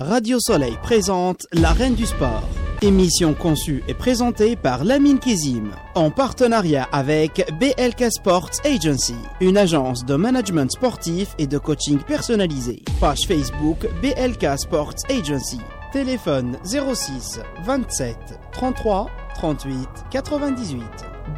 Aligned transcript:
Radio 0.00 0.38
Soleil 0.40 0.76
présente 0.82 1.46
La 1.52 1.72
Reine 1.72 1.94
du 1.94 2.06
Sport. 2.06 2.48
Émission 2.80 3.34
conçue 3.34 3.84
et 3.86 3.94
présentée 3.94 4.56
par 4.56 4.84
Lamine 4.84 5.20
Kizim 5.20 5.70
en 5.94 6.10
partenariat 6.10 6.88
avec 6.92 7.46
BLK 7.60 8.10
Sports 8.10 8.50
Agency, 8.64 9.14
une 9.40 9.56
agence 9.56 10.04
de 10.04 10.16
management 10.16 10.70
sportif 10.70 11.34
et 11.38 11.46
de 11.46 11.58
coaching 11.58 11.98
personnalisé. 11.98 12.82
Page 13.00 13.26
Facebook 13.28 13.86
BLK 14.02 14.58
Sports 14.58 14.96
Agency. 15.08 15.60
Téléphone 15.92 16.56
06 16.64 17.40
27 17.64 18.16
33 18.52 19.10
38 19.36 19.88
98. 20.10 20.82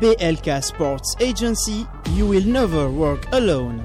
BLK 0.00 0.62
Sports 0.62 1.16
Agency, 1.20 1.86
you 2.16 2.26
will 2.26 2.46
never 2.46 2.88
work 2.88 3.26
alone. 3.32 3.82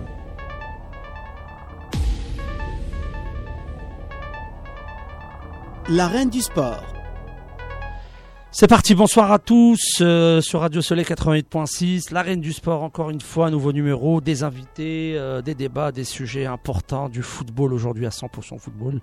La 5.91 6.07
reine 6.07 6.29
du 6.29 6.39
sport. 6.39 6.83
C'est 8.51 8.67
parti, 8.67 8.93
bonsoir 8.93 9.31
à 9.31 9.39
tous 9.39 9.97
euh, 10.01 10.39
sur 10.39 10.59
Radio 10.59 10.81
Soleil 10.81 11.03
88.6, 11.03 12.13
la 12.13 12.21
reine 12.21 12.41
du 12.41 12.53
sport 12.53 12.83
encore 12.83 13.09
une 13.09 13.21
fois, 13.21 13.49
nouveau 13.49 13.71
numéro, 13.71 14.21
des 14.21 14.43
invités, 14.43 15.15
euh, 15.17 15.41
des 15.41 15.55
débats, 15.55 15.91
des 15.91 16.03
sujets 16.03 16.45
importants 16.45 17.09
du 17.09 17.23
football 17.23 17.73
aujourd'hui 17.73 18.05
à 18.05 18.09
100% 18.09 18.59
football, 18.59 19.01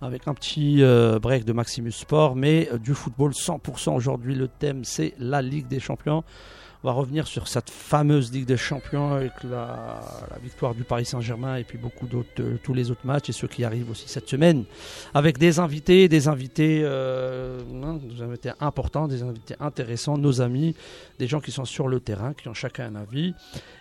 avec 0.00 0.26
un 0.26 0.32
petit 0.32 0.82
euh, 0.82 1.18
break 1.18 1.44
de 1.44 1.52
Maximus 1.52 1.92
Sport, 1.92 2.34
mais 2.34 2.70
du 2.82 2.94
football 2.94 3.32
100% 3.32 3.94
aujourd'hui. 3.94 4.34
Le 4.34 4.48
thème 4.48 4.84
c'est 4.84 5.12
la 5.18 5.42
Ligue 5.42 5.68
des 5.68 5.80
Champions. 5.80 6.24
On 6.84 6.88
va 6.88 6.94
revenir 6.94 7.28
sur 7.28 7.46
cette 7.46 7.70
fameuse 7.70 8.32
Ligue 8.32 8.46
des 8.46 8.56
Champions 8.56 9.12
avec 9.12 9.30
la, 9.44 10.00
victoire 10.42 10.74
du 10.74 10.82
Paris 10.82 11.04
Saint-Germain 11.04 11.54
et 11.54 11.62
puis 11.62 11.78
beaucoup 11.78 12.08
d'autres, 12.08 12.28
euh, 12.40 12.56
tous 12.60 12.74
les 12.74 12.90
autres 12.90 13.06
matchs 13.06 13.28
et 13.28 13.32
ceux 13.32 13.46
qui 13.46 13.62
arrivent 13.62 13.88
aussi 13.92 14.08
cette 14.08 14.28
semaine. 14.28 14.64
Avec 15.14 15.38
des 15.38 15.60
invités, 15.60 16.08
des 16.08 16.26
invités, 16.26 16.80
euh, 16.82 17.60
hein, 17.84 18.00
des 18.02 18.20
invités 18.20 18.50
importants, 18.58 19.06
des 19.06 19.22
invités 19.22 19.54
intéressants, 19.60 20.18
nos 20.18 20.40
amis, 20.40 20.74
des 21.20 21.28
gens 21.28 21.38
qui 21.38 21.52
sont 21.52 21.64
sur 21.64 21.86
le 21.86 22.00
terrain, 22.00 22.34
qui 22.34 22.48
ont 22.48 22.54
chacun 22.54 22.86
un 22.86 22.96
avis. 22.96 23.32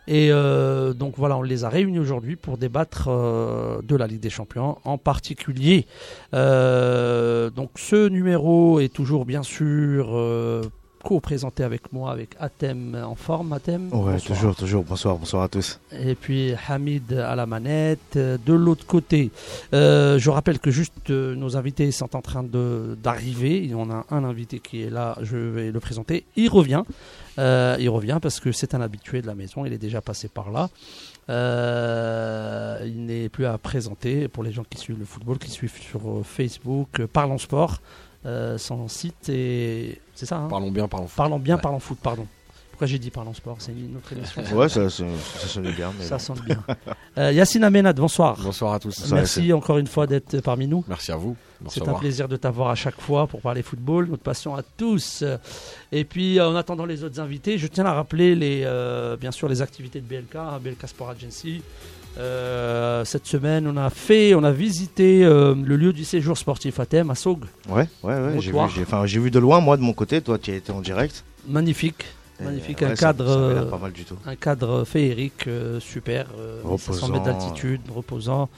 Et 0.07 0.31
euh, 0.31 0.93
donc 0.93 1.15
voilà, 1.17 1.37
on 1.37 1.41
les 1.41 1.63
a 1.63 1.69
réunis 1.69 1.97
aujourd'hui 1.97 2.35
pour 2.35 2.59
débattre 2.59 3.07
de 3.09 3.95
la 3.95 4.05
Ligue 4.05 4.19
des 4.19 4.29
Champions, 4.29 4.77
en 4.83 4.99
particulier. 4.99 5.87
donc 6.33 7.71
ce 7.77 8.09
numéro 8.09 8.79
est 8.79 8.93
toujours 8.93 9.25
bien 9.25 9.41
sûr 9.41 10.71
co-présenté 11.01 11.63
avec 11.63 11.91
moi, 11.91 12.11
avec 12.11 12.35
Atem 12.39 12.95
en 12.95 13.15
forme. 13.15 13.53
Atem 13.53 13.89
Ouais, 13.93 14.19
toujours, 14.19 14.55
toujours. 14.55 14.83
Bonsoir, 14.83 15.17
bonsoir 15.17 15.43
à 15.43 15.47
tous. 15.47 15.79
Et 15.91 16.15
puis 16.15 16.53
Hamid 16.67 17.13
à 17.13 17.35
la 17.35 17.45
manette. 17.45 18.17
De 18.17 18.53
l'autre 18.53 18.85
côté, 18.85 19.31
euh, 19.73 20.17
je 20.19 20.29
rappelle 20.29 20.59
que 20.59 20.71
juste 20.71 21.09
euh, 21.09 21.35
nos 21.35 21.57
invités 21.57 21.91
sont 21.91 22.15
en 22.15 22.21
train 22.21 22.43
d'arriver. 22.43 23.71
On 23.75 23.89
a 23.91 24.05
un 24.09 24.23
invité 24.23 24.59
qui 24.59 24.83
est 24.83 24.89
là, 24.89 25.17
je 25.21 25.37
vais 25.37 25.71
le 25.71 25.79
présenter. 25.79 26.25
Il 26.35 26.49
revient. 26.49 26.83
Euh, 27.39 27.77
il 27.79 27.89
revient 27.89 28.19
parce 28.21 28.39
que 28.39 28.51
c'est 28.51 28.75
un 28.75 28.81
habitué 28.81 29.21
de 29.21 29.27
la 29.27 29.35
maison. 29.35 29.65
Il 29.65 29.73
est 29.73 29.77
déjà 29.77 30.01
passé 30.01 30.27
par 30.27 30.51
là. 30.51 30.69
il 32.85 33.05
n'est 33.05 33.29
plus 33.29 33.45
à 33.45 33.57
présenter 33.57 34.27
pour 34.27 34.43
les 34.43 34.51
gens 34.51 34.63
qui 34.69 34.77
suivent 34.77 34.99
le 34.99 35.05
football, 35.05 35.37
qui 35.37 35.49
suivent 35.49 35.79
sur 35.79 36.01
Facebook, 36.23 37.05
Parlons 37.13 37.37
Sport. 37.37 37.79
Euh, 38.25 38.57
son 38.59 38.87
site 38.87 39.29
et 39.29 39.99
c'est 40.13 40.27
ça. 40.27 40.37
Hein 40.37 40.47
parlons 40.47 40.69
bien, 40.69 40.87
parlons 40.87 41.07
foot. 41.07 41.17
Parlons 41.17 41.39
bien, 41.39 41.57
parlons 41.57 41.79
foot, 41.79 41.97
pardon. 42.01 42.27
Pourquoi 42.69 42.85
j'ai 42.85 42.99
dit 42.99 43.09
parlons 43.09 43.33
sport? 43.33 43.57
C'est 43.59 43.71
une 43.71 43.97
autre 43.97 44.13
émission. 44.13 44.43
ouais, 44.55 44.69
ça, 44.69 44.89
ça, 44.89 45.03
sonne 45.47 45.71
bien. 45.71 45.91
ça 45.99 46.19
sonne 46.19 46.39
bien. 46.45 46.63
Euh, 47.17 47.31
Yacine 47.31 47.63
Amenad, 47.63 47.95
bonsoir. 47.95 48.39
Bonsoir 48.41 48.73
à 48.73 48.79
tous. 48.79 49.11
Merci 49.11 49.51
encore 49.53 49.77
une 49.77 49.87
fois 49.87 50.07
d'être 50.07 50.39
parmi 50.41 50.67
nous. 50.67 50.83
Merci 50.87 51.11
à 51.11 51.15
vous. 51.15 51.35
C'est 51.67 51.87
un 51.87 51.93
plaisir 51.93 52.27
de 52.27 52.37
t'avoir 52.37 52.69
à 52.69 52.75
chaque 52.75 52.99
fois 52.99 53.27
pour 53.27 53.41
parler 53.41 53.61
football, 53.61 54.07
notre 54.07 54.23
passion 54.23 54.55
à 54.55 54.63
tous. 54.63 55.23
Et 55.91 56.05
puis, 56.05 56.39
en 56.39 56.55
attendant 56.55 56.85
les 56.85 57.03
autres 57.03 57.19
invités, 57.19 57.57
je 57.57 57.67
tiens 57.67 57.85
à 57.85 57.93
rappeler 57.93 58.33
les, 58.33 58.63
euh, 58.65 59.17
bien 59.17 59.31
sûr 59.31 59.47
les 59.47 59.61
activités 59.61 59.99
de 59.99 60.05
BLK, 60.05 60.37
BLK 60.61 60.87
Sport 60.87 61.09
Agency. 61.09 61.61
Euh, 62.17 63.05
cette 63.05 63.25
semaine, 63.25 63.67
on 63.67 63.77
a 63.77 63.89
fait, 63.89 64.35
on 64.35 64.43
a 64.43 64.51
visité 64.51 65.23
euh, 65.23 65.55
le 65.55 65.75
lieu 65.77 65.93
du 65.93 66.03
séjour 66.03 66.37
sportif 66.37 66.79
à 66.79 66.85
Thème, 66.85 67.09
à 67.09 67.15
Saug. 67.15 67.45
Ouais, 67.69 67.87
ouais, 68.03 68.13
ouais. 68.13 68.39
J'ai 68.39 68.51
vu, 68.51 68.57
j'ai 69.05 69.19
vu 69.19 69.31
de 69.31 69.39
loin, 69.39 69.61
moi, 69.61 69.77
de 69.77 69.81
mon 69.81 69.93
côté. 69.93 70.21
Toi, 70.21 70.37
tu 70.37 70.51
as 70.51 70.55
été 70.55 70.71
en 70.71 70.81
direct. 70.81 71.23
Magnifique. 71.47 72.05
Magnifique, 72.43 72.81
un, 72.83 72.95
cadre, 72.95 73.67
pas 73.69 73.77
mal 73.77 73.91
du 73.91 74.03
tout. 74.03 74.17
un 74.25 74.35
cadre 74.35 74.83
féerique, 74.83 75.47
euh, 75.47 75.79
super, 75.79 76.27
euh, 76.37 76.77
500 76.77 77.09
mètres 77.09 77.25
d'altitude, 77.25 77.81
reposant. 77.93 78.49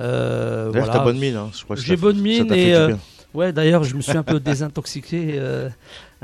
Euh, 0.00 0.70
voilà. 0.72 0.92
t'as 0.92 1.04
bonne 1.04 1.18
mine, 1.18 1.36
hein. 1.36 1.50
J'ai 1.76 1.96
bonne 1.96 2.20
mine 2.20 2.52
et 2.52 2.74
ouais, 3.32 3.52
d'ailleurs, 3.52 3.84
je 3.84 3.96
me 3.96 4.02
suis 4.02 4.16
un 4.16 4.22
peu 4.22 4.40
désintoxiqué. 4.40 5.40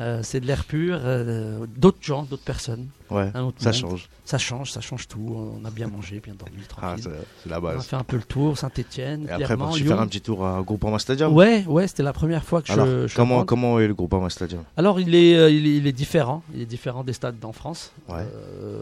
Euh, 0.00 0.20
c'est 0.22 0.40
de 0.40 0.46
l'air 0.46 0.64
pur, 0.64 0.98
euh, 1.02 1.66
d'autres 1.76 1.98
gens, 2.00 2.22
d'autres 2.22 2.42
personnes. 2.42 2.86
Ouais, 3.10 3.30
ça 3.58 3.70
change. 3.70 4.08
Ça 4.24 4.38
change, 4.38 4.70
ça 4.70 4.80
change 4.80 5.06
tout. 5.08 5.52
On 5.60 5.62
a 5.66 5.70
bien 5.70 5.88
mangé, 5.88 6.20
bien 6.20 6.34
dormi, 6.34 6.56
ah, 6.62 6.68
tranquille. 6.68 7.04
Ah, 7.06 7.24
c'est 7.42 7.50
la 7.50 7.60
base. 7.60 7.76
On 7.76 7.80
a 7.80 7.82
fait 7.82 7.96
un 7.96 8.04
peu 8.04 8.16
le 8.16 8.22
tour, 8.22 8.56
Saint-Etienne. 8.56 9.26
Et 9.28 9.32
après, 9.32 9.58
pour 9.58 9.76
faire 9.76 10.00
un 10.00 10.06
petit 10.06 10.22
tour 10.22 10.40
au 10.40 10.62
Groupama 10.62 10.98
Stadium 10.98 11.34
Ouais, 11.34 11.64
ouais, 11.66 11.86
c'était 11.86 12.02
la 12.02 12.14
première 12.14 12.44
fois 12.44 12.62
que 12.62 12.72
je, 12.72 13.14
comment, 13.14 13.44
comment 13.44 13.78
est 13.78 13.88
le 13.88 13.94
Groupama 13.94 14.30
Stadium? 14.30 14.62
Alors, 14.76 15.00
il 15.00 15.14
est, 15.14 15.36
euh, 15.36 15.50
il 15.50 15.86
est, 15.86 15.92
différent. 15.92 16.42
Il 16.54 16.62
est 16.62 16.66
différent 16.66 17.04
des 17.04 17.12
stades 17.12 17.44
en 17.44 17.52
France. 17.52 17.92
Ouais. 18.08 18.26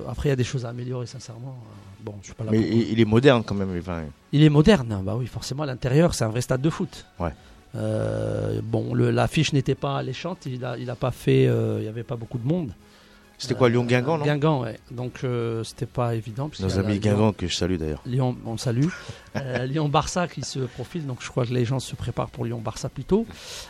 après, 0.08 0.28
il 0.28 0.30
y 0.30 0.32
a 0.32 0.36
des 0.36 0.44
choses 0.44 0.66
à 0.66 0.68
améliorer, 0.68 1.06
sincèrement. 1.06 1.58
Bon, 2.00 2.14
je 2.20 2.26
suis 2.26 2.34
pas 2.34 2.44
là 2.44 2.52
Mais 2.52 2.60
il, 2.60 3.00
est 3.00 3.04
moderne 3.04 3.42
quand 3.44 3.56
même. 3.56 3.82
Il 4.30 4.44
est 4.44 4.48
moderne, 4.48 5.00
bah 5.02 5.16
oui, 5.18 5.26
forcément, 5.26 5.64
à 5.64 5.66
l'intérieur, 5.66 6.14
c'est 6.14 6.24
un 6.24 6.28
vrai 6.28 6.42
stade 6.42 6.60
de 6.60 6.70
foot. 6.70 7.06
Ouais. 7.18 7.32
Euh, 7.78 8.60
bon, 8.62 8.94
l'affiche 8.94 9.52
n'était 9.52 9.74
pas 9.74 9.98
alléchante, 9.98 10.46
il 10.46 10.60
n'a 10.60 10.76
il 10.76 10.90
a 10.90 10.96
pas 10.96 11.10
fait, 11.10 11.46
euh, 11.46 11.76
il 11.78 11.82
n'y 11.82 11.88
avait 11.88 12.02
pas 12.02 12.16
beaucoup 12.16 12.38
de 12.38 12.46
monde. 12.46 12.70
C'était 13.38 13.54
quoi, 13.54 13.68
Lyon-Guingamp, 13.68 14.18
non 14.18 14.24
Guingamp, 14.24 14.62
ouais. 14.62 14.78
Donc, 14.90 15.20
euh, 15.22 15.62
c'était 15.64 15.86
pas 15.86 16.14
évident. 16.14 16.50
Nos 16.60 16.78
amis 16.78 16.98
Guingamp, 16.98 17.32
que 17.32 17.46
je 17.46 17.54
salue 17.54 17.76
d'ailleurs. 17.76 18.02
Lyon, 18.04 18.36
on 18.44 18.56
salue. 18.56 18.86
Lyon-Barça 19.66 20.26
qui 20.26 20.42
se 20.42 20.58
profile, 20.60 21.06
donc 21.06 21.18
je 21.20 21.28
crois 21.28 21.46
que 21.46 21.52
les 21.52 21.64
gens 21.64 21.78
se 21.78 21.94
préparent 21.94 22.30
pour 22.30 22.44
Lyon-Barça 22.44 22.88
plutôt. 22.88 23.26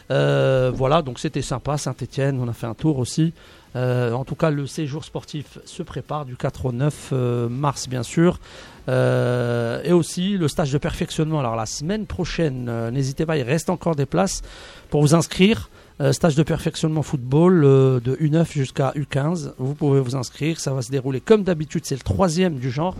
voilà, 0.08 1.02
donc 1.02 1.18
c'était 1.18 1.42
sympa. 1.42 1.76
Saint-Etienne, 1.76 2.40
on 2.40 2.48
a 2.48 2.52
fait 2.52 2.66
un 2.66 2.74
tour 2.74 2.98
aussi. 2.98 3.34
en 3.74 4.24
tout 4.24 4.34
cas, 4.36 4.50
le 4.50 4.66
séjour 4.66 5.04
sportif 5.04 5.58
se 5.64 5.82
prépare 5.82 6.24
du 6.24 6.36
4 6.36 6.66
au 6.66 6.72
9 6.72 7.12
mars, 7.50 7.88
bien 7.88 8.02
sûr. 8.02 8.40
Euh, 8.88 9.82
et 9.84 9.92
aussi 9.92 10.38
le 10.38 10.48
stage 10.48 10.72
de 10.72 10.78
perfectionnement. 10.78 11.40
Alors 11.40 11.56
la 11.56 11.66
semaine 11.66 12.06
prochaine, 12.06 12.68
euh, 12.68 12.90
n'hésitez 12.90 13.26
pas, 13.26 13.36
il 13.36 13.42
reste 13.42 13.68
encore 13.68 13.94
des 13.94 14.06
places 14.06 14.42
pour 14.88 15.02
vous 15.02 15.14
inscrire. 15.14 15.68
Euh, 16.00 16.12
stage 16.12 16.36
de 16.36 16.44
perfectionnement 16.44 17.02
football 17.02 17.62
de 17.62 18.16
U9 18.20 18.52
jusqu'à 18.52 18.92
U15. 18.94 19.52
Vous 19.58 19.74
pouvez 19.74 20.00
vous 20.00 20.14
inscrire. 20.14 20.60
Ça 20.60 20.72
va 20.72 20.82
se 20.82 20.90
dérouler 20.90 21.20
comme 21.20 21.42
d'habitude. 21.42 21.84
C'est 21.84 21.96
le 21.96 22.02
troisième 22.02 22.56
du 22.56 22.70
genre. 22.70 22.94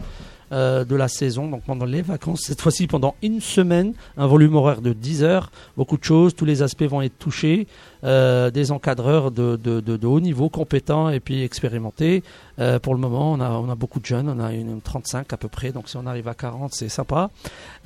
de 0.51 0.97
la 0.97 1.09
saison, 1.09 1.47
donc 1.47 1.65
pendant 1.65 1.85
les 1.85 2.01
vacances, 2.01 2.41
cette 2.47 2.63
fois-ci 2.63 2.87
pendant 2.87 3.15
une 3.21 3.43
semaine, 3.43 3.93
un 4.17 4.27
volume 4.27 4.55
horaire 4.55 4.81
de 4.81 4.95
10 4.95 5.23
heures, 5.23 5.53
beaucoup 5.77 5.99
de 5.99 6.05
choses, 6.05 6.35
tous 6.35 6.47
les 6.47 6.63
aspects 6.63 6.85
vont 6.85 7.03
être 7.03 7.19
touchés, 7.19 7.67
des 8.03 8.73
encadreurs 8.73 9.31
de, 9.31 9.57
de, 9.57 9.81
de, 9.81 10.07
haut 10.07 10.21
niveau, 10.21 10.49
compétents 10.49 11.09
et 11.11 11.21
puis 11.21 11.43
expérimentés, 11.43 12.23
euh, 12.61 12.79
pour 12.79 12.95
le 12.95 13.01
moment, 13.01 13.33
on 13.33 13.41
a, 13.41 13.51
on 13.51 13.71
a 13.71 13.75
beaucoup 13.75 14.01
de 14.01 14.07
jeunes, 14.07 14.29
on 14.29 14.43
a 14.43 14.53
une 14.53 14.81
35 14.81 15.33
à 15.33 15.37
peu 15.37 15.49
près, 15.49 15.71
donc 15.71 15.89
si 15.89 15.97
on 15.97 16.07
arrive 16.07 16.29
à 16.29 16.35
40, 16.35 16.73
c'est 16.75 16.89
sympa. 16.89 17.31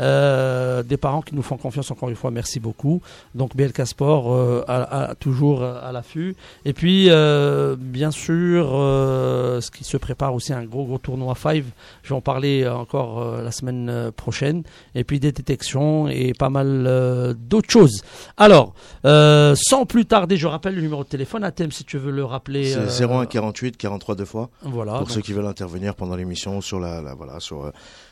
Euh, 0.00 0.82
des 0.82 0.96
parents 0.96 1.20
qui 1.20 1.34
nous 1.34 1.42
font 1.42 1.56
confiance 1.56 1.90
encore 1.90 2.08
une 2.08 2.16
fois, 2.16 2.30
merci 2.30 2.58
beaucoup. 2.58 3.02
Donc 3.34 3.54
BLK 3.54 3.86
Sport 3.86 4.32
euh, 4.32 4.64
a, 4.66 5.14
toujours 5.18 5.62
à 5.62 5.92
l'affût. 5.92 6.34
Et 6.64 6.72
puis, 6.72 7.08
bien 7.78 8.10
sûr, 8.10 8.66
ce 8.70 9.70
qui 9.70 9.84
se 9.84 9.96
prépare 9.96 10.34
aussi 10.34 10.52
un 10.52 10.64
gros 10.64 10.84
gros 10.84 10.98
tournoi 10.98 11.34
5. 11.34 11.64
Je 12.02 12.08
vais 12.08 12.14
en 12.14 12.20
parler 12.20 12.66
encore 12.66 13.42
la 13.42 13.50
semaine 13.50 14.10
prochaine. 14.16 14.62
Et 14.94 15.04
puis 15.04 15.20
des 15.20 15.32
détections 15.32 16.08
et 16.08 16.32
pas 16.32 16.50
mal 16.50 17.36
d'autres 17.48 17.70
choses. 17.70 18.02
Alors, 18.37 18.75
sans 19.04 19.87
plus 19.87 20.01
tarder, 20.04 20.37
je 20.37 20.46
rappelle 20.46 20.75
le 20.75 20.82
numéro 20.82 21.04
de 21.04 21.08
téléphone 21.08 21.44
à 21.44 21.52
thème 21.52 21.72
si 21.72 21.84
tu 21.84 21.99
veux 21.99 22.10
le 22.10 22.25
rappeler. 22.25 22.76
C'est 22.88 23.04
01 23.04 23.26
48 23.26 23.76
43 23.76 24.14
deux 24.14 24.25
fois. 24.25 24.50
Voilà, 24.62 24.99
pour 24.99 25.10
ceux 25.10 25.20
qui 25.20 25.32
veulent 25.32 25.46
intervenir 25.46 25.94
pendant 25.94 26.16
l'émission 26.16 26.60
sur 26.60 26.81
la, 26.81 27.14
voilà 27.14 27.40
sur 27.40 27.64
euh, 27.64 27.70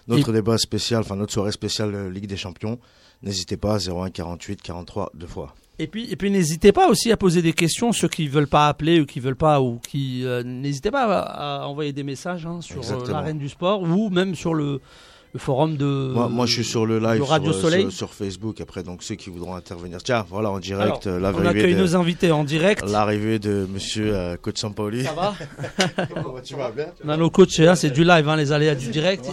notre 0.09 0.33
débat 0.33 0.59
spécial, 0.59 1.01
enfin 1.01 1.17
notre 1.17 1.33
soirée 1.33 1.53
spéciale 1.53 1.95
euh, 1.95 2.11
Ligue 2.11 2.27
des 2.27 2.37
Champions, 2.37 2.79
n'hésitez 3.23 3.57
pas 3.57 3.79
01 3.79 4.11
48 4.11 4.63
43 4.63 5.11
deux 5.15 5.27
fois. 5.27 5.55
Et 5.79 5.87
puis, 5.87 6.11
et 6.13 6.17
puis 6.17 6.31
n'hésitez 6.31 6.73
pas 6.73 6.89
aussi 6.89 7.11
à 7.11 7.17
poser 7.17 7.41
des 7.41 7.55
questions, 7.55 7.93
ceux 7.93 8.09
qui 8.09 8.29
veulent 8.29 8.47
pas 8.47 8.69
appeler 8.69 9.01
ou 9.01 9.07
qui 9.07 9.19
veulent 9.19 9.35
pas 9.35 9.63
ou 9.63 9.79
qui 9.79 10.27
euh, 10.27 10.43
n'hésitez 10.43 10.91
pas 10.91 11.21
à, 11.21 11.67
envoyer 11.67 11.95
des 11.95 12.03
messages 12.03 12.45
hein, 12.45 12.61
sur 12.61 12.83
l'arène 13.09 13.39
du 13.39 13.49
sport 13.49 13.83
ou 13.83 14.11
même 14.11 14.35
sur 14.35 14.53
le 14.53 14.83
le 15.33 15.39
forum 15.39 15.77
de. 15.77 16.13
Moi, 16.29 16.47
je 16.47 16.55
suis 16.55 16.65
sur 16.65 16.87
le 16.87 16.99
live 16.99 17.23
Radio 17.23 17.53
sur, 17.53 17.63
Soleil. 17.63 17.93
Sur, 17.93 18.13
Facebook. 18.13 18.61
Après, 18.61 18.83
donc 18.83 19.03
ceux 19.03 19.15
qui 19.15 19.31
voudront 19.31 19.55
intervenir. 19.55 20.03
Tiens, 20.03 20.25
voilà 20.29 20.51
en 20.51 20.59
direct. 20.59 21.07
Alors, 21.07 21.35
on 21.37 21.47
accueille 21.47 21.75
nos 21.75 21.97
invités 21.97 22.33
en 22.33 22.45
direct. 22.45 22.83
L'arrivée 22.89 23.39
de 23.39 23.67
Monsieur 23.73 24.15
euh, 24.15 24.37
Coach 24.37 24.59
Sampaoli. 24.59 25.05
Ça 25.05 25.13
va 25.13 25.35
Tu 26.45 26.55
vas 26.55 26.71
bien 26.71 26.87
On 27.05 27.09
a 27.09 27.17
nos 27.17 27.31
coachs 27.31 27.59
là, 27.59 27.77
c'est 27.77 27.91
du 27.91 28.05
live, 28.05 28.29
hein, 28.29 28.37
les 28.37 28.53
aléas 28.53 28.75
du 28.75 28.89
direct. 28.89 29.31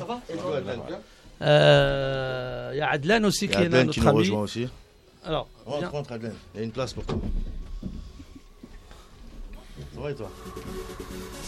Il 1.39 1.45
euh, 1.45 2.73
y 2.75 2.81
a 2.81 2.89
Adlan 2.89 3.23
aussi 3.25 3.47
qui 3.47 3.61
est 3.61 3.69
là, 3.69 3.83
notre 3.83 3.93
qui 3.93 4.01
nous 4.01 4.11
rejoint 4.11 4.41
aussi. 4.41 4.67
Alors, 5.23 5.47
Rentre, 5.65 5.91
rentre, 5.91 6.11
Adlen. 6.13 6.33
Il 6.53 6.57
y 6.57 6.61
a 6.61 6.63
une 6.63 6.71
place 6.71 6.93
pour 6.93 7.03
toi. 7.05 7.19
Ça 9.93 10.01
va 10.01 10.11
et 10.11 10.15
toi? 10.15 10.29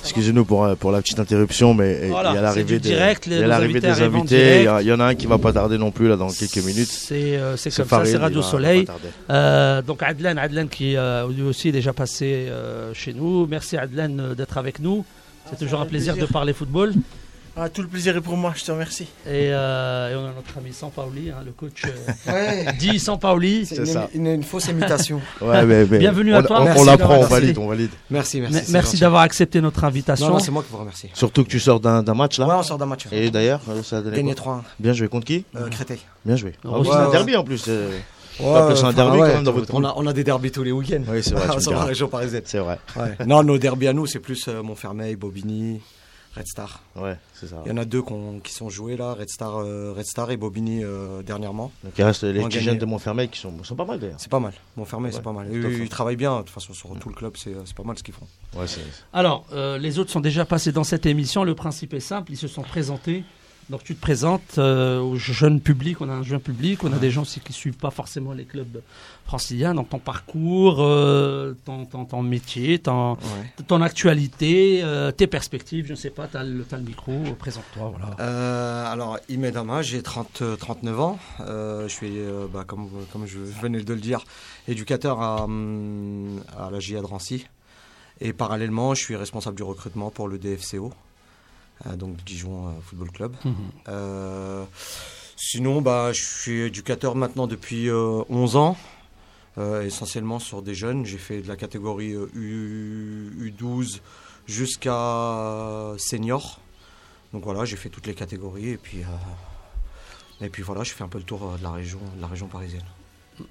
Excusez-nous 0.03 0.45
pour, 0.45 0.63
euh, 0.65 0.75
pour 0.75 0.91
la 0.91 1.01
petite 1.01 1.19
interruption, 1.19 1.73
mais 1.73 1.99
euh, 2.03 2.07
Voilà, 2.09 2.31
il 2.31 2.35
y 2.35 2.37
a 2.37 2.41
l'arrivée 2.41 2.79
des, 2.79 2.89
direct, 2.89 3.25
il 3.27 3.33
y 3.33 3.35
les- 3.35 3.39
a 3.39 3.43
nos 3.43 3.47
l'arrivée 3.49 3.79
invités 3.79 3.87
des. 3.87 3.93
Il 3.93 3.99
y, 3.99 4.01
a- 4.01 4.55
direct. 4.63 4.81
il 4.83 4.87
y 4.87 4.93
en 4.93 4.99
a 4.99 5.05
un 5.05 5.15
qui 5.15 5.27
va 5.27 5.37
pas 5.37 5.53
tarder 5.53 5.77
non 5.77 5.91
plus 5.91 6.07
là 6.07 6.15
dans 6.15 6.29
quelques 6.29 6.57
minutes. 6.57 6.87
c'est 6.89 7.37
euh, 7.37 7.57
c'est 7.57 7.69
C'est 7.69 7.81
comme 7.83 7.89
ça, 7.89 7.95
Farid, 7.97 8.11
c'est 8.11 8.17
Radio 8.17 8.41
va- 8.41 8.47
Soleil. 8.47 8.85
Euh, 9.29 9.81
donc 9.81 10.01
Adlan, 10.03 10.37
Adlan 10.37 10.67
qui 10.67 10.95
euh, 10.95 11.27
lui 11.29 11.43
aussi 11.43 11.69
est 11.69 11.73
déjà 11.73 11.93
passé 11.93 12.47
euh, 12.49 12.93
chez 12.93 13.13
nous. 13.13 13.45
Merci 13.47 13.77
Adlan 13.77 14.17
euh, 14.19 14.35
d'être 14.35 14.57
avec 14.57 14.79
nous. 14.79 15.05
C'est 15.45 15.51
ça 15.51 15.65
toujours 15.65 15.81
un 15.81 15.85
plaisir. 15.85 16.15
de 16.15 16.25
parler 16.25 16.53
football. 16.53 16.93
Ah, 17.57 17.67
tout 17.69 17.81
le 17.81 17.87
plaisir 17.87 18.15
est 18.15 18.21
pour 18.21 18.37
moi, 18.37 18.53
je 18.55 18.63
te 18.63 18.71
remercie. 18.71 19.07
Et, 19.25 19.49
euh, 19.51 20.11
et 20.11 20.15
on 20.15 20.25
a 20.25 20.31
notre 20.33 20.57
ami 20.57 20.71
Sampaoli, 20.71 21.29
hein, 21.31 21.41
le 21.45 21.51
coach 21.51 21.81
euh, 21.85 22.31
Ouais, 22.31 22.67
dit 22.79 22.99
Sampaoli. 22.99 23.65
c'est 23.65 23.75
C'est 23.75 23.81
une, 23.81 23.87
ça. 23.87 24.09
une- 24.13 24.27
une 24.27 24.43
fausse 24.43 24.67
imitation. 24.67 25.21
Ouais, 25.41 25.65
mais, 25.65 25.85
mais 25.85 25.99
Bienvenue 25.99 26.33
à 26.35 26.39
on, 26.39 26.43
toi. 26.43 26.61
On, 26.61 26.79
on 26.81 26.83
l'apprend, 26.85 27.17
on 27.17 27.25
valide, 27.25 27.57
on 27.57 27.67
valide. 27.67 27.91
Merci, 28.09 28.41
merci. 28.69 28.97
D'avoir 28.99 29.21
accepté 29.23 29.61
notre 29.61 29.83
invitation. 29.83 30.29
non, 30.29 30.39
c'est 30.39 30.51
moi 30.51 30.63
qui 30.63 30.69
vous 30.71 30.77
remercie. 30.77 31.09
Surtout 31.13 31.43
que 31.43 31.49
tu 31.49 31.59
sors 31.59 31.79
d'un 31.79 32.01
match 32.13 32.39
là. 32.39 32.47
Ouais, 32.47 32.55
on 32.55 32.63
sort 32.63 32.77
d'un 32.77 32.85
match. 32.85 33.07
Et 33.11 33.29
d'ailleurs, 33.31 33.61
euh, 33.69 33.83
ça 33.83 33.97
a 33.97 34.01
donné 34.01 34.17
Gagné 34.17 34.35
quoi 34.35 34.57
3-1, 34.59 34.61
Bien 34.79 34.93
joué 34.93 35.07
contre 35.07 35.25
qui 35.25 35.45
euh, 35.55 35.67
Créteil. 35.69 35.99
Bien 36.25 36.35
joué. 36.35 36.53
Ah 36.63 36.69
Ouais, 36.69 36.79
oui, 36.81 36.87
c'est 36.89 36.95
un 36.97 37.05
ouais. 37.07 37.11
derby 37.11 37.35
en 37.35 37.43
plus. 37.43 37.67
Ouais, 37.67 38.55
appeler 38.55 38.75
ça 38.77 38.85
un 38.87 38.89
enfin, 38.89 38.93
derby 38.93 39.17
quand 39.17 39.23
ouais, 39.23 39.33
même 39.33 39.43
dans 39.43 39.51
votre 39.51 39.73
on 39.73 39.83
a, 39.83 39.93
on 39.97 40.07
a 40.07 40.13
des 40.13 40.23
derbys 40.23 40.51
tous 40.51 40.63
les 40.63 40.71
week-ends. 40.71 41.01
Oui, 41.09 41.21
c'est 41.21 41.33
vrai. 41.33 41.59
Sur 41.59 41.71
la 41.73 41.83
région 41.83 42.07
parisienne. 42.07 42.43
C'est 42.45 42.59
vrai. 42.59 42.79
Non, 43.27 43.43
nos 43.43 43.57
derbys 43.57 43.87
à 43.87 43.93
nous, 43.93 44.05
c'est 44.05 44.19
plus 44.19 44.47
Montfermeil, 44.47 45.15
Bobigny, 45.17 45.81
Red 46.35 46.45
Star. 46.47 46.83
Ouais, 46.95 47.17
c'est 47.33 47.47
ça. 47.47 47.61
Il 47.65 47.69
y 47.69 47.71
en 47.73 47.77
a 47.77 47.85
deux 47.85 48.03
qui 48.43 48.53
sont 48.53 48.69
joués 48.69 48.95
là, 48.95 49.13
Red 49.13 49.29
Star, 49.29 49.57
euh, 49.57 49.93
Red 49.97 50.05
Star 50.05 50.29
et 50.31 50.37
Bobigny 50.37 50.83
euh, 50.83 51.23
dernièrement. 51.23 51.71
Donc 51.83 51.93
il 51.97 52.03
reste 52.03 52.23
les 52.23 52.41
petits 52.43 52.59
jeunes 52.59 52.77
de 52.77 52.85
Montfermeil 52.85 53.29
qui 53.29 53.39
sont, 53.39 53.51
sont 53.63 53.75
pas 53.75 53.85
mal 53.85 53.99
d'ailleurs. 53.99 54.19
C'est 54.19 54.29
pas 54.31 54.39
mal. 54.39 54.53
Montfermeil, 54.77 55.11
Ouais, 55.11 55.15
c'est 55.17 55.23
pas 55.23 55.33
mal. 55.33 55.47
ils 55.51 55.89
travaillent 55.89 56.15
bien. 56.15 56.37
De 56.37 56.41
toute 56.43 56.49
façon, 56.51 56.73
sur 56.73 56.97
tout 56.99 57.09
le 57.09 57.15
club, 57.15 57.35
c'est 57.37 57.53
pas 57.75 57.83
mal 57.83 57.97
ce 57.97 58.03
qu'ils 58.03 58.13
font. 58.13 58.27
Ouais, 58.55 58.67
c'est. 58.67 58.81
Alors, 59.13 59.45
euh, 59.53 59.77
les 59.77 59.97
autres 59.99 60.11
sont 60.11 60.19
déjà 60.19 60.45
passés 60.45 60.71
dans 60.71 60.83
cette 60.83 61.05
émission. 61.05 61.43
Le 61.43 61.55
principe 61.55 61.93
est 61.93 61.99
simple, 61.99 62.31
ils 62.31 62.37
se 62.37 62.47
sont 62.47 62.61
présentés. 62.63 63.23
Donc 63.69 63.83
tu 63.83 63.95
te 63.95 64.01
présentes 64.01 64.57
euh, 64.57 64.99
au 64.99 65.15
jeune 65.15 65.61
public, 65.61 66.01
on 66.01 66.09
a 66.09 66.13
un 66.13 66.23
jeune 66.23 66.39
public, 66.39 66.83
on 66.83 66.91
a 66.91 66.97
des 66.97 67.11
gens 67.11 67.21
aussi 67.21 67.39
qui 67.39 67.53
suivent 67.53 67.77
pas 67.77 67.91
forcément 67.91 68.33
les 68.33 68.45
clubs 68.45 68.81
franciliens, 69.25 69.75
donc 69.75 69.89
ton 69.89 69.99
parcours, 69.99 70.77
euh, 70.79 71.53
ton, 71.65 71.85
ton, 71.85 72.05
ton 72.05 72.23
métier, 72.23 72.79
ton, 72.79 73.11
Ouais. 73.13 73.63
ton 73.67 73.81
actualité, 73.83 74.81
euh, 74.83 75.11
tes 75.11 75.27
perspectives, 75.27 75.85
je 75.85 75.91
ne 75.91 75.97
sais 75.97 76.09
pas, 76.09 76.27
tu 76.27 76.37
as, 76.37 76.43
le 76.43 76.65
micro, 76.83 77.13
présente-toi. 77.37 77.93
Voilà. 77.95 78.89
Alors, 78.91 79.19
Imed 79.29 79.55
Ama, 79.55 79.83
j'ai 79.83 80.01
30, 80.01 80.41
euh, 80.41 80.55
39 80.55 80.99
ans. 80.99 81.19
Je 81.39 81.85
suis, 81.87 82.11
bah, 82.51 82.63
comme, 82.65 82.89
comme 83.13 83.27
je 83.27 83.37
venais 83.37 83.83
de 83.83 83.93
le 83.93 83.99
dire, 83.99 84.23
éducateur 84.67 85.21
à, 85.21 85.43
hum, 85.43 86.41
à 86.57 86.71
la 86.71 86.79
JA 86.79 87.01
de 87.01 87.05
Rancy. 87.05 87.45
Et 88.21 88.33
parallèlement, 88.33 88.95
je 88.95 89.03
suis 89.03 89.15
responsable 89.15 89.55
du 89.57 89.63
recrutement 89.63 90.09
pour 90.09 90.27
le 90.27 90.37
DFCO, 90.39 90.91
donc 91.95 92.23
Dijon 92.23 92.67
euh, 92.67 92.71
Football 92.83 93.11
Club. 93.11 93.35
Mhm. 93.45 93.55
Euh, 93.87 94.63
sinon, 95.35 95.81
bah, 95.81 96.11
je 96.13 96.21
suis 96.21 96.61
éducateur 96.61 97.15
maintenant 97.15 97.47
depuis 97.47 97.89
euh, 97.89 98.23
11 98.29 98.55
ans, 98.55 98.77
euh, 99.57 99.83
essentiellement 99.83 100.39
sur 100.39 100.61
des 100.61 100.75
jeunes. 100.75 101.05
J'ai 101.05 101.17
fait 101.17 101.41
de 101.41 101.47
la 101.47 101.55
catégorie 101.55 102.13
euh, 102.13 102.29
U, 102.35 103.53
12 103.57 104.01
jusqu'à 104.47 105.93
senior. 105.97 106.59
Donc 107.33 107.43
voilà, 107.43 107.65
j'ai 107.65 107.75
fait 107.75 107.89
toutes 107.89 108.07
les 108.07 108.15
catégories 108.15 108.69
et 108.69 108.77
puis, 108.77 109.01
euh, 109.01 110.45
et 110.45 110.49
puis 110.49 110.63
voilà, 110.63 110.83
je 110.83 110.91
fais 110.91 111.03
un 111.03 111.07
peu 111.07 111.19
le 111.19 111.23
tour 111.23 111.43
euh, 111.43 111.57
de 111.57 111.63
la 111.63 111.71
région, 111.71 111.99
de 112.15 112.21
la 112.21 112.27
région 112.27 112.47
parisienne. 112.47 112.83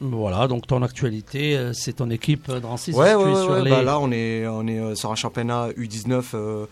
Voilà, 0.00 0.48
donc 0.48 0.66
ton 0.66 0.82
actualité, 0.82 1.56
euh, 1.56 1.72
c'est 1.72 1.94
ton 1.94 2.10
équipe 2.10 2.48
euh, 2.48 2.60
de 2.60 2.66
Rancy, 2.66 2.92
Ouais, 2.92 3.14
ouais, 3.14 3.24
tu 3.24 3.30
es 3.30 3.32
ouais, 3.34 3.42
sur 3.42 3.50
ouais. 3.52 3.62
les... 3.62 3.70
Bah 3.70 3.82
là 3.82 3.98
on 4.00 4.10
est, 4.10 4.46
on 4.46 4.66
est 4.66 4.78
euh, 4.78 4.94
sur 4.94 5.10
un 5.10 5.14
championnat 5.14 5.70
U19 5.70 6.22
euh, 6.34 6.66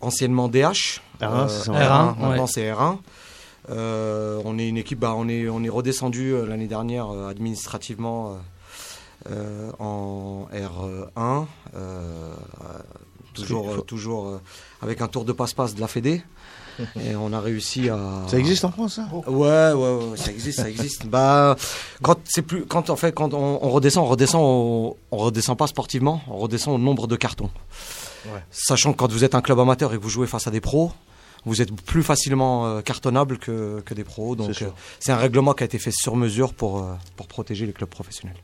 anciennement 0.00 0.48
DH. 0.48 1.00
R1, 1.20 1.48
c'est 1.48 1.64
ça, 1.64 1.72
ouais. 1.72 1.78
R1, 1.78 2.18
maintenant 2.18 2.42
ouais. 2.44 2.46
c'est 2.46 2.70
R1. 2.70 2.96
Euh, 3.70 4.42
on 4.44 4.58
est 4.58 4.68
une 4.68 4.76
équipe, 4.76 4.98
bah, 4.98 5.14
on 5.16 5.28
est, 5.28 5.48
on 5.48 5.62
est 5.64 5.68
redescendu 5.70 6.32
euh, 6.34 6.44
l'année 6.46 6.66
dernière 6.66 7.08
euh, 7.10 7.28
administrativement 7.30 8.36
euh, 9.30 9.30
euh, 9.30 9.70
en 9.78 10.46
R1. 10.52 11.46
euh, 11.76 12.34
toujours, 13.32 13.70
euh, 13.70 13.78
toujours 13.80 14.26
euh, 14.28 14.40
avec 14.82 15.00
un 15.00 15.08
tour 15.08 15.24
de 15.24 15.32
passe-passe 15.32 15.74
de 15.74 15.80
la 15.80 15.88
Fédé. 15.88 16.22
Et 17.08 17.14
on 17.14 17.32
a 17.32 17.40
réussi 17.40 17.88
à. 17.88 17.98
Ça 18.26 18.36
existe 18.38 18.64
en 18.64 18.72
France, 18.72 18.94
ça? 18.96 19.06
Ouais, 19.28 19.72
ouais, 19.72 19.72
ouais, 20.10 20.16
ça 20.16 20.32
existe, 20.32 20.58
ça 20.60 20.68
existe. 20.68 21.06
bah, 21.08 21.54
quand 22.02 22.16
c'est 22.24 22.42
plus, 22.42 22.66
quand 22.66 22.90
en 22.90 22.96
fait, 22.96 23.12
quand 23.12 23.32
on, 23.32 23.60
on 23.64 23.70
redescend, 23.70 24.04
on 24.04 24.08
redescend, 24.08 24.42
au- 24.42 24.96
on 25.12 25.16
redescend 25.18 25.56
pas 25.56 25.68
sportivement, 25.68 26.20
on 26.28 26.36
redescend 26.36 26.74
au 26.74 26.78
nombre 26.78 27.06
de 27.06 27.14
cartons. 27.16 27.50
Ouais. 28.26 28.42
Sachant 28.50 28.92
que 28.92 28.98
quand 28.98 29.10
vous 29.12 29.24
êtes 29.24 29.34
un 29.34 29.40
club 29.40 29.58
amateur 29.60 29.92
et 29.92 29.98
que 29.98 30.02
vous 30.02 30.08
jouez 30.10 30.26
face 30.26 30.46
à 30.46 30.50
des 30.50 30.60
pros, 30.60 30.92
vous 31.46 31.60
êtes 31.60 31.72
plus 31.82 32.02
facilement 32.02 32.66
euh, 32.66 32.80
cartonnable 32.80 33.38
que, 33.38 33.80
que 33.84 33.92
des 33.94 34.04
pros. 34.04 34.34
Donc, 34.36 34.54
C'est 34.54 34.64
euh, 34.64 34.70
c'est 35.00 35.12
un 35.12 35.16
règlement 35.16 35.52
qui 35.52 35.62
a 35.62 35.66
été 35.66 35.78
fait 35.78 35.92
sur 35.92 36.16
mesure 36.16 36.54
pour, 36.54 36.78
euh, 36.82 36.92
pour 37.16 37.26
protéger 37.26 37.66
les 37.66 37.72
clubs 37.72 37.88
professionnels. 37.90 38.36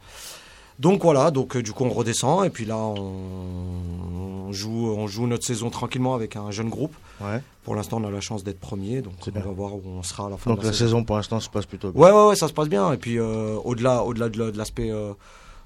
Donc 0.78 1.02
voilà, 1.02 1.30
donc 1.30 1.58
du 1.58 1.72
coup 1.72 1.84
on 1.84 1.90
redescend 1.90 2.44
et 2.46 2.48
puis 2.50 2.64
là 2.64 2.76
on, 2.78 4.48
on 4.48 4.52
joue, 4.52 4.94
on 4.96 5.06
joue 5.06 5.26
notre 5.26 5.44
saison 5.46 5.70
tranquillement 5.70 6.14
avec 6.14 6.36
un 6.36 6.50
jeune 6.50 6.68
groupe. 6.70 6.94
Ouais. 7.20 7.42
Pour 7.64 7.74
l'instant 7.74 7.98
on 8.02 8.06
a 8.08 8.10
la 8.10 8.20
chance 8.20 8.44
d'être 8.44 8.58
premier, 8.60 9.02
donc 9.02 9.12
on 9.26 9.30
bien. 9.30 9.42
va 9.42 9.50
voir 9.50 9.74
où 9.74 9.82
on 9.86 10.02
sera 10.02 10.26
à 10.26 10.30
la 10.30 10.36
fin 10.38 10.50
Donc 10.50 10.60
de 10.60 10.64
la, 10.64 10.70
la 10.70 10.76
saison 10.76 11.04
pour 11.04 11.16
l'instant 11.16 11.38
se 11.40 11.50
passe 11.50 11.66
plutôt 11.66 11.90
bien. 11.92 12.00
Ouais, 12.00 12.10
ouais, 12.10 12.28
ouais, 12.28 12.36
ça 12.36 12.48
se 12.48 12.52
passe 12.54 12.68
bien. 12.68 12.92
Et 12.92 12.96
puis 12.96 13.18
euh, 13.18 13.56
au-delà, 13.64 14.02
au-delà 14.04 14.28
de, 14.30 14.38
la- 14.38 14.50
de 14.50 14.56
l'aspect, 14.58 14.90
euh, 14.90 15.12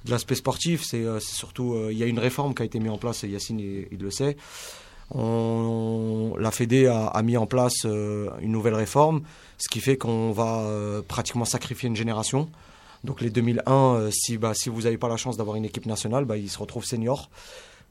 de 0.05 0.11
l'aspect 0.11 0.35
sportif, 0.35 0.85
c'est, 0.85 1.05
euh, 1.05 1.21
surtout, 1.21 1.75
euh, 1.75 1.93
il 1.93 1.99
y 1.99 2.03
a 2.03 2.07
une 2.07 2.19
réforme 2.19 2.55
qui 2.55 2.63
a 2.63 2.65
été 2.65 2.79
mise 2.79 2.91
en 2.91 2.99
place. 2.99 3.25
Et 3.25 3.29
Yacine, 3.29 3.59
il, 3.59 3.89
il 3.91 3.99
le 4.01 4.11
sait. 4.11 4.37
On, 5.11 6.35
la 6.39 6.51
Fédé 6.51 6.87
a, 6.87 7.07
a 7.07 7.23
mis 7.23 7.37
en 7.37 7.47
place 7.47 7.85
euh, 7.85 8.31
une 8.41 8.53
nouvelle 8.53 8.75
réforme, 8.75 9.23
ce 9.59 9.69
qui 9.69 9.81
fait 9.81 9.97
qu'on 9.97 10.33
va 10.33 10.61
euh, 10.61 11.03
pratiquement 11.03 11.45
sacrifier 11.45 11.89
une 11.89 11.97
génération. 11.97 12.49
Donc 13.05 13.21
les 13.21 13.31
2001, 13.31 13.73
euh, 13.73 14.11
si, 14.11 14.39
bah, 14.39 14.55
si 14.55 14.71
vous 14.71 14.83
n'avez 14.83 14.97
pas 14.97 15.09
la 15.09 15.17
chance 15.17 15.37
d'avoir 15.37 15.57
une 15.57 15.65
équipe 15.65 15.87
nationale, 15.87 16.25
bah, 16.25 16.37
ils 16.37 16.49
se 16.49 16.59
retrouvent 16.59 16.85
seniors. 16.85 17.29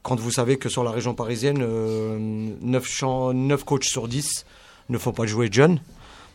Quand 0.01 0.19
vous 0.19 0.31
savez 0.31 0.57
que 0.57 0.69
sur 0.69 0.83
la 0.83 0.91
région 0.91 1.13
parisienne, 1.13 1.59
euh, 1.61 2.17
9, 2.19 2.85
champs, 2.85 3.33
9 3.33 3.63
coachs 3.63 3.85
sur 3.85 4.07
10 4.07 4.45
ne 4.89 4.97
font 4.97 5.13
pas 5.13 5.25
jouer 5.25 5.49
jeunes. 5.51 5.79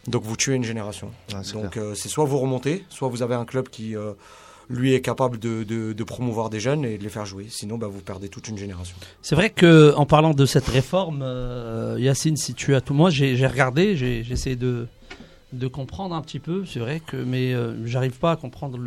Donc 0.07 0.23
vous 0.23 0.37
tuez 0.37 0.55
une 0.55 0.65
génération. 0.65 1.11
Ah, 1.35 1.43
Donc 1.53 1.79
c'est 1.95 2.09
soit 2.09 2.25
vous 2.25 2.39
remontez, 2.39 2.85
soit 2.89 3.09
vous 3.09 3.23
avez 3.23 3.35
un 3.35 3.45
club 3.45 3.69
qui 3.69 3.95
lui 4.71 4.95
est 4.95 5.01
capable 5.01 5.39
de, 5.39 5.65
de- 5.65 6.05
promouvoir 6.05 6.51
des 6.51 6.61
jeunes 6.61 6.85
et 6.85 6.99
de 6.99 7.03
les 7.03 7.09
faire 7.09 7.27
jouer. 7.27 7.47
Sinon, 7.51 7.79
bah, 7.79 7.87
vous 7.87 8.01
perdez 8.01 8.29
toute 8.29 8.49
une 8.49 8.59
génération. 8.59 8.97
C'est 9.23 9.35
vrai 9.35 9.51
que 9.51 9.95
en 9.97 10.07
parlant 10.07 10.33
de 10.35 10.47
cette 10.47 10.67
réforme, 10.67 11.21
euh, 11.23 11.97
Yacine, 11.99 12.37
si 12.37 12.55
tu 12.55 12.75
as 12.75 12.81
tout, 12.81 12.95
moi 12.95 13.11
j'ai 13.11 13.47
regardé, 13.47 13.97
j'ai 13.97 14.25
essayé 14.31 14.57
de 14.57 14.87
de 15.53 15.67
comprendre 15.67 16.15
un 16.15 16.21
petit 16.21 16.41
peu. 16.41 16.65
C'est 16.67 16.81
vrai 16.81 17.01
que, 17.07 17.17
mais 17.17 17.55
euh, 17.55 17.87
j'arrive 17.87 18.19
pas 18.19 18.33
à 18.33 18.37
comprendre 18.37 18.79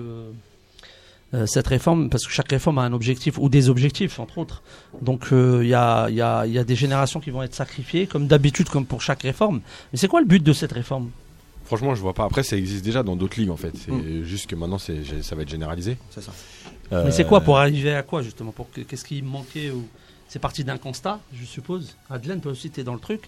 euh, 1.33 1.45
cette 1.47 1.67
réforme 1.67 2.09
parce 2.09 2.25
que 2.27 2.31
chaque 2.31 2.50
réforme 2.51 2.77
a 2.77 2.81
un 2.83 2.93
objectif 2.93 3.38
ou 3.39 3.50
des 3.50 3.69
objectifs 3.69 4.19
entre 4.19 4.38
autres. 4.38 4.61
Donc 5.01 5.27
il 5.31 5.67
y 5.67 5.73
a 5.73 6.09
y 6.09 6.21
a 6.21 6.45
il 6.45 6.53
y 6.53 6.59
a 6.59 6.63
des 6.63 6.75
générations 6.75 7.19
qui 7.19 7.31
vont 7.31 7.41
être 7.41 7.55
sacrifiées 7.55 8.05
comme 8.05 8.27
d'habitude 8.27 8.69
comme 8.69 8.85
pour 8.85 9.01
chaque 9.01 9.21
réforme. 9.23 9.61
Mais 9.91 9.97
c'est 9.97 10.07
quoi 10.07 10.21
le 10.21 10.27
but 10.27 10.43
de 10.43 10.53
cette 10.53 10.73
réforme? 10.73 11.09
Franchement, 11.71 11.95
je 11.95 12.01
vois 12.01 12.13
pas. 12.13 12.25
Après, 12.25 12.43
ça 12.43 12.57
existe 12.57 12.83
déjà 12.83 13.01
dans 13.01 13.15
d'autres 13.15 13.39
ligues 13.39 13.49
en 13.49 13.55
fait. 13.55 13.71
C'est 13.77 13.93
Mm. 13.93 14.23
juste 14.25 14.47
que 14.47 14.55
maintenant, 14.55 14.77
c'est, 14.77 14.97
ça 15.23 15.35
va 15.37 15.43
être 15.43 15.49
généralisé. 15.49 15.95
C'est 16.09 16.19
ça. 16.21 16.33
Euh, 16.91 17.05
Mais 17.05 17.11
c'est 17.11 17.23
quoi 17.23 17.39
pour 17.39 17.57
arriver 17.57 17.93
à 17.95 18.03
quoi 18.03 18.21
justement 18.21 18.51
pour 18.51 18.69
que- 18.69 18.81
qu'est-ce 18.81 19.05
qui 19.05 19.21
manquait 19.21 19.71
ou 19.71 19.87
c'est 20.27 20.39
parti 20.39 20.65
d'un 20.65 20.77
constat, 20.77 21.21
je 21.33 21.45
suppose. 21.45 21.95
Adelaine, 22.09 22.41
toi 22.41 22.51
aussi, 22.51 22.69
tu 22.71 22.81
es 22.81 22.83
dans 22.83 22.93
le 22.93 22.99
truc. 22.99 23.21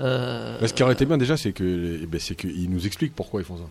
Euh, 0.00 0.58
Ce 0.66 0.74
qui 0.74 0.82
aurait 0.82 0.92
été 0.92 1.06
bien 1.06 1.16
déjà, 1.16 1.38
c'est 1.38 1.52
que, 1.52 2.00
eh 2.02 2.06
ben, 2.06 2.20
c'est 2.20 2.34
qu'ils 2.34 2.68
nous 2.70 2.86
expliquent 2.86 3.14
pourquoi 3.16 3.40
ils 3.40 3.44
font 3.46 3.56
ça. 3.56 3.64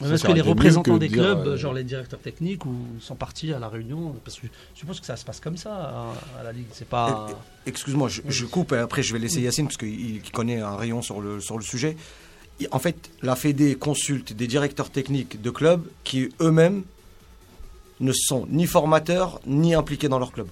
Parce 0.00 0.16
ça 0.16 0.26
que 0.28 0.32
les 0.32 0.40
représentants 0.40 0.94
que 0.94 0.98
des 0.98 1.08
clubs, 1.08 1.46
euh, 1.46 1.56
genre 1.56 1.72
les 1.74 1.84
directeurs 1.84 2.20
techniques, 2.20 2.66
ou 2.66 2.74
sont 3.00 3.14
partis 3.16 3.52
à 3.52 3.60
la 3.60 3.68
réunion, 3.68 4.16
parce 4.24 4.38
que 4.40 4.48
je 4.74 4.80
suppose 4.80 4.98
que 5.00 5.06
ça 5.06 5.16
se 5.16 5.24
passe 5.24 5.38
comme 5.38 5.56
ça 5.56 5.72
à, 5.74 6.40
à 6.40 6.42
la 6.42 6.52
ligue. 6.52 6.66
C'est 6.72 6.88
pas. 6.88 7.28
Excuse-moi, 7.66 8.08
je, 8.08 8.22
je 8.28 8.44
coupe 8.46 8.72
et 8.72 8.78
après 8.78 9.02
je 9.04 9.12
vais 9.12 9.18
laisser 9.20 9.40
Yacine 9.40 9.66
parce 9.66 9.76
qu'il 9.76 10.16
il 10.16 10.22
connaît 10.32 10.60
un 10.60 10.76
rayon 10.76 11.02
sur 11.02 11.20
le, 11.20 11.40
sur 11.40 11.56
le 11.56 11.64
sujet. 11.64 11.96
En 12.72 12.78
fait, 12.78 13.10
la 13.22 13.36
Fédé 13.36 13.76
consulte 13.76 14.32
des 14.32 14.46
directeurs 14.46 14.90
techniques 14.90 15.40
de 15.40 15.50
clubs 15.50 15.86
qui 16.02 16.30
eux-mêmes 16.40 16.82
ne 18.00 18.12
sont 18.12 18.46
ni 18.50 18.66
formateurs 18.66 19.40
ni 19.46 19.74
impliqués 19.74 20.08
dans 20.08 20.18
leur 20.18 20.32
club. 20.32 20.48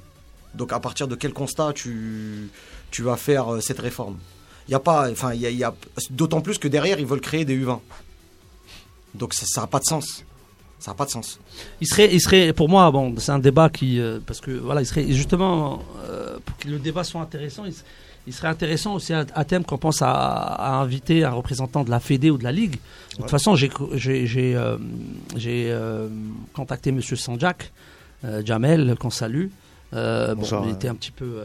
Donc 0.55 0.73
à 0.73 0.81
partir 0.81 1.09
de 1.09 1.15
quel 1.15 1.33
constat 1.33 1.73
tu, 1.73 2.51
tu 2.91 3.03
vas 3.03 3.17
faire 3.17 3.55
euh, 3.55 3.61
cette 3.61 3.81
réforme? 3.81 4.19
Il 4.69 4.75
a 4.75 4.81
pas, 4.81 5.11
enfin 5.11 5.35
y 5.35 5.63
a, 5.63 5.75
d'autant 6.11 6.41
plus 6.41 6.59
que 6.59 6.67
derrière 6.67 6.99
ils 6.99 7.07
veulent 7.07 7.21
créer 7.21 7.45
des 7.45 7.57
U20. 7.57 7.79
Donc 9.15 9.35
ça 9.35 9.61
n'a 9.61 9.67
pas 9.67 9.79
de 9.79 9.85
sens. 9.85 10.25
Ça 10.79 10.91
n'a 10.91 10.95
pas 10.95 11.07
de 11.07 11.11
sens. 11.11 11.41
Il 11.81 11.87
serait, 11.87 12.13
il 12.13 12.21
serait, 12.21 12.53
pour 12.53 12.69
moi, 12.69 12.91
bon, 12.91 13.15
c'est 13.19 13.33
un 13.33 13.39
débat 13.39 13.71
qui, 13.71 13.99
euh, 13.99 14.21
parce 14.25 14.41
que 14.41 14.51
voilà, 14.51 14.83
il 14.83 14.87
serait 14.87 15.11
justement 15.13 15.83
euh, 16.05 16.39
pour 16.45 16.57
que 16.59 16.69
le 16.69 16.79
débat 16.79 17.03
soit 17.03 17.21
intéressant. 17.21 17.65
Il 18.27 18.33
serait 18.33 18.49
intéressant 18.49 18.95
aussi 18.95 19.13
à, 19.13 19.25
à 19.35 19.45
terme 19.45 19.65
qu'on 19.65 19.79
pense 19.79 20.03
à, 20.03 20.11
à 20.11 20.75
inviter 20.77 21.25
un 21.25 21.31
représentant 21.31 21.85
de 21.85 21.91
la 21.91 22.01
Fédé 22.01 22.31
ou 22.31 22.39
de 22.39 22.45
la 22.45 22.53
Ligue. 22.53 22.77
De 23.13 23.17
toute 23.23 23.31
façon, 23.31 23.55
j'ai 23.55 23.71
euh, 24.57 24.77
euh, 25.47 26.09
contacté 26.53 26.93
Monsieur 26.93 27.17
Sanjak, 27.17 27.73
euh, 28.25 28.43
Jamel, 28.45 28.97
qu'on 28.99 29.11
salue. 29.11 29.47
Euh, 29.95 30.35
bon, 30.35 30.45
il 30.65 30.73
était 30.73 30.89
un 30.89 30.95
petit 30.95 31.13
peu 31.13 31.41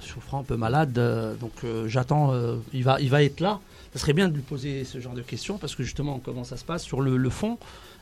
souffrant, 0.00 0.40
un 0.40 0.44
peu 0.44 0.56
malade, 0.56 0.92
donc 1.40 1.52
j'attends. 1.86 2.32
il 2.72 2.82
va, 2.82 3.00
il 3.00 3.10
va 3.10 3.22
être 3.22 3.40
là. 3.40 3.60
Ça 3.92 4.00
serait 4.00 4.14
bien 4.14 4.28
de 4.28 4.34
lui 4.34 4.42
poser 4.42 4.84
ce 4.84 5.00
genre 5.00 5.14
de 5.14 5.22
questions 5.22 5.58
parce 5.58 5.74
que 5.74 5.82
justement, 5.82 6.20
comment 6.22 6.44
ça 6.44 6.56
se 6.56 6.64
passe 6.64 6.82
sur 6.82 7.00
le, 7.00 7.16
le 7.16 7.30
fond 7.30 7.58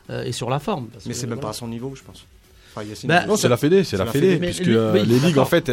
et 0.09 0.31
sur 0.31 0.49
la 0.49 0.59
forme. 0.59 0.87
parce 0.87 1.05
Mais 1.05 1.13
c'est 1.13 1.27
même 1.27 1.35
voilà. 1.35 1.47
pas 1.47 1.49
à 1.49 1.53
son 1.53 1.67
niveau, 1.67 1.93
je 1.95 2.03
pense. 2.03 2.25
Enfin, 2.77 2.87
Bah, 3.05 3.25
Non, 3.25 3.37
c'est 3.37 3.47
la 3.47 3.57
Fédé, 3.57 3.83
c'est 3.83 3.97
la 3.97 4.05
la 4.05 4.11
Fédé, 4.11 4.37
puisque 4.37 4.65
lui- 4.65 4.75
euh, 4.75 4.93
oui, 4.93 5.05
les 5.05 5.19
ligues, 5.19 5.37
en 5.37 5.45
fait, 5.45 5.69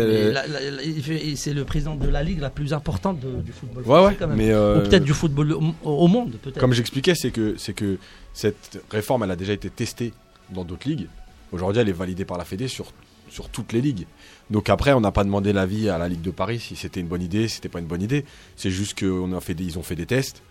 c'est 1.37 1.53
le 1.55 1.65
président 1.65 1.95
de 1.97 2.09
la 2.09 2.23
ligue 2.23 2.41
la 2.41 2.51
plus 2.51 2.73
importante 2.73 3.21
de- 3.21 3.41
du 3.43 3.53
football 3.53 3.79
Ouais, 3.83 3.85
français 3.85 4.07
ouais, 4.09 4.17
quand 4.19 4.29
même. 4.29 4.37
mais 4.37 4.51
euh, 4.51 4.79
Ou 4.79 4.89
peut-être 4.89 5.05
du 5.05 5.13
football 5.15 5.53
au, 5.53 5.75
au 5.85 6.09
monde, 6.09 6.33
peut-être. 6.43 6.59
comme 6.61 6.73
j'expliquais, 6.73 7.15
c'est 7.15 7.31
que, 7.31 7.55
c'est 7.59 7.73
que 7.73 7.99
cette 8.35 8.81
réforme, 8.91 9.25
elle 9.25 9.31
a 9.31 9.37
déjà 9.37 9.53
été 9.53 9.71
testée 9.71 10.13
dans 10.51 10.65
d'autres 10.65 10.89
ligues. 10.89 11.07
Aujourd'hui, 11.53 11.81
elle 11.83 11.89
est 11.89 11.93
validée 11.93 12.25
par 12.25 12.39
la 12.39 12.45
Fédé 12.45 12.69
sur, 12.69 12.93
sur 13.29 13.49
toutes 13.49 13.73
les 13.73 13.81
ligues. 13.81 14.07
Donc 14.51 14.69
après, 14.71 14.93
on 14.93 15.01
n'a 15.01 15.13
pas 15.13 15.25
demandé 15.25 15.53
l'avis 15.53 15.89
à 15.89 15.99
la 15.99 16.09
Ligue 16.09 16.23
de 16.23 16.31
Paris 16.31 16.61
si 16.61 16.77
c'était 16.77 17.01
une 17.01 17.09
bonne 17.09 17.23
idée, 17.23 17.49
si 17.49 17.57
c'était 17.57 17.69
pas 17.69 17.79
une 17.79 17.87
bonne 17.87 18.03
idée. 18.03 18.25
C'est 18.57 18.71
juste 18.71 18.95
qu'ils 18.95 19.11
fait 19.41 19.55
des, 19.55 19.65
ils 19.65 19.79
ont 19.79 19.83
fait 19.83 19.97
des 19.97 20.07
tests. 20.07 20.43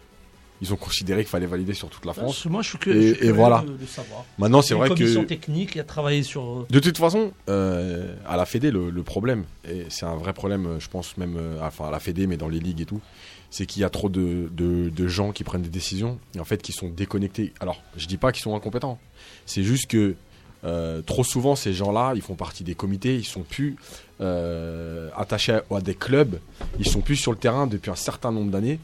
Ils 0.61 0.71
ont 0.73 0.77
considéré 0.77 1.21
qu'il 1.23 1.29
fallait 1.29 1.47
valider 1.47 1.73
sur 1.73 1.89
toute 1.89 2.05
la 2.05 2.13
France. 2.13 2.45
Moi, 2.45 2.61
je 2.61 2.69
suis 2.69 2.77
Et- 2.89 2.93
je 2.93 2.99
suis 2.99 3.09
et 3.09 3.15
curieux 3.17 3.31
voilà. 3.33 3.63
de, 3.67 3.75
de 3.77 3.85
savoir. 3.87 4.25
Maintenant, 4.37 4.61
c'est 4.61 4.73
Une 4.75 4.79
vrai 4.81 4.89
commission 4.89 5.23
que. 5.23 5.27
technique 5.27 5.75
a 5.77 5.83
travaillé 5.83 6.21
sur. 6.23 6.65
De 6.69 6.79
toute 6.79 6.97
façon, 6.97 7.31
euh, 7.49 8.13
à 8.27 8.37
la 8.37 8.45
Fédé, 8.45 8.69
le, 8.71 8.89
le 8.91 9.03
problème, 9.03 9.45
et 9.67 9.85
c'est 9.89 10.05
un 10.05 10.15
vrai 10.15 10.33
problème, 10.33 10.65
euh, 10.67 10.79
je 10.79 10.87
pense 10.87 11.17
même, 11.17 11.35
euh, 11.37 11.57
enfin 11.61 11.87
à 11.87 11.91
la 11.91 11.99
Fédé, 11.99 12.27
mais 12.27 12.37
dans 12.37 12.47
les 12.49 12.59
ligues 12.59 12.81
et 12.81 12.85
tout, 12.85 13.01
c'est 13.49 13.65
qu'il 13.65 13.81
y 13.81 13.85
a 13.85 13.89
trop 13.89 14.07
de, 14.07 14.49
de- 14.51 14.89
de 14.89 15.07
gens 15.07 15.31
qui 15.31 15.43
prennent 15.43 15.63
des 15.63 15.69
décisions 15.69 16.19
et 16.35 16.39
en 16.39 16.45
fait 16.45 16.61
qui 16.61 16.71
sont 16.73 16.89
déconnectés. 16.89 17.53
Alors, 17.59 17.81
je 17.97 18.05
dis 18.05 18.17
pas 18.17 18.31
qu'ils 18.31 18.43
sont 18.43 18.55
incompétents, 18.55 18.99
c'est 19.47 19.63
juste 19.63 19.87
que 19.87 20.15
euh, 20.63 21.01
trop 21.01 21.23
souvent 21.23 21.55
ces 21.55 21.73
gens-là, 21.73 22.13
ils 22.15 22.21
font 22.21 22.35
partie 22.35 22.63
des 22.63 22.75
comités, 22.75 23.15
ils 23.15 23.25
sont 23.25 23.41
plus 23.41 23.77
euh, 24.21 25.09
attachés 25.17 25.53
à, 25.53 25.63
à 25.75 25.81
des 25.81 25.95
clubs, 25.95 26.37
ils 26.79 26.87
sont 26.87 27.01
plus 27.01 27.15
sur 27.15 27.31
le 27.31 27.37
terrain 27.37 27.67
depuis 27.67 27.89
un 27.91 27.95
certain 27.95 28.31
nombre 28.31 28.51
d'années. 28.51 28.79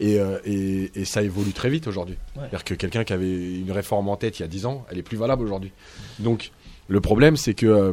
Et, 0.00 0.18
euh, 0.18 0.38
et- 0.46 0.90
et 0.94 1.04
ça 1.04 1.22
évolue 1.22 1.52
très 1.52 1.68
vite 1.70 1.86
aujourd'hui. 1.86 2.16
Ouais. 2.34 2.40
C'est-à-dire 2.42 2.64
que 2.64 2.74
quelqu'un 2.74 3.04
qui 3.04 3.12
avait 3.12 3.58
une 3.58 3.70
réforme 3.70 4.08
en 4.08 4.16
tête 4.16 4.38
il 4.38 4.42
y 4.42 4.44
a 4.44 4.48
10 4.48 4.64
ans, 4.66 4.84
elle 4.90 4.98
est 4.98 5.02
plus 5.02 5.16
valable 5.18 5.44
aujourd'hui. 5.44 5.72
Donc, 6.18 6.50
le 6.88 7.00
problème, 7.00 7.36
c'est 7.36 7.52
que 7.54 7.66
euh, 7.66 7.92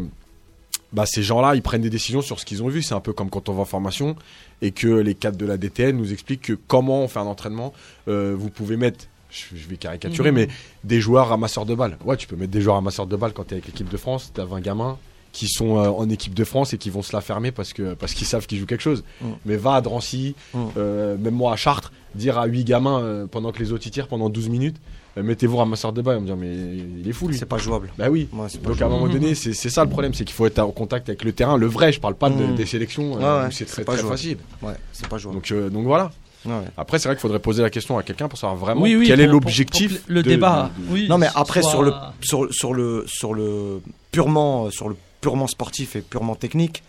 bah, 0.94 1.06
ces 1.06 1.22
gens-là, 1.22 1.54
ils 1.56 1.62
prennent 1.62 1.82
des 1.82 1.90
décisions 1.90 2.22
sur 2.22 2.40
ce 2.40 2.46
qu'ils 2.46 2.64
ont 2.64 2.70
vu. 2.70 2.82
C'est 2.82 2.94
un 2.96 3.02
peu 3.02 3.12
comme 3.12 3.30
quand 3.30 3.50
on 3.50 3.54
va 3.54 3.64
en 3.64 3.66
formation 3.66 4.16
et 4.62 4.72
que 4.72 4.88
les 4.88 5.16
cadres 5.16 5.38
de 5.38 5.46
la 5.46 5.58
DTN 5.58 5.98
nous 5.98 6.14
expliquent 6.14 6.44
que 6.44 6.54
comment 6.54 7.04
on 7.04 7.08
fait 7.10 7.20
un 7.20 7.24
entraînement. 7.24 7.74
Euh, 8.08 8.34
vous 8.40 8.50
pouvez 8.50 8.78
mettre, 8.78 9.06
je, 9.30 9.56
je 9.58 9.68
vais 9.68 9.76
caricaturer, 9.76 10.32
Mhm. 10.32 10.38
mais 10.38 10.48
des 10.86 11.02
joueurs 11.02 11.28
ramasseurs 11.28 11.66
de 11.66 11.76
balles. 11.76 11.98
Ouais, 12.06 12.16
tu 12.16 12.26
peux 12.26 12.38
mettre 12.38 12.52
des 12.54 12.62
joueurs 12.62 12.76
ramasseurs 12.78 13.06
de 13.08 13.16
balles 13.18 13.34
quand 13.34 13.44
tu 13.44 13.50
es 13.50 13.54
avec 13.56 13.66
l'équipe 13.68 13.90
de 13.90 13.98
France. 13.98 14.32
Tu 14.34 14.40
as 14.40 14.46
20 14.46 14.62
gamins 14.62 14.98
qui 15.38 15.48
sont 15.48 15.78
euh, 15.78 15.90
en 15.90 16.10
équipe 16.10 16.34
de 16.34 16.44
France 16.44 16.74
et 16.74 16.80
qui 16.80 16.90
vont 16.90 17.04
se 17.04 17.16
la 17.16 17.22
fermer 17.22 17.52
parce 17.52 17.72
que 17.72 17.94
parce 17.94 18.16
qu'ils 18.16 18.26
savent 18.26 18.48
qu'ils 18.48 18.58
jouent 18.60 18.66
quelque 18.66 18.82
chose. 18.82 19.04
Mhm. 19.22 19.34
Mais 19.46 19.56
va 19.56 19.76
à 19.76 19.82
Drancy, 19.82 20.34
Mhm. 20.56 20.68
euh, 20.78 21.16
même 21.18 21.36
moi 21.36 21.54
à 21.54 21.56
Chartres, 21.56 21.92
dire 22.16 22.40
à 22.40 22.48
8 22.48 22.64
gamins 22.64 23.00
euh, 23.02 23.28
pendant 23.28 23.52
que 23.52 23.60
les 23.60 23.72
autres 23.72 23.86
y 23.86 23.92
tirent 23.92 24.08
pendant 24.08 24.30
12 24.30 24.50
minutes, 24.50 24.78
euh, 25.16 25.22
mettez-vous 25.22 25.58
ramasseur 25.58 25.94
de 25.94 26.02
vont 26.02 26.20
me 26.22 26.26
dire, 26.26 26.36
mais 26.38 26.56
il 27.02 27.08
est 27.08 27.14
fou 27.14 27.28
lui. 27.28 27.38
c'est 27.38 27.46
pas 27.46 27.60
jouable. 27.60 27.92
Bah 28.00 28.08
oui. 28.10 28.28
Ouais, 28.34 28.48
c'est 28.50 28.60
pas 28.62 28.70
Donc 28.70 28.82
à 28.82 28.86
un 28.86 28.90
moment 28.90 29.08
donné, 29.08 29.36
c'est 29.36 29.54
c'est 29.54 29.70
ça 29.70 29.84
le 29.84 29.92
problème, 29.92 30.16
c'est 30.16 30.26
qu'il 30.26 30.34
faut 30.34 30.48
être 30.48 30.58
en 30.58 30.72
contact 30.72 31.08
avec 31.08 31.24
le 31.24 31.32
terrain, 31.34 31.56
le 31.56 31.68
vrai. 31.68 31.92
Je 31.92 32.00
parle 32.00 32.16
pas 32.16 32.32
de- 32.32 32.36
Mhm. 32.44 32.56
des 32.56 32.66
sélections, 32.66 33.16
euh, 33.16 33.20
Ouais, 33.20 33.42
ouais, 33.44 33.48
où 33.50 33.52
c'est 33.52 33.66
très, 33.66 33.84
pas 33.84 33.92
très 33.94 34.02
jouable. 34.02 34.18
facile. 34.18 34.38
Ouais, 34.64 34.74
c'est 34.92 35.08
pas 35.08 35.20
jouable. 35.20 35.38
Donc, 35.38 35.52
euh, 35.52 35.70
donc 35.70 35.86
voilà. 35.86 36.10
Ouais. 36.46 36.54
Après, 36.78 36.98
c'est 36.98 37.10
vrai 37.10 37.16
qu'il 37.16 37.22
faudrait 37.22 37.40
poser 37.40 37.62
la 37.62 37.70
question 37.70 37.98
à 37.98 38.04
quelqu'un 38.04 38.28
pour 38.30 38.40
savoir 38.40 38.58
vraiment 38.58 38.82
Oui, 38.82 38.96
oui, 38.96 39.06
quel 39.08 39.20
est 39.20 39.26
pour- 39.26 39.34
l'objectif. 39.34 40.04
le 40.08 40.24
de- 40.24 40.30
débat. 40.30 40.72
de- 40.80 40.88
de- 40.88 40.94
oui, 40.94 41.08
Non 41.10 41.18
mais 41.18 41.28
après 41.36 41.62
soit- 41.62 41.72
sur 41.72 41.84
le 41.84 41.92
sur, 42.22 42.48
sur 42.54 42.74
le 42.74 43.04
sur 43.08 43.34
le 43.34 43.82
purement 44.12 44.70
sur 44.72 44.88
le 44.90 44.96
purement 45.28 45.48
sportif 45.48 45.96
et 45.98 46.02
purement 46.02 46.36
technique, 46.36 46.84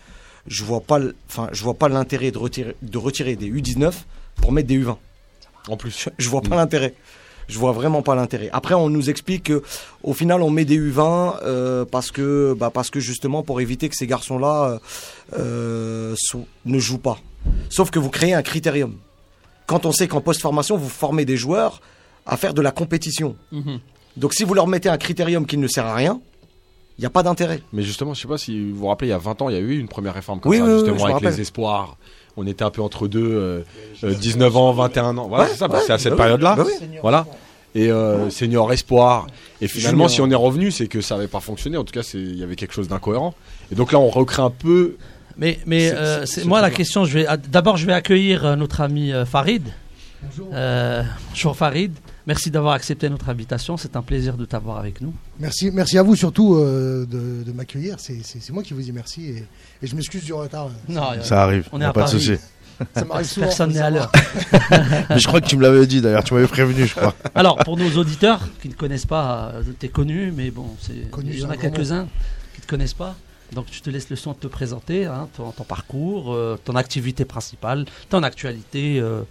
je 0.47 0.63
vois 0.63 0.79
pas 0.79 0.99
enfin 1.29 1.49
je 1.51 1.61
vois 1.63 1.73
pas 1.73 1.89
l'intérêt 1.89 2.31
de 2.31 2.37
retirer 2.37 2.75
de 2.81 2.97
retirer 2.97 3.35
des 3.35 3.49
U19 3.51 3.91
pour 4.37 4.51
mettre 4.53 4.69
des 4.69 4.79
U20. 4.79 4.95
En 5.67 5.75
plus. 5.75 5.91
Je, 6.03 6.09
je 6.17 6.29
vois 6.29 6.41
pas 6.41 6.55
Mm. 6.55 6.59
l'intérêt. 6.59 6.93
Je 7.49 7.57
vois 7.57 7.73
vraiment 7.73 8.01
pas 8.03 8.15
l'intérêt. 8.15 8.49
Après, 8.53 8.75
on 8.75 8.89
nous 8.89 9.09
explique 9.09 9.43
que, 9.45 9.63
au 10.03 10.13
final, 10.13 10.41
on 10.43 10.51
met 10.51 10.65
des 10.65 10.77
U20 10.79 11.37
euh, 11.43 11.83
parce 11.83 12.11
que, 12.11 12.55
bah, 12.57 12.69
parce 12.71 12.89
que 12.91 12.99
justement, 12.99 13.41
pour 13.43 13.59
éviter 13.59 13.89
que 13.89 13.95
ces 13.95 14.05
garçons-là 14.07 14.55
euh, 14.65 14.79
euh, 15.39 16.15
ne 16.65 16.79
jouent 16.79 16.99
pas. 16.99 17.17
Sauf 17.69 17.89
que 17.89 17.97
vous 17.99 18.11
créez 18.11 18.33
un 18.35 18.43
critérium. 18.43 18.93
Quand 19.65 19.85
on 19.87 19.91
sait 19.91 20.07
qu'en 20.07 20.21
post-formation, 20.21 20.77
vous 20.77 20.89
formez 20.89 21.25
des 21.25 21.37
joueurs 21.37 21.81
à 22.27 22.37
faire 22.37 22.53
de 22.53 22.61
la 22.61 22.71
compétition. 22.71 23.35
Mhm. 23.51 23.79
Donc, 24.15 24.33
si 24.35 24.43
vous 24.43 24.53
leur 24.53 24.67
mettez 24.67 24.89
un 24.89 24.97
critérium 24.97 25.45
qui 25.47 25.57
ne 25.57 25.67
sert 25.67 25.87
à 25.87 25.95
rien, 25.95 26.21
il 26.99 27.03
n'y 27.03 27.05
a 27.05 27.09
pas 27.09 27.23
d'intérêt. 27.23 27.61
Mais 27.71 27.81
justement, 27.81 28.13
je 28.13 28.19
sais 28.21 28.27
pas 28.27 28.37
si 28.37 28.71
vous 28.71 28.79
vous 28.79 28.87
rappelez, 28.87 29.07
il 29.07 29.11
y 29.11 29.13
a 29.13 29.17
20 29.17 29.41
ans, 29.41 29.47
il 29.49 29.55
y 29.55 29.57
a 29.57 29.61
eu 29.61 29.79
une 29.79 29.87
première 29.87 30.13
réforme 30.13 30.41
comme 30.41 30.51
Oui, 30.51 30.57
ça, 30.57 30.65
oui, 30.65 30.69
oui, 30.73 30.79
justement, 30.79 31.03
avec 31.05 31.13
rappelle. 31.15 31.31
les 31.33 31.39
espoirs. 31.41 31.95
On 32.35 32.45
était 32.45 32.63
un 32.65 32.71
peu 32.71 32.81
entre 32.81 33.07
deux, 33.07 33.25
euh, 33.25 33.61
euh, 34.03 34.13
19 34.13 34.57
ans, 34.57 34.73
21 34.73 35.17
ans. 35.17 35.27
Voilà, 35.29 35.45
Ouais, 35.45 35.49
c'est 35.51 35.57
ça, 35.57 35.69
ouais, 35.69 35.79
c'est 35.85 35.93
à 35.93 35.97
cette 35.97 36.11
bah 36.11 36.17
période-là. 36.17 36.55
bah 36.57 36.63
oui. 36.65 36.87
Voilà. 37.01 37.25
Et 37.73 37.89
euh, 37.89 38.29
senior 38.29 38.73
espoir. 38.73 39.27
Et 39.61 39.67
finalement, 39.69 40.07
Junior. 40.07 40.09
si 40.09 40.21
on 40.21 40.29
est 40.31 40.35
revenu, 40.43 40.71
c'est 40.71 40.87
que 40.87 40.99
ça 41.01 41.15
n'avait 41.15 41.27
pas 41.29 41.39
fonctionné. 41.39 41.77
En 41.77 41.83
tout 41.85 41.93
cas, 41.93 42.03
c'est- 42.03 42.17
il 42.17 42.37
y 42.37 42.43
avait 42.43 42.55
quelque 42.57 42.73
chose 42.73 42.87
d'incohérent. 42.89 43.33
Et 43.71 43.75
donc 43.75 43.91
là, 43.93 43.99
on 43.99 44.09
recrée 44.09 44.41
un 44.41 44.49
peu. 44.49 44.95
Mais, 45.37 45.59
mais 45.65 45.89
C'est- 45.89 45.95
euh, 45.95 46.19
c'est- 46.21 46.25
c'est- 46.25 46.41
c'est 46.41 46.47
moi, 46.47 46.59
la 46.61 46.69
question, 46.71 47.05
je 47.05 47.13
vais 47.19 47.25
ah, 47.27 47.37
d'abord, 47.37 47.77
je 47.77 47.85
vais 47.85 47.93
accueillir 47.93 48.45
euh, 48.45 48.55
notre 48.57 48.81
ami 48.81 49.13
euh, 49.13 49.25
Farid. 49.25 49.63
Bonjour. 50.23 50.47
Euh, 50.53 51.03
bonjour 51.29 51.55
Farid. 51.55 51.93
Merci 52.29 52.51
d'avoir 52.51 52.75
accepté 52.75 53.09
notre 53.09 53.27
invitation. 53.29 53.75
C'est 53.75 53.95
un 53.95 54.03
plaisir 54.03 54.37
de 54.37 54.45
t'avoir 54.45 54.77
avec 54.77 55.01
nous. 55.01 55.11
Merci, 55.39 55.71
merci 55.71 55.97
à 55.97 56.03
vous 56.03 56.15
surtout 56.15 56.53
euh, 56.53 57.03
de, 57.07 57.41
de 57.43 57.51
m'accueillir. 57.51 57.95
C'est, 57.97 58.21
moi 58.51 58.61
qui 58.61 58.75
vous 58.75 58.81
dis 58.83 58.91
merci 58.91 59.29
et, 59.31 59.47
et 59.81 59.87
je 59.87 59.95
m'excuse 59.95 60.23
du 60.25 60.33
retard. 60.33 60.69
Non, 60.87 61.09
Ça 61.23 61.41
arrive, 61.41 61.67
On 61.71 61.81
est 61.81 61.85
à 61.85 61.91
pas 61.91 62.01
de 62.01 62.05
Paris. 62.05 62.21
souci. 62.21 62.39
Ça 62.93 63.03
m'arrive 63.03 63.25
souvent. 63.31 63.47
personne 63.47 63.71
n'est 63.73 63.79
à 63.79 63.89
l'heure. 63.89 64.11
je 65.17 65.25
crois 65.25 65.41
que 65.41 65.47
tu 65.47 65.57
me 65.57 65.63
l'avais 65.63 65.87
dit 65.87 66.01
d'ailleurs, 66.01 66.23
tu 66.23 66.35
m'avais 66.35 66.45
prévenu, 66.45 66.85
je 66.85 66.93
crois. 66.93 67.15
Alors, 67.33 67.55
pour 67.65 67.77
nos 67.77 67.89
auditeurs 67.97 68.47
qui 68.61 68.69
ne 68.69 68.75
connaissent 68.75 69.07
pas, 69.07 69.51
euh, 69.55 69.63
t'es 69.79 69.89
connu, 69.89 70.31
mais 70.31 70.51
bon, 70.51 70.67
Connu, 71.09 71.31
il 71.33 71.39
y 71.39 71.43
en 71.45 71.49
a 71.49 71.57
quelques-uns 71.57 72.03
qui 72.53 72.59
ne 72.59 72.63
te 72.65 72.67
connaissent 72.69 72.93
pas. 72.93 73.15
Donc, 73.53 73.65
je 73.71 73.81
te 73.81 73.89
laisse 73.89 74.07
le 74.11 74.15
soin 74.15 74.33
de 74.33 74.37
te 74.37 74.45
présenter, 74.45 75.07
hein, 75.07 75.27
ton, 75.35 75.49
ton 75.49 75.63
parcours, 75.63 76.31
euh, 76.35 76.59
ton 76.63 76.75
activité 76.75 77.25
principale, 77.25 77.85
ton 78.09 78.21
actualité 78.21 78.99
euh, 78.99 79.23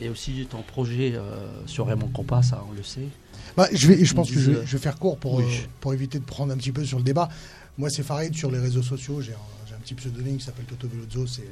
et 0.00 0.08
aussi 0.08 0.46
ton 0.50 0.62
projet 0.62 1.12
euh, 1.14 1.20
sur 1.66 1.86
Raymond 1.86 2.08
Compas, 2.08 2.42
ça, 2.42 2.64
on 2.68 2.72
le 2.72 2.82
sait. 2.82 3.06
Bah, 3.56 3.68
je, 3.72 3.88
vais, 3.88 4.04
je 4.04 4.14
pense 4.14 4.30
que 4.30 4.38
je, 4.38 4.50
vais 4.52 4.78
faire 4.78 4.98
court 4.98 5.18
pour, 5.18 5.36
oui. 5.36 5.44
euh, 5.44 5.66
pour 5.80 5.92
éviter 5.92 6.18
de 6.18 6.24
prendre 6.24 6.52
un 6.52 6.56
petit 6.56 6.72
peu 6.72 6.84
sur 6.84 6.98
le 6.98 7.04
débat. 7.04 7.28
Moi, 7.78 7.90
c'est 7.90 8.02
Farid 8.02 8.34
sur 8.34 8.50
les 8.50 8.58
réseaux 8.58 8.82
sociaux. 8.82 9.20
J'ai 9.20 9.32
un, 9.32 9.76
un 9.76 9.80
petit 9.80 9.94
pseudonyme 9.94 10.38
qui 10.38 10.44
s'appelle 10.44 10.64
Toto 10.64 10.88
Velozzo. 10.88 11.26
C'est, 11.26 11.42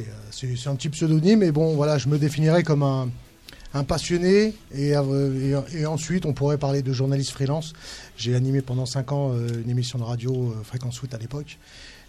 euh, 0.00 0.04
c'est, 0.30 0.68
un 0.68 0.76
petit 0.76 0.88
pseudonyme, 0.88 1.40
mais 1.40 1.52
bon, 1.52 1.74
voilà, 1.74 1.98
je 1.98 2.08
me 2.08 2.18
définirais 2.18 2.62
comme 2.62 2.82
un, 2.82 3.08
un 3.74 3.84
passionné. 3.84 4.54
Et, 4.72 4.90
et, 4.90 5.54
et 5.72 5.86
ensuite, 5.86 6.26
on 6.26 6.32
pourrait 6.32 6.58
parler 6.58 6.82
de 6.82 6.92
journaliste 6.92 7.30
freelance. 7.30 7.72
J'ai 8.16 8.34
animé 8.34 8.62
pendant 8.62 8.86
5 8.86 9.12
ans 9.12 9.34
une 9.34 9.70
émission 9.70 9.98
de 9.98 10.04
radio, 10.04 10.54
Fréquence 10.64 10.98
Foot 10.98 11.14
à 11.14 11.18
l'époque. 11.18 11.58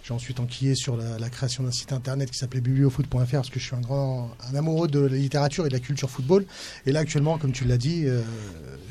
J'ai 0.04 0.14
ensuite 0.14 0.40
enquillé 0.40 0.76
sur 0.76 0.98
la, 0.98 1.30
création 1.30 1.64
d'un 1.64 1.72
site 1.72 1.94
internet 1.94 2.32
qui 2.32 2.38
s'appelait 2.38 2.62
bibliofoot.fr 2.62 3.32
parce 3.32 3.50
que 3.50 3.60
je 3.60 3.66
suis 3.66 3.76
un 3.76 3.82
grand 3.82 4.32
amoureux 4.56 4.88
de 4.88 5.00
la 5.00 5.16
littérature 5.16 5.66
et 5.66 5.70
de 5.70 5.74
la 5.74 5.80
culture 5.80 6.10
football. 6.10 6.46
Et 6.86 6.92
là, 6.92 7.02
actuellement, 7.02 7.38
comme 7.38 7.52
tu 7.52 7.66
l'as 7.66 7.78
dit, 7.78 8.06
euh, 8.06 8.22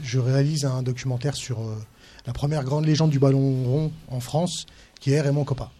je 0.02 0.18
réalise 0.18 0.64
un 0.64 0.82
documentaire 0.82 1.34
sur 1.34 1.60
euh, 1.60 1.74
la 2.26 2.32
première 2.32 2.62
grande 2.62 2.86
légende 2.86 3.10
du 3.10 3.18
ballon 3.18 3.64
rond 3.64 3.92
en 4.08 4.20
France, 4.20 4.66
qui 5.00 5.12
est 5.12 5.20
Raymond 5.20 5.44
Coppa. 5.44 5.72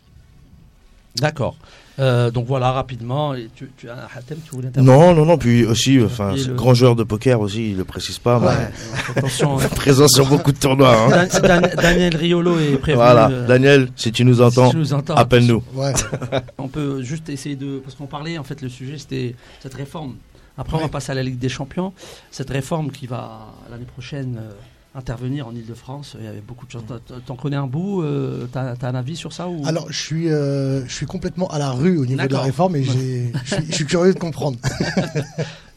D'accord. 1.17 1.57
Euh, 1.99 2.31
donc 2.31 2.47
voilà, 2.47 2.71
rapidement, 2.73 3.35
et 3.35 3.49
tu, 3.57 3.71
tu 3.77 3.89
as 3.91 4.09
Hatem, 4.15 4.39
tu 4.45 4.53
voulais 4.55 4.69
intervenir 4.69 4.99
Non, 4.99 5.15
non, 5.15 5.25
non, 5.27 5.37
puis 5.37 5.65
aussi, 5.65 6.01
enfin, 6.01 6.33
le- 6.35 6.55
grand 6.55 6.73
joueur 6.73 6.95
de 6.95 7.03
poker 7.03 7.41
aussi, 7.41 7.71
il 7.73 7.77
le 7.77 7.85
précise 7.85 8.19
pas, 8.19 8.39
Ouais, 8.39 8.53
mais 8.57 9.17
Attention, 9.17 9.57
présent 9.75 10.07
sur 10.07 10.27
beaucoup 10.27 10.53
de 10.53 10.59
tournois. 10.59 10.95
Hein. 10.97 11.27
Dan- 11.29 11.43
Dan- 11.63 11.71
Daniel 11.77 12.17
Riolo 12.17 12.59
est 12.59 12.77
prévenu. 12.79 13.03
Voilà, 13.03 13.29
euh, 13.31 13.47
Daniel, 13.49 13.89
si 13.97 14.13
tu 14.13 14.25
nous 14.25 14.41
entends, 14.41 14.71
tu 14.71 14.77
nous 14.77 14.93
entends, 14.93 15.15
appelle-nous. 15.17 15.63
Ouais. 15.75 15.93
On 16.59 16.69
peut 16.69 17.03
juste 17.03 17.29
essayer 17.31 17.57
de. 17.57 17.79
Parce 17.79 17.97
qu'on 17.97 18.07
parlait, 18.07 18.39
en 18.39 18.45
fait, 18.45 18.63
le 18.63 18.69
sujet, 18.69 18.97
c'était 18.99 19.35
cette 19.61 19.75
réforme. 19.75 20.15
Après, 20.57 20.77
on 20.77 20.81
va 20.81 20.89
passer 20.89 21.13
à 21.13 21.15
la 21.15 21.23
Ligue 21.23 21.39
des 21.39 21.49
Champions. 21.49 21.93
Cette 22.33 22.51
réforme 22.51 22.91
qui 22.91 23.07
va, 23.07 23.47
l'année 23.71 23.85
prochaine, 23.85 24.39
euh, 24.41 24.51
intervenir 24.99 25.47
en 25.49 25.55
Ile-de-France. 25.55 26.17
Il 26.19 26.25
y 26.25 26.29
avait 26.29 26.41
beaucoup 26.41 26.67
de 26.67 26.71
choses. 26.71 26.83
T'en- 27.27 27.37
connais 27.37 27.57
un 27.57 27.67
bout 27.67 28.03
euh, 28.03 28.47
T'as 28.53 28.75
as 28.75 28.87
un 28.89 28.95
avis 28.95 29.17
sur 29.17 29.33
ça 29.33 29.49
ou... 29.49 29.63
Alors, 29.67 29.91
je 29.91 29.99
suis, 29.99 30.29
euh, 30.31 30.87
je 30.87 30.93
suis 30.93 31.07
complètement 31.07 31.49
à 31.49 31.59
la 31.59 31.71
rue 31.71 31.97
au 31.97 32.05
niveau 32.07 32.27
de 32.27 32.33
la 32.33 32.41
réforme 32.43 32.77
et 32.77 32.85
je 33.45 33.73
suis- 33.73 33.87
curieux 33.87 34.13
de 34.15 34.19
comprendre. 34.19 34.59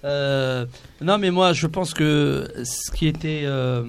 Euh, 0.03 0.65
non, 0.99 1.19
mais 1.19 1.29
moi, 1.29 1.53
je 1.53 1.67
pense 1.67 1.93
que 1.93 2.51
ce 2.63 2.89
qui 2.89 3.05
était 3.05 3.41
euh, 3.43 3.83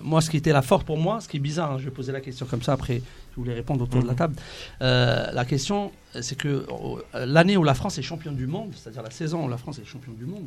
moi, 0.00 0.20
ce 0.20 0.30
qui 0.30 0.36
était 0.36 0.50
la 0.52 0.62
force 0.62 0.82
pour 0.82 0.98
moi, 0.98 1.20
ce 1.20 1.28
qui 1.28 1.36
est 1.36 1.40
bizarre, 1.40 1.70
hein, 1.72 1.76
je 1.78 1.84
vais 1.84 1.92
poser 1.92 2.10
la 2.10 2.20
question 2.20 2.44
comme 2.44 2.62
ça 2.62 2.72
après, 2.72 3.02
je 3.30 3.36
voulais 3.36 3.54
répondre 3.54 3.84
autour 3.84 4.02
de 4.02 4.06
la 4.08 4.14
Mhm. 4.14 4.18
table. 4.18 4.34
La 4.80 5.44
question, 5.44 5.92
c'est 6.20 6.36
que 6.36 6.48
euh, 7.14 7.24
l'année 7.26 7.56
où 7.56 7.62
la 7.62 7.74
France 7.74 7.98
est 7.98 8.02
championne 8.02 8.34
du 8.34 8.48
monde, 8.48 8.72
c'est-à-dire 8.74 9.02
la 9.04 9.12
saison 9.12 9.44
où 9.46 9.48
la 9.48 9.58
France 9.58 9.78
est 9.78 9.84
championne 9.84 10.16
du 10.16 10.24
monde, 10.26 10.46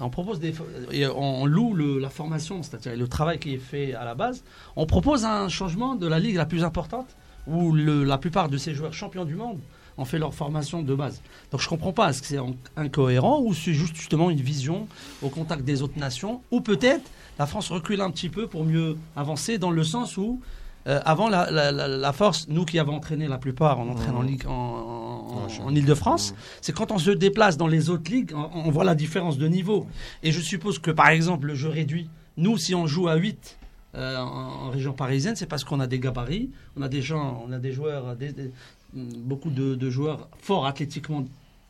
on 0.00 0.10
propose 0.10 0.40
des, 0.40 0.54
et 0.92 1.06
on 1.06 1.46
loue 1.46 1.72
le- 1.74 1.98
la 1.98 2.10
formation, 2.10 2.62
c'est-à-dire 2.62 2.96
le 2.96 3.08
travail 3.08 3.38
qui 3.38 3.54
est 3.54 3.58
fait 3.58 3.94
à 3.94 4.04
la 4.04 4.14
base. 4.14 4.44
On 4.76 4.86
propose 4.86 5.24
un 5.24 5.48
changement 5.48 5.94
de 5.94 6.06
la 6.06 6.18
ligue 6.18 6.36
la 6.36 6.46
plus 6.46 6.64
importante, 6.64 7.08
où 7.46 7.74
la 7.74 8.18
plupart 8.18 8.48
de 8.48 8.58
ces 8.58 8.74
joueurs 8.74 8.92
champions 8.92 9.24
du 9.24 9.34
monde 9.36 9.58
ont 9.98 10.04
fait 10.04 10.18
leur 10.18 10.34
formation 10.34 10.82
de 10.82 10.94
base. 10.94 11.22
Donc 11.50 11.60
je 11.62 11.68
comprends 11.68 11.92
pas, 11.92 12.10
est-ce 12.10 12.20
que 12.20 12.26
c'est 12.28 12.38
en- 12.38 12.54
incohérent 12.76 13.40
ou 13.40 13.54
c'est 13.54 13.72
juste 13.72 13.96
justement 13.96 14.28
une 14.28 14.40
vision 14.40 14.86
au 15.22 15.28
contact 15.30 15.62
des 15.64 15.80
autres 15.80 15.98
nations, 15.98 16.42
ou 16.50 16.60
peut-être 16.60 17.08
la 17.38 17.46
France 17.46 17.70
recule 17.70 18.00
un 18.02 18.10
petit 18.10 18.28
peu 18.28 18.46
pour 18.46 18.64
mieux 18.64 18.98
avancer 19.16 19.56
dans 19.58 19.70
le 19.70 19.84
sens 19.84 20.16
où 20.18 20.40
euh, 20.86 21.00
avant 21.04 21.28
la, 21.28 21.50
la- 21.50 21.72
la- 21.72 21.88
la 21.88 22.12
force, 22.12 22.46
nous 22.48 22.64
qui 22.64 22.78
avons 22.78 22.94
entraîné 22.96 23.26
la 23.28 23.38
plupart, 23.38 23.78
on 23.80 23.90
entraîne 23.90 24.14
en 24.14 24.22
ligue 24.22 24.46
en, 24.46 24.52
en, 24.52 25.64
en 25.64 25.74
Ile-de-France, 25.74 26.34
c'est 26.60 26.72
quand 26.74 26.92
on 26.92 26.98
se 26.98 27.10
déplace 27.10 27.56
dans 27.56 27.66
les 27.66 27.90
autres 27.90 28.10
ligues, 28.10 28.32
on, 28.34 28.48
on 28.66 28.70
voit 28.70 28.84
la 28.84 28.94
différence 28.94 29.38
de 29.38 29.48
niveau. 29.48 29.86
Et 30.22 30.32
je 30.32 30.40
suppose 30.40 30.78
que 30.78 30.90
par 30.90 31.08
exemple 31.08 31.46
le 31.48 31.54
jeu 31.54 31.68
réduit, 31.68 32.08
nous 32.36 32.56
si 32.58 32.74
on 32.74 32.86
joue 32.86 33.08
à 33.08 33.16
8 33.16 33.58
euh, 33.96 34.16
en, 34.18 34.70
région 34.70 34.92
parisienne, 34.92 35.36
c'est 35.36 35.46
parce 35.46 35.64
qu'on 35.64 35.80
a 35.80 35.86
des 35.86 35.98
gabarits, 35.98 36.50
on 36.76 36.82
a 36.82 36.88
des 36.88 37.02
gens, 37.02 37.42
on 37.48 37.52
a 37.52 37.58
des 37.58 37.72
joueurs, 37.72 38.14
des- 38.16 38.32
des- 38.32 38.50
beaucoup 38.94 39.50
de, 39.50 39.74
de 39.74 39.90
joueurs 39.90 40.28
forts 40.38 40.66
athlétiquement 40.66 41.24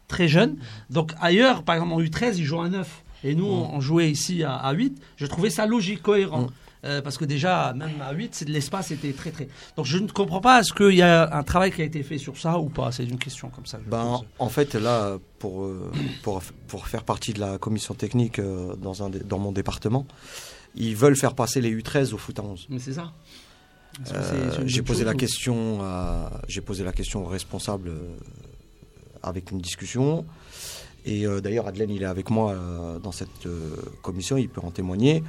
très 0.09 0.29
jeunes. 0.29 0.57
Donc 0.91 1.13
ailleurs, 1.21 1.63
par 1.63 1.75
exemple 1.77 1.93
en 1.95 2.01
U13, 2.01 2.35
ils 2.39 2.45
jouent 2.45 2.61
à 2.61 2.69
9. 2.69 3.03
Et 3.25 3.35
nous, 3.35 3.47
on, 3.47 3.75
on 3.77 3.81
jouait 3.81 4.11
ici 4.11 4.45
à, 4.45 4.55
à 4.55 4.73
8. 4.73 5.01
Je 5.17 5.27
trouvais 5.27 5.51
ça 5.51 5.67
logique, 5.67 6.03
cohérent. 6.03 6.49
Euh, 6.85 7.01
parce 7.03 7.17
que 7.19 7.25
déjà, 7.25 7.73
même 7.73 8.01
à 8.03 8.13
8, 8.13 8.35
c'est 8.35 8.45
de 8.45 8.53
l'espace 8.53 8.91
était 8.91 9.13
très 9.13 9.31
très. 9.31 9.49
Donc 9.77 9.87
je 9.87 9.99
ne 9.99 10.07
comprends 10.09 10.41
pas, 10.41 10.61
est-ce 10.61 10.73
qu'il 10.73 10.95
y 10.95 11.03
a 11.03 11.35
un 11.35 11.43
travail 11.43 11.73
qui 11.73 11.83
a 11.83 11.85
été 11.85 12.03
fait 12.03 12.19
sur 12.19 12.37
ça 12.37 12.59
ou 12.59 12.69
pas 12.69 12.93
C'est 12.93 13.05
une 13.05 13.19
question 13.19 13.49
comme 13.49 13.67
ça. 13.67 13.79
Ben, 13.87 14.21
en 14.39 14.49
fait, 14.49 14.75
là, 14.75 15.17
pour, 15.39 15.65
euh, 15.65 15.91
pour, 16.23 16.43
pour 16.69 16.87
faire 16.87 17.03
partie 17.03 17.33
de 17.33 17.41
la 17.41 17.59
commission 17.59 17.95
technique 17.95 18.39
euh, 18.39 18.77
dans, 18.77 19.03
un, 19.03 19.09
dans 19.11 19.39
mon 19.39 19.53
département, 19.53 20.07
ils 20.75 20.95
veulent 20.95 21.17
faire 21.17 21.35
passer 21.35 21.61
les 21.61 21.75
U13 21.75 22.13
au 22.13 22.19
foot 22.19 22.39
à 22.39 22.43
11. 22.43 22.67
Mais 22.69 22.79
c'est 22.79 22.93
ça. 22.93 23.13
Euh, 24.13 24.51
j'ai 24.67 24.83
posé 24.83 25.05
la 25.05 25.13
ou- 25.13 25.17
question 25.17 25.81
j'ai 26.49 26.61
posé 26.61 26.85
la 26.85 26.93
question 26.93 27.23
au 27.25 27.27
responsable 27.29 27.91
avec 29.23 29.51
une 29.51 29.59
discussion 29.59 30.27
et 31.07 31.27
euh, 31.27 31.41
d'ailleurs 31.41 31.67
Adelaine 31.67 31.89
il 31.91 32.03
est 32.03 32.07
avec 32.07 32.29
moi 32.29 32.55
dans 33.03 33.13
cette 33.13 33.49
commission 34.03 34.37
il 34.37 34.51
peut 34.51 34.61
en 34.63 34.71
témoigner 34.71 35.23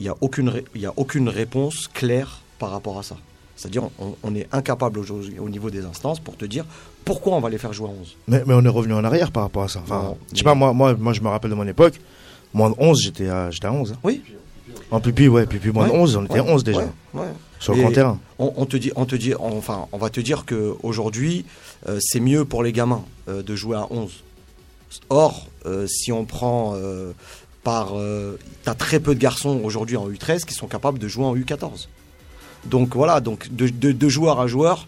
il 0.00 0.04
n'y 0.04 0.08
a 0.08 0.16
aucune 0.20 0.62
y 0.74 0.86
a 0.86 0.92
aucune 0.96 1.28
réponse 1.28 1.88
claire 1.92 2.40
par 2.58 2.70
rapport 2.70 2.98
à 2.98 3.02
ça 3.02 3.16
c'est-à-dire 3.56 3.84
on, 3.98 4.14
on 4.22 4.34
est 4.34 4.46
incapable 4.52 4.98
aujourd'hui 4.98 5.38
au 5.38 5.48
niveau 5.48 5.70
des 5.70 5.84
instances 5.84 6.20
pour 6.20 6.36
te 6.36 6.44
dire 6.44 6.64
pourquoi 7.06 7.34
on 7.36 7.40
va 7.40 7.48
les 7.48 7.56
faire 7.58 7.72
jouer 7.72 7.88
à 7.88 7.92
11 7.92 8.16
Mais, 8.28 8.42
mais 8.46 8.52
on 8.54 8.62
est 8.64 8.68
revenu 8.68 8.92
en 8.94 9.02
arrière 9.04 9.30
par 9.32 9.44
rapport 9.44 9.62
à 9.62 9.68
ça. 9.68 9.80
Enfin, 9.82 10.02
Non, 10.02 10.18
je 10.32 10.38
sais 10.38 10.44
pas, 10.44 10.54
moi, 10.54 10.72
moi, 10.74 10.94
moi, 10.94 11.12
je 11.12 11.20
me 11.22 11.28
rappelle 11.28 11.50
de 11.52 11.54
mon 11.54 11.66
époque. 11.66 11.94
Moins 12.52 12.68
de 12.70 12.74
11, 12.78 13.00
j'étais 13.00 13.28
à, 13.28 13.48
à 13.62 13.70
11. 13.70 13.92
hein. 13.92 13.96
oui 14.02 14.22
En 14.90 15.00
Pupi, 15.00 15.28
ouais, 15.28 15.46
Pupi, 15.46 15.68
moins 15.70 15.86
de 15.86 15.92
Ouais, 15.92 15.98
11, 16.00 16.16
on 16.16 16.24
était 16.24 16.40
ouais, 16.40 16.50
11 16.50 16.64
déjà. 16.64 16.80
ouais. 17.14 17.26
Sur 17.60 17.74
le 17.76 17.92
terrain. 17.92 18.18
On, 18.40 18.52
on 18.56 18.66
te 18.66 18.76
dit, 18.76 18.90
on 18.96 19.06
te 19.06 19.14
dit, 19.16 19.34
enfin, 19.38 19.86
on 19.92 19.98
va 19.98 20.10
te 20.10 20.20
dire 20.20 20.44
que 20.44 20.74
aujourd'hui, 20.82 21.44
euh, 21.88 21.98
c'est 22.02 22.20
mieux 22.20 22.44
pour 22.44 22.62
les 22.64 22.72
gamins 22.72 23.04
euh, 23.28 23.42
de 23.42 23.54
jouer 23.54 23.76
à 23.76 23.86
11. 23.90 24.10
Or, 25.08 25.46
euh, 25.64 25.86
si 25.86 26.10
on 26.12 26.24
prend 26.24 26.74
euh, 26.74 27.12
par, 27.66 27.98
euh, 27.98 28.38
t'as 28.62 28.74
très 28.74 29.00
peu 29.00 29.12
de 29.16 29.18
garçons 29.18 29.60
aujourd'hui 29.64 29.96
en 29.96 30.08
U13 30.08 30.44
qui 30.44 30.54
sont 30.54 30.68
capables 30.68 31.00
de 31.00 31.08
jouer 31.08 31.24
en 31.24 31.34
U14. 31.34 31.88
Donc 32.64 32.94
voilà, 32.94 33.20
donc 33.20 33.48
de, 33.50 34.08
joueur 34.08 34.38
à 34.38 34.46
joueur, 34.46 34.86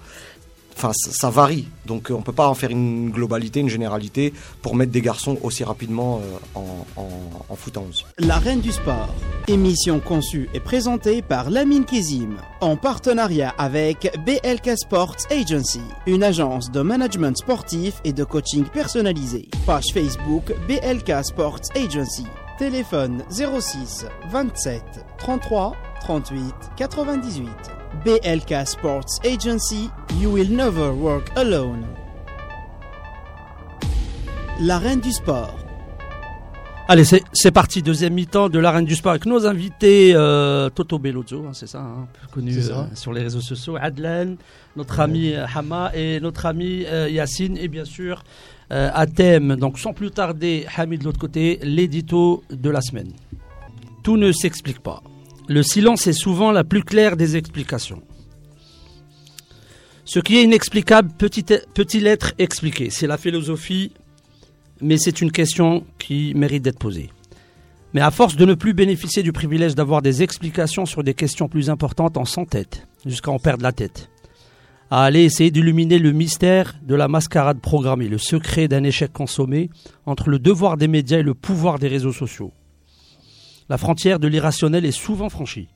ça, 0.93 1.29
varie. 1.29 1.67
Donc 1.87 2.09
euh, 2.09 2.15
on 2.15 2.23
peut 2.23 2.33
pas 2.33 2.47
en 2.47 2.55
faire 2.55 2.71
une 2.71 3.11
globalité, 3.11 3.59
une 3.59 3.69
généralité 3.69 4.33
pour 4.63 4.77
mettre 4.77 4.93
des 4.93 5.01
garçons 5.01 5.39
aussi 5.43 5.65
rapidement 5.65 6.21
euh, 6.23 6.39
en, 6.55 6.87
en, 6.95 7.09
en 7.49 7.57
foot 7.57 7.77
à 7.79 7.81
11. 7.81 8.07
La 8.21 8.39
Reine 8.39 8.61
du 8.61 8.71
Sport. 8.71 9.13
Émission 9.49 9.99
conçue 9.99 10.49
et 10.55 10.61
présentée 10.61 11.21
par 11.21 11.51
Lamine 11.51 11.85
Kizim. 11.85 12.37
En 12.61 12.77
partenariat 12.77 13.57
avec 13.59 14.17
BLK 14.25 14.79
Sports 14.79 15.17
Agency. 15.33 15.83
Une 16.07 16.23
agence 16.23 16.71
de 16.71 16.83
management 16.83 17.37
sportif 17.37 17.95
et 18.05 18.13
de 18.13 18.23
coaching 18.23 18.67
personnalisé. 18.67 19.49
Page 19.67 19.87
Facebook 19.93 20.55
BLK 20.69 21.25
Sports 21.25 21.63
Agency. 21.75 22.27
Téléphone 22.59 23.23
06 23.31 24.07
27 24.31 24.83
33 25.19 25.77
38 26.01 26.55
98. 26.77 27.49
BLK 28.05 28.67
Sports 28.67 29.21
Agency. 29.25 29.89
You 30.21 30.33
will 30.33 30.51
never 30.51 30.91
work 30.91 31.31
alone. 31.37 31.85
La 34.61 34.79
Reine 34.79 35.01
du 35.01 35.13
Sport. 35.13 35.55
Allez, 36.89 37.05
c'est 37.05 37.23
c'est 37.33 37.51
parti, 37.53 37.83
deuxième 37.83 38.15
mi-temps 38.15 38.49
de 38.49 38.59
l'arène 38.59 38.87
du 38.87 38.97
sport 38.97 39.11
avec 39.11 39.27
nos 39.27 39.47
invités 39.47 40.13
euh, 40.15 40.71
Toto 40.71 40.99
Bellozzo, 40.99 41.45
hein, 41.47 41.51
c'est 41.53 41.67
ça, 41.67 41.81
hein, 41.81 42.09
connu 42.33 42.61
ça. 42.63 42.79
euh, 42.79 42.85
sur 42.95 43.13
les 43.13 43.23
réseaux 43.23 43.43
sociaux, 43.43 43.77
Adlan, 43.79 44.37
notre 44.75 44.99
ami 45.01 45.35
euh, 45.35 45.45
Hama 45.55 45.93
et 45.95 46.19
notre 46.21 46.47
ami 46.47 46.87
euh, 46.87 47.11
Yacine, 47.11 47.59
et 47.59 47.69
bien 47.69 47.85
sûr 47.85 48.25
euh, 48.73 48.91
Atem. 48.93 49.57
Donc 49.57 49.79
sans 49.79 49.93
plus 49.93 50.11
tarder, 50.11 50.67
Hamid 50.77 51.01
de 51.01 51.05
l'autre 51.05 51.21
côté, 51.21 51.59
l'édito 51.63 52.43
de 52.51 52.71
la 52.71 52.81
semaine. 52.81 53.13
Tout 54.03 54.17
ne 54.17 54.33
s'explique 54.33 54.81
pas. 54.81 55.03
Le 55.49 55.63
silence 55.63 56.07
est 56.07 56.13
souvent 56.13 56.53
la 56.53 56.65
plus 56.65 56.83
claire 56.83 57.17
des 57.17 57.37
explications. 57.37 58.03
Ce 60.05 60.21
qui 60.21 60.39
est 60.39 60.45
inexplicable 60.45 61.11
peut-il 61.19 62.07
être 62.07 62.33
expliqué? 62.39 62.91
C'est 62.91 63.07
la 63.07 63.19
philosophie 63.19 63.93
mais 64.81 64.97
c'est 64.99 65.21
une 65.21 65.33
question 65.33 65.85
qui 65.99 66.33
mérite 66.35 66.63
d'être 66.63 66.79
posée. 66.79 67.11
Mais 67.95 68.01
à 68.01 68.11
force 68.11 68.37
de 68.37 68.45
ne 68.45 68.55
plus 68.55 68.75
bénéficier 68.75 69.23
du 69.23 69.33
privilège 69.33 69.75
d'avoir 69.75 70.03
des 70.03 70.23
explications 70.23 70.87
sur 70.87 71.03
des 71.03 71.15
questions 71.15 71.49
plus 71.49 71.71
importantes, 71.71 72.17
on 72.17 72.25
s'entête, 72.25 72.87
jusqu'à 73.07 73.31
en 73.31 73.39
perdre 73.39 73.63
la 73.63 73.73
tête. 73.73 74.11
À 74.91 75.05
aller 75.05 75.25
essayer 75.25 75.51
d'illuminer 75.51 75.99
le 75.99 76.13
mystère 76.13 76.75
de 76.83 76.95
la 76.95 77.09
mascarade 77.09 77.61
programmée, 77.61 78.09
le 78.09 78.17
secret 78.17 78.69
d'un 78.69 78.85
échec 78.85 79.13
consommé 79.13 79.69
entre 80.07 80.31
le 80.31 80.39
devoir 80.39 80.79
des 80.79 80.89
médias 80.89 81.19
et 81.19 81.23
le 81.23 81.35
pouvoir 81.35 81.79
des 81.79 81.89
réseaux 81.89 82.13
sociaux. 82.13 82.53
La 83.69 83.77
frontière 83.77 84.19
de 84.19 84.29
l'irrationnel 84.29 84.87
est 84.87 84.93
souvent 84.93 85.29
franchie. 85.29 85.69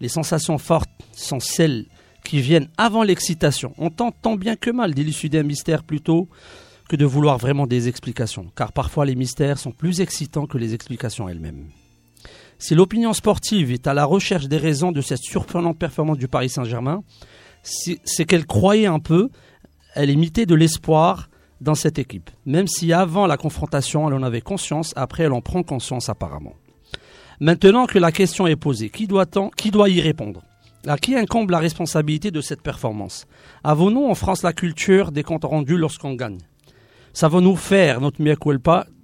Les 0.00 0.08
sensations 0.08 0.56
fortes 0.56 0.88
sont 1.12 1.40
celles 1.40 1.84
qui 2.24 2.40
viennent 2.40 2.68
avant 2.78 3.02
l'excitation. 3.02 3.74
On 3.76 3.90
tente 3.90 4.16
tant 4.22 4.36
bien 4.36 4.56
que 4.56 4.70
mal 4.70 4.94
d'élucider 4.94 5.38
un 5.38 5.42
mystère 5.42 5.84
plutôt 5.84 6.28
que 6.88 6.96
de 6.96 7.04
vouloir 7.04 7.36
vraiment 7.36 7.66
des 7.66 7.88
explications, 7.88 8.50
car 8.56 8.72
parfois 8.72 9.04
les 9.04 9.16
mystères 9.16 9.58
sont 9.58 9.72
plus 9.72 10.00
excitants 10.00 10.46
que 10.46 10.56
les 10.56 10.72
explications 10.72 11.28
elles-mêmes. 11.28 11.66
Si 12.58 12.74
l'opinion 12.74 13.12
sportive 13.12 13.70
est 13.70 13.86
à 13.86 13.92
la 13.92 14.06
recherche 14.06 14.48
des 14.48 14.56
raisons 14.56 14.92
de 14.92 15.02
cette 15.02 15.22
surprenante 15.22 15.78
performance 15.78 16.16
du 16.16 16.26
Paris 16.26 16.48
Saint-Germain, 16.48 17.02
c'est 17.66 18.24
qu'elle 18.24 18.46
croyait 18.46 18.86
un 18.86 19.00
peu, 19.00 19.28
elle 19.94 20.10
émettait 20.10 20.46
de 20.46 20.54
l'espoir 20.54 21.28
dans 21.60 21.74
cette 21.74 21.98
équipe, 21.98 22.30
même 22.44 22.68
si 22.68 22.92
avant 22.92 23.26
la 23.26 23.36
confrontation 23.36 24.06
elle 24.06 24.14
en 24.14 24.22
avait 24.22 24.40
conscience, 24.40 24.92
après 24.94 25.24
elle 25.24 25.32
en 25.32 25.40
prend 25.40 25.62
conscience 25.62 26.08
apparemment. 26.08 26.54
Maintenant 27.40 27.86
que 27.86 27.98
la 27.98 28.12
question 28.12 28.46
est 28.46 28.56
posée, 28.56 28.90
qui 28.90 29.06
doit 29.06 29.88
y 29.88 30.00
répondre? 30.00 30.42
À 30.86 30.98
qui 30.98 31.16
incombe 31.16 31.50
la 31.50 31.58
responsabilité 31.58 32.30
de 32.30 32.40
cette 32.40 32.62
performance? 32.62 33.26
Avons-nous 33.64 34.04
en 34.04 34.14
France 34.14 34.42
la 34.42 34.52
culture 34.52 35.10
des 35.10 35.24
comptes 35.24 35.44
rendus 35.44 35.76
lorsqu'on 35.76 36.14
gagne? 36.14 36.38
Savons-nous 37.12 37.56
faire 37.56 38.00
notre 38.00 38.22
mea 38.22 38.36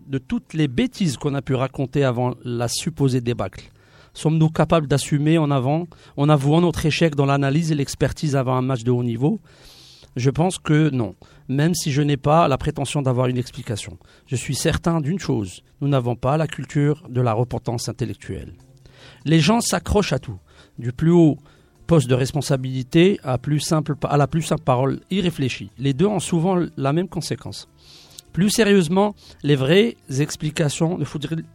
de 0.06 0.18
toutes 0.18 0.54
les 0.54 0.68
bêtises 0.68 1.16
qu'on 1.16 1.34
a 1.34 1.42
pu 1.42 1.54
raconter 1.54 2.04
avant 2.04 2.34
la 2.44 2.68
supposée 2.68 3.20
débâcle? 3.20 3.70
Sommes-nous 4.14 4.50
capables 4.50 4.86
d'assumer 4.86 5.38
en 5.38 5.50
avant, 5.50 5.86
en 6.16 6.28
avouant 6.28 6.60
notre 6.60 6.84
échec 6.84 7.14
dans 7.14 7.26
l'analyse 7.26 7.72
et 7.72 7.74
l'expertise 7.74 8.36
avant 8.36 8.56
un 8.56 8.62
match 8.62 8.84
de 8.84 8.90
haut 8.90 9.02
niveau? 9.02 9.40
Je 10.16 10.28
pense 10.28 10.58
que 10.58 10.90
non, 10.90 11.14
même 11.48 11.74
si 11.74 11.90
je 11.90 12.02
n'ai 12.02 12.18
pas 12.18 12.46
la 12.46 12.58
prétention 12.58 13.00
d'avoir 13.00 13.28
une 13.28 13.38
explication. 13.38 13.96
Je 14.26 14.36
suis 14.36 14.54
certain 14.54 15.00
d'une 15.00 15.18
chose, 15.18 15.62
nous 15.80 15.88
n'avons 15.88 16.16
pas 16.16 16.36
la 16.36 16.46
culture 16.46 17.02
de 17.08 17.22
la 17.22 17.32
repentance 17.32 17.88
intellectuelle. 17.88 18.52
Les 19.24 19.40
gens 19.40 19.60
s'accrochent 19.60 20.12
à 20.12 20.18
tout, 20.18 20.38
du 20.78 20.92
plus 20.92 21.10
haut 21.10 21.38
poste 21.86 22.08
de 22.08 22.14
responsabilité 22.14 23.18
à, 23.24 23.34
à 23.34 24.16
la 24.16 24.26
plus 24.26 24.42
simple 24.42 24.62
parole 24.62 25.00
irréfléchie. 25.10 25.70
Les 25.78 25.94
deux 25.94 26.06
ont 26.06 26.20
souvent 26.20 26.58
la 26.76 26.92
même 26.92 27.08
conséquence. 27.08 27.68
Plus 28.32 28.50
sérieusement, 28.50 29.14
les 29.42 29.56
vraies 29.56 29.96
explications, 30.18 30.98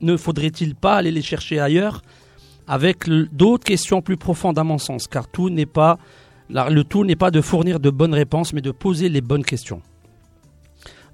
ne 0.02 0.18
faudrait-il 0.18 0.76
pas 0.76 0.96
aller 0.96 1.12
les 1.12 1.22
chercher 1.22 1.60
ailleurs? 1.60 2.02
Avec 2.68 3.10
d'autres 3.32 3.64
questions 3.64 4.02
plus 4.02 4.18
profondes 4.18 4.60
à 4.60 4.64
mon 4.64 4.78
sens, 4.78 5.08
car 5.08 5.28
tout 5.28 5.50
n'est 5.50 5.66
pas, 5.66 5.98
le 6.50 6.84
tout 6.84 7.06
n'est 7.06 7.16
pas 7.16 7.32
de 7.32 7.42
fournir 7.42 7.80
de 7.80 7.90
bonnes 7.90 8.14
réponses, 8.14 8.54
mais 8.54 8.62
de 8.62 8.72
poser 8.72 9.10
les 9.10 9.22
bonnes 9.22 9.46
questions. 9.46 9.82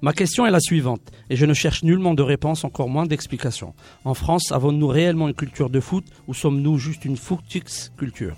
Ma 0.02 0.12
question 0.12 0.44
est 0.44 0.50
la 0.50 0.60
suivante, 0.60 1.00
et 1.30 1.36
je 1.36 1.46
ne 1.46 1.54
cherche 1.54 1.82
nullement 1.82 2.14
de 2.14 2.22
réponse, 2.22 2.64
encore 2.64 2.88
moins 2.88 3.06
d'explications. 3.06 3.74
En 4.04 4.12
France, 4.12 4.52
avons-nous 4.52 4.88
réellement 4.88 5.28
une 5.28 5.34
culture 5.34 5.70
de 5.70 5.80
foot 5.80 6.04
ou 6.26 6.34
sommes-nous 6.34 6.76
juste 6.78 7.04
une 7.04 7.16
footix 7.16 7.90
culture? 7.96 8.36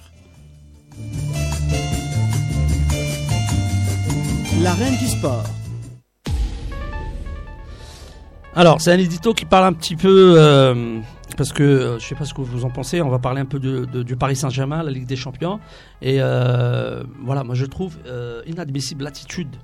La 4.62 4.74
reine 4.74 4.96
du 4.98 5.06
sport. 5.08 5.44
Alors, 8.54 8.80
c'est 8.80 8.92
un 8.92 8.98
édito 8.98 9.34
qui 9.34 9.44
parle 9.44 9.66
un 9.66 9.72
petit 9.74 9.96
peu, 9.96 10.34
euh, 10.38 11.00
parce 11.36 11.52
que 11.52 11.62
euh, 11.62 11.98
je 11.98 12.06
sais 12.06 12.14
pas 12.14 12.24
ce 12.24 12.34
que 12.34 12.40
vous 12.40 12.64
en 12.64 12.70
pensez, 12.70 13.02
on 13.02 13.08
va 13.08 13.18
parler 13.18 13.40
un 13.40 13.46
peu 13.46 13.58
de, 13.58 13.84
du 14.02 14.16
Paris 14.16 14.36
Saint-Germain, 14.36 14.82
la 14.82 14.90
Ligue 14.90 15.06
des 15.06 15.16
Champions. 15.16 15.60
Et 16.02 16.16
euh, 16.20 17.04
voilà, 17.22 17.44
moi 17.44 17.54
je 17.54 17.66
trouve 17.66 17.98
euh, 18.06 18.42
inadmissible 18.46 19.04
l'attitude 19.04 19.56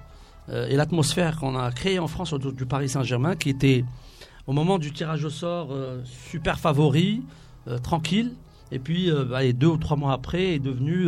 et 0.53 0.75
l'atmosphère 0.77 1.39
qu'on 1.39 1.57
a 1.57 1.71
créée 1.71 2.01
en 2.01 2.09
France 2.09 2.33
autour 2.33 2.53
du 2.53 2.67
Paris 2.67 2.89
Saint-Germain, 2.89 3.37
qui 3.37 3.49
était 3.49 3.85
au 4.49 4.53
moment 4.53 4.79
du 4.79 4.93
tirage 4.93 5.25
au 5.25 5.31
sort 5.31 5.73
super 6.05 6.59
favori, 6.59 7.23
tranquille. 7.83 8.33
Et 8.73 8.81
puis, 8.81 9.11
bah, 9.31 9.51
deux 9.53 9.69
ou 9.69 9.77
trois 9.77 9.97
mois 9.97 10.13
après, 10.13 10.55
est 10.55 10.59
devenu, 10.59 11.07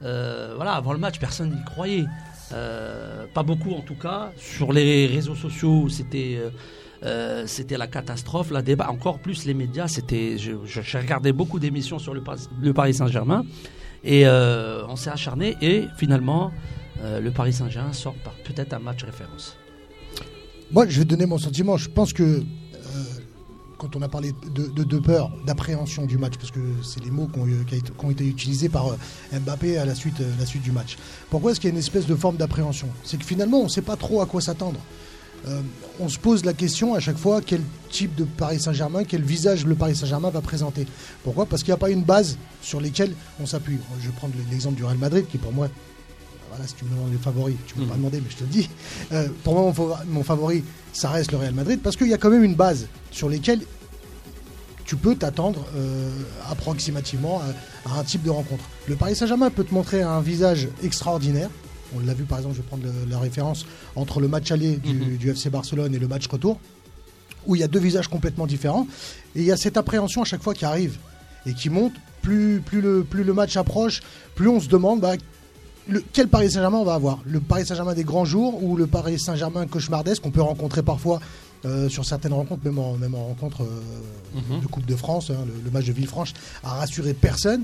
voilà, 0.00 0.72
avant 0.72 0.92
le 0.92 0.98
match, 0.98 1.20
personne 1.20 1.50
n'y 1.50 1.62
croyait. 1.64 2.06
Pas 2.50 3.42
beaucoup 3.44 3.74
en 3.74 3.82
tout 3.82 3.94
cas. 3.94 4.32
Sur 4.38 4.72
les 4.72 5.06
réseaux 5.06 5.36
sociaux, 5.36 5.88
c'était 5.90 6.40
euh, 7.04 7.44
c'était 7.46 7.76
la 7.78 7.86
catastrophe, 7.86 8.50
la 8.50 8.62
débat. 8.62 8.90
Encore 8.90 9.18
plus 9.18 9.44
les 9.44 9.54
médias, 9.54 9.88
c'était. 9.88 10.36
je- 10.38 10.52
je- 10.64 10.80
J'ai 10.82 10.98
regardé 10.98 11.32
beaucoup 11.32 11.58
d'émissions 11.58 11.98
sur 11.98 12.14
le, 12.14 12.22
Paris- 12.22 12.94
Saint-Germain 12.94 13.44
et 14.04 14.26
euh, 14.26 14.84
on 14.88 14.96
s'est 14.96 15.10
acharné 15.10 15.56
et 15.60 15.86
finalement 15.96 16.50
euh, 17.02 17.20
le 17.20 17.30
Paris 17.30 17.52
Saint-Germain 17.52 17.92
sort 17.92 18.14
par 18.24 18.34
peut-être 18.44 18.72
un 18.74 18.78
match 18.80 19.04
référence. 19.04 19.56
Moi, 20.70 20.86
je 20.88 20.98
vais 20.98 21.04
donner 21.04 21.26
mon 21.26 21.38
sentiment. 21.38 21.76
Je 21.76 21.88
pense 21.88 22.12
que 22.12 22.42
quand 23.78 23.94
on 23.94 24.02
a 24.02 24.08
parlé 24.08 24.32
de, 24.52 24.98
peur, 24.98 25.30
d'appréhension 25.46 26.04
du 26.04 26.18
match, 26.18 26.34
parce 26.36 26.50
que 26.50 26.58
c'est 26.82 27.02
les 27.04 27.12
mots 27.12 27.28
qui 27.32 27.38
ont, 27.38 28.10
été- 28.10 28.26
utilisés 28.26 28.68
par 28.68 28.86
Mbappé 29.32 29.78
à 29.78 29.84
la 29.84 29.94
suite, 29.94 30.16
la 30.38 30.46
suite 30.46 30.62
du 30.62 30.72
match. 30.72 30.96
Pourquoi 31.30 31.52
est-ce 31.52 31.60
qu'il 31.60 31.68
y 31.68 31.70
a 31.70 31.74
une 31.74 31.78
espèce 31.78 32.06
de 32.06 32.16
forme 32.16 32.36
d'appréhension? 32.36 32.88
C'est 33.04 33.18
que 33.18 33.24
finalement, 33.24 33.60
on 33.60 33.64
ne 33.64 33.68
sait 33.68 33.82
pas 33.82 33.94
trop 33.94 34.20
à 34.20 34.26
quoi 34.26 34.40
s'attendre. 34.40 34.80
Euh, 35.46 35.60
on 36.00 36.08
se 36.08 36.18
pose 36.18 36.44
la 36.44 36.52
question 36.52 36.94
à 36.94 37.00
chaque 37.00 37.16
fois 37.16 37.40
quel 37.40 37.60
type 37.90 38.14
de 38.16 38.24
Paris 38.24 38.60
Saint-Germain, 38.60 39.04
quel 39.04 39.22
visage 39.22 39.64
le 39.64 39.74
Paris 39.76 39.94
Saint-Germain 39.96 40.30
va 40.30 40.40
présenter. 40.40 40.86
Pourquoi? 41.22 41.46
Parce 41.46 41.62
qu'il 41.62 41.70
n'y 41.70 41.76
a 41.76 41.78
pas 41.78 41.90
une 41.90 42.02
base 42.02 42.36
sur 42.60 42.80
laquelle 42.80 43.12
on 43.40 43.46
s'appuie. 43.46 43.78
Je 44.00 44.06
vais 44.08 44.12
prendre 44.16 44.34
l'exemple 44.50 44.76
du 44.76 44.84
Real 44.84 44.98
Madrid, 44.98 45.26
qui 45.30 45.38
pour 45.38 45.52
moi, 45.52 45.68
voilà, 46.50 46.66
si 46.66 46.74
tu 46.74 46.84
me 46.84 46.90
demandes 46.90 47.12
les 47.12 47.18
favoris, 47.18 47.56
tu 47.66 47.74
ne 47.74 47.78
peux 47.78 47.84
Mhm. 47.84 47.88
pas 47.90 47.96
demander, 47.96 48.20
mais 48.20 48.30
je 48.30 48.36
te 48.36 48.42
le 48.44 48.50
dis. 48.50 48.68
Euh, 49.12 49.28
pour 49.44 49.54
moi, 49.54 49.62
mon, 49.62 49.72
fa- 49.72 50.04
mon 50.08 50.22
favori, 50.24 50.64
ça 50.92 51.10
reste 51.10 51.30
le 51.32 51.38
Real 51.38 51.54
Madrid, 51.54 51.80
parce 51.82 51.94
qu'il 51.96 52.08
y 52.08 52.14
a 52.14 52.18
quand 52.18 52.30
même 52.30 52.44
une 52.44 52.56
base 52.56 52.88
sur 53.12 53.28
lesquelles 53.28 53.60
tu 54.84 54.96
peux 54.96 55.14
t'attendre 55.14 55.64
euh, 55.76 56.10
approximativement 56.50 57.40
à, 57.86 57.90
à 57.90 58.00
un 58.00 58.04
type 58.04 58.22
de 58.22 58.30
rencontre. 58.30 58.64
Le 58.88 58.96
Paris 58.96 59.14
Saint-Germain 59.14 59.50
peut 59.50 59.64
te 59.64 59.72
montrer 59.74 60.02
un 60.02 60.20
visage 60.20 60.68
extraordinaire. 60.82 61.50
On 61.96 62.00
l'a 62.00 62.14
vu 62.14 62.24
par 62.24 62.38
exemple, 62.38 62.54
je 62.56 62.60
vais 62.62 62.66
prendre 62.66 62.84
le- 62.84 63.10
la 63.10 63.18
référence 63.18 63.64
entre 63.96 64.20
le 64.20 64.28
match 64.28 64.50
aller 64.50 64.76
du, 64.76 64.94
Mhm. 64.94 65.16
du 65.16 65.30
FC 65.30 65.50
Barcelone 65.50 65.94
et 65.94 65.98
le 65.98 66.08
match 66.08 66.26
retour, 66.26 66.60
où 67.46 67.54
il 67.56 67.60
y 67.60 67.64
a 67.64 67.68
deux 67.68 67.78
visages 67.80 68.08
complètement 68.08 68.46
différents. 68.46 68.86
Et 69.34 69.40
il 69.40 69.44
y 69.44 69.52
a 69.52 69.56
cette 69.56 69.76
appréhension 69.76 70.22
à 70.22 70.24
chaque 70.24 70.42
fois 70.42 70.54
qui 70.54 70.64
arrive 70.64 70.98
et 71.46 71.54
qui 71.54 71.70
monte. 71.70 71.92
Plus, 72.20 72.60
plus, 72.60 72.80
le, 72.82 73.04
plus 73.04 73.24
le 73.24 73.32
match 73.32 73.56
approche, 73.56 74.02
plus 74.34 74.48
on 74.48 74.60
se 74.60 74.68
demande 74.68 75.00
bah, 75.00 75.14
le- 75.88 76.02
quel 76.12 76.28
Paris 76.28 76.50
Saint-Germain 76.50 76.78
on 76.78 76.84
va 76.84 76.94
avoir. 76.94 77.20
Le 77.24 77.40
Paris 77.40 77.64
Saint-Germain 77.64 77.94
des 77.94 78.04
grands 78.04 78.24
jours 78.26 78.62
ou 78.62 78.76
le 78.76 78.86
Paris 78.86 79.18
Saint-Germain 79.18 79.66
cauchemardesque 79.66 80.20
qu'on 80.22 80.30
peut 80.32 80.42
rencontrer 80.42 80.82
parfois 80.82 81.20
euh, 81.64 81.88
sur 81.88 82.04
certaines 82.04 82.32
rencontres, 82.34 82.64
même 82.64 82.78
en, 82.78 82.94
même 82.98 83.14
en 83.16 83.24
rencontre 83.28 83.62
euh, 83.62 84.40
Mhm. 84.54 84.60
de 84.60 84.66
Coupe 84.66 84.84
de 84.86 84.94
France. 84.94 85.30
hein, 85.30 85.44
le, 85.46 85.52
le 85.64 85.70
match 85.70 85.86
de 85.86 85.92
Villefranche 85.92 86.32
a 86.62 86.70
rassuré 86.74 87.14
personne. 87.14 87.62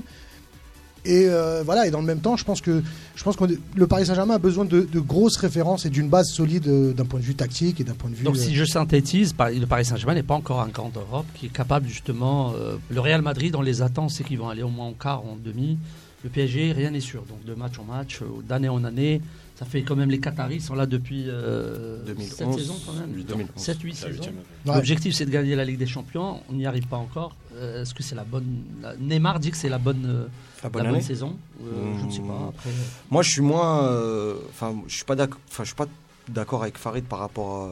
Et 1.05 1.27
euh, 1.29 1.61
voilà, 1.63 1.87
et 1.87 1.91
dans 1.91 1.99
le 2.01 2.05
même 2.05 2.19
temps, 2.19 2.35
je 2.35 2.43
pense 2.43 2.61
que 2.61 2.81
je 3.15 3.23
pense 3.23 3.35
que 3.35 3.45
le 3.75 3.87
Paris 3.87 4.07
Saint-Germain 4.07 4.35
a 4.35 4.39
besoin 4.39 4.65
de, 4.65 4.81
de 4.81 4.99
grosses 4.99 5.37
références 5.37 5.85
et 5.85 5.89
d'une 5.89 6.09
base 6.09 6.29
solide 6.29 6.67
euh, 6.67 6.93
d'un 6.93 7.05
point 7.05 7.19
de 7.19 7.25
vue 7.25 7.35
tactique 7.35 7.79
et 7.79 7.83
d'un 7.83 7.93
point 7.93 8.09
de 8.09 8.15
vue. 8.15 8.23
Donc 8.23 8.35
euh, 8.35 8.39
si 8.39 8.55
je 8.55 8.65
synthétise, 8.65 9.33
le 9.39 9.65
Paris 9.65 9.85
Saint-Germain 9.85 10.15
n'est 10.15 10.23
pas 10.23 10.33
encore 10.33 10.61
un 10.61 10.67
grand 10.67 10.89
d'Europe 10.89 11.25
qui 11.35 11.45
est 11.45 11.53
capable 11.53 11.87
justement. 11.87 12.53
euh, 12.57 12.75
le 12.89 12.99
Real 12.99 13.21
Madrid, 13.21 13.55
on 13.55 13.61
les 13.61 13.81
attend, 13.81 14.09
c'est 14.09 14.23
qu'ils 14.23 14.39
vont 14.39 14.49
aller 14.49 14.63
au 14.63 14.69
moins 14.69 14.87
en 14.87 14.93
quart, 14.93 15.21
en 15.25 15.37
demi. 15.41 15.77
Le 16.23 16.29
PSG, 16.29 16.71
rien 16.71 16.89
n'est 16.89 16.99
sûr. 17.01 17.23
Donc 17.29 17.45
de 17.45 17.53
match 17.53 17.77
en 17.77 17.83
match, 17.83 18.21
euh, 18.21 18.25
d'année 18.47 18.69
en 18.69 18.83
année, 18.83 19.21
ça 19.55 19.65
fait 19.65 19.83
quand 19.83 19.95
même 19.95 20.09
les 20.09 20.19
Qataris 20.19 20.61
sont 20.61 20.75
là 20.75 20.85
depuis 20.85 21.25
euh, 21.27 22.03
2011, 22.05 22.29
7 22.33 22.53
saisons 22.53 22.75
quand 22.85 22.93
même. 22.93 23.11
2011. 23.23 23.49
7 23.55 23.81
8 23.81 23.89
La 23.89 23.95
saisons. 23.95 24.09
huitième. 24.11 24.35
ouais. 24.65 24.75
L'objectif 24.75 25.13
c'est 25.15 25.25
de 25.25 25.31
gagner 25.31 25.55
la 25.55 25.63
Ligue 25.65 25.77
des 25.77 25.85
Champions, 25.87 26.41
on 26.49 26.53
n'y 26.53 26.65
arrive 26.65 26.87
pas 26.87 26.97
encore. 26.97 27.35
Euh, 27.55 27.81
Est-ce 27.83 27.93
que 27.93 28.03
c'est 28.03 28.15
la 28.15 28.23
bonne 28.25 28.63
la- 28.81 28.95
Neymar 28.97 29.39
dit 29.39 29.51
que 29.51 29.57
c'est 29.57 29.69
la 29.69 29.77
bonne 29.77 30.05
euh, 30.05 30.25
La 30.63 30.69
bonne 30.69 30.83
la 30.83 30.89
bonne 30.89 30.95
année. 30.97 31.05
saison. 31.05 31.37
Euh, 31.63 31.97
Je 32.01 32.05
ne 32.05 32.11
sais 32.11 32.19
pas. 32.21 32.49
Après, 32.49 32.69
Moi, 33.09 33.21
je 33.23 33.29
suis 33.31 33.41
moins. 33.41 33.83
euh, 33.85 34.35
Enfin, 34.49 34.75
je 34.87 34.95
suis 34.95 35.05
pas 35.05 35.15
d'accord. 35.15 35.39
Enfin, 35.49 35.63
je 35.63 35.67
suis 35.69 35.75
pas 35.75 35.87
d'accord 36.27 36.63
avec 36.63 36.77
Farid 36.77 37.05
par 37.05 37.19
rapport 37.19 37.65
à 37.65 37.69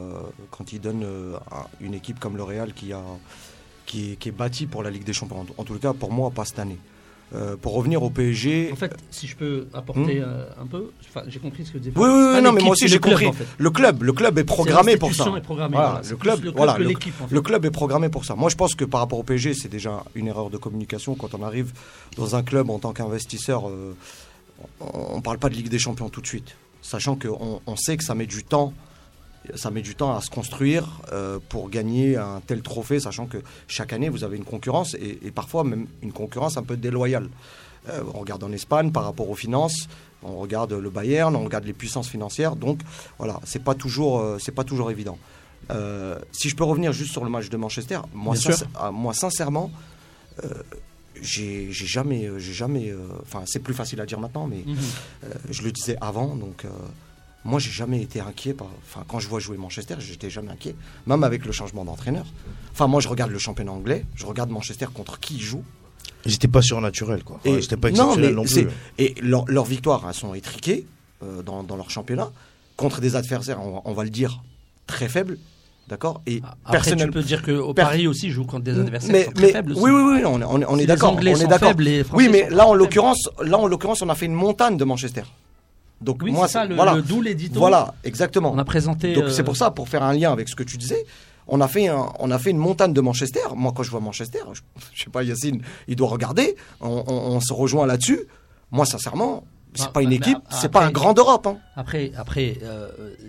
quand 0.50 0.72
il 0.72 0.80
donne 0.80 1.02
euh, 1.04 1.36
à 1.50 1.68
une 1.80 1.92
équipe 1.92 2.18
comme 2.18 2.36
le 2.38 2.44
Real 2.44 2.72
qui 2.72 2.92
a 2.94 3.02
qui 3.84 4.12
est, 4.12 4.16
qui 4.16 4.30
est 4.30 4.32
bâtie 4.32 4.64
pour 4.66 4.82
la 4.82 4.90
Ligue 4.90 5.04
des 5.04 5.12
Champions. 5.12 5.40
En, 5.58 5.60
en 5.60 5.64
tout 5.64 5.74
cas, 5.78 5.92
pour 5.92 6.10
moi, 6.10 6.30
pas 6.30 6.46
cette 6.46 6.58
année. 6.58 6.78
Euh, 7.34 7.56
pour 7.56 7.74
revenir 7.74 8.00
au 8.02 8.10
PSG. 8.10 8.70
En 8.72 8.76
fait, 8.76 8.94
si 9.10 9.26
je 9.26 9.34
peux 9.34 9.66
apporter 9.74 10.20
euh, 10.20 10.44
un 10.60 10.66
peu, 10.66 10.90
j'ai 11.26 11.40
compris 11.40 11.64
ce 11.64 11.72
que 11.72 11.78
disait. 11.78 11.90
Hmm. 11.90 12.00
Oui, 12.00 12.08
oui, 12.08 12.32
oui, 12.36 12.42
non, 12.42 12.52
mais 12.52 12.60
moi 12.62 12.72
aussi 12.72 12.86
j'ai 12.86 13.00
compris. 13.00 13.26
en 13.26 13.32
fait. 13.32 13.46
Le 13.58 13.70
club, 13.70 14.02
le 14.04 14.12
club 14.12 14.38
est 14.38 14.44
programmé 14.44 14.96
pour 14.96 15.12
ça. 15.14 15.24
Est 15.24 15.42
Voilà, 15.48 15.68
voilà. 15.68 16.00
le 16.08 16.16
club, 16.16 16.34
le 16.36 16.40
club 16.42 16.56
voilà, 16.56 16.78
le- 16.78 16.84
l'équipe, 16.84 17.14
en 17.20 17.26
fait. 17.26 17.34
Le 17.34 17.40
club 17.40 17.64
est 17.64 17.70
programmé 17.72 18.08
pour 18.08 18.24
ça. 18.24 18.36
Moi, 18.36 18.50
je 18.50 18.56
pense 18.56 18.74
que 18.76 18.84
par 18.84 19.00
rapport 19.00 19.18
au 19.18 19.24
PSG, 19.24 19.54
c'est 19.54 19.68
déjà 19.70 20.04
une 20.14 20.28
erreur 20.28 20.48
de 20.50 20.58
communication 20.58 21.16
quand 21.16 21.34
on 21.34 21.42
arrive 21.42 21.72
dans 22.16 22.36
un 22.36 22.42
club 22.44 22.70
en 22.70 22.78
tant 22.78 22.92
qu'investisseur. 22.92 23.68
euh, 23.68 23.94
on 24.80 25.16
ne 25.16 25.20
parle 25.22 25.38
pas 25.38 25.48
de 25.48 25.54
Ligue 25.54 25.68
des 25.68 25.78
Champions 25.80 26.08
tout 26.10 26.20
de 26.20 26.26
suite, 26.28 26.54
sachant 26.82 27.16
qu'on 27.16 27.60
on 27.66 27.76
sait 27.76 27.96
que 27.96 28.04
ça 28.04 28.14
met 28.14 28.26
du 28.26 28.44
temps. 28.44 28.72
Ça 29.54 29.70
met 29.70 29.82
du 29.82 29.94
temps 29.94 30.16
à 30.16 30.20
se 30.22 30.30
construire 30.30 31.00
euh, 31.12 31.38
pour 31.50 31.68
gagner 31.68 32.16
un 32.16 32.40
tel 32.46 32.62
trophée, 32.62 32.98
sachant 33.00 33.26
que 33.26 33.38
chaque 33.68 33.92
année 33.92 34.08
vous 34.08 34.24
avez 34.24 34.36
une 34.38 34.44
concurrence 34.44 34.94
et, 34.94 35.18
et 35.22 35.30
parfois 35.30 35.64
même 35.64 35.86
une 36.02 36.12
concurrence 36.12 36.56
un 36.56 36.62
peu 36.62 36.76
déloyale. 36.76 37.28
Euh, 37.90 38.02
on 38.14 38.20
regarde 38.20 38.42
en 38.42 38.52
Espagne 38.52 38.90
par 38.90 39.04
rapport 39.04 39.28
aux 39.28 39.34
finances, 39.34 39.88
on 40.22 40.36
regarde 40.38 40.72
le 40.72 40.88
Bayern, 40.88 41.36
on 41.36 41.44
regarde 41.44 41.64
les 41.64 41.74
puissances 41.74 42.08
financières. 42.08 42.56
Donc 42.56 42.80
voilà, 43.18 43.38
c'est 43.44 43.62
pas 43.62 43.74
toujours, 43.74 44.20
euh, 44.20 44.38
c'est 44.40 44.52
pas 44.54 44.64
toujours 44.64 44.90
évident. 44.90 45.18
Si 46.32 46.48
je 46.48 46.56
peux 46.56 46.64
revenir 46.64 46.92
juste 46.92 47.12
sur 47.12 47.24
le 47.24 47.30
match 47.30 47.48
de 47.50 47.56
Manchester, 47.56 47.98
moi, 48.14 48.34
ah, 48.74 48.90
moi 48.90 49.12
sincèrement, 49.14 49.70
j'ai 51.20 51.68
jamais, 51.72 52.28
j'ai 52.38 52.52
jamais, 52.52 52.92
enfin 53.22 53.42
c'est 53.46 53.60
plus 53.60 53.74
facile 53.74 54.00
à 54.00 54.06
dire 54.06 54.20
maintenant, 54.20 54.46
mais 54.46 54.62
Mhm. 54.66 54.76
euh, 55.24 55.28
je 55.50 55.62
le 55.62 55.72
disais 55.72 55.96
avant, 56.00 56.34
donc 56.36 56.64
moi 57.44 57.58
j'ai 57.58 57.70
jamais 57.70 58.00
été 58.02 58.20
inquiet. 58.20 58.54
Par, 58.54 58.68
enfin 58.86 59.04
quand 59.08 59.18
je 59.20 59.28
vois 59.28 59.40
jouer 59.40 59.56
Manchester, 59.56 59.96
j'étais 59.98 60.30
jamais 60.30 60.50
inquiet, 60.50 60.74
même 61.06 61.24
avec 61.24 61.44
le 61.44 61.52
changement 61.52 61.84
d'entraîneur. 61.84 62.26
Enfin 62.72 62.86
moi 62.86 63.00
je 63.00 63.08
regarde 63.08 63.30
le 63.30 63.38
championnat 63.38 63.72
anglais, 63.72 64.04
je 64.14 64.26
regarde 64.26 64.50
Manchester 64.50 64.86
contre 64.92 65.20
qui 65.20 65.34
il 65.36 65.40
joue. 65.42 65.62
Ils 66.26 66.32
n'étaient 66.32 66.48
pas 66.48 66.62
surnaturels, 66.62 67.22
quoi. 67.22 67.38
Et- 67.44 67.58
Enfin, 67.58 67.76
pas 67.76 67.90
non, 67.90 68.16
mais 68.16 68.30
non, 68.32 68.44
plus. 68.44 68.66
Et 68.98 69.14
leur- 69.20 69.44
leurs 69.46 69.66
victoires, 69.66 70.04
elles 70.08 70.14
sont 70.14 70.32
étriquées 70.32 70.86
euh, 71.22 71.42
dans, 71.42 71.62
dans 71.62 71.76
leur 71.76 71.90
championnat 71.90 72.30
contre 72.76 73.00
des 73.02 73.14
adversaires, 73.14 73.60
on, 73.62 73.72
va- 73.74 73.80
on 73.84 73.92
va 73.92 74.04
le 74.04 74.10
dire, 74.10 74.42
très 74.86 75.08
faibles. 75.08 75.38
D'accord 75.86 76.22
Et 76.26 76.40
Après, 76.42 76.54
tu 76.64 76.70
personnel- 76.72 77.10
peux 77.10 77.22
dire 77.22 77.42
qu'au 77.42 77.74
per- 77.74 77.82
Paris 77.82 78.06
aussi 78.06 78.30
joue 78.30 78.46
contre 78.46 78.64
des 78.64 78.78
adversaires 78.78 79.12
mais, 79.12 79.24
très 79.26 79.46
mais- 79.46 79.52
faibles. 79.52 79.72
aussi. 79.72 79.82
oui, 79.82 79.90
oui, 79.90 80.02
oui, 80.14 80.22
on, 80.24 80.40
est- 80.40 80.44
on 80.44 80.72
on 80.72 80.76
d'accord. 80.86 81.12
On 81.12 81.16
Anglais 81.16 81.32
est 81.32 81.36
sont 81.36 81.46
d'accord. 81.46 81.74
Oui, 82.14 82.28
mais 82.32 82.48
là, 82.48 82.66
en 82.66 82.72
l'occurrence, 82.74 83.28
là, 83.42 83.58
en 83.58 83.66
l'occurrence, 83.66 84.00
on 84.00 84.08
a 84.08 84.14
fait 84.14 84.24
une 84.26 84.32
montagne 84.32 84.78
de 84.78 84.84
Manchester. 84.84 85.24
Donc 86.04 86.20
Oui, 86.22 86.30
moi, 86.32 86.46
c'est 86.46 86.52
ça, 86.54 86.64
le, 86.66 86.74
voilà, 86.74 86.94
le 86.94 87.02
d'où 87.02 87.20
l'édito. 87.20 87.58
voilà, 87.58 87.94
exactement. 88.04 88.52
On 88.54 88.58
a 88.58 88.64
présenté. 88.64 89.14
Donc 89.14 89.24
euh, 89.24 89.30
c'est 89.30 89.42
pour 89.44 89.56
ça, 89.56 89.70
pour 89.70 89.88
faire 89.88 90.02
un 90.02 90.12
lien 90.12 90.32
avec 90.32 90.48
ce 90.48 90.54
que 90.54 90.62
tu 90.62 90.76
disais, 90.76 91.04
on 91.48 91.60
a 91.60 91.68
fait, 91.68 91.88
un- 91.88 92.10
on 92.20 92.30
a 92.30 92.38
fait 92.38 92.50
une 92.50 92.58
montagne 92.58 92.92
de 92.92 93.00
Manchester. 93.00 93.40
Moi, 93.56 93.72
quand 93.76 93.82
je 93.82 93.90
vois 93.90 94.00
Manchester, 94.00 94.40
je, 94.52 94.60
je 94.94 95.04
sais 95.04 95.10
pas, 95.10 95.22
Yacine, 95.22 95.62
il 95.88 95.96
doit 95.96 96.08
regarder. 96.08 96.56
On, 96.80 97.02
on- 97.06 97.12
on 97.36 97.40
se 97.40 97.52
rejoint 97.52 97.86
là-dessus. 97.86 98.20
Moi, 98.70 98.86
sincèrement, 98.86 99.44
c'est 99.76 99.86
Ah, 99.86 99.90
pas 99.92 100.02
une 100.02 100.10
bah, 100.10 100.14
équipe, 100.14 100.38
bah, 100.38 100.56
c'est 100.60 100.70
pas 100.70 100.84
un 100.84 100.90
grand 100.90 101.14
d'Europe. 101.14 101.46
hein. 101.48 101.56
Après, 101.76 102.12
après 102.16 102.58
euh, 102.62 102.88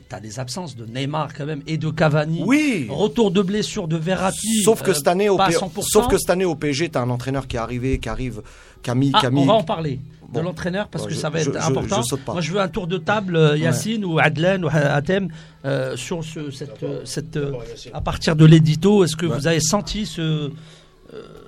tu 0.09 0.15
as 0.15 0.19
des 0.19 0.39
absences 0.39 0.75
de 0.75 0.85
Neymar 0.85 1.33
quand 1.33 1.45
même 1.47 1.61
et 1.65 1.77
de 1.77 1.89
Cavani. 1.89 2.43
Oui. 2.45 2.85
Retour 2.89 3.31
de 3.31 3.41
blessure 3.41 3.87
de 3.87 3.97
Verratti. 3.97 4.61
Sauf 4.63 4.81
que 4.83 4.91
euh, 4.91 4.93
cette 4.93 5.07
année, 5.07 5.27
au 5.29 5.37
P- 5.37 5.43
100%. 5.43 5.81
sauf 5.81 6.07
que 6.07 6.17
cette 6.19 6.29
année 6.29 6.45
au 6.45 6.55
PSG, 6.55 6.89
t'as 6.89 7.01
un 7.01 7.09
entraîneur 7.09 7.47
qui 7.47 7.55
est 7.55 7.59
arrivé, 7.59 7.97
qui 7.99 8.09
arrive, 8.09 8.41
mis, 8.95 9.11
Ah, 9.15 9.29
mis- 9.31 9.41
on 9.41 9.45
va 9.45 9.53
en 9.53 9.63
parler 9.63 9.99
Bon. 10.29 10.39
de 10.39 10.45
l'entraîneur 10.45 10.87
parce 10.87 11.03
Ouais, 11.05 11.09
que 11.09 11.15
je- 11.15 11.19
ça 11.19 11.29
va 11.29 11.39
être 11.41 11.53
je- 11.53 11.57
important. 11.57 12.01
je 12.01 12.07
saute 12.07 12.21
pas. 12.21 12.33
Moi, 12.33 12.41
je 12.41 12.51
veux 12.51 12.59
un 12.59 12.67
tour 12.67 12.87
de 12.87 12.97
table, 12.97 13.35
euh, 13.35 13.57
Yacine 13.57 14.03
ou 14.05 14.19
Adlen 14.19 14.65
ou 14.65 14.69
Hatem, 14.71 15.29
euh, 15.65 15.95
sur 15.95 16.23
ce, 16.23 16.51
cette, 16.51 16.81
euh, 16.83 17.01
cette, 17.05 17.37
euh, 17.37 17.53
à 17.93 18.01
partir 18.01 18.35
de 18.35 18.45
l'édito. 18.45 19.03
Est-ce 19.03 19.15
que 19.15 19.25
Ouais. 19.25 19.35
vous 19.37 19.47
avez 19.47 19.59
senti 19.59 20.05
ce. 20.05 20.21
euh, 20.21 20.51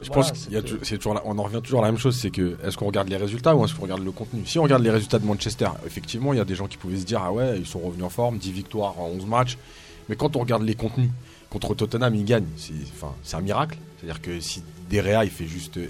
Je 0.04 0.08
voilà, 0.10 0.22
pense 0.30 0.32
qu'il 0.32 0.54
y 0.54 0.56
a 0.56 0.62
cette- 0.62 0.70
tou- 0.70 0.78
c'est 0.84 0.98
toujours 0.98 1.16
la- 1.16 1.24
on 1.26 1.38
en 1.40 1.44
revient 1.44 1.60
toujours 1.64 1.80
à 1.80 1.86
la 1.86 1.92
même 1.92 2.00
chose, 2.00 2.16
c'est 2.16 2.30
que 2.30 2.56
est-ce 2.64 2.78
qu'on 2.78 2.86
regarde 2.86 3.10
les 3.10 3.18
résultats 3.18 3.56
ou 3.56 3.66
est-ce 3.66 3.74
qu'on 3.74 3.82
regarde 3.84 4.04
le 4.06 4.12
contenu? 4.12 4.42
Si 4.46 4.60
on 4.60 4.64
regarde 4.64 4.84
les 4.84 4.92
résultats 4.92 5.18
de 5.20 5.26
Manchester, 5.26 5.70
effectivement, 5.86 6.32
il 6.34 6.38
y 6.38 6.40
a 6.40 6.46
des 6.46 6.54
gens 6.56 6.68
qui 6.68 6.78
pouvaient 6.78 6.98
se 7.00 7.06
dire 7.06 7.22
ah 7.24 7.32
ouais, 7.34 7.58
ils 7.58 7.66
sont 7.66 7.80
revenus 7.80 8.06
en 8.06 8.10
forme, 8.10 8.38
10 8.38 8.52
victoires 8.52 9.00
en 9.00 9.08
11 9.08 9.26
matchs, 9.26 9.58
Mais 10.10 10.16
quand 10.16 10.38
on 10.38 10.40
regarde 10.40 10.64
les 10.64 10.76
contenus, 10.76 11.10
contre 11.50 11.76
Tottenham, 11.76 12.16
il 12.16 12.24
gagne. 12.24 12.46
C'est 12.56 12.72
enfin, 12.96 13.14
c'est 13.24 13.36
un 13.36 13.42
miracle. 13.42 13.78
C'est-à-dire 14.00 14.22
que 14.22 14.40
si 14.40 14.64
Derea, 14.90 15.26
il 15.26 15.30
fait 15.30 15.48
juste 15.48 15.76
euh, 15.78 15.88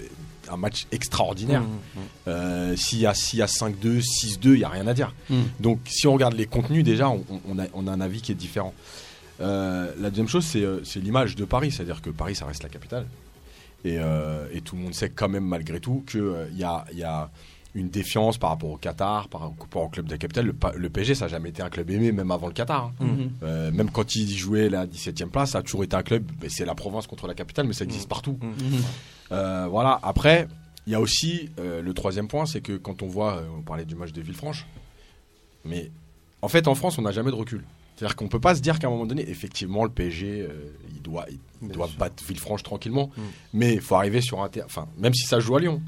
un 0.50 0.56
match 0.56 0.86
extraordinaire. 0.92 1.62
Mmh, 1.62 1.66
mmh. 1.66 2.00
Euh, 2.28 2.76
S'il 2.76 2.98
y 3.00 3.06
a, 3.06 3.14
s'il 3.14 3.38
y 3.38 3.42
a 3.42 3.46
5-2, 3.46 4.00
6-2, 4.02 4.38
il 4.44 4.52
n'y 4.58 4.64
a 4.64 4.68
rien 4.68 4.86
à 4.86 4.94
dire. 4.94 5.14
Mm. 5.30 5.36
Donc 5.60 5.80
si 5.86 6.06
on 6.06 6.12
regarde 6.14 6.34
les 6.34 6.46
contenus, 6.46 6.84
déjà, 6.84 7.08
on, 7.08 7.24
on 7.48 7.58
a, 7.58 7.64
on 7.74 7.86
a 7.86 7.92
un 7.92 8.00
avis 8.00 8.20
qui 8.22 8.32
est 8.32 8.36
différent. 8.36 8.74
Euh, 9.40 9.92
la 10.00 10.10
deuxième 10.10 10.28
chose, 10.28 10.44
c'est 10.44 10.62
euh, 10.62 10.80
c'est 10.84 11.00
l'image 11.00 11.36
de 11.36 11.44
Paris. 11.44 11.70
C'est-à-dire 11.70 12.02
que 12.02 12.10
Paris, 12.10 12.34
ça 12.34 12.46
reste 12.46 12.62
la 12.62 12.68
capitale. 12.68 13.06
Et, 13.84 13.98
euh, 13.98 14.46
et 14.52 14.60
tout 14.60 14.74
le 14.74 14.82
monde 14.82 14.94
sait 14.94 15.10
quand 15.10 15.28
même, 15.28 15.44
malgré 15.44 15.78
tout, 15.78 16.04
qu'il 16.10 16.24
y, 16.56 16.64
a, 16.64 16.84
y 16.92 17.04
a 17.04 17.30
une 17.76 17.88
défiance 17.90 18.36
par 18.36 18.50
rapport 18.50 18.70
au 18.70 18.76
Qatar, 18.76 19.28
par 19.28 19.42
rapport 19.42 19.82
au 19.84 19.88
club 19.88 20.06
de 20.06 20.10
la 20.10 20.18
capitale. 20.18 20.46
Le, 20.46 20.54
le 20.76 20.90
PSG, 20.90 21.14
ça 21.14 21.26
n'a 21.26 21.28
jamais 21.28 21.50
été 21.50 21.62
un 21.62 21.68
club 21.70 21.88
aimé, 21.90 22.10
même 22.10 22.32
avant 22.32 22.48
le 22.48 22.52
Qatar. 22.52 22.90
hein. 23.00 23.06
Euh, 23.44 23.70
même 23.70 23.90
quand 23.90 24.16
il 24.16 24.28
jouait 24.36 24.68
la 24.68 24.84
17e 24.86 25.28
place, 25.28 25.50
ça 25.52 25.58
a 25.58 25.62
toujours 25.62 25.84
été 25.84 25.94
un 25.94 26.02
club. 26.02 26.24
mais 26.42 26.48
C'est 26.48 26.64
la 26.64 26.74
province 26.74 27.06
contre 27.06 27.28
la 27.28 27.34
capitale, 27.34 27.68
mais 27.68 27.72
ça 27.72 27.84
existe 27.84 28.08
partout. 28.08 28.36
Mhm. 28.42 28.50
Euh, 28.50 28.78
voilà. 29.30 29.98
Après, 30.02 30.48
il 30.88 30.92
y 30.92 30.94
a 30.94 31.00
aussi 31.00 31.50
euh, 31.60 31.82
le 31.82 31.92
troisième 31.92 32.28
point, 32.28 32.46
c'est 32.46 32.62
que 32.62 32.72
quand 32.72 33.02
on 33.02 33.08
voit, 33.08 33.36
euh, 33.36 33.48
on 33.58 33.60
parlait 33.60 33.84
du 33.84 33.94
match 33.94 34.12
de 34.12 34.22
Villefranche, 34.22 34.64
mais 35.66 35.90
en 36.40 36.48
fait, 36.48 36.66
en 36.66 36.74
France, 36.74 36.96
on 36.96 37.02
n'a 37.02 37.12
jamais 37.12 37.30
de 37.30 37.36
recul. 37.36 37.62
C'est-à-dire 37.94 38.16
qu'on 38.16 38.28
peut 38.28 38.40
pas 38.40 38.54
se 38.54 38.62
dire 38.62 38.78
qu'à 38.78 38.86
un 38.86 38.90
moment 38.90 39.04
donné, 39.04 39.28
effectivement, 39.28 39.84
le 39.84 39.90
PSG, 39.90 40.46
euh, 40.48 40.48
il 40.94 41.02
doit, 41.02 41.26
il 41.28 41.68
battre 41.98 42.24
Villefranche 42.26 42.62
tranquillement. 42.62 43.10
Mm. 43.14 43.22
Mais 43.52 43.74
il 43.74 43.80
faut 43.82 43.96
arriver 43.96 44.22
sur 44.22 44.42
un 44.42 44.48
terrain. 44.48 44.64
Enfin, 44.64 44.86
même 44.96 45.12
si 45.12 45.26
ça 45.26 45.40
joue 45.40 45.56
à 45.56 45.60
Lyon, 45.60 45.82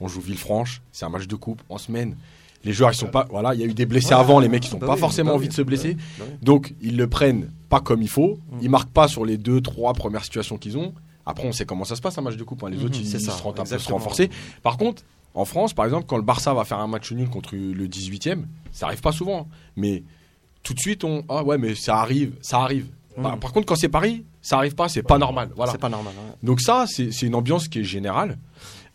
on 0.00 0.08
joue 0.08 0.22
Villefranche, 0.22 0.80
c'est 0.92 1.04
un 1.04 1.10
match 1.10 1.26
de 1.26 1.36
coupe 1.36 1.60
en 1.68 1.76
semaine. 1.76 2.16
Les 2.64 2.72
joueurs, 2.72 2.90
ils 2.90 2.96
sont 2.96 3.08
pas. 3.08 3.26
Voilà, 3.28 3.54
il 3.54 3.60
y 3.60 3.64
a 3.64 3.66
eu 3.66 3.74
des 3.74 3.84
blessés 3.84 4.14
avant, 4.14 4.40
les 4.40 4.48
mecs, 4.48 4.66
ils 4.66 4.72
n'ont 4.72 4.78
Bah 4.78 4.86
pas 4.86 4.94
oui, 4.94 5.00
forcément 5.00 5.32
bah 5.32 5.36
envie 5.36 5.48
de 5.48 5.52
se 5.52 5.62
blesser. 5.62 5.98
bah. 6.18 6.24
Donc, 6.40 6.74
ils 6.80 6.96
le 6.96 7.06
prennent 7.06 7.50
pas 7.68 7.80
comme 7.80 8.00
il 8.00 8.08
faut. 8.08 8.38
Mm. 8.50 8.58
Ils 8.62 8.70
marquent 8.70 8.92
pas 8.92 9.08
sur 9.08 9.26
les 9.26 9.36
deux, 9.36 9.60
trois 9.60 9.92
premières 9.92 10.24
situations 10.24 10.56
qu'ils 10.56 10.78
ont. 10.78 10.94
Après, 11.30 11.46
on 11.46 11.52
sait 11.52 11.64
comment 11.66 11.84
ça 11.84 11.94
se 11.94 12.00
passe 12.00 12.16
un 12.18 12.22
match 12.22 12.36
de 12.36 12.42
coupe. 12.44 12.64
hein. 12.64 12.70
Les 12.70 12.76
Mhm, 12.78 12.84
autres, 12.86 12.98
ils, 12.98 13.06
c'est 13.06 13.18
ils 13.18 13.24
ça, 13.24 13.32
se 13.32 13.42
rendent 13.42 13.60
un 13.60 13.62
peu 13.62 13.68
se 13.68 13.74
exactement. 13.74 13.98
renforcer. 13.98 14.30
Par 14.62 14.76
contre, 14.78 15.02
en 15.34 15.44
France, 15.44 15.74
par 15.74 15.84
exemple, 15.84 16.06
quand 16.08 16.16
le 16.16 16.22
Barça 16.22 16.54
va 16.54 16.64
faire 16.64 16.78
un 16.78 16.86
match 16.88 17.12
nul 17.12 17.28
contre 17.28 17.54
le 17.54 17.86
18e, 17.86 18.44
ça 18.72 18.86
arrive 18.86 19.00
pas 19.02 19.12
souvent. 19.12 19.40
hein. 19.42 19.46
Mais 19.76 20.02
tout 20.62 20.74
de 20.74 20.80
suite, 20.80 21.04
on. 21.04 21.22
Ah 21.28 21.44
ouais, 21.44 21.58
mais 21.58 21.74
ça 21.74 21.98
arrive, 21.98 22.32
ça 22.40 22.60
arrive. 22.60 22.86
Par, 23.22 23.36
Mm. 23.36 23.40
par 23.40 23.52
contre, 23.52 23.66
quand 23.66 23.74
c'est 23.76 23.88
Paris, 23.88 24.24
ça 24.40 24.56
arrive 24.58 24.74
pas, 24.74 24.88
c'est 24.88 25.02
pas 25.02 25.18
normal. 25.18 25.50
Voilà. 25.56 25.72
C'est 25.72 25.78
pas 25.78 25.88
normal. 25.88 26.12
Donc 26.42 26.60
ça, 26.60 26.86
c'est 26.88 27.10
c'est 27.12 27.26
une 27.26 27.34
ambiance 27.34 27.68
qui 27.68 27.80
est 27.80 27.84
générale. 27.84 28.38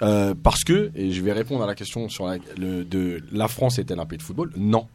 Euh, 0.02 0.34
parce 0.42 0.64
que, 0.64 0.92
et 0.96 1.12
je 1.12 1.22
vais 1.22 1.34
répondre 1.34 1.64
à 1.64 1.68
la 1.68 1.76
question 1.76 2.10
sur 2.10 2.26
la, 2.26 2.38
le, 2.58 2.84
de 2.84 3.22
la 3.32 3.48
France 3.48 3.80
est-elle 3.80 4.00
un 4.00 4.06
pays 4.06 4.18
de 4.18 4.24
football? 4.24 4.52
Non. 4.58 4.88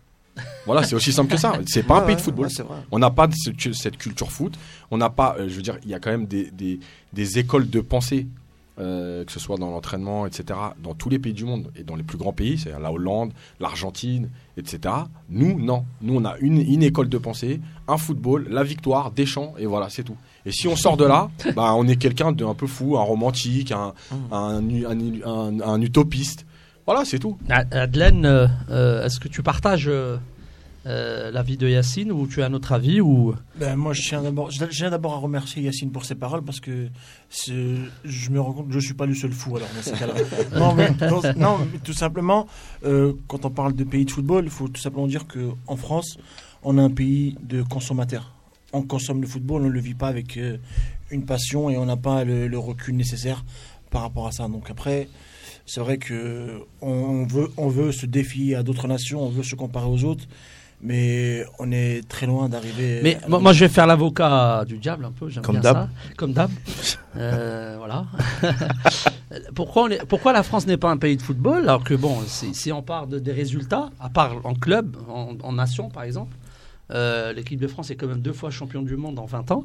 Voilà, 0.66 0.82
c'est 0.82 0.94
aussi 0.94 1.12
simple 1.12 1.30
que 1.30 1.36
ça. 1.40 1.52
C'est 1.66 1.82
pas 1.82 1.98
un 1.98 2.06
pays 2.06 2.16
de 2.16 2.20
football. 2.20 2.46
ouais. 2.62 2.76
On 2.90 2.98
n'a 2.98 3.10
pas 3.10 3.26
de 3.26 3.34
ce- 3.36 3.72
cette 3.72 3.96
culture 3.98 4.30
foot. 4.30 4.58
On 4.90 4.96
n'a 4.98 5.10
pas, 5.10 5.36
euh, 5.38 5.48
je 5.48 5.54
veux 5.54 5.62
dire, 5.62 5.78
il 5.84 5.90
y 5.90 5.94
a 5.94 5.98
quand 6.00 6.10
même 6.10 6.26
des, 6.26 6.50
des, 6.50 6.78
des 7.12 7.38
écoles 7.38 7.68
de 7.70 7.80
pensée, 7.80 8.26
euh, 8.80 9.24
que 9.24 9.32
ce 9.32 9.40
soit 9.40 9.56
dans 9.56 9.70
l'entraînement, 9.72 10.24
etc., 10.26 10.56
dans 10.82 10.94
tous 10.94 11.08
les 11.08 11.18
pays 11.18 11.32
du 11.32 11.44
monde 11.44 11.72
et 11.74 11.82
dans 11.82 11.96
les 11.96 12.04
plus 12.04 12.16
grands 12.16 12.32
pays, 12.32 12.58
c'est-à-dire 12.58 12.78
la 12.80 12.92
Hollande, 12.92 13.32
l'Argentine, 13.58 14.28
etc. 14.56 14.94
Nous, 15.30 15.58
non. 15.60 15.84
Nous, 16.00 16.14
on 16.14 16.24
a 16.24 16.36
une, 16.38 16.58
une 16.58 16.82
école 16.84 17.08
de 17.08 17.18
pensée, 17.18 17.60
un 17.88 17.96
football, 17.96 18.46
la 18.48 18.62
victoire, 18.62 19.10
des 19.10 19.26
champs, 19.26 19.54
et 19.58 19.66
voilà, 19.66 19.88
c'est 19.90 20.04
tout. 20.04 20.16
Et 20.46 20.52
si 20.52 20.68
on 20.68 20.76
sort 20.76 20.96
de 20.96 21.04
là, 21.04 21.28
bah, 21.56 21.74
on 21.74 21.88
est 21.88 21.96
quelqu'un 21.96 22.30
d'un 22.30 22.54
peu 22.54 22.68
fou, 22.68 22.96
un 22.96 23.02
romantique, 23.02 23.72
un, 23.72 23.94
un, 24.30 24.62
un, 24.62 24.98
un- 25.24 25.60
un 25.60 25.80
utopiste. 25.82 26.46
Voilà, 26.88 27.04
c'est 27.04 27.18
tout. 27.18 27.36
Ad- 27.50 27.74
Adelaine, 27.74 28.24
euh, 28.24 28.46
euh, 28.70 29.04
est-ce 29.04 29.20
que 29.20 29.28
tu 29.28 29.42
partages 29.42 29.88
euh, 29.88 30.16
euh, 30.86 31.30
l'avis 31.30 31.58
de 31.58 31.68
Yacine 31.68 32.10
ou 32.10 32.26
tu 32.26 32.42
as 32.42 32.46
un 32.46 32.54
autre 32.54 32.72
avis 32.72 33.02
ou... 33.02 33.34
Ben, 33.60 33.76
moi, 33.76 33.92
je 33.92 34.00
tiens 34.00 34.22
d'abord, 34.22 34.50
je 34.50 34.64
tiens 34.64 34.88
d'abord 34.88 35.12
à 35.12 35.18
remercier 35.18 35.62
Yacine 35.62 35.90
pour 35.90 36.06
ses 36.06 36.14
paroles 36.14 36.42
parce 36.42 36.60
que 36.60 36.88
je 37.44 38.30
me 38.30 38.40
rends 38.40 38.54
compte 38.54 38.68
que 38.68 38.72
je 38.72 38.78
suis 38.78 38.94
pas 38.94 39.04
le 39.04 39.14
seul 39.14 39.32
fou 39.32 39.54
alors 39.58 39.68
dans 39.76 39.82
ces 39.82 39.90
cas-là. 39.98 40.14
non, 40.58 40.72
mais, 40.72 40.88
non, 41.10 41.20
non, 41.36 41.58
mais 41.70 41.78
tout 41.84 41.92
simplement, 41.92 42.46
euh, 42.86 43.12
quand 43.26 43.44
on 43.44 43.50
parle 43.50 43.74
de 43.74 43.84
pays 43.84 44.06
de 44.06 44.10
football, 44.10 44.44
il 44.44 44.50
faut 44.50 44.68
tout 44.68 44.80
simplement 44.80 45.06
dire 45.06 45.26
que 45.26 45.50
en 45.66 45.76
France, 45.76 46.16
on 46.62 46.78
est 46.78 46.82
un 46.82 46.88
pays 46.88 47.36
de 47.42 47.60
consommateurs. 47.60 48.32
On 48.72 48.80
consomme 48.80 49.20
le 49.20 49.26
football, 49.26 49.60
on 49.60 49.66
ne 49.66 49.70
le 49.72 49.80
vit 49.80 49.92
pas 49.92 50.08
avec 50.08 50.38
euh, 50.38 50.56
une 51.10 51.26
passion 51.26 51.68
et 51.68 51.76
on 51.76 51.84
n'a 51.84 51.98
pas 51.98 52.24
le, 52.24 52.48
le 52.48 52.58
recul 52.58 52.96
nécessaire 52.96 53.44
par 53.90 54.00
rapport 54.00 54.26
à 54.26 54.32
ça. 54.32 54.48
Donc 54.48 54.70
après, 54.70 55.06
c'est 55.68 55.80
vrai 55.80 55.98
que 55.98 56.60
on 56.80 57.24
veut, 57.26 57.48
on 57.56 57.68
veut 57.68 57.92
se 57.92 58.06
défier 58.06 58.56
à 58.56 58.62
d'autres 58.62 58.88
nations, 58.88 59.22
on 59.22 59.28
veut 59.28 59.42
se 59.44 59.54
comparer 59.54 59.86
aux 59.86 60.02
autres. 60.04 60.24
Mais 60.80 61.44
on 61.58 61.72
est 61.72 62.06
très 62.08 62.26
loin 62.26 62.48
d'arriver. 62.48 63.00
Mais 63.02 63.16
à- 63.24 63.28
moi, 63.28 63.40
moi, 63.40 63.52
je 63.52 63.64
vais 63.64 63.68
faire 63.68 63.84
l'avocat 63.88 64.64
du 64.64 64.78
diable 64.78 65.04
un 65.06 65.10
peu, 65.10 65.28
j'aime 65.28 65.42
Comme 65.42 65.58
bien 65.58 65.72
ça. 65.72 65.88
Comme 66.16 66.32
d'hab. 66.32 66.50
Euh, 67.16 67.74
voilà. 67.78 68.06
pourquoi, 69.56 69.84
on 69.84 69.88
est- 69.88 70.04
pourquoi 70.06 70.32
la 70.32 70.42
France 70.44 70.66
n'est 70.68 70.76
pas 70.76 70.90
un 70.90 70.96
pays 70.96 71.16
de 71.16 71.22
football 71.22 71.62
alors 71.62 71.82
que 71.82 71.94
bon, 71.94 72.20
si, 72.26 72.54
si 72.54 72.70
on 72.72 72.82
part 72.82 73.08
de- 73.08 73.18
des 73.18 73.32
résultats, 73.32 73.90
à 73.98 74.08
part 74.08 74.36
en 74.44 74.54
club, 74.54 74.96
en, 75.08 75.34
en 75.42 75.52
nation 75.52 75.88
par 75.90 76.04
exemple, 76.04 76.36
euh, 76.92 77.32
l'équipe 77.32 77.58
de 77.60 77.66
France 77.66 77.90
est 77.90 77.96
quand 77.96 78.06
même 78.06 78.20
deux 78.20 78.32
fois 78.32 78.50
champion 78.50 78.82
du 78.82 78.96
monde 78.96 79.18
en 79.18 79.24
20 79.26 79.50
ans. 79.50 79.64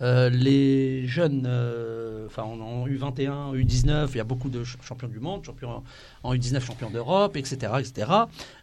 Euh, 0.00 0.30
les 0.30 1.06
jeunes, 1.08 1.44
euh, 1.46 2.26
enfin 2.26 2.42
en, 2.44 2.60
en 2.60 2.86
U21, 2.86 3.54
U19, 3.56 4.08
il 4.12 4.16
y 4.16 4.20
a 4.20 4.24
beaucoup 4.24 4.48
de 4.48 4.62
ch- 4.64 4.76
champions 4.82 5.08
du 5.08 5.18
monde, 5.18 5.44
champions 5.44 5.82
en 6.22 6.34
U19, 6.34 6.60
champions 6.60 6.90
d'Europe, 6.90 7.36
etc., 7.36 7.72
etc. 7.80 8.10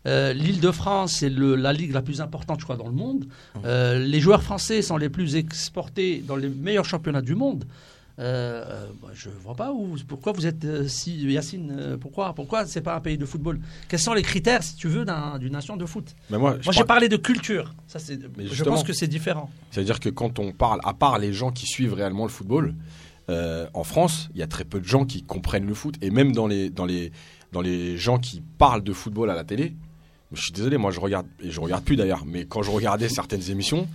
Euh, 0.08 0.32
L'Île-de-France, 0.34 1.14
c'est 1.20 1.30
le- 1.30 1.56
la 1.56 1.74
ligue 1.74 1.92
la 1.92 2.02
plus 2.02 2.22
importante, 2.22 2.60
je 2.62 2.64
crois, 2.66 2.78
dans 2.78 2.88
le 2.88 2.94
monde. 2.94 3.26
Euh, 3.66 4.00
les 4.00 4.20
joueurs 4.22 4.44
français 4.44 4.82
sont 4.82 4.98
les 4.98 5.10
plus 5.10 5.36
exportés 5.36 6.24
dans 6.26 6.36
les 6.38 6.48
meilleurs 6.50 6.86
championnats 6.86 7.22
du 7.22 7.36
monde. 7.36 7.66
Euh, 8.18 8.64
euh, 8.66 8.86
bah, 9.02 9.10
je 9.14 9.30
vois 9.30 9.56
pas 9.56 9.74
où, 9.74 9.96
pourquoi 10.08 10.32
vous 10.32 10.46
êtes 10.46 10.64
euh, 10.64 10.88
si 10.88 11.18
Yacine. 11.30 11.76
euh, 11.78 11.98
pourquoi, 11.98 12.34
pourquoi 12.34 12.66
c'est 12.66 12.80
pas 12.82 12.96
un 12.96 13.02
pays 13.02 13.18
de 13.18 13.26
football? 13.26 13.60
Quels 13.90 14.00
sont 14.00 14.14
les 14.14 14.22
critères, 14.22 14.64
si 14.64 14.76
tu 14.78 14.88
veux, 14.88 15.04
d'un- 15.04 15.38
d'une 15.38 15.52
nation 15.52 15.76
de 15.76 15.86
foot? 15.86 16.16
Mais 16.30 16.38
moi, 16.38 16.58
j'ai 16.62 16.84
parlé 16.86 17.10
de 17.10 17.18
culture. 17.18 17.74
Ça, 17.88 18.00
c'est. 18.00 18.18
Je 18.40 18.64
pense 18.64 18.84
que 18.84 18.94
c'est 18.94 19.08
différent. 19.08 19.50
C'est-à-dire 19.72 20.00
que 20.00 20.08
quand 20.10 20.40
on 20.40 20.54
parle, 20.54 20.80
à 20.86 20.94
part 20.94 21.20
les 21.20 21.34
gens 21.34 21.52
qui 21.52 21.66
suivent 21.66 21.94
réellement 21.94 22.24
le 22.24 22.30
football, 22.32 22.74
en 23.28 23.84
France, 23.84 24.30
il 24.34 24.40
y 24.40 24.44
a 24.44 24.48
très 24.48 24.64
peu 24.64 24.80
de 24.80 24.86
gens 24.88 25.04
qui 25.06 25.24
comprennent 25.24 25.66
le 25.68 25.74
foot. 25.74 25.96
Et 26.02 26.10
même 26.10 26.32
dans 26.32 26.48
les, 26.48 26.70
dans 26.70 26.86
les, 26.86 27.12
dans 27.52 27.62
les 27.62 27.98
gens 27.98 28.18
qui 28.18 28.42
parlent 28.58 28.84
de 28.84 28.94
football 28.94 29.30
à 29.30 29.36
la 29.36 29.44
télé, 29.44 29.76
je 30.32 30.42
suis 30.42 30.52
désolé, 30.54 30.78
moi 30.78 30.92
je 30.92 31.00
regarde, 31.02 31.28
et 31.42 31.52
je 31.52 31.60
regarde 31.60 31.84
plus 31.84 31.96
d'ailleurs, 31.98 32.24
mais 32.26 32.46
quand 32.46 32.62
je 32.64 32.72
regardais 32.72 33.10
certaines 33.10 33.50
émissions, 33.52 33.88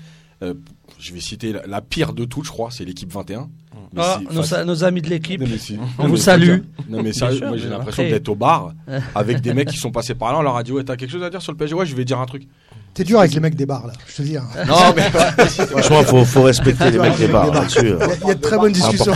je 0.43 1.13
vais 1.13 1.21
citer 1.21 1.53
la, 1.53 1.67
la 1.67 1.81
pire 1.83 2.13
de 2.15 2.25
toutes, 2.25 2.45
je 2.47 2.51
crois, 2.51 2.71
c'est 2.71 2.85
l'équipe 2.85 3.13
21. 3.13 3.49
Ah, 3.97 4.21
nos, 4.65 4.85
amis 4.85 5.03
de 5.03 5.09
l'équipe. 5.09 5.43
si- 5.59 5.79
On 5.99 6.07
vous 6.09 6.17
salue. 6.17 6.59
Non 6.89 7.03
mais 7.03 7.13
sérieux, 7.13 7.41
moi 7.47 7.57
j'ai 7.57 7.69
l'impression 7.69 8.03
d'être 8.05 8.29
au 8.29 8.35
bar 8.37 8.73
avec 9.15 9.41
des 9.41 9.53
mecs 9.55 9.69
qui 9.69 9.77
sont 9.77 9.91
passés 9.91 10.15
par 10.15 10.33
là. 10.33 10.39
On 10.39 10.43
leur 10.43 10.57
a 10.57 10.63
dit 10.63 10.73
ouais 10.73 10.85
t'as 10.85 10.97
quelque 10.97 11.11
chose 11.11 11.23
à 11.25 11.31
dire 11.31 11.43
sur 11.43 11.53
le 11.53 11.59
PSG 11.59 11.75
Ouais 11.75 11.87
je 11.87 11.95
vais 11.97 12.05
dire 12.05 12.19
un 12.21 12.27
truc. 12.27 12.47
T'es 12.93 13.05
dur 13.05 13.21
avec 13.21 13.33
les 13.35 13.39
mecs 13.41 13.55
des 13.55 13.67
bars, 13.67 13.87
là, 13.87 13.93
je 14.09 14.17
te 14.17 14.23
dis. 14.23 14.37
hein. 14.37 14.43
Non 14.67 14.75
mais 14.97 15.03
Franchement, 15.69 16.03
faut, 16.03 16.25
faut 16.25 16.43
respecter 16.43 16.91
les 16.91 16.99
mecs 16.99 17.17
des 17.19 17.29
bars 17.29 17.53
là-dessus. 17.53 17.79
Il 17.83 17.87
y, 17.87 17.91
euh, 17.93 17.99
a- 18.01 18.15
il 18.23 18.27
y 18.27 18.31
a 18.31 18.35
de 18.35 18.41
très 18.41 18.59
bonnes 18.59 18.75
c'est 18.75 18.81
discussions. 18.91 19.13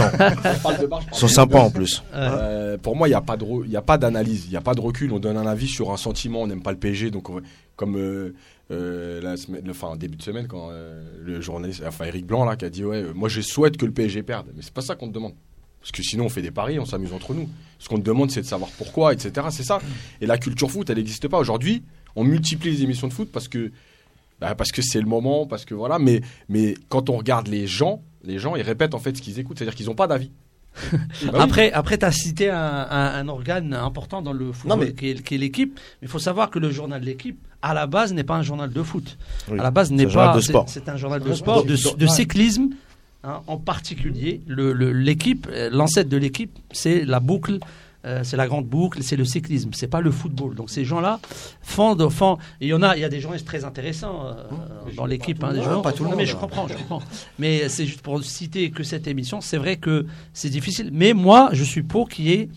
Ils 1.12 1.16
sont 1.18 1.26
sympas 1.28 1.58
en 1.60 1.70
plus. 1.70 2.02
Euh, 2.14 2.76
pour 2.78 2.94
moi, 2.96 3.08
il 3.08 3.10
n'y 3.10 3.16
a 3.16 3.20
pas 3.20 3.36
de, 3.36 3.44
re- 3.44 3.62
il 3.64 3.72
y 3.72 3.76
a 3.76 3.82
pas 3.82 3.98
d'analyse, 3.98 4.44
il 4.46 4.50
n'y 4.50 4.56
a 4.56 4.60
pas 4.60 4.74
de 4.74 4.80
recul. 4.80 5.12
On 5.12 5.18
donne 5.18 5.36
un 5.36 5.46
avis 5.46 5.66
sur 5.68 5.90
un 5.92 5.96
sentiment. 5.96 6.42
On 6.42 6.46
n'aime 6.46 6.62
pas 6.62 6.70
le 6.70 6.78
PSG, 6.78 7.10
donc 7.10 7.30
on 7.30 7.40
comme 7.76 7.96
euh, 7.96 8.34
euh, 8.70 9.20
la 9.20 9.36
semaine, 9.36 9.62
début 9.96 10.16
de 10.16 10.22
semaine, 10.22 10.46
quand 10.46 10.68
euh, 10.70 11.04
le 11.20 11.40
journaliste, 11.40 11.82
enfin 11.86 12.06
Eric 12.06 12.26
Blanc 12.26 12.44
là, 12.44 12.56
qui 12.56 12.64
a 12.64 12.70
dit 12.70 12.84
ouais, 12.84 13.12
moi 13.14 13.28
je 13.28 13.40
souhaite 13.40 13.76
que 13.76 13.84
le 13.84 13.92
PSG 13.92 14.22
perde, 14.22 14.46
mais 14.56 14.62
c'est 14.62 14.72
pas 14.72 14.80
ça 14.80 14.94
qu'on 14.94 15.08
te 15.08 15.12
demande. 15.12 15.34
Parce 15.80 15.92
que 15.92 16.02
sinon 16.02 16.24
on 16.24 16.28
fait 16.30 16.40
des 16.40 16.50
paris, 16.50 16.78
on 16.78 16.86
s'amuse 16.86 17.12
entre 17.12 17.34
nous. 17.34 17.46
Ce 17.78 17.90
qu'on 17.90 17.98
te 17.98 18.02
demande, 18.02 18.30
c'est 18.30 18.40
de 18.40 18.46
savoir 18.46 18.70
pourquoi, 18.78 19.12
etc. 19.12 19.48
C'est 19.50 19.64
ça. 19.64 19.80
Et 20.22 20.26
la 20.26 20.38
culture 20.38 20.70
foot, 20.70 20.88
elle 20.88 20.96
n'existe 20.96 21.28
pas 21.28 21.38
aujourd'hui. 21.38 21.82
On 22.16 22.24
multiplie 22.24 22.70
les 22.70 22.82
émissions 22.84 23.06
de 23.06 23.12
foot 23.12 23.30
parce 23.30 23.48
que 23.48 23.70
bah, 24.40 24.54
parce 24.54 24.72
que 24.72 24.80
c'est 24.80 25.00
le 25.00 25.06
moment, 25.06 25.46
parce 25.46 25.66
que 25.66 25.74
voilà. 25.74 25.98
Mais 25.98 26.22
mais 26.48 26.74
quand 26.88 27.10
on 27.10 27.18
regarde 27.18 27.48
les 27.48 27.66
gens, 27.66 28.02
les 28.22 28.38
gens 28.38 28.56
ils 28.56 28.62
répètent 28.62 28.94
en 28.94 28.98
fait 28.98 29.14
ce 29.14 29.20
qu'ils 29.20 29.38
écoutent, 29.38 29.58
c'est-à-dire 29.58 29.74
qu'ils 29.74 29.86
n'ont 29.86 29.94
pas 29.94 30.06
d'avis. 30.06 30.30
Bah 30.92 30.98
oui. 31.22 31.30
Après, 31.40 31.72
après 31.72 31.98
tu 31.98 32.04
as 32.04 32.12
cité 32.12 32.50
un, 32.50 32.56
un- 32.58 33.14
un 33.14 33.28
organe 33.28 33.72
important 33.74 34.22
dans 34.22 34.32
le 34.32 34.52
football, 34.52 34.78
Non, 34.78 34.84
mais- 34.84 34.92
qui 34.92 35.10
est, 35.10 35.22
qui 35.22 35.34
est 35.36 35.38
l'équipe. 35.38 35.74
Mais 36.02 36.06
il 36.06 36.08
faut 36.08 36.18
savoir 36.18 36.50
que 36.50 36.58
le 36.58 36.70
journal 36.70 37.00
de 37.00 37.06
l'équipe, 37.06 37.38
à 37.62 37.74
la 37.74 37.86
base, 37.86 38.12
n'est 38.12 38.24
pas 38.24 38.34
un 38.36 38.42
journal 38.42 38.70
de 38.72 38.82
foot. 38.82 39.16
Oui. 39.50 39.58
À 39.58 39.62
la 39.62 39.70
base, 39.70 39.88
C'est 39.88 39.94
n'est 39.94 40.06
un 40.06 40.08
journal 40.08 40.30
pas. 40.30 40.36
de 40.36 40.40
c'est- 40.42 40.48
sport. 40.52 40.64
C'est 40.68 40.88
un 40.88 40.96
journal 40.96 41.20
de 41.22 41.32
sport, 41.34 41.64
de, 41.64 41.96
de 41.96 42.06
cyclisme 42.06 42.70
hein, 43.22 43.40
en 43.46 43.56
particulier. 43.56 44.40
Le- 44.46 44.72
le- 44.72 44.92
L'équipe, 44.92 45.46
euh, 45.50 45.70
l'ancêtre 45.72 46.10
de 46.10 46.16
l'équipe, 46.16 46.58
c'est 46.72 47.04
la 47.04 47.20
boucle. 47.20 47.58
Euh, 48.04 48.20
c'est 48.22 48.36
la 48.36 48.46
grande 48.46 48.66
boucle, 48.66 49.02
c'est 49.02 49.16
le 49.16 49.24
cyclisme, 49.24 49.70
c'est 49.72 49.88
pas 49.88 50.00
le 50.00 50.10
football. 50.10 50.54
Donc 50.54 50.70
ces 50.70 50.84
gens-là 50.84 51.20
font, 51.62 51.96
font 52.10 52.38
il 52.60 52.68
y 52.68 52.74
en 52.74 52.82
a, 52.82 52.96
il 52.96 53.00
y 53.00 53.04
a 53.04 53.08
des 53.08 53.20
journalistes 53.20 53.46
très 53.46 53.64
intéressants 53.64 54.26
euh, 54.26 54.34
dans 54.96 55.06
l'équipe, 55.06 55.42
hein, 55.42 55.52
des 55.52 55.60
monde. 55.60 55.68
gens. 55.68 55.82
Pas 55.82 55.92
tout 55.92 56.04
le 56.04 56.10
Non, 56.10 56.16
mais 56.16 56.22
monde. 56.24 56.30
je 56.32 56.36
comprends, 56.36 56.68
je 56.68 56.74
comprends. 56.74 57.02
Mais 57.38 57.68
c'est 57.68 57.86
juste 57.86 58.02
pour 58.02 58.22
citer 58.22 58.70
que 58.70 58.82
cette 58.82 59.06
émission, 59.06 59.40
c'est 59.40 59.58
vrai 59.58 59.76
que 59.76 60.06
c'est 60.32 60.50
difficile. 60.50 60.90
Mais 60.92 61.12
moi, 61.12 61.48
je 61.52 61.64
suis 61.64 61.82
pour 61.82 62.08
qu'il 62.08 62.26
y 62.26 62.32
ait 62.32 62.48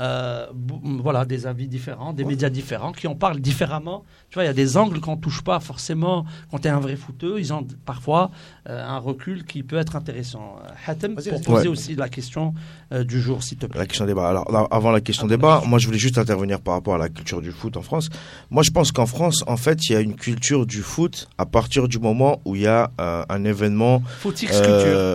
euh, 0.00 0.46
voilà, 0.82 1.24
des 1.24 1.46
avis 1.46 1.68
différents, 1.68 2.12
des 2.12 2.24
médias 2.24 2.48
différents 2.48 2.92
qui 2.92 3.06
en 3.06 3.14
parlent 3.14 3.40
différemment. 3.40 4.04
Tu 4.30 4.34
vois, 4.34 4.44
il 4.44 4.46
y 4.46 4.50
a 4.50 4.54
des 4.54 4.76
angles 4.76 5.00
qu'on 5.00 5.16
touche 5.16 5.42
pas 5.42 5.60
forcément 5.60 6.24
quand 6.50 6.58
tu 6.60 6.68
es 6.68 6.70
un 6.70 6.80
vrai 6.80 6.96
footeux. 6.96 7.36
Ils 7.38 7.52
ont 7.52 7.66
parfois 7.84 8.30
euh, 8.68 8.82
un 8.82 8.98
recul 8.98 9.44
qui 9.44 9.62
peut 9.62 9.76
être 9.76 9.96
intéressant. 9.96 10.56
Euh, 10.64 10.70
Hatem, 10.86 11.14
pour 11.16 11.42
poser 11.42 11.60
Ouais. 11.62 11.68
aussi 11.68 11.94
la 11.96 12.08
question 12.08 12.54
euh, 12.92 13.04
du 13.04 13.20
jour, 13.20 13.42
s'il 13.42 13.58
te 13.58 13.66
plaît. 13.66 13.78
La 13.78 13.86
question 13.86 14.06
débat. 14.06 14.28
Alors, 14.28 14.50
là, 14.50 14.66
avant 14.70 14.90
la 14.90 15.00
question 15.02 15.26
débat, 15.26 15.62
moi, 15.66 15.78
je 15.78 15.86
voulais 15.86 15.98
juste 15.98 16.16
intervenir 16.18 16.60
par 16.60 16.74
rapport 16.74 16.94
à 16.94 16.98
la 16.98 17.08
culture 17.08 17.42
du 17.42 17.50
foot 17.52 17.76
en 17.76 17.82
France. 17.82 18.08
Moi, 18.50 18.62
je 18.62 18.70
pense 18.70 18.92
qu'en 18.92 19.06
France, 19.06 19.44
en 19.46 19.56
fait, 19.58 19.88
il 19.88 19.92
y 19.92 19.96
a 19.96 20.00
une 20.00 20.14
culture 20.16 20.64
du 20.66 20.80
foot 20.82 21.28
à 21.36 21.44
partir 21.46 21.88
du 21.88 21.98
moment 21.98 22.40
où 22.46 22.56
il 22.56 22.62
y 22.62 22.66
a 22.66 22.90
un 22.98 23.44
événement 23.44 24.02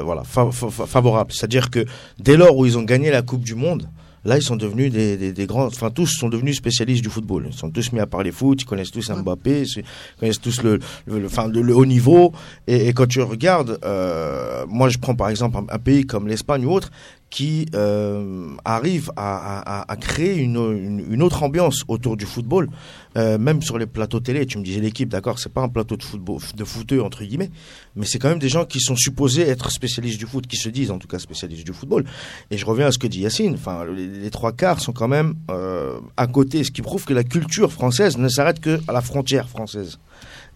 voilà, 0.04 0.24
fa- 0.24 0.52
fa- 0.52 0.70
fa- 0.70 0.86
favorable. 0.86 1.32
C'est-à-dire 1.34 1.70
que 1.70 1.86
dès 2.20 2.38
lors 2.38 2.56
où 2.56 2.66
ils 2.66 2.78
ont 2.78 2.84
gagné 2.84 3.10
la 3.12 3.22
Coupe 3.22 3.44
du 3.44 3.56
Monde, 3.56 3.90
là, 4.26 4.38
ils 4.38 4.42
sont 4.44 4.56
devenus 4.58 4.92
des, 4.92 5.16
des, 5.18 5.32
des 5.32 5.46
grands. 5.46 5.66
Enfin, 5.68 5.90
tous 5.92 6.08
sont 6.08 6.28
devenus 6.30 6.58
spécialistes 6.58 7.04
du 7.04 7.10
football. 7.10 7.48
Ils 7.52 7.54
sont 7.58 7.70
tous 7.70 7.92
mis 7.94 8.00
à 8.00 8.08
parler 8.08 8.32
foot. 8.32 8.62
Ils 8.62 8.66
connaissent 8.66 8.92
tous 8.92 9.10
Mbappé. 9.10 9.64
Ils 9.64 9.84
connaissent 10.20 10.42
tous 10.42 10.62
le, 10.64 10.80
le, 11.06 11.20
le- 11.20 11.26
enfin, 11.28 11.48
le, 11.48 11.62
le 11.62 11.76
haut 11.76 11.86
niveau. 11.86 12.34
Et, 12.68 12.88
et 12.88 12.94
quand 12.94 13.08
tu 13.08 13.22
regardes, 13.22 13.80
euh, 13.86 14.66
moi, 14.68 14.90
je 14.90 14.98
prends 14.98 15.16
par 15.16 15.30
exemple 15.30 15.58
un, 15.58 15.66
un 15.74 15.80
pays 15.80 16.06
comme 16.06 16.28
l'Espagne 16.28 16.66
ou 16.66 16.72
autre 16.72 16.92
qui 17.36 17.66
euh, 17.76 18.48
arrive 18.64 19.12
à, 19.18 19.82
à- 19.82 19.92
à- 19.92 19.96
créer 19.98 20.38
une, 20.38 21.22
autre 21.22 21.44
ambiance 21.44 21.84
autour 21.90 22.16
du 22.16 22.26
football, 22.26 22.70
euh, 23.18 23.38
même 23.38 23.62
sur 23.62 23.78
les 23.78 23.88
plateaux 23.88 24.22
télé. 24.22 24.46
Tu 24.46 24.58
me 24.58 24.64
disais 24.64 24.80
l'équipe, 24.80 25.10
d'accord, 25.10 25.38
c'est 25.38 25.52
pas 25.52 25.60
un 25.60 25.68
plateau 25.68 25.98
de 25.98 26.04
football, 26.04 26.40
de 26.56 27.00
entre 27.02 27.26
guillemets, 27.26 27.52
mais 27.98 28.06
c'est 28.06 28.20
quand 28.20 28.30
même 28.30 28.40
des 28.40 28.48
gens 28.48 28.64
qui 28.64 28.80
sont 28.80 28.96
supposés 28.96 29.42
être 29.42 29.70
spécialistes 29.70 30.18
du 30.18 30.26
foot, 30.26 30.48
qui 30.48 30.56
se 30.56 30.70
disent 30.70 30.92
en 30.92 30.98
tout 30.98 31.10
cas 31.10 31.20
spécialistes 31.20 31.66
du 31.66 31.74
football. 31.74 32.06
Et 32.52 32.58
je 32.58 32.66
reviens 32.66 32.88
à 32.88 32.94
ce 32.94 33.00
que 33.00 33.08
dit 33.08 33.20
Yacine. 33.20 33.56
Enfin, 33.56 33.84
les, 33.84 34.08
les 34.08 34.30
trois 34.30 34.54
quarts 34.54 34.80
sont 34.80 34.94
quand 34.94 35.10
même 35.10 35.34
euh, 35.52 36.00
à 36.16 36.28
côté, 36.28 36.64
ce 36.64 36.72
qui 36.72 36.82
prouve 36.82 37.04
que 37.04 37.14
la 37.14 37.26
culture 37.26 37.70
française 37.70 38.18
ne 38.18 38.30
s'arrête 38.30 38.62
que 38.62 38.80
à 38.88 38.94
la 38.94 39.02
frontière 39.02 39.50
française. 39.50 40.00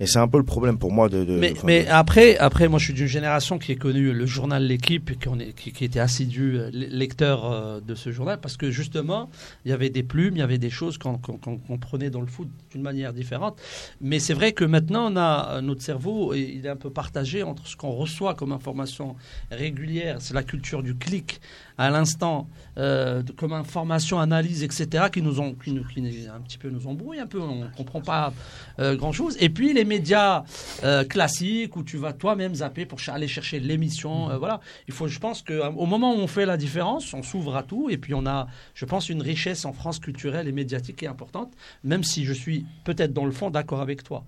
Et 0.02 0.08
c'est 0.08 0.20
un 0.20 0.28
peu 0.30 0.38
le 0.38 0.46
problème 0.46 0.78
pour 0.78 0.92
moi 0.94 1.10
de. 1.10 1.24
de- 1.26 1.38
Mais, 1.38 1.52
enfin, 1.52 1.62
mais 1.66 1.84
de- 1.84 1.90
après, 1.90 2.38
après, 2.38 2.68
moi, 2.70 2.80
je 2.80 2.86
suis 2.86 2.94
d'une 2.94 3.06
génération 3.08 3.60
qui 3.60 3.74
a 3.74 3.76
connu 3.76 4.14
le 4.14 4.26
journal 4.26 4.64
L'équipe, 4.64 5.12
et 5.12 5.16
qui, 5.18 5.28
on 5.28 5.38
est- 5.40 5.54
qui, 5.54 5.72
qui 5.74 5.84
était 5.84 6.00
assidu 6.00 6.58
euh, 6.58 6.70
le- 6.74 6.88
lecteur 6.88 7.52
euh, 7.52 7.82
de 7.82 7.96
ce 7.96 8.10
journal, 8.12 8.40
parce 8.40 8.56
que 8.56 8.72
justement, 8.72 9.30
il 9.66 9.72
y 9.72 9.74
avait 9.74 9.90
des 9.90 10.04
plumes, 10.04 10.36
il 10.38 10.40
y 10.40 10.42
avait 10.44 10.58
des 10.58 10.70
choses 10.70 10.98
qu'on 10.98 11.18
qu'on- 11.18 11.38
qu'on- 11.38 11.58
qu'on 11.58 11.78
prenait 11.78 12.10
dans 12.10 12.22
le 12.22 12.28
foot 12.28 12.48
d'une 12.72 12.82
manière 12.82 13.12
différente. 13.14 13.60
Mais 14.00 14.20
c'est 14.20 14.34
vrai 14.34 14.54
que 14.54 14.64
maintenant, 14.64 15.12
on 15.12 15.18
a 15.18 15.56
euh, 15.58 15.62
notre 15.62 15.82
cerveau, 15.82 16.34
et 16.34 16.54
il 16.58 16.66
est 16.66 16.70
un 16.70 16.76
peu 16.78 16.90
partagé 16.92 17.44
entre 17.44 17.68
ce 17.68 17.76
qu'on 17.76 17.92
reçoit 17.92 18.36
comme 18.36 18.52
information 18.54 19.16
régulière, 19.52 20.18
c'est 20.20 20.34
la 20.34 20.44
culture 20.44 20.82
du 20.84 20.96
clic 20.96 21.42
à 21.80 21.90
l'instant, 21.90 22.50
euh, 22.78 23.24
comme 23.38 23.54
information, 23.54 24.20
analyse, 24.20 24.64
etc., 24.64 25.06
qui 25.12 25.22
nous 25.22 25.40
ont, 25.40 25.54
qui 25.54 25.72
nous, 25.72 25.86
qui 25.86 26.02
un 26.28 26.42
petit 26.42 26.58
peu 26.58 26.70
nous 26.70 26.88
embrouillent 26.88 27.22
un 27.22 27.26
peu, 27.26 27.40
on 27.40 27.70
comprend 27.70 28.02
pas 28.02 28.34
euh, 28.80 28.98
grand 28.98 29.14
chose. 29.14 29.38
Et 29.40 29.48
puis 29.50 29.72
les 29.72 29.86
médias 29.86 30.44
euh, 30.84 31.06
classiques 31.06 31.78
où 31.78 31.84
tu 31.84 31.96
vas 31.96 32.12
toi-même 32.12 32.56
zapper 32.56 32.86
pour 32.86 33.00
aller 33.08 33.30
chercher 33.30 33.62
l'émission. 33.62 34.38
voilà. 34.38 34.60
Il 34.90 34.94
faut, 34.94 35.08
je 35.08 35.20
pense 35.20 35.42
qu'au 35.42 35.86
moment 35.86 36.14
où 36.14 36.18
on 36.18 36.28
fait 36.28 36.46
la 36.46 36.58
différence, 36.58 37.14
on 37.14 37.24
s'ouvre 37.24 37.56
à 37.56 37.64
tout 37.64 37.90
et 37.90 37.98
puis 37.98 38.14
on 38.14 38.26
a, 38.26 38.48
je 38.74 38.84
pense, 38.84 39.08
une 39.08 39.22
richesse 39.22 39.64
en 39.64 39.72
France 39.72 40.00
culturelle 40.00 40.50
et 40.50 40.52
médiatique 40.52 40.98
qui 40.98 41.06
est 41.06 41.10
importante, 41.10 41.54
même 41.86 42.04
si 42.04 42.26
je 42.26 42.34
suis 42.34 42.66
peut-être 42.84 43.14
dans 43.14 43.26
le 43.26 43.32
fond 43.32 43.52
d'accord 43.52 43.80
avec 43.80 44.04
toi. 44.04 44.26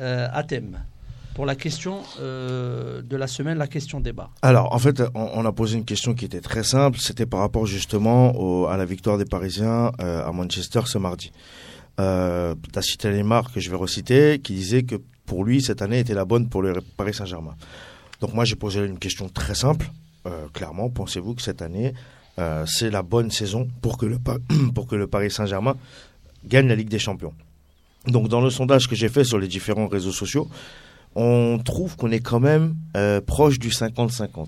À 0.00 0.42
thème. 0.44 0.78
Pour 1.38 1.46
la 1.46 1.54
question 1.54 2.02
euh, 2.18 3.00
de 3.00 3.16
la 3.16 3.28
semaine, 3.28 3.58
la 3.58 3.68
question 3.68 4.00
débat. 4.00 4.28
Alors, 4.42 4.74
en 4.74 4.78
fait, 4.80 5.00
on, 5.14 5.46
a 5.46 5.52
posé 5.52 5.78
une 5.78 5.84
question 5.84 6.12
qui 6.12 6.24
était 6.24 6.40
très 6.40 6.64
simple. 6.64 6.98
C'était 6.98 7.26
par 7.26 7.38
rapport 7.38 7.64
justement 7.64 8.66
à 8.66 8.76
la 8.76 8.84
victoire 8.84 9.18
des 9.18 9.24
Parisiens 9.24 9.92
euh, 10.00 10.26
à 10.26 10.32
Manchester 10.32 10.80
ce 10.86 10.98
mardi. 10.98 11.30
Euh, 12.00 12.56
tu 12.72 12.76
as 12.76 12.82
cité 12.82 13.12
Neymar, 13.12 13.52
que 13.52 13.60
je 13.60 13.70
vais 13.70 13.76
reciter, 13.76 14.40
qui 14.40 14.52
disait 14.54 14.82
que 14.82 14.96
pour 15.26 15.44
lui, 15.44 15.62
cette 15.62 15.80
année 15.80 16.00
était 16.00 16.12
la 16.12 16.24
bonne 16.24 16.48
pour 16.48 16.60
le 16.60 16.74
Paris 16.96 17.14
Saint-Germain. 17.14 17.54
Donc 18.20 18.34
moi, 18.34 18.44
j'ai 18.44 18.56
posé 18.56 18.84
une 18.84 18.98
question 18.98 19.28
très 19.28 19.54
simple. 19.54 19.92
Euh, 20.26 20.48
clairement, 20.52 20.90
pensez-vous 20.90 21.36
que 21.36 21.42
cette 21.42 21.62
année, 21.62 21.94
c'est 22.66 22.90
la 22.90 23.02
bonne 23.02 23.30
saison 23.30 23.68
pour 23.80 23.96
que 23.96 24.06
le 24.96 25.06
Paris 25.06 25.30
Saint-Germain 25.30 25.76
gagne 26.44 26.66
la 26.66 26.74
Ligue 26.74 26.88
des 26.88 26.98
Champions? 26.98 27.34
Donc 28.08 28.26
dans 28.26 28.40
le 28.40 28.50
sondage 28.50 28.88
que 28.88 28.96
j'ai 28.96 29.08
fait 29.08 29.22
sur 29.22 29.38
les 29.38 29.46
différents 29.46 29.86
réseaux 29.86 30.10
sociaux, 30.10 30.48
on 31.20 31.58
trouve 31.58 31.96
qu'on 31.96 32.12
est 32.12 32.20
quand 32.20 32.38
même 32.38 32.76
euh, 32.96 33.20
proche 33.20 33.58
du 33.58 33.70
50-50. 33.70 34.46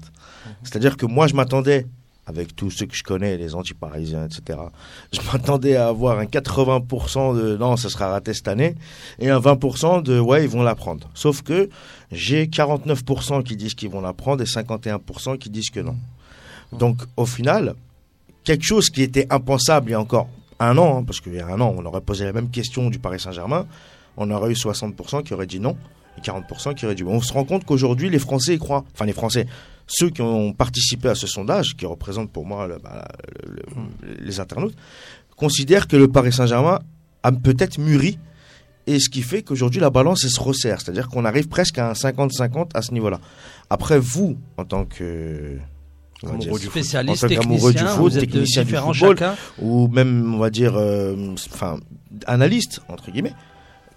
C'est-à-dire 0.63 0.97
que 0.97 1.05
moi, 1.05 1.27
je 1.27 1.35
m'attendais, 1.35 1.89
avec 2.27 2.55
tous 2.55 2.71
ceux 2.71 2.87
que 2.87 2.95
je 2.95 3.03
connais, 3.03 3.37
les 3.37 3.57
anti-parisiens, 3.57 4.27
etc., 4.27 4.57
je 5.13 5.19
m'attendais 5.33 5.75
à 5.75 5.89
avoir 5.89 6.21
un 6.21 6.27
80% 6.27 7.37
de 7.37 7.57
non, 7.57 7.77
ça 7.77 7.89
sera 7.89 8.07
raté 8.07 8.35
cette 8.35 8.47
année, 8.47 8.77
et 9.19 9.31
un 9.31 9.41
20% 9.41 10.05
de 10.05 10.21
ouais, 10.21 10.45
ils 10.45 10.49
vont 10.49 10.63
la 10.63 10.77
prendre. 10.77 11.11
Sauf 11.13 11.43
que 11.43 11.69
j'ai 12.13 12.47
49% 12.47 13.43
qui 13.43 13.57
disent 13.57 13.75
qu'ils 13.75 13.91
vont 13.91 14.01
la 14.01 14.13
prendre 14.13 14.41
et 14.41 14.47
51% 14.47 15.39
qui 15.39 15.51
disent 15.51 15.71
que 15.71 15.81
non. 15.81 15.97
Donc 16.73 16.99
au 17.17 17.27
final, 17.27 17.75
quelque 18.45 18.65
chose 18.65 18.91
qui 18.91 19.03
était 19.03 19.27
impensable 19.31 19.89
il 19.89 19.93
y 19.93 19.95
a 19.95 20.01
encore 20.01 20.29
un 20.61 20.79
an, 20.79 20.99
hein, 20.99 21.05
parce 21.05 21.21
qu'il 21.21 21.35
y 21.35 21.41
a 21.41 21.49
un 21.49 21.61
an, 21.61 21.75
on 21.77 21.85
aurait 21.85 22.01
posé 22.01 22.27
la 22.27 22.33
même 22.33 22.49
question 22.49 22.91
du 22.91 23.01
Paris 23.01 23.19
Saint-Germain, 23.19 23.67
on 24.17 24.31
aurait 24.31 24.51
eu 24.51 24.55
60% 24.55 25.25
qui 25.25 25.35
auraient 25.35 25.47
dit 25.47 25.59
non 25.59 25.77
40% 26.21 26.75
qui 26.75 26.87
oui. 26.87 26.95
On 27.07 27.21
se 27.21 27.33
rend 27.33 27.45
compte 27.45 27.65
qu'aujourd'hui, 27.65 28.11
les 28.11 28.19
Français 28.19 28.55
y 28.55 28.59
croient. 28.59 28.85
Enfin, 28.95 29.07
les 29.07 29.13
Français, 29.13 29.47
ceux 29.87 30.11
qui 30.11 30.23
ont 30.23 30.53
participé 30.53 31.09
à 31.09 31.15
ce 31.15 31.27
sondage, 31.27 31.77
qui 31.77 31.87
représentent 31.87 32.31
pour 32.33 32.47
moi 32.47 32.67
le- 32.67 32.79
bah, 32.79 33.07
le- 33.47 33.63
le- 34.09 34.25
les 34.25 34.41
internautes, 34.41 34.75
considèrent 35.37 35.89
que 35.89 35.97
le 35.97 36.09
Paris 36.09 36.33
Saint-Germain 36.33 36.81
a 37.23 37.33
peut-être 37.33 37.79
mûri. 37.79 38.19
Et 38.87 38.99
ce 38.99 39.09
qui 39.11 39.23
fait 39.23 39.43
qu'aujourd'hui, 39.43 39.81
la 39.81 39.91
balance, 39.91 40.25
elle 40.25 40.31
se 40.31 40.41
resserre. 40.41 40.81
C'est-à-dire 40.81 41.09
qu'on 41.09 41.25
arrive 41.25 41.49
presque 41.49 41.79
à 41.79 41.91
un 41.91 41.93
50-50 41.95 42.71
à 42.75 42.83
ce 42.83 42.93
niveau-là. 42.93 43.21
Après, 43.69 43.99
vous, 43.99 44.37
en 44.57 44.65
tant 44.65 44.85
que... 44.85 45.59
Amoureux 46.23 46.59
foot. 46.59 46.71
Spécialiste, 46.71 47.25
En 47.25 47.29
tant 47.29 47.35
qu'amoureux 47.35 47.71
du 47.73 47.79
technicien, 47.79 47.97
foot, 47.97 48.13
technicien 48.19 48.65
du 48.65 48.75
football, 48.75 49.17
chacun. 49.19 49.35
ou 49.59 49.89
même, 49.89 50.35
on 50.35 50.39
va 50.39 50.51
dire, 50.51 50.75
euh, 50.77 51.35
enfin, 51.53 51.79
analyste, 52.27 52.81
entre 52.89 53.11
guillemets. 53.11 53.33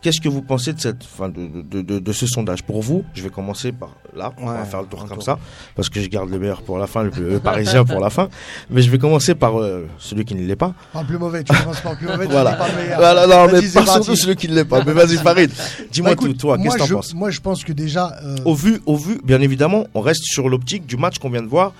Qu'est-ce 0.04 0.22
que 0.22 0.30
vous 0.30 0.42
pensez 0.42 0.74
de, 0.74 0.80
cette, 0.80 1.02
enfin, 1.04 1.30
de, 1.30 1.48
de, 1.63 1.82
de, 1.82 1.98
de 2.00 2.12
ce 2.13 2.28
sondage? 2.28 2.62
Pour 2.62 2.82
vous, 2.84 3.04
je 3.16 3.24
vais 3.24 3.30
commencer 3.30 3.72
par 3.72 3.89
là, 4.16 4.32
on 4.38 4.46
va 4.48 4.63
faire 4.66 4.82
le 4.82 4.88
tour 4.88 5.00
comme 5.06 5.13
tour. 5.18 5.24
ça, 5.24 5.39
parce 5.76 5.89
que 5.89 6.02
je 6.02 6.08
garde 6.10 6.30
le 6.30 6.38
meilleur 6.39 6.62
pour 6.62 6.78
la 6.78 6.86
fin, 6.88 7.04
le, 7.04 7.10
le 7.12 7.39
parisien 7.39 7.86
pour 7.86 8.00
la 8.02 8.10
fin. 8.10 8.28
Mais 8.70 8.82
je 8.82 8.92
vais 8.92 8.98
commencer 9.00 9.34
par 9.34 9.60
euh, 9.60 9.88
celui 9.98 10.26
qui 10.26 10.36
ne 10.36 10.46
l'est 10.46 10.56
pas. 10.58 10.74
Le 10.94 11.06
plus 11.06 11.18
mauvais, 11.18 11.44
tu 11.44 11.54
commences 11.56 11.80
par 11.82 11.94
le 11.94 11.98
plus 12.00 12.08
mauvais, 12.08 12.26
tu 12.26 12.32
Voilà. 12.34 12.52
pas 12.54 12.68
le 12.68 12.76
meilleur. 12.76 12.98
Voilà, 13.00 13.28
non, 13.28 13.48
mais 13.52 13.62
pas 13.62 13.86
surtout 13.86 14.16
celui 14.16 14.36
qui 14.36 14.50
ne 14.50 14.56
l'est 14.56 14.66
pas. 14.66 14.84
Mais 14.84 14.92
vas-y, 14.94 15.16
Farid, 15.16 15.52
dis-moi 15.92 16.16
Bah, 16.16 16.22
tout, 16.22 16.34
toi, 16.34 16.58
qu'est-ce 16.58 16.76
que 16.76 16.80
t'en 16.89 16.96
penses? 16.96 17.13
Moi, 17.13 17.32
je 17.32 17.39
pense 17.39 17.63
que 17.63 17.72
déjà. 17.72 18.12
euh, 18.24 18.36
au 18.46 18.54
vu, 18.56 18.82
au 18.86 18.98
vu, 18.98 19.20
bien 19.24 19.39
évidemment, 19.42 19.88
on 19.94 20.02
reste 20.02 20.24
sur 20.26 20.50
l'optique 20.50 20.86
du 20.86 20.98
match 20.98 21.18
qu'on 21.18 21.30
vient 21.30 21.42
de 21.42 21.48
voir 21.48 21.72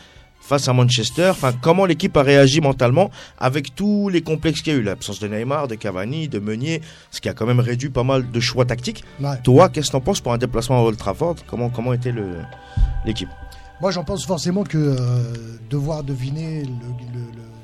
face 0.44 0.68
à 0.68 0.74
Manchester. 0.74 1.30
Enfin, 1.30 1.54
comment 1.54 1.86
l'équipe 1.86 2.16
a 2.18 2.22
réagi 2.22 2.60
mentalement 2.60 3.10
avec 3.40 3.74
tous 3.76 4.10
les 4.10 4.22
complexes 4.22 4.62
qu'il 4.62 4.74
y 4.74 4.76
a 4.76 4.80
eu, 4.80 4.84
l'absence 4.84 5.20
de 5.20 5.28
Neymar, 5.28 5.68
de 5.68 5.76
Cavani, 5.76 6.28
de 6.28 6.40
Meunier, 6.40 6.82
ce 7.12 7.22
qui 7.22 7.30
a 7.30 7.34
quand 7.34 7.46
même 7.46 7.62
réduit 7.62 7.90
pas 7.90 8.04
mal 8.04 8.30
de 8.30 8.40
choix 8.40 8.66
tactiques. 8.66 9.04
ouais. 9.22 9.38
Toi, 9.44 9.70
qu'est-ce 9.70 9.88
que 9.88 9.94
t'en 9.94 10.02
penses 10.02 10.22
pour 10.22 10.34
un 10.34 10.38
déplacement 10.38 10.80
à 10.80 10.82
Old 10.82 10.98
Trafford? 10.98 11.38
Comment, 11.48 11.70
comment 11.70 11.94
était 11.94 12.14
l'équipe? 13.06 13.30
Moi, 13.82 13.92
j'en 13.92 14.04
pense 14.04 14.26
forcément 14.26 14.64
que 14.64 14.78
euh, 14.78 15.34
devoir 15.70 16.04
deviner 16.04 16.64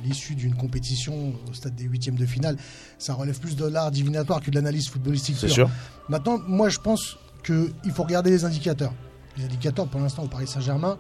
l'issue 0.04 0.36
d'une 0.36 0.56
compétition 0.56 1.34
au 1.50 1.54
stade 1.54 1.76
des 1.76 1.84
huitièmes 1.84 2.16
de 2.16 2.26
finale, 2.26 2.58
ça 2.98 3.14
relève 3.14 3.40
plus 3.40 3.56
de 3.56 3.66
l'art 3.66 3.92
divinatoire 3.92 4.42
que 4.42 4.50
de 4.50 4.56
l'analyse 4.56 4.90
footballistique. 4.90 5.36
C'est 5.40 5.50
sûr. 5.50 5.70
Maintenant, 6.08 6.40
moi, 6.48 6.70
je 6.70 6.80
pense 6.80 7.18
qu'il 7.44 7.92
faut 7.94 8.04
regarder 8.04 8.32
les 8.32 8.46
indicateurs. 8.46 8.94
Les 9.38 9.46
indicateurs, 9.46 9.88
pour 9.88 10.00
l'instant, 10.00 10.24
au 10.24 10.28
Paris 10.28 10.48
Saint-Germain, 10.48 10.98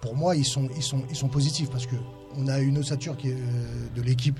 pour 0.00 0.14
moi, 0.16 0.36
ils 0.36 0.44
sont, 0.44 0.68
ils 0.76 0.82
sont, 0.82 1.02
ils 1.10 1.16
sont 1.16 1.28
positifs 1.28 1.70
parce 1.70 1.86
que 1.86 1.96
on 2.38 2.48
a 2.48 2.58
une 2.60 2.76
ossature 2.78 3.16
qui 3.16 3.28
est, 3.28 3.32
euh, 3.34 3.36
de 3.96 4.02
l'équipe 4.02 4.38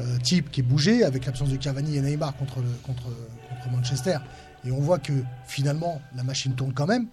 euh, 0.00 0.18
type 0.18 0.50
qui 0.50 0.60
est 0.60 0.62
bougée 0.62 1.02
avec 1.04 1.24
l'absence 1.24 1.48
de 1.48 1.56
Cavani 1.56 1.96
et 1.96 2.02
Neymar 2.02 2.36
contre, 2.36 2.60
le- 2.60 2.68
contre, 2.82 3.04
contre 3.48 3.70
Manchester. 3.74 4.18
Et 4.66 4.70
on 4.70 4.80
voit 4.80 4.98
que 4.98 5.12
finalement, 5.46 6.00
la 6.14 6.24
machine 6.24 6.54
tourne 6.54 6.74
quand 6.74 6.86
même. 6.86 7.06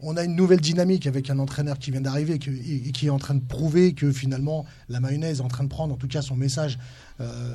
On 0.00 0.16
a 0.16 0.24
une 0.24 0.34
nouvelle 0.34 0.60
dynamique 0.60 1.06
avec 1.06 1.28
un 1.30 1.38
entraîneur 1.38 1.78
qui 1.78 1.90
vient 1.90 2.00
d'arriver 2.00 2.34
et, 2.34 2.92
qui 2.92 3.06
est 3.06 3.10
en 3.10 3.18
train 3.18 3.34
de 3.34 3.40
prouver 3.44 3.92
que 3.92 4.10
finalement, 4.12 4.64
la 4.88 4.98
mayonnaise 4.98 5.38
est 5.38 5.42
en 5.42 5.48
train 5.48 5.64
de 5.64 5.68
prendre, 5.68 5.92
en 5.94 5.96
tout 5.96 6.08
cas, 6.08 6.22
son 6.22 6.36
message. 6.36 6.78
euh, 7.20 7.54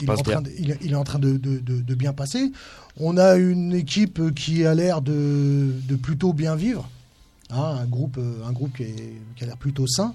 il, 0.00 0.04
est 0.04 0.06
en 0.10 0.14
train 0.34 0.42
de, 0.42 0.50
il 0.58 0.70
est- 0.70 0.78
il 0.82 0.92
est 0.92 0.96
en 0.96 1.04
train 1.04 1.18
de, 1.18 1.36
de- 1.36 1.58
de- 1.58 1.80
de 1.80 1.94
bien 1.94 2.12
passer. 2.12 2.52
On 2.98 3.16
a 3.18 3.34
une 3.36 3.72
équipe 3.74 4.34
qui 4.34 4.64
a 4.64 4.74
l'air 4.74 5.02
de 5.02 5.96
plutôt 6.00 6.32
bien 6.32 6.54
vivre. 6.56 6.88
Hein, 7.52 7.78
un 7.82 7.86
groupe, 7.86 8.16
euh, 8.18 8.44
un 8.46 8.52
groupe 8.52 8.76
qui, 8.76 8.84
est- 8.84 9.20
qui 9.36 9.44
a 9.44 9.46
l'air 9.46 9.56
plutôt 9.58 9.86
sain. 9.86 10.14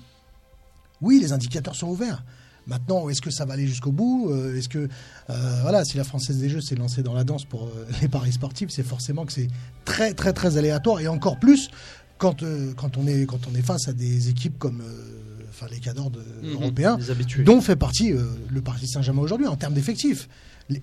Oui, 1.02 1.20
les 1.22 1.32
indicateurs 1.34 1.76
sont 1.76 1.88
ouverts. 1.88 2.24
Maintenant, 2.66 3.08
est-ce 3.08 3.22
que 3.22 3.30
ça 3.32 3.46
va 3.46 3.54
aller 3.54 3.68
jusqu'au 3.68 3.92
bout 3.94 4.28
Euh, 4.30 4.58
Est-ce 4.58 4.68
que, 4.68 4.90
euh, 5.30 5.60
voilà, 5.62 5.86
si 5.86 5.96
la 5.96 6.04
Française 6.04 6.38
des 6.40 6.50
Jeux 6.50 6.60
s'est 6.62 6.76
lancée 6.76 7.02
dans 7.04 7.14
la 7.14 7.24
danse 7.24 7.46
pour 7.46 7.64
euh, 7.68 7.86
les 8.02 8.08
paris 8.08 8.34
sportifs, 8.34 8.70
c'est 8.72 8.84
forcément 8.84 9.26
que 9.26 9.32
c'est 9.32 9.48
très, 9.86 10.14
très, 10.14 10.34
très 10.34 10.58
aléatoire 10.58 11.00
et 11.00 11.08
encore 11.08 11.40
plus 11.40 11.70
quand, 12.18 12.42
euh, 12.44 12.74
quand, 12.76 12.98
on 12.98 13.08
est, 13.08 13.26
quand 13.26 13.40
on 13.50 13.56
est 13.56 13.62
face 13.62 13.88
à 13.88 13.94
des 13.94 14.28
équipes 14.30 14.58
comme 14.58 14.82
euh, 14.82 15.44
enfin 15.50 15.68
les 15.72 15.80
cadors 15.80 16.10
de- 16.10 16.20
Mhm. 16.44 16.54
européens, 16.54 16.98
dont 17.46 17.62
fait 17.62 17.76
partie 17.76 18.12
euh, 18.12 18.24
le 18.50 18.62
Paris 18.62 18.88
Saint-Germain 18.88 19.22
aujourd'hui 19.22 19.48
en 19.48 19.56
termes 19.56 19.74
d'effectifs. 19.76 20.28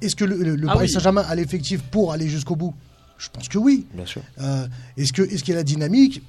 Est-ce 0.01 0.17
que 0.17 0.25
le, 0.25 0.37
le- 0.43 0.57
le 0.57 0.69
Ah 0.71 0.75
Paris 0.75 0.87
oui. 0.87 0.93
Saint-Germain 0.93 1.25
a 1.29 1.35
l'effectif 1.35 1.83
pour 1.83 2.13
aller 2.13 2.29
jusqu'au 2.29 2.57
bout? 2.57 2.75
Je 3.19 3.29
pense 3.29 3.49
que 3.49 3.59
oui. 3.59 3.87
Bien 3.95 4.07
sûr. 4.07 4.23
Euh, 4.41 4.67
est-ce 4.97 5.13
que 5.13 5.23
est-ce 5.23 5.45
qu'il 5.45 5.53
y 5.53 5.57
a 5.57 5.61
la 5.61 5.65
dynamique? 5.65 6.23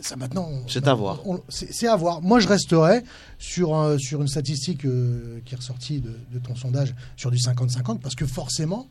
Ça 0.00 0.14
maintenant, 0.16 0.48
on- 0.50 0.68
C'est 0.68 0.86
à 0.88 0.94
voir. 0.94 1.20
C'est 1.48 1.88
à 1.88 1.96
voir. 1.96 2.20
Moi, 2.22 2.38
je 2.40 2.48
resterai 2.48 3.02
sur 3.38 3.74
un- 3.74 3.96
sur 3.98 4.20
une 4.20 4.28
statistique 4.28 4.84
euh, 4.84 5.40
qui 5.44 5.54
est 5.54 5.56
ressortie 5.56 6.00
de, 6.00 6.12
de 6.32 6.38
ton 6.38 6.54
sondage 6.54 6.94
sur 7.16 7.30
du 7.30 7.38
50-50 7.38 8.00
parce 8.00 8.14
que 8.14 8.26
forcément, 8.26 8.88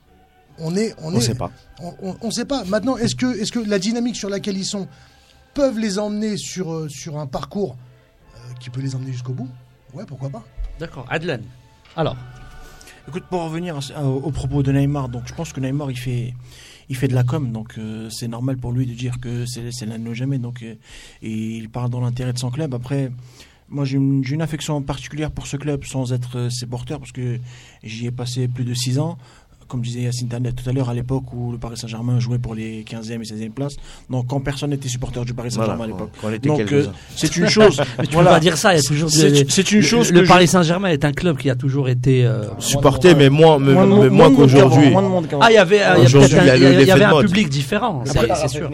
on 0.58 0.76
est 0.76 0.96
on 1.02 1.14
On 1.14 1.18
est 1.18 1.22
sait 1.22 1.36
pas. 1.36 1.52
on 1.82 2.28
ne 2.28 2.32
sait 2.32 2.46
pas. 2.46 2.64
Maintenant, 2.66 2.98
est-ce 2.98 3.16
que, 3.16 3.40
est 3.40 3.50
que 3.52 3.60
la 3.60 3.78
dynamique 3.78 4.16
sur 4.16 4.30
laquelle 4.30 4.58
ils 4.58 4.66
sont 4.66 4.88
peuvent 5.54 5.78
les 5.80 6.00
emmener 6.00 6.38
sur, 6.38 6.74
euh, 6.74 6.90
sur 6.90 7.18
un 7.20 7.28
parcours 7.28 7.76
euh, 8.36 8.54
qui 8.60 8.70
peut 8.70 8.82
les 8.82 8.96
emmener 8.96 9.12
jusqu'au 9.14 9.34
bout? 9.34 9.50
Ouais, 9.94 10.06
pourquoi 10.08 10.30
pas 10.30 10.44
D'accord. 10.80 11.06
Adlan. 11.10 11.40
Alors, 11.96 12.18
Écoute, 13.08 13.26
pour 13.30 13.44
revenir 13.44 13.80
au, 14.04 14.32
propos 14.32 14.64
de 14.64 14.72
Neymar, 14.72 15.10
donc 15.10 15.24
je 15.28 15.34
pense 15.36 15.54
que 15.54 15.60
Neymar 15.60 15.92
il 15.92 15.98
fait, 15.98 17.08
de 17.08 17.14
la 17.14 17.24
com, 17.24 17.52
donc 17.52 17.76
euh, 17.78 18.10
c'est 18.10 18.28
normal 18.28 18.58
pour 18.58 18.72
lui 18.72 18.88
de 18.88 18.94
dire 18.94 19.20
que 19.20 19.46
c'est 19.46 19.86
l'un 19.86 20.00
de 20.00 20.14
jamais, 20.14 20.40
donc 20.40 20.64
euh, 20.64 20.74
et 21.22 21.58
il 21.58 21.70
parle 21.70 21.92
dans 21.92 22.02
l'intérêt 22.02 22.34
de 22.34 22.40
son 22.40 22.50
club. 22.50 22.74
Après, 22.74 23.12
moi 23.70 23.86
j'ai 23.86 23.98
une, 23.98 24.42
affection 24.42 24.82
particulière 24.82 25.30
pour 25.30 25.46
ce 25.46 25.56
club 25.56 25.86
sans 25.86 26.14
être 26.14 26.38
euh, 26.38 26.50
ses 26.50 26.66
porteurs 26.66 27.00
parce 27.00 27.12
que 27.12 27.40
j'y 27.84 28.08
ai 28.08 28.12
passé 28.12 28.48
plus 28.48 28.66
de 28.66 28.74
6 28.74 28.98
ans. 28.98 29.20
Comme 29.68 29.82
disait 29.82 30.02
Yacine 30.02 30.28
Tanet 30.28 30.52
tout 30.52 30.70
à 30.70 30.74
l'heure, 30.74 30.90
à 30.90 30.94
l'époque 30.94 31.24
où 31.34 31.52
le 31.52 31.58
Paris 31.58 31.76
Saint-Germain 31.76 32.20
jouait 32.20 32.38
pour 32.38 32.54
les 32.54 32.84
15e 32.84 33.20
et 33.22 33.26
16e 33.26 33.50
places, 33.50 33.76
donc 34.12 34.28
quand 34.28 34.40
personne 34.40 34.70
n'était 34.70 34.88
supporter 34.88 35.26
du 35.26 35.34
Paris 35.34 35.50
Saint-Germain 35.50 35.76
Voilà, 35.76 35.94
à 35.94 35.98
l'époque. 35.98 36.10
quand 36.22 36.28
on 36.28 36.32
était 36.34 36.48
Donc 36.50 36.72
euh, 36.72 36.86
c'est 37.16 37.36
une 37.36 37.48
chose. 37.48 37.82
mais 37.98 38.06
tu 38.06 38.14
voilà. 38.14 38.30
peux 38.30 38.36
pas 38.36 38.40
dire 38.42 38.58
ça. 38.58 38.74
Il 38.74 38.78
y 38.78 38.80
a 38.80 38.84
toujours 38.84 39.10
C'est- 39.10 39.32
des- 39.32 39.46
c'est 39.50 39.72
une 39.72 39.80
le- 39.80 39.84
chose 39.86 40.12
Le, 40.12 40.24
Paris 40.24 40.48
Saint-Germain 40.48 40.90
est 40.90 41.04
un 41.04 41.14
club 41.14 41.38
qui 41.38 41.50
a 41.50 41.56
toujours 41.56 41.90
été. 41.90 42.26
euh, 42.26 42.44
Supporter, 42.60 43.16
mais 43.16 43.30
moins, 43.30 43.58
mais, 43.58 43.74
Moins 43.74 43.86
moins 43.88 43.96
moins 43.98 44.06
de 44.06 44.10
monde 44.12 44.36
qu'aujourd'hui. 44.36 44.84
qu'avant, 44.84 44.92
moins 44.92 45.02
de 45.02 45.08
monde 45.08 45.28
qu'avant. 45.28 45.42
Ah, 45.44 45.52
il 45.52 45.56
y 45.56 45.58
avait, 45.58 45.82
euh, 45.82 45.96
il 45.98 46.88
y 46.88 46.92
avait 46.92 47.00
de 47.06 47.16
un 47.16 47.22
public 47.22 47.50
différent. 47.50 48.04
c'est- 48.06 48.20
C'est 48.36 48.48
sûr. 48.48 48.70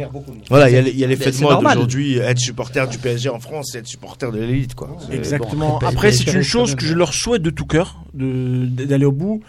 Voilà, 0.50 0.70
il 0.70 0.98
y 0.98 1.04
a, 1.04 1.08
l'effet 1.08 1.32
de 1.32 1.38
mode 1.42 1.64
aujourd'hui. 1.66 2.18
Être 2.18 2.39
supporter 2.39 2.88
du 2.89 2.98
PSG 2.98 3.30
en 3.30 3.39
France, 3.39 3.70
c'est 3.72 3.80
être 3.80 3.88
supporter 3.88 4.30
de 4.32 4.39
l'élite, 4.39 4.76
quoi. 4.76 4.98
Exactement. 5.12 5.80
Après, 5.80 6.12
c'est 6.12 6.34
une 6.34 6.42
chose 6.44 6.76
que 6.76 6.84
je 6.86 6.94
leur 6.94 7.14
souhaite 7.14 7.42
de 7.42 7.50
tout 7.50 7.66
cœur 7.66 8.04
de- 8.14 8.66
d'aller 8.66 9.06
au 9.06 9.12
bout, 9.14 9.42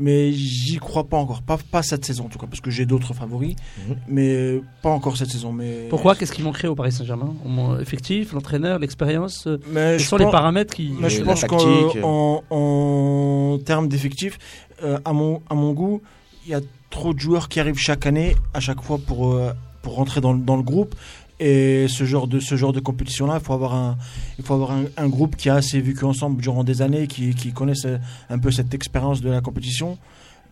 mais 0.00 0.32
j'y 0.32 0.76
crois 0.78 1.04
pas 1.04 1.16
encore. 1.18 1.42
Pas, 1.42 1.58
pas 1.70 1.82
cette 1.82 2.04
saison 2.04 2.26
en 2.26 2.28
tout 2.28 2.38
cas, 2.38 2.46
parce 2.46 2.60
que 2.60 2.70
j'ai 2.70 2.86
d'autres 2.86 3.12
favoris, 3.14 3.56
Mhm. 3.88 3.96
mais 4.08 4.60
pas 4.82 4.90
encore 4.90 5.16
cette 5.16 5.30
saison. 5.30 5.52
Mais 5.52 5.86
Pourquoi? 5.90 6.14
Qu'est-ce 6.14 6.32
qui 6.32 6.42
manquerait 6.42 6.68
au 6.68 6.74
Paris 6.74 6.92
Saint-Germain? 6.92 7.34
Effectif, 7.80 8.32
l'entraîneur, 8.32 8.78
l'expérience 8.78 9.46
euh, 9.46 9.58
Mais 9.72 9.92
Quels 9.96 10.00
je 10.00 10.06
sont 10.06 10.16
les 10.16 10.24
paramètres 10.30 10.72
qui. 10.74 10.92
mais 11.00 11.10
je 11.10 11.22
pense 11.22 11.44
qu'en 11.44 11.90
en, 12.02 12.42
en 12.50 13.58
termes 13.64 13.88
d'effectifs, 13.88 14.38
euh, 14.84 14.98
à, 15.04 15.12
mon, 15.12 15.42
à 15.50 15.54
mon 15.54 15.72
goût, 15.72 16.00
il 16.46 16.52
y 16.52 16.54
a 16.54 16.60
trop 16.90 17.12
de 17.12 17.18
joueurs 17.18 17.48
qui 17.48 17.60
arrivent 17.60 17.78
chaque 17.78 18.06
année, 18.06 18.34
à 18.54 18.60
chaque 18.60 18.80
fois 18.82 18.98
pour, 18.98 19.34
euh, 19.34 19.52
pour 19.82 19.96
rentrer 19.96 20.20
dans, 20.20 20.32
le- 20.32 20.38
dans 20.40 20.56
le 20.56 20.62
groupe. 20.62 20.94
Et 21.40 21.86
ce 21.88 22.04
genre 22.04 22.26
de, 22.26 22.40
ce 22.40 22.56
genre 22.56 22.72
de 22.72 22.80
compétition-là, 22.80 23.38
il 23.40 23.44
faut 23.44 23.52
avoir, 23.52 23.74
un, 23.74 23.96
il 24.38 24.44
faut 24.44 24.54
avoir 24.54 24.72
un, 24.72 24.84
un 24.96 25.08
groupe 25.08 25.36
qui 25.36 25.48
a 25.48 25.54
assez 25.54 25.80
vécu 25.80 26.04
ensemble 26.04 26.42
durant 26.42 26.64
des 26.64 26.82
années, 26.82 27.06
qui, 27.06 27.32
qui 27.34 27.52
connaissent 27.52 27.84
euh, 27.86 27.98
un 28.28 28.38
peu 28.38 28.50
cette 28.50 28.74
expérience 28.74 29.20
de 29.20 29.30
la 29.30 29.40
compétition. 29.40 29.98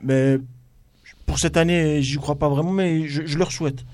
Mais 0.02 0.38
pour 1.26 1.38
cette 1.40 1.56
année, 1.56 2.02
j'y 2.02 2.16
crois 2.18 2.36
pas 2.36 2.48
vraiment, 2.48 2.70
mais 2.70 3.08
je, 3.08 3.26
je 3.26 3.36
leur 3.38 3.50
souhaite. 3.50 3.84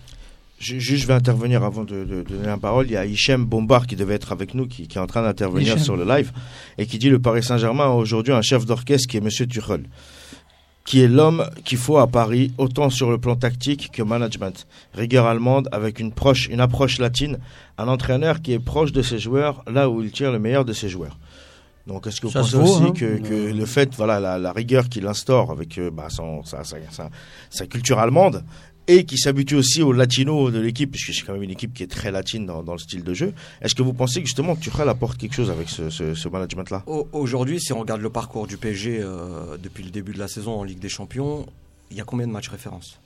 Je, 0.59 0.79
juste, 0.79 1.03
je 1.03 1.07
vais 1.09 1.15
intervenir 1.15 1.65
avant 1.65 1.83
de, 1.83 2.05
de- 2.05 2.23
de 2.23 2.23
donner 2.23 2.47
la 2.47 2.59
parole. 2.59 2.87
Il 2.87 2.93
y 2.93 2.97
a 2.97 3.05
Hichem 3.07 3.45
Bombard 3.45 3.87
qui 3.87 3.97
devait 3.97 4.15
être 4.15 4.31
avec 4.31 4.55
nous, 4.55 4.67
qui, 4.69 4.87
qui 4.87 4.99
est 4.99 5.01
en 5.01 5.07
train 5.07 5.23
d'intervenir 5.23 5.69
Hichem. 5.73 5.79
sur 5.83 5.97
le 5.97 6.05
live, 6.05 6.31
et 6.79 6.87
qui 6.87 6.99
dit 6.99 7.09
le 7.09 7.19
Paris 7.19 7.43
Saint-Germain 7.43 7.87
a 7.87 7.89
aujourd'hui 7.95 8.33
un 8.35 8.43
chef 8.43 8.65
d'orchestre 8.67 9.09
qui 9.09 9.17
est 9.17 9.21
Monsieur 9.21 9.47
Tuchel, 9.47 9.85
qui 10.85 11.01
est 11.01 11.09
l'homme 11.09 11.45
qu'il 11.65 11.79
faut 11.79 11.99
à 11.99 12.07
Paris, 12.09 12.53
autant 12.59 12.91
sur 12.91 13.11
le 13.11 13.19
plan 13.19 13.37
tactique 13.37 13.91
que 13.93 14.03
management. 14.03 14.67
Rigueur 14.95 15.27
allemande 15.27 15.69
avec 15.71 16.01
une, 16.01 16.13
proche, 16.13 16.49
une 16.49 16.61
approche 16.61 16.99
latine, 16.99 17.39
un 17.79 17.87
entraîneur 17.89 18.43
qui 18.43 18.53
est 18.53 18.59
proche 18.59 18.91
de 18.93 19.01
ses 19.03 19.19
joueurs, 19.21 19.63
là 19.71 19.89
où 19.89 20.03
il 20.03 20.11
tire 20.11 20.33
le 20.33 20.39
meilleur 20.41 20.65
de 20.65 20.73
ses 20.73 20.89
joueurs. 20.89 21.19
Donc, 21.87 22.07
est-ce 22.07 22.21
que 22.21 22.27
vous 22.27 22.33
Ça 22.33 22.41
pensez 22.41 22.57
vaut, 22.57 22.63
aussi 22.65 22.83
hein. 22.85 22.93
que, 22.93 23.19
que 23.19 23.53
le 23.53 23.67
fait, 23.67 23.93
voilà, 23.97 24.21
la, 24.21 24.39
la 24.39 24.53
rigueur 24.53 24.89
qu'il 24.89 25.07
instaure 25.07 25.51
avec 25.51 25.79
euh, 25.79 25.91
bah, 25.91 26.07
son, 26.11 26.45
sa, 26.45 26.63
sa- 26.63 26.77
sa- 26.91 27.11
sa 27.51 27.67
culture 27.67 27.99
allemande, 27.99 28.45
et 28.89 29.05
qui 29.05 29.17
s'habitue 29.17 29.55
aussi 29.55 29.83
aux 29.83 29.93
latinos 29.93 30.53
de 30.53 30.59
l'équipe, 30.61 30.91
puisque 30.91 31.15
c'est 31.15 31.23
quand 31.23 31.33
même 31.35 31.43
une 31.43 31.51
équipe 31.51 31.73
qui 31.73 31.83
est 31.83 31.91
très 31.91 32.11
latine 32.11 32.47
dans, 32.47 32.63
dans 32.63 32.73
le 32.73 32.79
style 32.79 33.05
de 33.05 33.15
jeu. 33.15 33.33
Est-ce 33.61 33.75
que 33.75 33.83
vous 33.83 33.93
pensez 33.93 34.21
que 34.21 34.27
justement 34.27 34.57
Tuchel 34.57 34.89
apporte 34.89 35.17
quelque 35.19 35.35
chose 35.35 35.51
avec 35.51 35.69
ce, 35.69 35.89
ce, 35.91 36.15
ce 36.15 36.29
management-là? 36.29 36.83
Au- 36.87 37.07
Aujourd'hui, 37.13 37.61
si 37.61 37.73
on 37.73 37.81
regarde 37.81 38.01
le 38.01 38.11
parcours 38.11 38.47
du 38.47 38.57
PSG 38.57 39.01
euh, 39.01 39.57
depuis 39.63 39.85
le 39.85 39.91
début 39.91 40.13
de 40.13 40.19
la 40.19 40.29
saison 40.29 40.55
en 40.61 40.65
Ligue 40.65 40.81
des 40.81 40.89
Champions, 40.89 41.47
il 41.91 41.97
y 41.97 42.01
a 42.01 42.05
combien 42.05 42.27
de 42.27 42.33
matchs 42.33 42.49
références? 42.49 42.99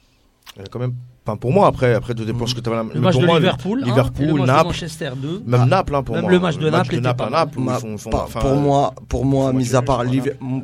Il 0.54 0.60
y 0.60 0.62
en 0.62 0.64
a 0.64 0.68
quand 0.68 0.78
même, 0.78 0.94
enfin 1.26 1.36
pour 1.36 1.52
moi 1.52 1.66
après, 1.66 1.92
après 1.92 2.14
tout 2.14 2.24
dépend 2.24 2.46
ce 2.46 2.54
que 2.54 2.60
tu 2.60 2.70
as 2.70 2.82
Le 2.94 3.00
match 3.00 3.12
pour 3.12 3.20
de 3.22 3.26
moi, 3.26 3.38
Liverpool, 3.38 3.82
un, 3.82 3.86
Liverpool, 3.86 4.26
le 4.26 4.32
match 4.34 4.40
de 4.42 4.46
Naples, 4.46 4.66
Manchester 4.68 5.10
2. 5.16 5.42
même 5.44 5.60
Ah, 5.60 5.66
Naples 5.66 5.94
hein, 5.96 6.02
pour 6.04 6.14
même 6.14 6.22
moi. 6.24 6.30
le 6.32 6.38
match 6.38 6.56
de 6.56 6.70
Naples 6.70 6.88
de 6.92 6.94
était 6.94 7.00
Naples 7.02 7.18
pas 7.18 7.30
mal. 7.30 7.46
Naples, 7.64 7.98
font- 7.98 8.10
pas- 8.10 8.28
pour 8.40 8.54
moi, 8.54 8.94
pour 9.08 9.24
moi, 9.26 9.52
mis 9.52 9.74
à 9.74 9.82
part 9.82 10.04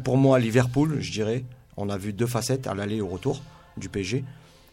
pour 0.04 0.16
moi 0.16 0.38
Liverpool, 0.38 0.98
je 1.00 1.10
dirais, 1.12 1.44
on 1.76 1.90
a 1.90 1.98
vu 1.98 2.12
deux 2.12 2.26
facettes 2.28 2.66
à 2.68 2.74
l'aller 2.74 2.96
et 2.96 3.00
au 3.02 3.08
retour 3.08 3.42
du 3.76 3.88
PSG. 3.88 4.24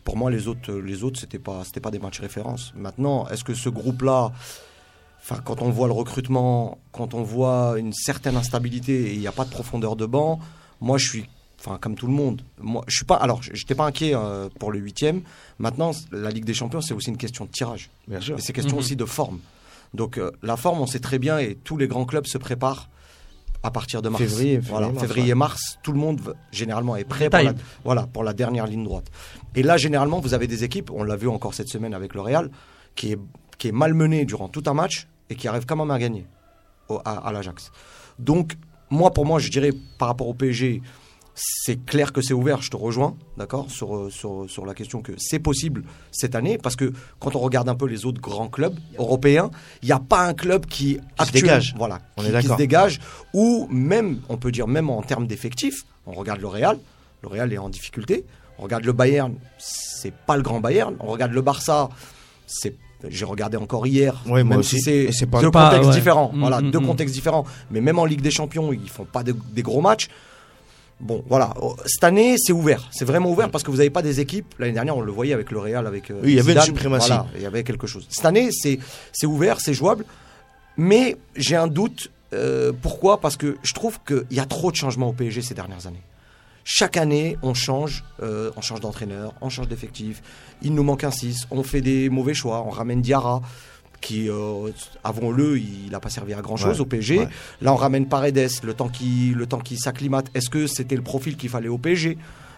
Pour 0.09 0.17
moi, 0.17 0.31
les 0.31 0.47
autres, 0.47 0.73
les 0.73 1.03
autres, 1.03 1.19
c'était 1.19 1.37
pas, 1.37 1.63
c'était 1.63 1.79
pas 1.79 1.91
des 1.91 1.99
matchs 1.99 2.19
références. 2.19 2.73
Maintenant, 2.75 3.27
est-ce 3.27 3.43
que 3.43 3.53
ce 3.53 3.69
groupe-là, 3.69 4.31
enfin, 5.21 5.39
quand 5.45 5.61
on 5.61 5.69
voit 5.69 5.85
le 5.85 5.93
recrutement, 5.93 6.79
quand 6.91 7.13
on 7.13 7.21
voit 7.21 7.75
une 7.77 7.93
certaine 7.93 8.35
instabilité 8.35 9.11
et 9.11 9.13
il 9.13 9.19
n'y 9.19 9.27
a 9.27 9.31
pas 9.31 9.45
de 9.45 9.51
profondeur 9.51 9.95
de 9.95 10.07
banc, 10.07 10.39
moi, 10.81 10.97
je 10.97 11.07
suis, 11.07 11.25
enfin, 11.59 11.77
comme 11.79 11.93
tout 11.93 12.07
le 12.07 12.13
monde, 12.13 12.41
moi, 12.59 12.83
je 12.87 12.95
suis 12.95 13.05
pas, 13.05 13.17
alors, 13.17 13.43
j'étais 13.43 13.75
pas 13.75 13.85
inquiet 13.85 14.13
euh, 14.15 14.49
pour 14.59 14.71
le 14.71 14.79
huitième. 14.79 15.21
Maintenant, 15.59 15.91
la 16.11 16.31
Ligue 16.31 16.45
des 16.45 16.55
Champions, 16.55 16.81
c'est 16.81 16.95
aussi 16.95 17.09
une 17.09 17.17
question 17.17 17.45
de 17.45 17.51
tirage. 17.51 17.91
bien 18.07 18.19
sûr. 18.19 18.35
Et 18.37 18.41
c'est 18.41 18.51
question 18.53 18.77
Mhm. 18.77 18.79
aussi 18.79 18.95
de 18.95 19.05
forme. 19.05 19.39
Donc 19.93 20.17
euh, 20.17 20.31
la 20.41 20.57
forme, 20.57 20.81
on 20.81 20.87
sait 20.87 20.99
très 20.99 21.19
bien, 21.19 21.37
et 21.37 21.53
tous 21.55 21.77
les 21.77 21.87
grands 21.87 22.05
clubs 22.05 22.25
se 22.25 22.39
préparent 22.39 22.89
à 23.63 23.71
partir 23.71 24.01
de 24.01 24.09
mars. 24.09 24.23
Février, 24.23 24.55
février, 24.55 24.69
voilà, 24.71 24.87
mars, 24.87 24.99
février, 25.01 25.29
ouais. 25.29 25.35
mars, 25.35 25.77
tout 25.83 25.91
le 25.91 25.99
monde 25.99 26.35
généralement 26.51 26.95
est 26.95 27.03
prêt 27.03 27.29
pour 27.29 27.39
la, 27.39 27.53
voilà, 27.83 28.07
pour 28.07 28.23
la 28.23 28.33
dernière 28.33 28.67
ligne 28.67 28.83
droite. 28.83 29.07
Et 29.55 29.63
là, 29.63 29.75
généralement, 29.77 30.19
vous 30.19 30.33
avez 30.33 30.47
des 30.47 30.63
équipes, 30.63 30.91
on 30.91 31.03
l'a 31.03 31.15
vu 31.15 31.27
encore 31.27 31.53
cette 31.53 31.67
semaine 31.69 31.93
avec 31.93 32.13
le 32.13 32.21
Real, 32.21 32.49
qui 32.95 33.11
est, 33.13 33.19
qui 33.57 33.67
est 33.67 33.71
malmené 33.73 34.25
durant 34.25 34.47
tout 34.47 34.63
un 34.67 34.73
match 34.73 35.07
et 35.29 35.35
qui 35.35 35.47
arrive 35.47 35.65
quand 35.65 35.75
même 35.75 35.91
à 35.91 35.99
gagner 35.99 36.25
au- 36.87 36.99
à, 37.03 37.27
à 37.27 37.31
l'Ajax. 37.33 37.71
Donc, 38.17 38.55
moi, 38.89 39.11
pour 39.11 39.25
moi, 39.25 39.39
je 39.39 39.49
dirais 39.49 39.71
par 39.97 40.07
rapport 40.07 40.27
au 40.27 40.33
PSG, 40.33 40.81
c'est 41.41 41.85
clair 41.85 42.11
que 42.11 42.21
c'est 42.21 42.33
ouvert, 42.33 42.61
je 42.61 42.69
te 42.69 42.75
rejoins, 42.75 43.15
d'accord, 43.37 43.71
sur, 43.71 43.95
euh, 43.95 44.09
sur, 44.09 44.45
sur 44.49 44.65
la 44.65 44.73
question 44.73 45.01
que 45.01 45.13
c'est 45.17 45.39
possible 45.39 45.83
cette 46.11 46.35
année, 46.35 46.57
parce 46.57 46.75
que 46.75 46.91
quand 47.19 47.35
on 47.35 47.39
regarde 47.39 47.69
un 47.69 47.75
peu 47.75 47.85
les 47.87 48.05
autres 48.05 48.19
grands 48.19 48.49
clubs 48.49 48.77
européens, 48.97 49.49
il 49.81 49.85
n'y 49.85 49.91
a 49.93 49.99
pas 49.99 50.25
un 50.27 50.33
club 50.33 50.65
qui, 50.65 50.95
se 50.95 50.99
actuellement- 51.17 51.47
dégage. 51.47 51.75
Voilà, 51.77 51.99
On 52.17 52.21
qui, 52.23 52.27
est 52.29 52.41
qui 52.41 52.47
se 52.47 52.55
dégage, 52.55 52.99
ou 53.33 53.67
même, 53.71 54.19
on 54.27 54.35
peut 54.37 54.51
dire 54.51 54.67
même 54.67 54.89
en 54.89 55.01
termes 55.01 55.27
d'effectifs, 55.27 55.85
on 56.05 56.11
regarde 56.11 56.41
le 56.41 56.47
Real, 56.47 56.77
le 57.21 57.27
Real 57.29 57.53
est 57.53 57.57
en 57.57 57.69
difficulté, 57.69 58.25
on 58.57 58.63
regarde 58.63 58.83
le 58.83 58.91
Bayern, 58.93 59.35
c'est 59.57 60.13
pas 60.13 60.35
le 60.35 60.43
grand 60.43 60.59
Bayern, 60.59 60.95
on 60.99 61.07
regarde 61.07 61.31
le 61.31 61.41
Barça, 61.41 61.89
c'est 62.47 62.75
j'ai 63.07 63.23
regardé 63.23 63.55
encore 63.55 63.87
hier, 63.87 64.21
Ouais, 64.27 64.43
même 64.43 64.61
si 64.61 64.81
c'est 64.81 65.07
deux 65.07 65.51
pas- 65.51 65.69
contextes 65.69 65.87
ouais. 65.89 65.95
différents. 65.95 66.31
Mm, 66.33 66.39
voilà, 66.41 66.59
mm, 66.59 66.71
deux 66.71 66.79
mm. 66.81 66.85
contextes 66.85 67.15
différents. 67.15 67.45
Mais 67.71 67.79
même 67.79 67.97
en 67.97 68.03
Ligue 68.03 68.19
des 68.19 68.29
Champions, 68.29 68.73
ils 68.73 68.89
font 68.89 69.05
pas 69.05 69.23
de- 69.23 69.33
des 69.53 69.61
gros 69.61 69.79
matchs. 69.79 70.09
Bon, 70.99 71.23
voilà. 71.29 71.53
Oh, 71.61 71.75
Cette 71.85 72.03
année, 72.03 72.35
c'est 72.37 72.51
ouvert. 72.51 72.87
C'est 72.91 73.05
vraiment 73.05 73.29
ouvert 73.31 73.49
parce 73.49 73.63
que 73.63 73.71
vous 73.71 73.77
n'avez 73.77 73.89
pas 73.89 74.01
des 74.01 74.19
équipes. 74.19 74.53
L'année 74.59 74.73
dernière, 74.73 74.97
on 74.97 75.01
le 75.01 75.11
voyait 75.11 75.33
avec 75.33 75.49
le 75.51 75.59
Real, 75.59 75.87
avec. 75.87 76.11
euh, 76.11 76.19
Oui, 76.23 76.31
il 76.31 76.35
y 76.35 76.39
avait 76.39 76.53
une 76.53 76.61
suprématie. 76.61 77.07
Voilà, 77.07 77.25
il 77.35 77.41
y 77.41 77.45
avait 77.45 77.63
quelque 77.63 77.87
chose. 77.87 78.05
Cette 78.09 78.25
année, 78.25 78.49
c'est 78.51 78.79
c'est 79.13 79.25
ouvert, 79.27 79.61
c'est 79.61 79.73
jouable. 79.73 80.03
Mais 80.77 81.15
j'ai 81.35 81.55
un 81.55 81.67
doute. 81.67 82.11
euh, 82.33 82.71
pourquoi? 82.81 83.19
Parce 83.21 83.37
que 83.37 83.57
je 83.63 83.73
trouve 83.73 83.99
qu'il 84.05 84.25
y 84.31 84.39
a 84.39 84.45
trop 84.45 84.71
de 84.71 84.75
changements 84.75 85.09
au 85.09 85.13
PSG 85.13 85.41
ces 85.41 85.53
dernières 85.53 85.87
années. 85.87 86.03
Chaque 86.65 86.97
année, 86.97 87.37
on 87.41 87.53
change, 87.55 88.03
euh, 88.21 88.51
on 88.55 88.61
change 88.61 88.79
d'entraîneur, 88.81 89.33
on 89.41 89.49
change 89.49 89.67
d'effectif. 89.67 90.21
Il 90.61 90.75
nous 90.75 90.83
manque 90.83 91.03
un 91.03 91.09
6, 91.11 91.47
on 91.49 91.63
fait 91.63 91.81
des 91.81 92.09
mauvais 92.09 92.35
choix, 92.35 92.63
on 92.67 92.69
ramène 92.69 93.01
Diarra, 93.01 93.41
qui, 94.01 94.29
euh, 94.29 94.69
avons-le, 95.03 95.57
il 95.59 95.89
n'a 95.91 95.99
pas 95.99 96.09
servi 96.09 96.33
à 96.33 96.41
grand-chose 96.41 96.75
Ouais, 96.75 96.81
au 96.81 96.85
PSG. 96.85 97.19
ouais. 97.19 97.27
Là, 97.61 97.73
on 97.73 97.75
ramène 97.75 98.07
Paredes, 98.07 98.49
le 98.63 98.73
temps 98.73 98.89
qu'il 98.89 99.33
le 99.35 99.45
temps 99.45 99.59
qu'il 99.59 99.77
s'acclimate. 99.79 100.27
Est-ce 100.33 100.49
que 100.49 100.67
c'était 100.67 100.95
le 100.95 101.01
profil 101.01 101.35
qu'il 101.37 101.49
fallait 101.49 101.67
au 101.69 101.77
PSG 101.77 102.17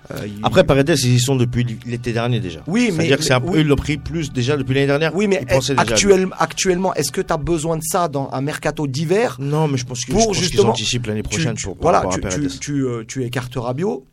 Euh, 0.09 0.15
il- 0.25 0.39
Après, 0.41 0.63
Paredes, 0.63 0.95
ils 1.03 1.13
y 1.15 1.19
sont 1.19 1.35
depuis 1.35 1.63
l'été 1.85 2.11
dernier 2.11 2.39
déjà. 2.39 2.61
Oui, 2.65 2.85
mais- 2.87 2.91
C'est-à-dire 3.05 3.17
que 3.19 3.23
c'est 3.23 3.33
un 3.33 3.39
peu, 3.39 3.51
oui. 3.51 3.59
ils 3.61 3.67
l'ont 3.67 3.75
pris 3.75 3.97
plus 3.97 4.33
déjà 4.33 4.57
depuis 4.57 4.73
l'année 4.73 4.87
dernière. 4.87 5.15
oui, 5.15 5.27
mais 5.27 5.41
lui. 5.41 5.53
actuel- 5.77 6.27
actuellement, 6.39 6.93
est-ce 6.95 7.11
que 7.11 7.21
tu 7.21 7.31
as 7.31 7.37
besoin 7.37 7.77
de 7.77 7.83
ça 7.83 8.07
dans 8.07 8.27
un 8.33 8.41
mercato 8.41 8.87
d'hiver? 8.87 9.37
Non, 9.39 9.67
mais 9.67 9.77
je 9.77 9.85
pense 9.85 10.03
Pour 10.05 10.31
qu'ils 10.31 10.33
justement- 10.41 10.71
anticipent 10.71 11.05
l'année 11.05 11.21
prochaine 11.21 11.53
tu- 11.53 11.65
pour, 11.65 11.77
par 11.77 12.01
voilà, 12.01 12.17
tu, 12.31 12.47
tu, 12.49 12.59
tu, 12.59 12.85
euh, 12.87 13.03
tu 13.07 13.23
écartes 13.23 13.53
Rabiot, 13.55 14.05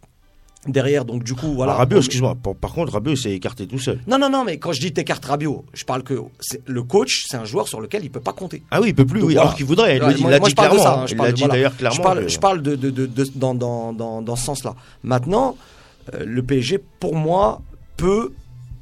derrière. 0.66 1.04
Donc 1.04 1.22
du 1.24 1.34
coup, 1.34 1.52
voilà. 1.54 1.72
Ah, 1.72 1.76
Rabiot, 1.76 1.98
excuse-moi. 1.98 2.34
Par, 2.42 2.54
par 2.54 2.72
contre, 2.72 2.92
Rabiot 2.92 3.16
s'est 3.16 3.32
écarté 3.32 3.66
tout 3.66 3.78
seul. 3.78 4.00
Non, 4.06 4.18
non, 4.18 4.28
non, 4.30 4.44
mais 4.44 4.59
quand 4.59 4.72
je 4.72 4.80
dis 4.80 4.92
t'écartes 4.92 5.24
Rabiot, 5.24 5.64
je 5.72 5.84
parle 5.84 6.02
que 6.02 6.18
c'est- 6.40 6.62
le 6.66 6.82
coach, 6.82 7.24
c'est 7.28 7.36
un 7.36 7.44
joueur 7.44 7.68
sur 7.68 7.80
lequel 7.80 8.04
il 8.04 8.11
peut 8.11 8.20
pas 8.20 8.32
compter. 8.32 8.62
Ah 8.70 8.80
oui, 8.80 8.88
il 8.88 8.94
peut 8.94 9.06
plus. 9.06 9.20
Donc 9.20 9.28
oui, 9.28 9.34
voilà. 9.34 9.48
alors 9.48 9.56
qu'il 9.56 9.66
voudrait. 9.66 9.96
Il 9.96 9.98
Voilà, 10.00 10.12
l'a 10.12 10.16
dit, 10.16 10.22
moi- 10.22 10.30
il 10.30 10.32
l'a 10.32 10.38
moi, 10.40 10.48
dit 10.48 10.50
je 10.50 10.56
parle 10.56 10.68
de 10.70 10.74
clairement. 10.76 10.94
ça, 10.96 11.00
hein, 11.02 11.06
je 11.06 11.12
il 11.12 11.16
parle 11.16 11.26
l'a 11.28 11.32
de- 11.32 11.36
dit 11.36 11.42
voilà. 11.42 11.54
d'ailleurs 11.54 11.76
clairement. 11.76 11.96
Je 11.96 12.02
parle, 12.02 12.20
que- 12.24 12.28
je 12.28 12.38
parle 12.38 12.62
de, 12.62 12.76
de- 12.76 12.90
de- 12.90 13.06
de- 13.06 13.26
dans, 13.36 13.54
dans, 13.54 13.92
dans, 13.92 14.22
dans 14.22 14.36
ce 14.36 14.44
sens-là. 14.44 14.74
Maintenant, 15.02 15.56
euh, 16.14 16.24
le 16.24 16.42
PSG, 16.42 16.78
pour 17.00 17.14
moi, 17.14 17.62
peut, 17.96 18.32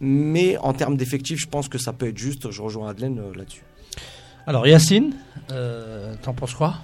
mais 0.00 0.56
en 0.58 0.72
termes 0.72 0.96
d'effectifs, 0.96 1.38
je 1.40 1.46
pense 1.46 1.68
que 1.68 1.78
ça 1.78 1.92
peut 1.92 2.08
être 2.08 2.18
juste. 2.18 2.50
Je 2.50 2.62
rejoins 2.62 2.88
Adelaine 2.90 3.18
euh, 3.18 3.36
là-dessus. 3.36 3.62
Alors 4.46 4.66
Yacine, 4.66 5.14
euh, 5.50 6.14
t'en 6.22 6.32
penses 6.32 6.54
quoi? 6.54 6.74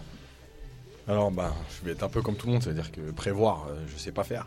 Alors, 1.08 1.30
bah, 1.30 1.52
je 1.80 1.84
vais 1.86 1.92
être 1.92 2.02
un 2.04 2.08
peu 2.08 2.22
comme 2.22 2.36
tout 2.36 2.46
le 2.46 2.52
monde, 2.54 2.62
c'est-à-dire 2.62 2.90
que 2.92 3.00
prévoir, 3.10 3.66
euh, 3.68 3.74
je 3.92 4.00
sais 4.00 4.12
pas 4.12 4.24
faire. 4.24 4.46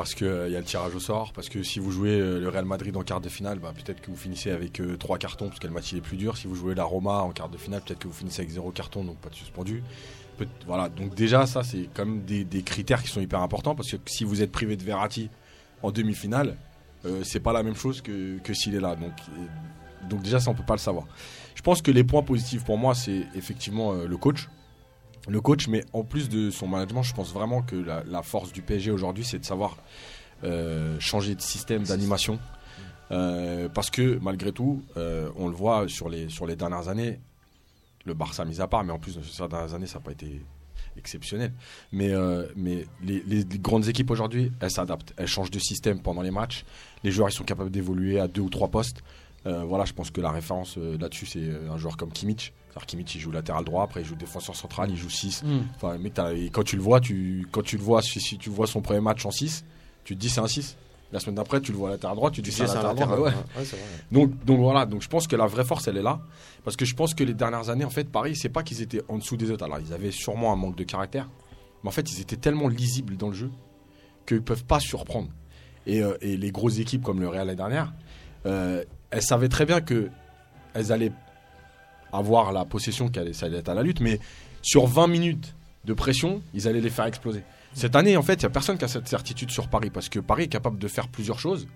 Parce 0.00 0.14
qu'il 0.14 0.26
y 0.26 0.56
a 0.56 0.58
le 0.58 0.64
tirage 0.64 0.94
au 0.94 0.98
sort, 0.98 1.34
parce 1.34 1.50
que 1.50 1.62
si 1.62 1.78
vous 1.78 1.90
jouez 1.90 2.18
euh, 2.18 2.40
le 2.40 2.48
Real 2.48 2.64
Madrid 2.64 2.96
en 2.96 3.02
quart 3.02 3.20
de 3.20 3.28
finale, 3.28 3.58
bah, 3.58 3.74
peut-être 3.74 4.00
que 4.00 4.10
vous 4.10 4.16
finissez 4.16 4.50
avec 4.50 4.80
euh, 4.80 4.96
trois 4.96 5.18
cartons, 5.18 5.48
parce 5.48 5.60
que 5.60 5.66
le 5.66 5.74
match 5.74 5.92
il 5.92 5.98
est 5.98 6.00
plus 6.00 6.16
dur. 6.16 6.38
Si 6.38 6.46
vous 6.46 6.54
jouez 6.54 6.74
la 6.74 6.84
Roma 6.84 7.18
en 7.18 7.32
quart 7.32 7.50
de 7.50 7.58
finale, 7.58 7.82
peut-être 7.82 7.98
que 7.98 8.08
vous 8.08 8.14
finissez 8.14 8.40
avec 8.40 8.50
zéro 8.50 8.70
carton, 8.70 9.04
donc 9.04 9.18
pas 9.18 9.28
de 9.28 9.34
suspendu. 9.34 9.82
Voilà, 10.66 10.88
donc 10.88 11.14
déjà, 11.14 11.44
ça, 11.44 11.62
c'est 11.62 11.88
quand 11.94 12.06
même 12.06 12.22
des, 12.22 12.62
critères 12.62 13.02
qui 13.02 13.08
sont 13.08 13.20
hyper 13.20 13.40
importants, 13.40 13.74
parce 13.74 13.90
que 13.90 13.96
si 14.06 14.24
vous 14.24 14.42
êtes 14.42 14.52
privé 14.52 14.76
de 14.76 14.82
Verratti 14.82 15.28
en 15.82 15.90
demi-finale, 15.90 16.56
euh, 17.04 17.20
c'est 17.22 17.40
pas 17.40 17.52
la 17.52 17.62
même 17.62 17.76
chose 17.76 18.00
que, 18.00 18.38
que 18.38 18.54
s'il 18.54 18.74
est 18.74 18.80
là. 18.80 18.96
Donc, 18.96 19.12
euh, 19.12 20.08
donc 20.08 20.22
déjà, 20.22 20.40
ça, 20.40 20.50
on 20.50 20.54
peut 20.54 20.64
pas 20.64 20.74
le 20.74 20.78
savoir. 20.78 21.06
Je 21.54 21.62
pense 21.62 21.82
que 21.82 21.90
les 21.90 22.04
points 22.04 22.22
positifs 22.22 22.64
pour 22.64 22.78
moi, 22.78 22.94
c'est 22.94 23.26
effectivement 23.34 23.92
euh, 23.92 24.06
le 24.06 24.16
coach 24.16 24.48
le 25.28 25.40
coach, 25.40 25.68
mais 25.68 25.84
en 25.92 26.02
plus 26.02 26.28
de 26.28 26.50
son 26.50 26.66
management, 26.66 27.02
je 27.02 27.14
pense 27.14 27.32
vraiment 27.32 27.62
que 27.62 27.76
la, 27.76 28.22
force 28.22 28.52
du 28.52 28.62
PSG 28.62 28.90
aujourd'hui, 28.90 29.24
c'est 29.24 29.38
de 29.38 29.44
savoir 29.44 29.76
euh, 30.44 30.98
changer 30.98 31.34
de 31.34 31.42
système 31.42 31.82
d'animation. 31.82 32.38
Euh, 33.10 33.68
parce 33.68 33.90
que 33.90 34.18
malgré 34.22 34.52
tout, 34.52 34.82
euh, 34.96 35.30
on 35.36 35.48
le 35.48 35.54
voit 35.54 35.88
sur 35.88 36.08
les, 36.08 36.28
sur 36.28 36.46
les 36.46 36.56
dernières 36.56 36.88
années, 36.88 37.20
le 38.06 38.14
Barça 38.14 38.44
mis 38.44 38.60
à 38.60 38.66
part, 38.66 38.84
mais 38.84 38.92
en 38.92 38.98
plus, 38.98 39.18
ces 39.22 39.48
dernières 39.48 39.74
années, 39.74 39.86
ça 39.86 39.98
n'a 39.98 40.04
pas 40.04 40.12
été 40.12 40.40
exceptionnel. 40.96 41.52
Mais, 41.92 42.12
mais 42.56 42.86
les, 43.02 43.22
les- 43.26 43.44
grandes 43.58 43.88
équipes 43.88 44.10
aujourd'hui, 44.10 44.50
elles 44.60 44.70
s'adaptent. 44.70 45.12
Elles 45.16 45.26
changent 45.26 45.50
de 45.50 45.58
système 45.58 46.00
pendant 46.00 46.22
les 46.22 46.30
matchs. 46.30 46.64
Les 47.04 47.10
joueurs, 47.10 47.28
ils 47.28 47.32
sont 47.34 47.44
capables 47.44 47.70
d'évoluer 47.70 48.18
à 48.18 48.26
deux 48.26 48.40
ou 48.40 48.48
trois 48.50 48.68
postes. 48.68 49.02
Voilà, 49.44 49.84
je 49.84 49.92
pense 49.92 50.10
que 50.10 50.20
la 50.20 50.30
référence 50.30 50.76
là-dessus, 50.78 51.26
c'est 51.26 51.50
un 51.70 51.76
joueur 51.76 51.96
comme 51.96 52.10
Kimmich. 52.10 52.52
C'est-à-dire 52.70 52.86
Kimmich, 52.86 53.14
il 53.16 53.20
joue 53.20 53.32
latéral 53.32 53.64
droit, 53.64 53.82
après 53.84 54.00
il 54.02 54.06
joue 54.06 54.14
défenseur 54.14 54.54
central, 54.54 54.90
il 54.90 54.96
joue 54.96 55.10
6. 55.10 55.42
Enfin, 55.76 55.98
mec, 55.98 56.14
t'as- 56.14 56.32
et 56.32 56.50
quand 56.50 56.62
tu 56.62 56.76
le 56.76 56.82
vois, 56.82 57.00
tu, 57.00 57.46
quand 57.50 57.62
tu 57.62 57.76
le 57.76 57.82
vois, 57.82 58.00
si, 58.02 58.20
si 58.20 58.38
tu 58.38 58.48
vois 58.50 58.66
son 58.66 58.80
premier 58.80 59.00
match 59.00 59.24
en 59.26 59.30
6, 59.30 59.64
tu 60.04 60.14
te 60.14 60.20
dis 60.20 60.28
c'est 60.30 60.40
un 60.40 60.46
6. 60.48 60.76
La 61.12 61.18
semaine 61.18 61.34
d'après, 61.34 61.60
tu 61.60 61.72
le 61.72 61.78
vois 61.78 61.88
à 61.88 61.92
latéral 61.92 62.14
droit, 62.16 62.30
tu 62.30 62.40
te 62.40 62.46
dis 62.48 62.52
c'est 62.52 62.62
un 62.62 62.82
latéral 62.94 63.16
droit. 63.16 63.28
Ouais. 63.30 63.58
Ouais, 63.58 63.64
c'est 63.64 63.76
vrai. 63.76 63.84
Donc, 64.12 64.44
donc 64.44 64.60
voilà, 64.60 64.86
donc 64.86 65.02
je 65.02 65.08
pense 65.08 65.26
que 65.26 65.34
la 65.34 65.46
vraie 65.46 65.64
force, 65.64 65.88
elle 65.88 65.96
est 65.96 66.02
là. 66.02 66.20
Parce 66.62 66.76
que 66.76 66.84
je 66.84 66.94
pense 66.94 67.14
que 67.14 67.24
les 67.24 67.34
dernières 67.34 67.68
années, 67.70 67.84
en 67.84 67.90
fait, 67.90 68.04
Paris, 68.04 68.36
c'est 68.36 68.48
pas 68.50 68.62
qu'ils 68.62 68.80
étaient 68.82 69.02
en 69.08 69.18
dessous 69.18 69.36
des 69.36 69.50
autres. 69.50 69.64
Alors, 69.64 69.80
ils 69.80 69.92
avaient 69.92 70.12
sûrement 70.12 70.52
un 70.52 70.56
manque 70.56 70.76
de 70.76 70.84
caractère. 70.84 71.28
Mais 71.82 71.88
en 71.88 71.90
fait, 71.92 72.08
ils 72.12 72.20
étaient 72.20 72.36
tellement 72.36 72.68
lisibles 72.68 73.16
dans 73.16 73.28
le 73.28 73.34
jeu 73.34 73.50
qu'ils 74.26 74.42
peuvent 74.42 74.64
pas 74.64 74.78
surprendre. 74.78 75.28
Et, 75.86 76.00
euh, 76.02 76.16
et 76.20 76.36
les 76.36 76.52
grosses 76.52 76.78
équipes 76.78 77.02
comme 77.02 77.20
le 77.20 77.28
Real 77.28 77.46
l'année 77.48 77.56
dernière, 77.56 77.92
euh, 78.46 78.84
elles 79.10 79.22
savaient 79.22 79.48
très 79.48 79.66
bien 79.66 79.80
que 79.80 80.10
elles 80.74 80.92
allaient 80.92 81.10
avoir 82.12 82.52
la 82.52 82.64
possession, 82.64 83.08
qu'elle 83.08 83.24
allait- 83.24 83.32
ça 83.32 83.46
allait 83.46 83.58
être 83.58 83.68
à 83.68 83.74
la 83.74 83.82
lutte. 83.82 84.00
Mais 84.00 84.18
sur 84.62 84.86
20 84.86 85.06
minutes 85.06 85.54
de 85.84 85.92
pression, 85.94 86.42
ils 86.54 86.68
allaient 86.68 86.80
les 86.80 86.90
faire 86.90 87.06
exploser. 87.06 87.42
Cette 87.72 87.94
année, 87.96 88.16
en 88.16 88.22
fait, 88.22 88.34
il 88.34 88.40
n'y 88.40 88.46
a 88.46 88.50
personne 88.50 88.76
qui 88.78 88.84
a 88.84 88.88
cette 88.88 89.08
certitude 89.08 89.50
sur 89.50 89.68
Paris. 89.68 89.90
Parce 89.90 90.08
que 90.08 90.18
Paris 90.20 90.44
est 90.44 90.48
capable 90.48 90.78
de 90.78 90.88
faire 90.88 91.08
plusieurs 91.08 91.38
choses. 91.38 91.66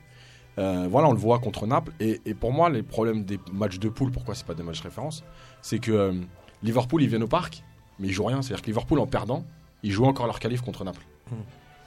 Euh, 0.59 0.87
voilà, 0.91 1.09
on 1.09 1.13
le 1.13 1.19
voit 1.19 1.39
contre 1.39 1.67
Naples. 1.67 1.93
Et, 2.01 2.21
et 2.27 2.35
pour 2.35 2.53
moi, 2.53 2.69
les 2.71 2.83
problèmes 2.83 3.25
des 3.25 3.39
matchs 3.53 3.79
de 3.79 3.89
poule, 3.89 4.11
pourquoi 4.13 4.35
c'est 4.35 4.47
pas 4.47 4.55
des 4.55 4.63
matchs 4.63 4.81
référence, 4.83 5.25
c'est 5.63 5.79
que 5.79 5.91
euh, 5.93 6.13
Liverpool, 6.63 7.03
ils 7.03 7.09
viennent 7.09 7.23
au 7.25 7.29
parc, 7.29 7.63
mais 7.99 8.09
ils 8.09 8.13
jouent 8.13 8.25
rien. 8.27 8.43
C'est-à-dire 8.43 8.63
que 8.63 8.67
Liverpool, 8.67 8.99
en 9.01 9.07
perdant, 9.07 9.45
ils 9.83 9.91
jouent 9.93 10.05
encore 10.07 10.27
leur 10.27 10.39
qualif 10.39 10.61
contre 10.61 10.85
Naples. 10.85 11.05
Mm. 11.31 11.35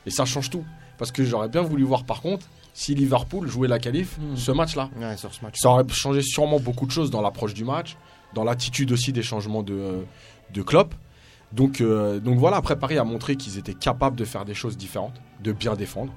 Et 0.05 0.09
ça 0.09 0.25
change 0.25 0.49
tout. 0.49 0.65
Parce 0.97 1.11
que 1.11 1.23
j'aurais 1.23 1.49
bien 1.49 1.61
voulu 1.61 1.83
voir, 1.83 2.03
par 2.05 2.21
contre, 2.21 2.47
si 2.73 2.95
Liverpool 2.95 3.47
jouait 3.47 3.67
la 3.67 3.79
qualif, 3.79 4.17
Mm. 4.17 4.35
ce 4.35 4.51
match-là. 4.51 4.89
Ouais, 4.97 5.15
match. 5.41 5.55
Ça 5.55 5.69
aurait 5.69 5.85
changé 5.89 6.21
sûrement 6.21 6.59
beaucoup 6.59 6.85
de 6.85 6.91
choses 6.91 7.09
dans 7.11 7.21
l'approche 7.21 7.53
du 7.53 7.63
match, 7.65 7.95
dans 8.37 8.43
l'attitude 8.43 8.91
aussi 8.91 9.11
des 9.11 9.23
changements 9.23 9.63
de, 9.63 10.05
de 10.53 10.61
Klopp. 10.61 10.93
Donc, 11.53 11.81
euh, 11.81 12.19
donc 12.19 12.37
voilà, 12.37 12.57
après 12.57 12.77
Paris 12.77 12.99
a 12.99 13.03
montré 13.03 13.35
qu'ils 13.35 13.57
étaient 13.57 13.73
capables 13.73 14.15
de 14.15 14.25
faire 14.25 14.45
des 14.45 14.53
choses 14.53 14.77
différentes, 14.77 15.19
de 15.43 15.51
bien 15.53 15.73
défendre, 15.73 16.13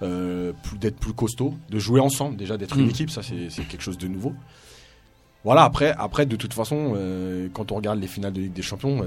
euh, 0.00 0.54
d'être 0.80 0.98
plus 0.98 1.12
costaud, 1.12 1.54
de 1.68 1.78
jouer 1.78 2.00
ensemble, 2.00 2.36
déjà 2.36 2.56
d'être 2.56 2.78
une 2.78 2.86
Mm. 2.86 2.90
équipe, 2.90 3.10
ça 3.10 3.20
c'est 3.22 3.64
quelque 3.68 3.82
chose 3.82 3.98
de 3.98 4.08
nouveau. 4.08 4.32
Voilà, 5.44 5.62
après, 5.64 5.92
après 5.98 6.24
de 6.24 6.36
toute 6.36 6.54
façon, 6.54 6.94
euh, 6.96 7.48
quand 7.52 7.70
on 7.70 7.74
regarde 7.76 8.00
les 8.00 8.06
finales 8.06 8.32
de 8.32 8.40
Ligue 8.40 8.54
des 8.54 8.62
Champions, 8.62 9.04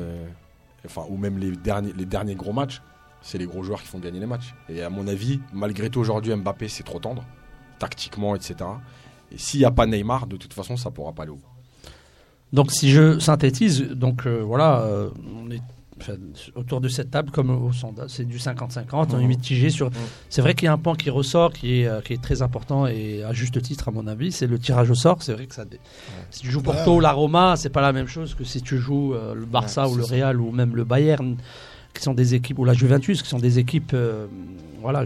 enfin, 0.85 1.03
ou 1.09 1.17
même 1.17 1.39
les 1.39 1.51
derniers, 1.55 1.93
les 1.97 2.05
derniers 2.05 2.35
gros 2.35 2.53
matchs, 2.53 2.79
c'est 3.23 3.39
les 3.39 3.47
gros 3.47 3.63
joueurs 3.63 3.81
qui 3.81 3.87
font 3.87 3.99
gagner 3.99 4.19
les 4.19 4.27
matchs. 4.27 4.53
Et 4.69 4.83
à 4.83 4.89
mon 4.91 5.07
avis, 5.07 5.39
malgré 5.51 5.89
tout 5.89 5.99
aujourd'hui, 5.99 6.35
Mbappé 6.35 6.67
c'est 6.67 6.83
trop 6.83 6.99
tendre, 6.99 7.23
tactiquement, 7.79 8.35
etc. 8.35 8.55
Et 9.31 9.37
s'il 9.39 9.61
n'y 9.61 9.65
a 9.65 9.71
pas 9.71 9.87
Neymar, 9.87 10.27
de 10.27 10.37
toute 10.37 10.53
façon, 10.53 10.75
ça 10.77 10.91
pourra 10.91 11.13
pas 11.13 11.23
aller 11.23 11.31
au 11.31 11.37
bout. 11.37 11.50
Donc 12.53 12.71
si 12.71 12.89
je 12.91 13.19
synthétise, 13.19 13.81
donc 13.83 14.25
euh, 14.27 14.41
voilà, 14.43 14.81
euh, 14.81 15.09
on 15.41 15.49
est 15.51 15.61
enfin, 16.01 16.13
autour 16.55 16.81
de 16.81 16.89
cette 16.89 17.09
table 17.11 17.31
comme 17.31 17.49
au 17.49 17.71
sondage, 17.71 18.09
c'est 18.09 18.25
du 18.25 18.37
50-50, 18.39 19.07
on 19.13 19.19
est 19.19 19.27
mitigé 19.27 19.69
sur. 19.69 19.87
Mhm. 19.87 19.95
C'est 20.29 20.41
vrai 20.41 20.53
qu'il 20.53 20.65
y 20.65 20.67
a 20.69 20.73
un 20.73 20.77
point 20.77 20.95
qui 20.95 21.09
ressort, 21.09 21.53
qui 21.53 21.81
est, 21.81 21.87
euh, 21.87 22.01
qui 22.01 22.11
est 22.13 22.21
très 22.21 22.41
important 22.41 22.87
et 22.87 23.23
à 23.23 23.31
juste 23.31 23.61
titre 23.61 23.87
à 23.87 23.91
mon 23.91 24.05
avis, 24.07 24.31
c'est 24.33 24.47
le 24.47 24.59
tirage 24.59 24.89
au 24.91 24.95
sort. 24.95 25.21
C'est 25.23 25.33
vrai 25.33 25.45
que 25.45 25.55
ça, 25.55 25.63
dé- 25.63 25.79
si 26.29 26.41
tu 26.41 26.51
joues 26.51 26.61
Porto, 26.61 26.99
la 26.99 27.13
Roma, 27.13 27.55
c'est 27.55 27.69
pas 27.69 27.81
la 27.81 27.93
même 27.93 28.07
chose 28.07 28.35
que 28.35 28.43
si 28.43 28.61
tu 28.61 28.77
joues 28.77 29.13
euh, 29.13 29.33
le 29.33 29.45
Barça 29.45 29.87
Ouais, 29.87 29.93
ou 29.93 29.97
le. 29.97 30.03
Real 30.03 30.41
ou 30.41 30.51
même 30.51 30.75
le 30.75 30.83
Bayern, 30.83 31.37
qui 31.93 32.01
sont 32.01 32.13
des 32.13 32.35
équipes 32.35 32.59
ou 32.59 32.65
la 32.65 32.73
Juventus, 32.73 33.21
qui 33.21 33.29
sont 33.29 33.39
des 33.39 33.59
équipes, 33.59 33.91
euh, 33.93 34.27
voilà. 34.81 35.03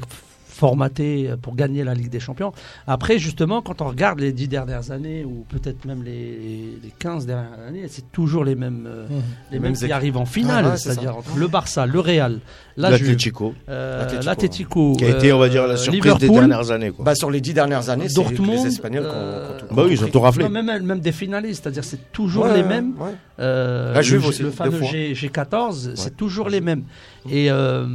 F- 0.55 0.59
formatées 0.59 1.29
pour 1.41 1.55
gagner 1.55 1.83
la 1.83 1.93
Ligue 1.93 2.09
des 2.09 2.19
Champions. 2.19 2.51
Après, 2.87 3.19
justement, 3.19 3.61
quand 3.61 3.81
on 3.81 3.87
regarde 3.87 4.19
les 4.19 4.31
dix 4.33 4.47
dernières 4.47 4.91
années, 4.91 5.23
ou 5.25 5.45
peut-être 5.49 5.85
même 5.85 6.03
les, 6.03 6.77
les 6.83 6.91
15 6.99 7.25
dernières 7.25 7.59
années, 7.67 7.85
c'est 7.87 8.11
toujours 8.11 8.43
les 8.43 8.55
mêmes, 8.55 8.85
euh, 8.87 9.03
Mhm. 9.07 9.09
les 9.09 9.21
Les 9.51 9.59
mêmes 9.59 9.71
mêmes 9.73 9.79
qui 9.87 9.91
arrivent 9.91 10.17
en 10.17 10.25
finale, 10.25 10.65
Ah 10.67 10.71
ouais, 10.71 10.77
c'est-à-dire 10.77 11.15
entre 11.17 11.37
le 11.37 11.47
Barça, 11.47 11.85
le 11.85 11.99
Real, 11.99 12.39
L'Atlético, 12.77 13.53
euh, 13.69 14.05
L'Atlético, 14.23 14.95
qui 14.97 15.05
a 15.05 15.09
été, 15.09 15.31
on 15.31 15.39
va 15.39 15.47
dire, 15.49 15.63
euh, 15.63 15.67
la 15.67 15.77
surprise 15.77 16.01
des 16.01 16.09
Liverpool. 16.27 16.47
dernières 16.49 16.71
années. 16.71 16.91
Quoi. 16.91 17.05
Bah, 17.05 17.15
sur 17.15 17.31
les 17.31 17.39
dix 17.41 17.53
dernières 17.53 17.89
années, 17.89 18.09
c'est 18.09 18.15
Dortmund, 18.15 18.51
les 18.65 18.67
Espagnols 18.67 19.03
qui 19.03 19.09
ont- 19.09 19.13
euh, 19.15 19.57
qui 19.57 19.63
ont 19.63 19.67
tout 19.67 19.75
Bah 19.75 19.83
oui, 19.85 19.91
ils 19.93 20.03
ont 20.03 20.07
tout 20.09 20.19
raflé. 20.19 20.49
Même, 20.49 20.83
même 20.83 20.99
des 20.99 21.11
finalistes, 21.13 21.63
c'est-à-dire 21.63 21.83
c'est 21.85 22.11
toujours 22.11 22.45
Ouais, 22.45 22.55
les 22.57 22.63
mêmes. 22.63 22.93
ouais. 22.99 23.11
Euh, 23.39 23.93
La 23.93 24.01
Juve 24.01 24.21
le, 24.23 24.27
aussi, 24.27 24.41
le 24.43 24.49
deux 24.49 24.55
fameux 24.55 24.77
fois. 24.79 24.87
G, 24.89 25.13
G14, 25.13 25.87
Ouais. 25.87 25.93
c'est 25.95 26.17
toujours 26.17 26.49
les 26.49 26.59
mêmes. 26.61 26.83
Et 27.29 27.49
euh, 27.49 27.85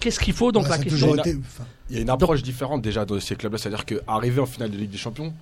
qu'est-ce 0.00 0.20
qu'il 0.20 0.34
faut 0.34 0.52
donc 0.52 0.64
Ouais, 0.64 0.70
la 0.70 0.78
question 0.78 0.90
toujours 1.08 1.18
été- 1.18 1.36
enfin, 1.40 1.64
Il 1.88 1.96
y 1.96 1.98
a 1.98 2.02
une 2.02 2.10
approche 2.10 2.42
différente 2.42 2.82
déjà 2.82 3.04
dans 3.04 3.18
ces 3.20 3.36
clubs-là, 3.36 3.58
c'est-à-dire 3.58 3.84
qu'arriver 3.84 4.40
en 4.40 4.46
finale 4.46 4.70
de 4.70 4.76
Ligue 4.76 4.90
des 4.90 4.98
Champions, 4.98 5.32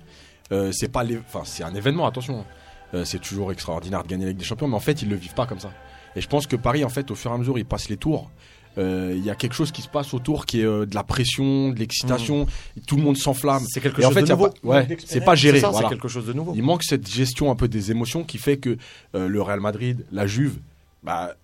euh, 0.51 0.71
c'est 0.71 0.87
pas, 0.91 1.03
les... 1.03 1.17
enfin, 1.17 1.41
c'est 1.45 1.63
un 1.63 1.73
événement, 1.75 2.05
attention. 2.07 2.45
Euh, 2.93 3.05
c'est 3.05 3.19
toujours 3.19 3.51
extraordinaire 3.51 4.03
de 4.03 4.07
gagner 4.07 4.25
la 4.25 4.29
Ligue 4.31 4.39
des 4.39 4.45
Champions, 4.45 4.67
mais 4.67 4.75
en 4.75 4.79
fait, 4.79 5.01
ils 5.03 5.09
le 5.09 5.15
vivent 5.15 5.35
pas 5.35 5.45
comme 5.45 5.59
ça. 5.59 5.71
Et 6.15 6.21
je 6.21 6.27
pense 6.27 6.47
que 6.47 6.55
Paris, 6.55 6.83
en 6.83 6.89
fait, 6.89 7.11
au 7.11 7.15
fur 7.15 7.29
et 7.29 7.33
à 7.35 7.37
mesure, 7.37 7.57
ils 7.59 7.65
passent 7.65 7.89
les 7.89 7.97
tours. 7.97 8.31
euh, 8.79 9.13
Il 9.15 9.23
y 9.23 9.29
a 9.29 9.35
quelque 9.35 9.53
chose 9.53 9.71
qui 9.71 9.83
se 9.83 9.87
passe 9.87 10.11
autour 10.15 10.47
qui 10.47 10.61
est 10.61 10.65
euh, 10.65 10.87
de 10.87 10.95
la 10.95 11.03
pression, 11.03 11.69
de 11.69 11.77
l'excitation. 11.77 12.47
et 12.75 12.81
Tout 12.81 12.95
le 12.95 13.03
monde 13.03 13.15
s'enflamme. 13.17 13.63
C'est 13.69 13.79
quelque 13.79 14.01
Et 14.01 14.05
en 14.05 14.09
chose 14.09 14.15
fait, 14.17 14.23
de 14.23 14.29
nouveau. 14.31 14.49
pas- 14.49 14.67
ouais, 14.67 14.97
c'est 15.05 15.21
pas 15.21 15.35
géré. 15.35 15.59
ça, 15.59 15.69
voilà. 15.69 15.87
c'est 15.87 15.93
quelque 15.93 16.07
chose 16.07 16.25
de 16.25 16.33
nouveau. 16.33 16.53
Il 16.55 16.63
manque 16.63 16.83
cette 16.83 17.07
gestion 17.07 17.51
un 17.51 17.55
peu 17.55 17.67
des 17.67 17.91
émotions 17.91 18.23
qui 18.23 18.39
fait 18.39 18.57
que 18.57 18.77
euh, 19.13 19.27
le 19.27 19.39
Real 19.39 19.59
Madrid, 19.59 20.03
la 20.11 20.25
Juve, 20.25 20.57
bah, 21.03 21.35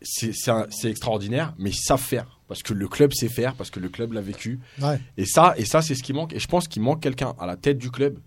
c'est 0.00 0.90
extraordinaire, 0.90 1.54
mais 1.58 1.70
ils 1.70 1.76
savent 1.76 2.00
faire. 2.02 2.38
Parce 2.48 2.62
que 2.62 2.72
le 2.72 2.88
club 2.88 3.12
sait 3.12 3.28
faire, 3.28 3.54
parce 3.54 3.70
que 3.70 3.78
le 3.80 3.88
club 3.88 4.12
l'a 4.12 4.20
vécu. 4.22 4.58
ouais. 4.80 5.00
Et 5.18 5.26
ça, 5.26 5.54
et 5.58 5.64
ça 5.66 5.82
c'est 5.82 5.94
ce 5.94 6.02
qui 6.02 6.12
manque. 6.12 6.32
Et 6.32 6.38
je 6.38 6.46
pense 6.48 6.66
qu'il 6.68 6.80
manque 6.82 7.00
quelqu'un 7.02 7.34
à 7.38 7.46
la 7.46 7.56
tête 7.56 7.78
du 7.78 7.90
club 7.90 8.18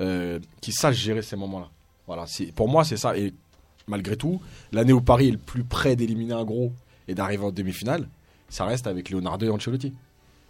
euh, 0.00 0.40
qui 0.60 0.72
sache 0.72 0.96
gérer 0.96 1.22
ces 1.22 1.36
moments-là. 1.36 1.68
Voilà, 2.06 2.26
c'est- 2.26 2.52
pour 2.52 2.68
moi, 2.68 2.84
c'est 2.84 2.96
ça. 2.96 3.16
Et 3.16 3.32
malgré 3.86 4.16
tout, 4.16 4.40
l'année 4.72 4.92
où 4.92 5.00
Paris 5.00 5.28
est 5.28 5.32
le 5.32 5.38
plus 5.38 5.64
près 5.64 5.96
d'éliminer 5.96 6.34
un 6.34 6.44
gros 6.44 6.72
et 7.08 7.14
d'arriver 7.14 7.44
en 7.44 7.50
demi-finale, 7.52 8.08
ça 8.48 8.64
reste 8.64 8.86
avec 8.86 9.10
Leonardo 9.10 9.46
et 9.46 9.50
Ancelotti. 9.50 9.92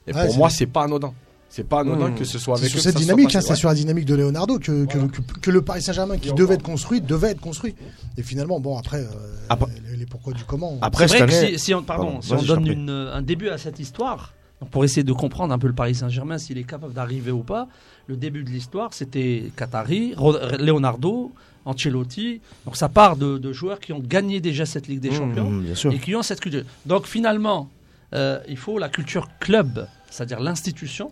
Et 0.06 0.12
Ouais, 0.14 0.26
pour 0.26 0.36
moi, 0.38 0.50
c'est 0.50 0.66
pas 0.66 0.84
anodin. 0.84 1.12
C'est 1.56 1.64
pas 1.66 1.80
anodin 1.80 2.10
Mmh. 2.10 2.14
que 2.16 2.24
ce 2.24 2.38
soit 2.38 2.58
avec 2.58 2.68
sur 2.68 2.78
eux 2.78 2.82
cette 2.82 2.96
dynamique, 2.96 3.34
hein, 3.34 3.40
c'est 3.40 3.50
ouais. 3.50 3.56
sur 3.56 3.68
la 3.70 3.74
dynamique 3.74 4.04
de 4.04 4.14
Leonardo 4.14 4.58
que, 4.58 4.84
que, 4.84 4.98
Voilà. 4.98 5.08
que, 5.08 5.40
que 5.40 5.50
le 5.50 5.62
Paris 5.62 5.80
Saint-Germain, 5.80 6.18
qui 6.18 6.28
devait 6.28 6.42
encore. 6.42 6.52
être 6.52 6.62
construit, 6.62 7.00
devait 7.00 7.30
être 7.30 7.40
construit. 7.40 7.74
Et 8.18 8.22
finalement, 8.22 8.60
bon, 8.60 8.76
après, 8.76 8.98
euh, 9.00 9.06
Après- 9.48 9.70
les, 9.90 9.96
les 9.96 10.06
pourquoi 10.06 10.34
du 10.34 10.44
comment. 10.44 10.76
Après, 10.82 11.06
vrai 11.06 11.24
que 11.26 11.32
si, 11.32 11.58
si 11.58 11.74
on, 11.74 11.82
pardon, 11.82 12.04
Pardon, 12.04 12.20
si 12.20 12.32
on 12.32 12.36
vas-y, 12.36 12.44
je 12.44 12.52
t'en 12.52 12.60
donne 12.60 12.66
une, 12.72 12.90
un 12.90 13.22
début 13.22 13.48
à 13.48 13.56
cette 13.56 13.78
histoire, 13.78 14.34
donc 14.60 14.68
pour 14.70 14.84
essayer 14.84 15.02
de 15.02 15.12
comprendre 15.14 15.54
un 15.54 15.58
peu 15.58 15.66
le 15.66 15.72
Paris 15.74 15.94
Saint-Germain, 15.94 16.36
s'il 16.36 16.58
est 16.58 16.64
capable 16.64 16.92
d'arriver 16.92 17.30
ou 17.30 17.42
pas, 17.42 17.68
le 18.06 18.16
début 18.16 18.44
de 18.44 18.50
l'histoire, 18.50 18.92
c'était 18.92 19.50
Qatari, 19.56 20.14
Leonardo, 20.58 21.32
Ancelotti. 21.64 22.40
Donc 22.64 22.76
ça 22.76 22.88
part 22.88 23.16
de, 23.16 23.38
de 23.38 23.52
joueurs 23.52 23.80
qui 23.80 23.92
ont 23.92 23.98
gagné 23.98 24.40
déjà 24.40 24.66
cette 24.66 24.86
Ligue 24.88 25.00
des 25.00 25.10
Mmh, 25.10 25.14
Champions 25.14 25.50
Mmh, 25.50 25.74
sûr. 25.74 25.92
et 25.92 25.98
qui 25.98 26.14
ont 26.14 26.22
cette 26.22 26.40
culture. 26.40 26.62
Donc 26.84 27.06
finalement, 27.06 27.68
euh, 28.14 28.38
il 28.48 28.56
faut 28.56 28.78
la 28.78 28.88
culture 28.88 29.28
club, 29.40 29.86
c'est-à-dire 30.10 30.40
l'institution, 30.40 31.10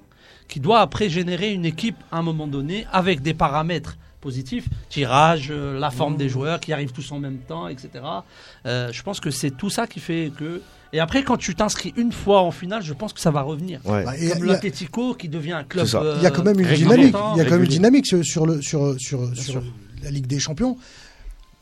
qui 0.48 0.60
doit 0.60 0.80
après 0.80 1.08
générer 1.08 1.52
une 1.52 1.64
équipe 1.64 1.96
à 2.12 2.18
un 2.18 2.22
moment 2.22 2.46
donné 2.46 2.86
avec 2.92 3.22
des 3.22 3.34
paramètres 3.34 3.96
positifs, 4.20 4.66
tirage, 4.88 5.48
euh, 5.50 5.78
la 5.78 5.90
forme 5.90 6.16
des 6.16 6.28
joueurs 6.30 6.58
qui 6.60 6.72
arrivent 6.72 6.92
tous 6.92 7.12
en 7.12 7.18
même 7.18 7.38
temps, 7.38 7.68
etc. 7.68 7.90
Euh, 8.64 8.90
je 8.92 9.02
pense 9.02 9.20
que 9.20 9.30
c'est 9.30 9.50
tout 9.50 9.68
ça 9.70 9.86
qui 9.86 10.00
fait 10.00 10.32
que. 10.38 10.62
Et 10.94 11.00
après, 11.00 11.24
quand 11.24 11.36
tu 11.36 11.54
t'inscris 11.54 11.92
une 11.96 12.12
fois 12.12 12.40
en 12.40 12.50
finale, 12.50 12.82
je 12.82 12.92
pense 12.94 13.12
que 13.12 13.20
ça 13.20 13.30
va 13.30 13.42
revenir. 13.42 13.80
Ouais. 13.84 14.04
Bah, 14.04 14.16
et 14.16 14.30
Comme 14.30 14.44
l'Atletico 14.44 15.14
qui 15.14 15.28
devient 15.28 15.52
un 15.52 15.64
club. 15.64 15.86
Euh, 15.94 16.14
Il 16.18 16.22
y 16.22 16.26
a 16.26 16.30
quand 16.30 16.44
même 16.44 16.58
une 16.60 16.72
dynamique. 16.72 17.14
Il 17.34 17.38
y 17.38 17.40
a 17.40 17.44
quand 17.44 17.50
même 17.56 17.64
une 17.64 17.68
dynamique 17.68 18.06
sur, 18.06 18.24
sur 18.24 18.46
le, 18.46 18.62
sur, 18.62 18.94
sur, 18.98 19.36
sur 19.36 19.62
la 20.02 20.10
Ligue 20.10 20.26
des 20.26 20.38
Champions. 20.38 20.78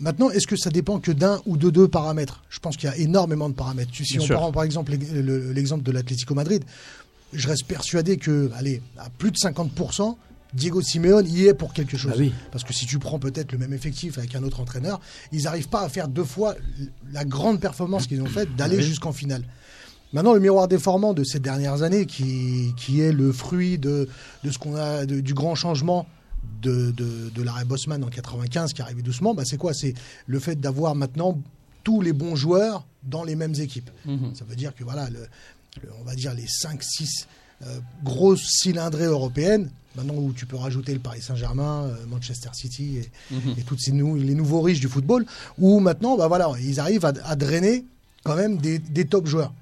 Maintenant, 0.00 0.30
est-ce 0.30 0.46
que 0.46 0.56
ça 0.56 0.70
dépend 0.70 0.98
que 1.00 1.12
d'un 1.12 1.40
ou 1.46 1.56
de 1.56 1.70
deux 1.70 1.88
paramètres? 1.88 2.42
Je 2.50 2.58
pense 2.58 2.76
qu'il 2.76 2.88
y 2.88 2.92
a 2.92 2.96
énormément 2.96 3.48
de 3.48 3.54
paramètres. 3.54 3.90
Si 3.94 4.02
Bien 4.04 4.20
on 4.22 4.24
sûr. 4.26 4.36
prend 4.36 4.52
par 4.52 4.64
exemple 4.64 4.90
l'ex- 4.92 5.12
le- 5.12 5.52
l'exemple 5.52 5.82
de 5.84 5.92
l'Atlético 5.92 6.34
Madrid, 6.34 6.64
je 7.32 7.48
reste 7.48 7.64
persuadé 7.66 8.16
que, 8.16 8.50
allez, 8.54 8.82
à 8.98 9.08
plus 9.10 9.30
de 9.30 9.36
50%, 9.36 10.16
Diego 10.54 10.82
Simeone 10.82 11.26
y 11.26 11.46
est 11.46 11.54
pour 11.54 11.72
quelque 11.72 11.96
chose. 11.96 12.12
Ah 12.14 12.18
oui. 12.18 12.32
Parce 12.50 12.62
que 12.62 12.74
si 12.74 12.84
tu 12.84 12.98
prends 12.98 13.18
peut-être 13.18 13.52
le 13.52 13.58
même 13.58 13.72
effectif 13.72 14.18
avec 14.18 14.34
un 14.34 14.42
autre 14.42 14.60
entraîneur, 14.60 15.00
ils 15.32 15.44
n'arrivent 15.44 15.68
pas 15.70 15.80
à 15.82 15.88
faire 15.88 16.08
deux 16.08 16.24
fois 16.24 16.54
la 17.10 17.24
grande 17.24 17.58
performance 17.58 18.06
qu'ils 18.06 18.20
ont 18.20 18.26
faite 18.26 18.54
d'aller 18.54 18.76
Oui. 18.76 18.82
jusqu'en 18.82 19.12
finale. 19.12 19.44
Maintenant, 20.12 20.34
le 20.34 20.40
miroir 20.40 20.68
déformant 20.68 21.14
de 21.14 21.24
ces 21.24 21.38
dernières 21.40 21.82
années, 21.82 22.04
qui, 22.04 22.74
qui 22.76 23.00
est 23.00 23.12
le 23.12 23.32
fruit 23.32 23.78
de, 23.78 24.10
de 24.44 24.50
ce 24.50 24.58
qu'on 24.58 24.76
a, 24.76 25.06
de- 25.06 25.20
du 25.20 25.32
grand 25.32 25.54
changement 25.54 26.06
de, 26.60 26.90
de, 26.90 27.30
de 27.34 27.42
l'arrêt 27.42 27.64
Bosman 27.64 28.04
en 28.04 28.08
95 28.08 28.74
qui 28.74 28.82
arrivait 28.82 29.00
doucement, 29.00 29.32
bah 29.34 29.44
c'est 29.46 29.56
quoi? 29.56 29.72
C'est 29.72 29.94
le 30.26 30.38
fait 30.38 30.60
d'avoir 30.60 30.94
maintenant 30.94 31.40
tous 31.82 32.02
les 32.02 32.12
bons 32.12 32.36
joueurs 32.36 32.86
dans 33.04 33.24
les 33.24 33.36
mêmes 33.36 33.54
équipes. 33.58 33.90
Mhm. 34.04 34.34
Ça 34.34 34.44
veut 34.44 34.54
dire 34.54 34.74
que 34.74 34.84
voilà, 34.84 35.08
le- 35.08 35.26
on 36.00 36.04
va 36.04 36.14
dire 36.14 36.34
les 36.34 36.46
5-6 36.46 37.26
euh, 37.64 37.78
grosses 38.04 38.44
cylindrées 38.60 39.04
européennes, 39.04 39.70
maintenant 39.96 40.14
où 40.14 40.32
tu 40.32 40.46
peux 40.46 40.56
rajouter 40.56 40.92
le 40.92 41.00
Paris 41.00 41.22
Saint-Germain, 41.22 41.84
euh, 41.84 42.06
Manchester 42.06 42.50
City 42.52 42.98
et, 42.98 43.10
et 43.58 43.62
tous 43.62 43.78
ces 43.78 43.92
nou- 43.92 44.16
les 44.16 44.34
nouveaux 44.34 44.60
riches 44.62 44.80
du 44.80 44.88
football, 44.88 45.24
où 45.58 45.80
maintenant, 45.80 46.16
bah 46.16 46.28
voilà, 46.28 46.50
ils 46.60 46.80
arrivent 46.80 47.04
à, 47.04 47.12
à 47.24 47.36
drainer 47.36 47.84
quand 48.24 48.36
même 48.36 48.58
des, 48.58 48.78
des 48.78 49.04
top 49.06 49.26
joueurs. 49.26 49.52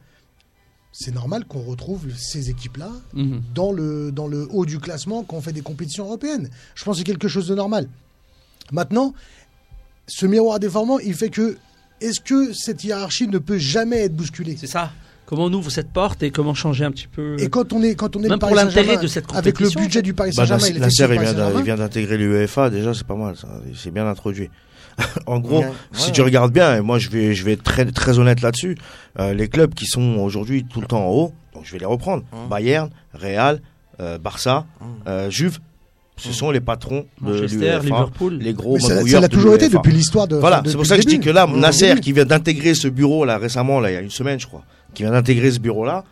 C'est 0.92 1.14
normal 1.14 1.44
qu'on 1.44 1.60
retrouve 1.62 2.06
ces 2.16 2.50
équipes-là 2.50 2.90
Mhm. 3.14 3.42
dans 3.54 3.70
le, 3.72 4.10
dans 4.12 4.26
le 4.26 4.48
haut 4.50 4.66
du 4.66 4.78
classement 4.80 5.22
quand 5.22 5.36
on 5.36 5.40
fait 5.40 5.52
des 5.52 5.60
compétitions 5.62 6.04
européennes. 6.06 6.50
Je 6.74 6.84
pense 6.84 6.94
que 6.96 6.98
c'est 6.98 7.04
quelque 7.04 7.28
chose 7.28 7.46
de 7.48 7.54
normal. 7.54 7.88
Maintenant, 8.72 9.14
ce 10.08 10.26
miroir 10.26 10.58
déformant, 10.58 10.98
il 10.98 11.14
fait 11.14 11.30
que 11.30 11.56
est-ce 12.00 12.20
que 12.20 12.52
cette 12.52 12.82
hiérarchie 12.82 13.28
ne 13.28 13.38
peut 13.38 13.58
jamais 13.58 13.98
être 13.98 14.16
bousculée? 14.16 14.56
C'est 14.58 14.66
ça. 14.66 14.90
Comment 15.30 15.44
on 15.44 15.52
ouvre 15.52 15.70
cette 15.70 15.92
porte 15.92 16.24
et 16.24 16.32
comment 16.32 16.54
changer 16.54 16.84
un 16.84 16.90
petit 16.90 17.06
peu. 17.06 17.36
Et 17.38 17.48
quand 17.48 17.72
on 17.72 17.80
est 17.84 17.94
quand 17.94 18.16
on 18.16 18.22
est 18.24 18.28
Même 18.28 18.40
pour 18.40 18.52
l'intérêt 18.52 18.96
de 18.96 19.06
cette 19.06 19.26
avec 19.32 19.60
le 19.60 19.66
compétition, 19.68 19.80
budget 19.80 20.02
du 20.02 20.12
Paris 20.12 20.32
Bah, 20.36 20.44
Saint-Germain, 20.44 20.66
du 20.66 21.58
il 21.58 21.62
vient, 21.62 21.76
d'intégrer 21.76 22.18
l'UEFA, 22.18 22.68
déjà 22.68 22.92
c'est 22.94 23.06
pas 23.06 23.14
mal, 23.14 23.36
ça. 23.36 23.46
c'est 23.76 23.92
bien 23.92 24.08
introduit. 24.08 24.50
en 25.26 25.38
gros, 25.38 25.60
Ouais, 25.60 25.70
si 25.92 26.06
ouais. 26.08 26.12
tu 26.12 26.22
regardes 26.22 26.52
bien, 26.52 26.74
et 26.76 26.80
moi 26.80 26.98
je 26.98 27.10
vais, 27.10 27.32
je 27.32 27.44
vais 27.44 27.52
être 27.52 27.62
très, 27.62 27.84
très 27.84 28.18
honnête 28.18 28.40
là-dessus, 28.42 28.76
euh, 29.20 29.32
les 29.32 29.46
clubs 29.48 29.72
qui 29.72 29.86
sont 29.86 30.16
aujourd'hui 30.18 30.64
tout 30.64 30.80
le 30.80 30.88
temps 30.88 31.06
en 31.06 31.10
haut, 31.12 31.32
donc 31.54 31.62
je 31.64 31.70
vais 31.72 31.78
les 31.78 31.86
reprendre, 31.86 32.24
Hum. 32.32 32.48
Bayern, 32.50 32.90
Real, 33.14 33.60
euh, 34.00 34.18
Barça, 34.18 34.66
Hum. 34.80 34.88
euh, 35.06 35.30
Juve, 35.30 35.60
ce 36.16 36.26
Hum. 36.28 36.34
sont 36.34 36.50
les 36.50 36.60
patrons 36.60 37.06
de 37.22 37.30
Manchester, 37.30 37.56
l'UEFA, 37.56 37.78
Liverpool. 37.84 38.38
les 38.40 38.52
gros 38.52 38.74
mais 38.74 38.80
ça, 38.80 39.06
ça 39.06 39.20
l'a 39.20 39.28
de 39.28 39.32
toujours 39.32 39.54
été 39.54 39.68
depuis 39.68 39.92
l'histoire 39.92 40.26
de. 40.26 40.34
Voilà, 40.36 40.60
enfin, 40.60 40.70
c'est 40.70 40.76
pour 40.76 40.86
ça 40.86 40.96
que 40.96 41.02
je 41.02 41.06
dis 41.06 41.20
que 41.20 41.30
là, 41.30 41.46
Nasser 41.46 41.94
qui 42.00 42.12
vient 42.12 42.24
d'intégrer 42.26 42.74
ce 42.74 42.88
bureau 42.88 43.24
là 43.24 43.38
récemment, 43.38 43.78
là, 43.78 43.92
il 43.92 43.94
y 43.94 43.96
a 43.96 44.00
une 44.00 44.10
semaine 44.10 44.40
je 44.40 44.48
crois, 44.48 44.64
qui 44.94 45.02
vient 45.02 45.12
d'intégrer 45.12 45.50
ce 45.50 45.58
bureau 45.60 45.84
là, 45.84 46.04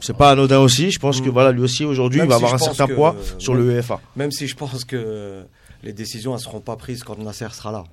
c'est 0.00 0.16
pas 0.16 0.30
anodin 0.32 0.58
aussi. 0.58 0.90
Je 0.90 0.98
pense 0.98 1.20
que 1.20 1.28
Mm. 1.28 1.32
voilà, 1.32 1.52
lui 1.52 1.62
aussi 1.62 1.84
aujourd'hui, 1.84 2.20
il 2.20 2.26
va 2.28 2.36
si 2.38 2.44
avoir 2.44 2.54
un 2.54 2.58
certain 2.58 2.86
que, 2.86 2.92
poids 2.94 3.14
euh, 3.18 3.22
sur 3.38 3.54
même- 3.54 3.64
le 3.66 3.72
UEFA. 3.74 4.00
Même 4.16 4.30
si 4.32 4.46
je 4.48 4.54
pense 4.56 4.84
que 4.84 5.42
les 5.82 5.92
décisions 5.92 6.32
ne 6.34 6.38
seront 6.38 6.60
pas 6.60 6.76
prises 6.76 7.02
quand 7.04 7.18
Nasser 7.18 7.46
sera 7.52 7.72
là. 7.72 7.84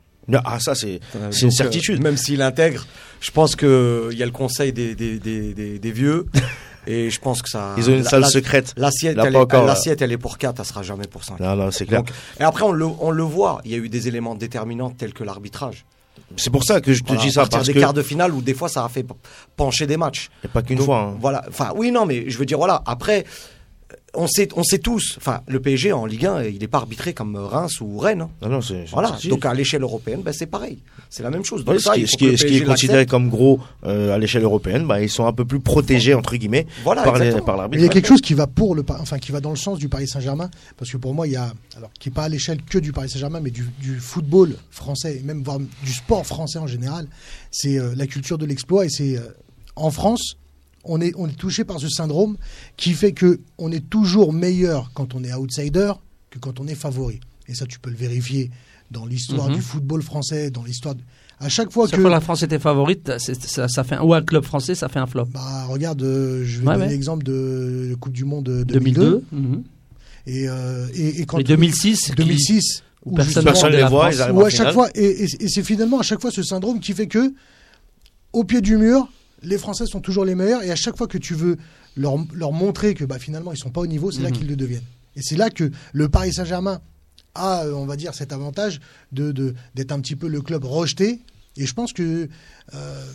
Ah 0.45 0.59
ça 0.59 0.75
c'est 0.75 0.99
Euh, 1.15 1.31
une 1.41 1.47
euh, 1.47 1.51
certitude. 1.51 2.01
même 2.01 2.15
s'il 2.17 2.41
intègre, 2.41 2.85
je 3.19 3.31
pense 3.31 3.55
qu'il 3.55 3.67
y 4.17 4.23
a 4.23 4.25
le 4.25 4.31
conseil 4.31 4.71
des, 4.71 4.93
des, 4.95 5.19
des, 5.19 5.53
des, 5.53 5.79
des 5.79 5.91
vieux. 5.91 6.25
et 6.87 7.09
je 7.09 7.19
pense 7.19 7.41
que 7.41 7.49
ça. 7.49 7.73
ils 7.77 7.89
ont 7.89 7.93
une 7.93 8.03
la- 8.03 8.09
salle 8.09 8.21
la- 8.21 8.27
secrète. 8.29 8.73
L'assiette, 8.77 9.17
elle, 9.23 9.35
est- 9.35 9.37
encore, 9.37 9.61
là. 9.65 9.73
l'assiette, 9.73 10.01
elle 10.01 10.11
est 10.11 10.17
pour 10.17 10.37
4, 10.37 10.59
elle 10.59 10.65
sera 10.65 10.83
jamais 10.83 11.07
pour 11.07 11.23
5. 11.23 11.39
Non 11.39 11.55
non, 11.55 11.71
c'est 11.71 11.85
clair. 11.85 12.01
Donc, 12.03 12.11
et 12.39 12.43
après, 12.43 12.63
on 12.63 12.71
le, 12.71 12.85
on 12.85 13.11
le 13.11 13.23
voit, 13.23 13.61
il 13.65 13.71
y 13.71 13.75
a 13.75 13.77
eu 13.77 13.89
des 13.89 14.07
éléments 14.07 14.35
déterminants 14.35 14.89
tels 14.91 15.13
que 15.13 15.23
l'arbitrage. 15.23 15.85
C'est 16.37 16.49
pour 16.49 16.63
ça 16.63 16.79
que 16.81 16.93
je 16.93 17.01
te 17.01 17.07
Voilà, 17.07 17.21
dis 17.21 17.27
à 17.29 17.31
ça 17.31 17.41
partir 17.41 17.57
parce 17.59 17.67
des 17.67 17.73
que 17.73 17.79
quarts 17.79 17.93
de 17.93 18.01
finale 18.01 18.33
où 18.33 18.41
des 18.41 18.53
fois 18.53 18.69
ça 18.69 18.85
a 18.85 18.89
fait 18.89 19.05
pencher 19.57 19.85
des 19.87 19.97
matchs. 19.97 20.29
et 20.43 20.47
pas 20.47 20.61
qu'une 20.61 20.79
fois. 20.79 20.99
hein. 21.13 21.17
Voilà. 21.19 21.43
Enfin, 21.49 21.71
oui, 21.75 21.91
non, 21.91 22.05
mais 22.05 22.29
je 22.29 22.37
veux 22.37 22.45
dire, 22.45 22.57
voilà. 22.57 22.81
Après, 22.85 23.25
on 24.13 24.27
sait, 24.27 24.49
on 24.55 24.63
sait 24.63 24.79
tous. 24.79 25.15
Enfin, 25.17 25.41
le 25.47 25.59
PSG 25.61 25.93
en 25.93 26.05
Ligue 26.05 26.25
1, 26.25 26.43
il 26.43 26.59
n'est 26.59 26.67
pas 26.67 26.79
arbitré 26.79 27.13
comme 27.13 27.35
Reims 27.37 27.79
ou 27.81 27.97
Rennes. 27.97 28.21
hein. 28.21 28.29
Non 28.41 28.49
non, 28.49 28.61
c'est 28.61 28.85
c'est 28.85 28.91
Voilà. 28.91 29.17
Donc 29.29 29.45
à 29.45 29.53
l'échelle 29.53 29.83
européenne, 29.83 30.21
ben, 30.21 30.33
c'est 30.33 30.47
pareil. 30.47 30.79
C'est 31.09 31.23
la 31.23 31.29
même 31.29 31.45
chose. 31.45 31.63
Donc 31.63 31.73
Ouais, 31.75 31.79
ce 31.79 31.85
ça, 31.85 31.93
qui, 31.95 32.07
ce 32.07 32.17
qui 32.17 32.25
est, 32.27 32.31
le 32.31 32.37
ce 32.37 32.43
qui 32.45 32.55
est 32.55 32.59
PSG 32.59 32.65
considéré 32.65 33.05
comme 33.05 33.29
gros 33.29 33.59
euh, 33.85 34.13
à 34.13 34.17
l'échelle 34.17 34.43
européenne, 34.43 34.85
bah, 34.85 35.01
ils 35.01 35.09
sont 35.09 35.25
un 35.25 35.33
peu 35.33 35.45
plus 35.45 35.59
protégés 35.61 36.13
entre 36.13 36.35
guillemets 36.35 36.67
Voilà, 36.83 37.03
par, 37.03 37.17
les, 37.19 37.31
par 37.41 37.55
l'arbitre. 37.57 37.81
il 37.81 37.85
y 37.85 37.89
a 37.89 37.91
quelque 37.91 38.07
chose 38.07 38.21
qui 38.21 38.33
va 38.33 38.47
pour 38.47 38.75
le, 38.75 38.83
enfin 38.89 39.17
qui 39.17 39.31
va 39.31 39.39
dans 39.39 39.49
le 39.49 39.55
sens 39.55 39.77
du 39.79 39.87
Paris 39.89 40.07
Saint-Germain, 40.07 40.49
parce 40.77 40.91
que 40.91 40.97
pour 40.97 41.13
moi 41.13 41.27
il 41.27 41.33
y 41.33 41.37
a, 41.37 41.53
alors 41.77 41.91
qui 41.99 42.09
est 42.09 42.13
pas 42.13 42.23
à 42.23 42.29
l'échelle 42.29 42.61
que 42.63 42.77
du 42.79 42.91
Paris 42.91 43.09
Saint-Germain, 43.09 43.39
mais 43.41 43.51
du, 43.51 43.69
du 43.79 43.99
football 43.99 44.55
français 44.71 45.17
et 45.17 45.23
même 45.23 45.41
voire 45.43 45.59
du 45.59 45.91
sport 45.93 46.25
français 46.25 46.59
en 46.59 46.67
général, 46.67 47.07
c'est 47.49 47.77
euh, 47.77 47.93
la 47.95 48.07
culture 48.07 48.37
de 48.37 48.45
l'exploit 48.45 48.85
et 48.85 48.89
c'est 48.89 49.17
euh, 49.17 49.21
en 49.75 49.89
France. 49.91 50.35
On 50.83 50.99
est, 51.01 51.13
on 51.17 51.27
est 51.27 51.37
touché 51.37 51.63
par 51.63 51.79
ce 51.79 51.89
syndrome 51.89 52.37
qui 52.77 52.93
fait 52.93 53.11
que 53.11 53.39
on 53.57 53.71
est 53.71 53.87
toujours 53.89 54.33
meilleur 54.33 54.91
quand 54.93 55.13
on 55.15 55.23
est 55.23 55.33
outsider 55.33 55.93
que 56.29 56.39
quand 56.39 56.59
on 56.59 56.67
est 56.67 56.75
favori. 56.75 57.19
Et 57.47 57.53
ça, 57.53 57.65
tu 57.65 57.79
peux 57.79 57.89
le 57.89 57.95
vérifier 57.95 58.49
dans 58.89 59.05
l'histoire 59.05 59.49
Mhm. 59.49 59.55
du 59.55 59.61
football 59.61 60.01
français, 60.01 60.49
dans 60.51 60.63
l'histoire. 60.63 60.95
de- 60.95 61.01
À 61.39 61.49
chaque 61.49 61.71
fois 61.71 61.87
Chaque 61.87 61.95
que 61.97 62.01
fois 62.01 62.09
la 62.11 62.19
France 62.21 62.43
était 62.43 62.59
favorite, 62.59 63.11
ça, 63.17 63.67
ça 63.67 63.83
fait 63.83 63.95
un, 63.95 64.01
ou 64.03 64.13
un 64.13 64.21
club 64.21 64.43
français, 64.43 64.75
ça 64.75 64.89
fait 64.89 64.99
un 64.99 65.07
flop. 65.07 65.25
bah, 65.25 65.65
regarde, 65.67 66.01
euh, 66.03 66.43
je 66.45 66.59
vais 66.61 66.67
Ouais, 66.67 66.73
donner 66.73 66.85
ouais. 66.85 66.91
l'exemple 66.91 67.23
de 67.23 67.87
la 67.91 67.95
Coupe 67.95 68.13
du 68.13 68.25
Monde 68.25 68.45
2002. 68.67 68.73
2002. 68.73 69.23
mhm. 69.31 69.63
Et, 70.27 70.47
euh, 70.49 70.87
et, 70.93 71.21
et 71.21 71.25
quand 71.25 71.39
Et 71.39 71.43
2006. 71.43 71.99
qui- 72.01 72.11
2006 72.15 72.83
où 73.05 73.11
où 73.11 73.15
personne 73.15 73.43
Personne 73.43 73.71
de 73.71 73.77
les 73.77 73.83
voit, 73.85 74.11
ils 74.13 74.21
arrivent 74.21 74.35
où 74.35 74.41
en 74.41 74.45
à 74.45 74.49
chaque 74.51 74.73
fois 74.73 74.89
et, 74.93 75.03
et- 75.23 75.43
et 75.45 75.47
c'est 75.47 75.63
finalement 75.63 75.99
à 75.99 76.03
chaque 76.03 76.21
fois 76.21 76.29
ce 76.31 76.43
syndrome 76.43 76.79
qui 76.79 76.93
fait 76.93 77.07
que 77.07 77.33
au 78.33 78.43
pied 78.43 78.61
du 78.61 78.77
mur 78.77 79.07
les 79.43 79.57
Français 79.57 79.85
sont 79.85 79.99
toujours 80.01 80.25
les 80.25 80.35
meilleurs 80.35 80.63
et 80.63 80.71
à 80.71 80.75
chaque 80.75 80.97
fois 80.97 81.07
que 81.07 81.17
tu 81.17 81.33
veux 81.33 81.57
leur, 81.95 82.15
leur 82.33 82.51
montrer 82.51 82.93
que 82.93 83.05
bah, 83.05 83.19
finalement 83.19 83.51
ils 83.51 83.57
sont 83.57 83.71
pas 83.71 83.81
au 83.81 83.87
niveau 83.87 84.11
c'est 84.11 84.21
là 84.21 84.29
Mhm. 84.29 84.37
qu'ils 84.37 84.47
le 84.47 84.55
deviennent 84.55 84.83
et 85.15 85.21
c'est 85.21 85.35
là 85.35 85.49
que 85.49 85.71
le 85.93 86.09
Paris 86.09 86.33
Saint-Germain 86.33 86.79
a 87.35 87.63
euh, 87.65 87.73
on 87.73 87.85
va 87.85 87.95
dire 87.95 88.13
cet 88.13 88.31
avantage 88.33 88.79
de 89.11 89.31
de- 89.31 89.55
d'être 89.75 89.91
un 89.91 89.99
petit 89.99 90.15
peu 90.15 90.27
le 90.27 90.41
club 90.41 90.63
rejeté 90.65 91.19
et 91.57 91.65
je 91.65 91.73
pense 91.73 91.91
que 91.93 92.29
euh, 92.73 93.05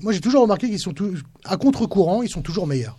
moi 0.00 0.12
j'ai 0.12 0.20
toujours 0.20 0.42
remarqué 0.42 0.68
qu'ils 0.68 0.80
sont 0.80 0.92
tous 0.92 1.22
à 1.44 1.56
contre-courant 1.56 2.22
ils 2.22 2.28
sont 2.30 2.42
toujours 2.42 2.66
meilleurs 2.66 2.98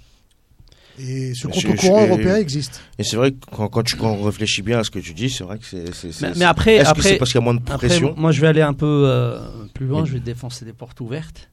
et 1.01 1.33
ce 1.33 1.47
contre-courant 1.47 2.01
européen 2.07 2.35
existe 2.35 2.81
Et 2.97 3.03
c'est 3.05 3.15
vrai 3.15 3.31
que 3.31 3.37
quand, 3.55 3.69
quand 3.69 3.83
tu 3.83 3.95
quand 3.95 4.11
on 4.11 4.23
réfléchit 4.23 4.61
bien 4.61 4.79
à 4.79 4.83
ce 4.83 4.89
que 4.91 4.99
tu 4.99 5.13
dis, 5.13 5.29
c'est 5.29 5.45
vrai 5.45 5.57
que 5.57 5.65
c'est. 5.65 5.93
c'est- 5.93 6.11
c'est- 6.11 6.27
Mais, 6.27 6.33
mais 6.39 6.45
après, 6.45 6.75
Est-ce 6.75 6.83
que 6.85 6.89
après, 6.89 7.09
c'est 7.11 7.17
parce 7.17 7.31
qu'il 7.31 7.39
y 7.39 7.41
a 7.41 7.45
moins 7.45 7.53
de 7.53 7.61
Après, 7.69 7.87
pression? 7.87 8.13
moi, 8.17 8.33
je 8.33 8.41
vais 8.41 8.47
aller 8.47 8.61
un 8.61 8.73
peu 8.73 9.03
euh, 9.07 9.39
plus 9.73 9.85
loin. 9.85 10.03
Je 10.03 10.11
vais 10.11 10.19
défoncer 10.19 10.65
des 10.65 10.73
portes 10.73 10.99
ouvertes 10.99 11.49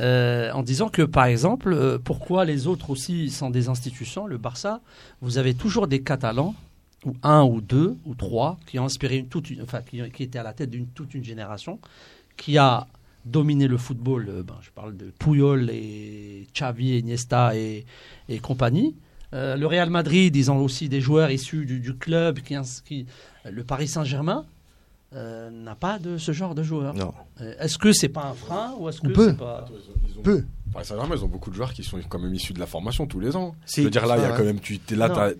euh, 0.00 0.50
en 0.52 0.62
disant 0.62 0.88
que, 0.88 1.02
par 1.02 1.24
exemple, 1.26 1.72
euh, 1.72 1.98
pourquoi 2.02 2.44
les 2.44 2.66
autres 2.66 2.90
aussi 2.90 3.30
sont 3.30 3.50
des 3.50 3.68
institutions, 3.68 4.26
le 4.26 4.38
Barça, 4.38 4.80
vous 5.20 5.38
avez 5.38 5.54
toujours 5.54 5.86
des 5.86 6.02
Catalans 6.02 6.54
ou 7.04 7.14
un 7.22 7.42
ou 7.44 7.60
deux 7.60 7.96
ou 8.06 8.14
trois 8.14 8.58
qui 8.66 8.78
ont 8.78 8.84
inspiré 8.84 9.24
toute, 9.28 9.50
une- 9.50 9.62
enfin, 9.62 9.80
qui, 9.82 10.00
étaient 10.22 10.38
à 10.38 10.42
la 10.42 10.52
tête 10.52 10.70
d'une 10.70 10.86
toute 10.86 11.14
une 11.14 11.24
génération 11.24 11.78
qui 12.36 12.58
a 12.58 12.86
dominé 13.24 13.66
le 13.68 13.76
football. 13.76 14.28
euh, 14.28 14.42
ben, 14.42 14.56
je 14.62 14.70
parle 14.70 14.96
de 14.96 15.12
Puyol 15.18 15.70
et 15.70 16.46
Xavi, 16.54 16.98
Iniesta 16.98 17.56
et, 17.56 17.84
et 18.28 18.38
compagnie. 18.38 18.94
Le 19.34 19.64
Real 19.64 19.88
Madrid, 19.88 20.36
ils 20.36 20.50
ont 20.50 20.58
aussi 20.58 20.90
des 20.90 21.00
joueurs 21.00 21.30
issus 21.30 21.64
du, 21.64 21.94
club 21.94 22.40
qui, 22.40 22.54
qui 22.84 23.06
le 23.50 23.64
Paris 23.64 23.88
Saint-Germain 23.88 24.44
euh, 25.14 25.50
n'a 25.50 25.74
pas 25.74 25.98
de 25.98 26.16
ce 26.18 26.32
genre 26.32 26.54
de 26.54 26.62
joueurs. 26.62 26.94
Non. 26.94 27.12
Euh, 27.40 27.54
Est-ce 27.60 27.78
que 27.78 27.92
c'est 27.92 28.08
pas 28.08 28.24
un 28.26 28.34
frein 28.34 28.74
ou 28.78 28.88
est-ce 28.88 29.00
On 29.04 29.08
que 29.08 29.12
peut. 29.12 29.28
c'est 29.30 29.36
pas 29.38 29.64
Ils 30.08 30.18
ont- 30.18 30.22
peu 30.22 30.44
Paris 30.72 30.86
Saint-Germain, 30.86 31.14
ils 31.18 31.22
ont 31.24 31.28
beaucoup 31.28 31.50
de 31.50 31.54
joueurs 31.54 31.74
qui 31.74 31.84
sont 31.84 31.98
quand 32.08 32.18
même 32.18 32.34
issus 32.34 32.54
de 32.54 32.58
la 32.58 32.64
formation 32.66 33.06
tous 33.06 33.20
les 33.20 33.36
ans. 33.36 33.54
Si, 33.66 33.80
je 33.80 33.84
veux 33.84 33.90
dire, 33.90 34.06
là, 34.06 34.16
il 34.16 34.22
y 34.22 34.24
a 34.24 34.30
ouais. 34.30 34.36
quand 34.38 34.44
même, 34.44 34.58
tu 34.58 34.80
es 34.90 34.94
là, 34.94 35.10
t'as 35.10 35.32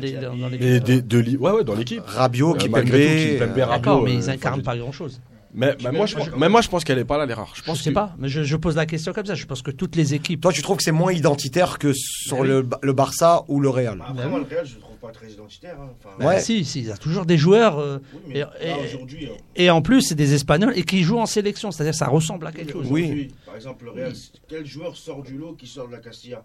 les- 0.00 0.12
dans 0.14 0.50
des- 0.80 1.00
de 1.02 1.18
l'i- 1.20 1.36
ouais, 1.36 1.52
ouais, 1.52 1.62
dans 1.64 1.76
l'équipe. 1.76 2.02
Rabiot, 2.04 2.54
Euh, 2.54 2.58
Kipembe. 2.58 2.84
D'accord, 2.84 4.02
mais 4.02 4.10
euh, 4.10 4.14
ils 4.14 4.30
incarnent 4.30 4.62
pas 4.62 4.76
grand-chose. 4.76 5.20
Mais, 5.52 5.76
mais 5.82 5.90
moi, 5.92 6.06
je, 6.06 6.14
pense- 6.16 6.28
mais 6.36 6.48
moi, 6.48 6.60
je 6.60 6.68
pense 6.68 6.84
qu'elle 6.84 6.98
est 6.98 7.04
pas 7.04 7.18
là 7.18 7.26
l'erreur. 7.26 7.50
Je 7.54 7.60
Je 7.60 7.64
pense 7.64 7.82
sais 7.82 7.90
que- 7.90 7.94
pas, 7.94 8.14
mais 8.18 8.28
je, 8.28 8.42
je 8.44 8.56
pose 8.56 8.76
la 8.76 8.86
question 8.86 9.12
comme 9.12 9.26
ça. 9.26 9.34
Je 9.34 9.46
pense 9.46 9.62
que 9.62 9.70
toutes 9.72 9.96
les 9.96 10.14
équipes. 10.14 10.40
Toi, 10.40 10.52
tu 10.52 10.62
trouves 10.62 10.76
que 10.76 10.82
c'est 10.82 10.92
moins 10.92 11.12
identitaire 11.12 11.78
que 11.78 11.92
sur 11.92 12.40
oui. 12.40 12.48
le, 12.48 12.66
le 12.82 12.92
Barça 12.92 13.44
ou 13.48 13.58
le 13.60 13.68
Real 13.68 13.98
Bah, 13.98 14.06
Après, 14.10 14.28
moi, 14.28 14.38
le 14.38 14.44
Real, 14.44 14.64
je 14.66 14.74
le 14.76 14.80
trouve 14.80 14.96
pas 14.98 15.10
très 15.10 15.28
identitaire. 15.30 15.76
hein. 15.80 15.90
Enfin, 15.98 16.14
Bah, 16.18 16.26
Ouais. 16.26 16.40
Si, 16.40 16.64
si, 16.64 16.80
il 16.80 16.86
y 16.86 16.92
a 16.92 16.96
toujours 16.96 17.26
des 17.26 17.36
joueurs. 17.38 17.78
euh, 17.78 17.98
oui, 18.14 18.20
mais 18.28 18.34
Et- 18.36 18.38
là, 18.40 18.52
et- 18.60 18.84
aujourd'hui, 18.86 19.26
euh, 19.26 19.32
et 19.56 19.70
en 19.70 19.82
plus, 19.82 20.02
c'est 20.02 20.14
des 20.14 20.34
Espagnols 20.34 20.72
et 20.76 20.84
qui 20.84 21.02
jouent 21.02 21.18
en 21.18 21.26
sélection. 21.26 21.70
C'est-à-dire 21.72 21.92
que 21.92 21.98
ça 21.98 22.06
ressemble 22.08 22.46
à 22.46 22.52
quelque 22.52 22.72
chose. 22.72 22.86
Oui. 22.88 23.28
Par 23.44 23.56
exemple, 23.56 23.86
le 23.86 23.90
Real, 23.90 24.12
quel 24.48 24.64
joueur 24.66 24.96
sort 24.96 25.22
du 25.22 25.36
lot 25.36 25.54
qui 25.54 25.66
sort 25.66 25.88
de 25.88 25.92
la 25.92 25.98
Castilla? 25.98 26.44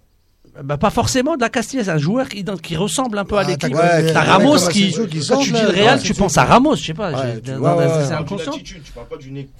Bah, 0.64 0.78
pas 0.78 0.90
forcément 0.90 1.36
de 1.36 1.42
la 1.42 1.50
Castilla, 1.50 1.84
c'est 1.84 1.90
un 1.92 1.98
joueur 1.98 2.30
qui, 2.30 2.46
qui 2.64 2.76
ressemble 2.78 3.18
un 3.18 3.26
peu 3.26 3.38
à 3.38 3.42
Ah, 3.42 3.44
l'équipe. 3.44 3.74
Ouais, 3.76 4.14
T'as 4.14 4.22
ouais, 4.22 4.28
Ramos 4.32 4.58
qui. 4.70 4.92
Qui 4.92 5.20
Quand 5.28 5.40
tu 5.40 5.52
dis 5.52 5.62
le 5.62 5.68
Real, 5.68 5.98
ouais, 5.98 6.02
tu 6.04 6.14
penses 6.14 6.38
à 6.38 6.46
Ramos, 6.46 6.76
je 6.76 6.86
sais 6.86 6.94
pas. 6.94 7.12
Ouais, 7.12 7.42
tu 7.44 7.52
vois, 7.54 7.76
ouais, 7.76 7.88
c'est 8.08 8.14
inconscient. 8.14 8.54
tu 8.54 8.82
parles. 8.94 9.08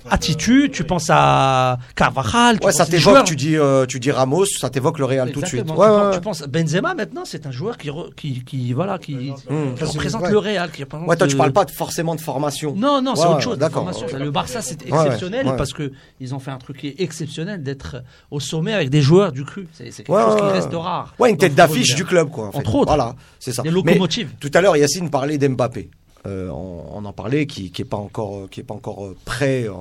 Attitude, 0.10 0.72
tu 0.72 0.84
penses 0.84 1.08
à 1.10 1.78
Carvajal. 1.96 2.60
tu 2.60 2.66
Ouais, 2.66 2.72
ça 2.72 2.86
t'évoque, 2.86 3.24
tu 3.26 3.36
dis, 3.36 3.58
euh, 3.58 3.86
tu 3.86 4.00
dis 4.00 4.12
Ramos, 4.12 4.46
ça 4.46 4.70
t'évoque 4.70 5.00
le 5.00 5.06
Real 5.06 5.32
tout 5.32 5.42
de 5.42 5.46
suite. 5.46 5.66
Tu, 5.66 5.72
ouais, 5.72 5.76
penses, 5.78 6.06
ouais. 6.08 6.14
tu 6.14 6.22
penses- 6.22 6.44
Benzema 6.44 6.94
maintenant, 6.94 7.24
c'est 7.26 7.46
un 7.46 7.52
joueur 7.52 7.78
qui, 7.78 7.90
re- 7.90 8.14
qui, 8.16 8.44
qui 8.44 8.74
voilà, 8.74 8.98
qui, 8.98 9.16
qui 9.16 9.34
Hum. 9.50 9.76
Représente 9.80 10.28
le 10.30 10.38
Real. 10.38 10.72
Qui 10.72 10.84
représente 10.84 11.08
Ouais, 11.08 11.16
toi, 11.18 11.28
tu 11.28 11.34
le- 11.34 11.38
parles 11.38 11.52
pas 11.54 11.66
forcément 11.68 12.16
de 12.16 12.22
formation. 12.22 12.74
Non, 12.76 13.02
non, 13.02 13.16
c'est 13.16 13.26
autre 13.26 13.42
chose. 13.42 13.58
d'accord. 13.58 13.90
Le 14.18 14.32
Barça, 14.32 14.62
c'est 14.62 14.86
exceptionnel 14.86 15.54
parce 15.58 15.74
que 15.74 15.92
ils 16.20 16.34
ont 16.34 16.40
fait 16.40 16.52
un 16.52 16.58
truc 16.58 16.78
qui 16.78 16.88
est 16.88 16.96
exceptionnel 17.00 17.64
d'être 17.64 17.98
au 18.32 18.40
sommet 18.40 18.74
avec 18.74 18.90
des 18.90 19.02
joueurs 19.02 19.32
du 19.32 19.44
cru. 19.44 19.68
C'est 19.74 19.86
quelque 19.92 20.08
chose 20.08 20.36
qui 20.36 20.48
reste 20.48 20.70
rare. 20.76 21.14
Ouais, 21.20 21.30
une 21.30 21.38
tête 21.38 21.56
d'affiche 21.56 21.96
du 21.96 22.06
club, 22.06 22.30
quoi. 22.30 22.48
en 22.48 22.52
fait. 22.52 22.58
Entre 22.60 22.76
autres. 22.76 22.88
Voilà, 22.88 23.16
c'est 23.40 23.54
ça. 23.54 23.62
Des 23.64 23.70
Mais 23.70 23.76
locomotives. 23.76 24.32
tout 24.40 24.52
à 24.54 24.62
l'heure, 24.62 24.76
Yacine 24.78 25.10
parlait 25.10 25.38
d'Mbappé. 25.38 25.90
Euh, 26.26 26.50
on, 26.50 26.84
on 26.92 27.06
en 27.06 27.14
parlait, 27.14 27.46
qui, 27.46 27.72
qui 27.72 27.82
est 27.84 27.86
pas 27.86 27.98
encore, 27.98 28.50
qui 28.50 28.60
est 28.62 28.64
pas 28.64 28.74
encore 28.74 29.06
euh, 29.06 29.16
prêt 29.26 29.68
euh, 29.70 29.74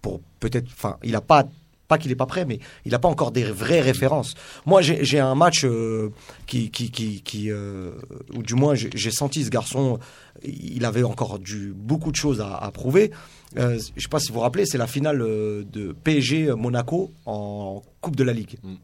pour 0.00 0.20
peut-être. 0.40 0.66
Enfin, 0.72 0.96
il 1.02 1.14
a 1.16 1.20
pas. 1.20 1.44
Pas 1.86 1.98
qu'il 1.98 2.10
est 2.10 2.16
pas 2.16 2.24
prêt, 2.24 2.46
mais 2.46 2.60
il 2.86 2.92
n'a 2.92 2.98
pas 2.98 3.08
encore 3.08 3.30
des 3.30 3.44
vraies 3.44 3.82
références. 3.82 4.34
Moi, 4.64 4.80
j'ai 4.80 5.20
un 5.20 5.34
match 5.34 5.66
euh, 5.66 6.08
qui, 6.46 6.70
qui, 6.70 6.90
qui, 6.90 7.20
qui 7.20 7.50
euh, 7.50 7.90
ou 8.34 8.42
du 8.42 8.54
moins, 8.54 8.74
j'ai 8.74 9.10
senti 9.10 9.44
ce 9.44 9.50
garçon. 9.50 9.98
Il 10.42 10.82
avait 10.86 11.02
encore 11.02 11.38
du 11.38 11.74
beaucoup 11.76 12.10
de 12.10 12.16
choses 12.16 12.40
à, 12.40 12.56
à 12.56 12.70
prouver. 12.70 13.10
Euh, 13.58 13.78
je 13.96 14.02
sais 14.02 14.08
pas 14.08 14.18
si 14.18 14.28
vous 14.28 14.34
vous 14.36 14.40
rappelez, 14.40 14.64
c'est 14.64 14.78
la 14.78 14.86
finale 14.86 15.18
de 15.18 15.94
PSG 16.04 16.54
Monaco 16.54 17.12
en 17.26 17.82
Coupe 18.00 18.16
de 18.16 18.24
la 18.24 18.32
Ligue. 18.32 18.56
Mm. 18.62 18.74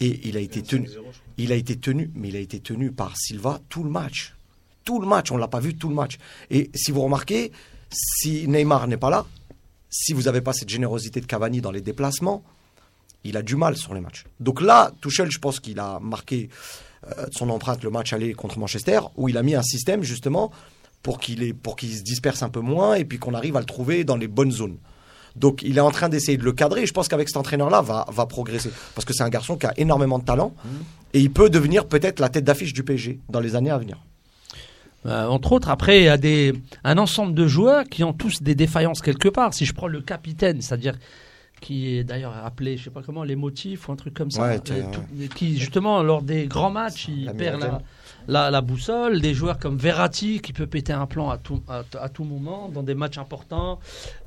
Et 0.00 0.28
il 0.28 0.36
a 0.36 0.40
été 0.40 0.62
tenu. 0.62 0.88
Il 1.36 1.52
a 1.52 1.56
été 1.56 1.76
tenu, 1.76 2.10
mais 2.14 2.28
il 2.28 2.36
a 2.36 2.40
été 2.40 2.60
tenu 2.60 2.92
par 2.92 3.16
Silva 3.16 3.60
tout 3.68 3.82
le 3.82 3.90
match. 3.90 4.34
Tout 4.84 5.00
le 5.00 5.06
match, 5.06 5.30
on 5.30 5.36
l'a 5.36 5.48
pas 5.48 5.60
vu 5.60 5.74
tout 5.74 5.88
le 5.88 5.94
match. 5.94 6.18
Et 6.50 6.70
si 6.74 6.92
vous 6.92 7.02
remarquez, 7.02 7.52
si 7.90 8.48
Neymar 8.48 8.88
n'est 8.88 8.96
pas 8.96 9.10
là, 9.10 9.26
si 9.90 10.12
vous 10.12 10.22
n'avez 10.22 10.40
pas 10.40 10.52
cette 10.52 10.68
générosité 10.68 11.20
de 11.20 11.26
Cavani 11.26 11.60
dans 11.60 11.70
les 11.70 11.80
déplacements, 11.80 12.42
il 13.24 13.36
a 13.36 13.42
du 13.42 13.56
mal 13.56 13.76
sur 13.76 13.94
les 13.94 14.00
matchs. 14.00 14.24
Donc 14.40 14.60
là, 14.60 14.92
Tuchel, 15.00 15.30
je 15.30 15.38
pense 15.38 15.60
qu'il 15.60 15.78
a 15.80 15.98
marqué 16.00 16.48
euh, 17.06 17.26
son 17.32 17.50
empreinte 17.50 17.82
le 17.82 17.90
match 17.90 18.12
aller 18.12 18.34
contre 18.34 18.58
Manchester, 18.58 19.00
où 19.16 19.28
il 19.28 19.36
a 19.36 19.42
mis 19.42 19.54
un 19.54 19.62
système 19.62 20.02
justement 20.02 20.50
pour 21.02 21.20
qu'il 21.20 21.54
qu'il 21.76 21.96
se 21.96 22.02
disperse 22.02 22.42
un 22.42 22.48
peu 22.48 22.60
moins 22.60 22.94
et 22.94 23.04
puis 23.04 23.18
qu'on 23.18 23.34
arrive 23.34 23.56
à 23.56 23.60
le 23.60 23.66
trouver 23.66 24.04
dans 24.04 24.16
les 24.16 24.28
bonnes 24.28 24.50
zones. 24.50 24.78
Donc 25.36 25.62
il 25.62 25.78
est 25.78 25.82
en 25.82 25.90
train 25.90 26.08
d'essayer 26.08 26.38
de 26.38 26.44
le 26.44 26.52
cadrer 26.52 26.82
et 26.82 26.86
je 26.86 26.92
pense 26.92 27.08
qu'avec 27.08 27.28
cet 27.28 27.36
entraîneur-là, 27.36 27.82
va, 27.82 28.06
va 28.10 28.26
progresser. 28.26 28.70
Parce 28.94 29.04
que 29.04 29.12
c'est 29.12 29.22
un 29.22 29.28
garçon 29.28 29.56
qui 29.56 29.66
a 29.66 29.74
énormément 29.76 30.18
de 30.18 30.24
talent 30.24 30.52
et 31.14 31.20
il 31.20 31.30
peut 31.30 31.50
devenir 31.50 31.86
peut-être 31.86 32.20
la 32.20 32.28
tête 32.28 32.44
d'affiche 32.44 32.72
du 32.72 32.82
PSG 32.82 33.18
dans 33.28 33.40
les 33.40 33.56
années 33.56 33.70
à 33.70 33.78
venir. 33.78 33.98
Euh, 35.06 35.26
entre 35.26 35.52
autres, 35.52 35.70
après, 35.70 36.00
il 36.00 36.04
y 36.04 36.08
a 36.08 36.16
des, 36.16 36.52
un 36.84 36.98
ensemble 36.98 37.34
de 37.34 37.46
joueurs 37.46 37.84
qui 37.84 38.02
ont 38.04 38.12
tous 38.12 38.42
des 38.42 38.54
défaillances 38.54 39.00
quelque 39.00 39.28
part. 39.28 39.54
Si 39.54 39.64
je 39.64 39.72
prends 39.72 39.86
le 39.86 40.00
capitaine, 40.00 40.60
c'est-à-dire 40.60 40.98
qui 41.60 41.96
est 41.96 42.04
d'ailleurs 42.04 42.34
appelé, 42.44 42.76
je 42.76 42.84
sais 42.84 42.90
pas 42.90 43.02
comment, 43.02 43.24
les 43.24 43.36
motifs 43.36 43.88
ou 43.88 43.92
un 43.92 43.96
truc 43.96 44.14
comme 44.14 44.30
ça, 44.30 44.42
Ouais, 44.42 44.60
tiens, 44.60 44.76
euh, 44.76 44.90
tout- 44.92 45.34
qui 45.34 45.58
justement 45.58 46.02
lors 46.02 46.22
des 46.22 46.46
grands 46.46 46.70
matchs, 46.70 47.08
il 47.08 47.24
La 47.26 47.34
perd 47.34 47.60
la, 47.60 47.82
la, 48.28 48.50
la 48.50 48.60
boussole. 48.60 49.20
Des 49.20 49.34
joueurs 49.34 49.58
comme 49.58 49.76
Verratti 49.76 50.40
qui 50.40 50.52
peut 50.52 50.66
péter 50.66 50.92
un 50.92 51.06
plan 51.06 51.30
à 51.30 51.38
tout, 51.38 51.62
à, 51.68 51.82
à 52.00 52.08
tout 52.08 52.24
moment 52.24 52.68
dans 52.72 52.82
des 52.82 52.94
matchs 52.94 53.18
importants. 53.18 53.78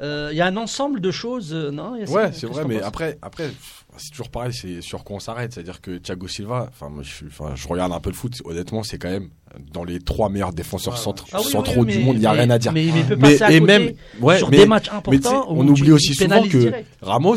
Euh, 0.01 0.29
Il 0.31 0.37
y 0.37 0.41
a 0.41 0.45
un 0.47 0.57
ensemble 0.57 0.99
de 1.01 1.11
choses, 1.11 1.53
euh, 1.53 1.71
non 1.71 1.93
Ouais, 2.07 2.31
c'est 2.33 2.47
vrai, 2.47 2.65
mais 2.65 2.81
après, 2.81 3.17
après, 3.21 3.49
c'est 3.97 4.11
toujours 4.11 4.29
pareil, 4.29 4.53
c'est 4.53 4.81
sur 4.81 5.03
quoi 5.03 5.17
on 5.17 5.19
s'arrête. 5.19 5.53
C'est-à-dire 5.53 5.81
que 5.81 5.97
Thiago 5.97 6.27
Silva, 6.27 6.67
enfin, 6.69 6.91
je, 7.01 7.25
je 7.55 7.67
regarde 7.67 7.91
un 7.91 7.99
peu 7.99 8.09
le 8.09 8.15
foot, 8.15 8.41
honnêtement, 8.45 8.83
c'est 8.83 8.97
quand 8.97 9.09
même 9.09 9.29
dans 9.73 9.83
les 9.83 9.99
trois 9.99 10.29
meilleurs 10.29 10.53
défenseurs 10.53 10.95
Ah 10.95 11.09
oui, 11.09 11.43
oui, 11.45 11.51
centraux 11.51 11.83
mais- 11.85 11.97
du 11.97 12.03
monde, 12.03 12.15
il 12.15 12.19
n'y 12.21 12.25
a 12.25 12.31
mais- 12.33 12.39
rien 12.39 12.49
à 12.51 12.57
dire. 12.59 12.71
Mais, 12.71 12.85
mais 12.93 12.99
il 13.01 13.05
peut 13.05 13.15
Mais- 13.15 13.21
passer 13.37 13.43
à 13.43 13.51
et 13.51 13.59
côté 13.59 13.79
même, 13.79 13.91
ouais, 14.21 14.37
sur 14.37 14.49
mais- 14.49 14.57
des 14.57 14.65
matchs 14.65 14.89
importants. 14.91 15.45
on 15.49 15.67
oublie 15.67 15.91
aussi 15.91 16.13
souvent 16.13 16.41
que 16.43 16.57
direct. 16.57 16.87
Ramos, 17.01 17.35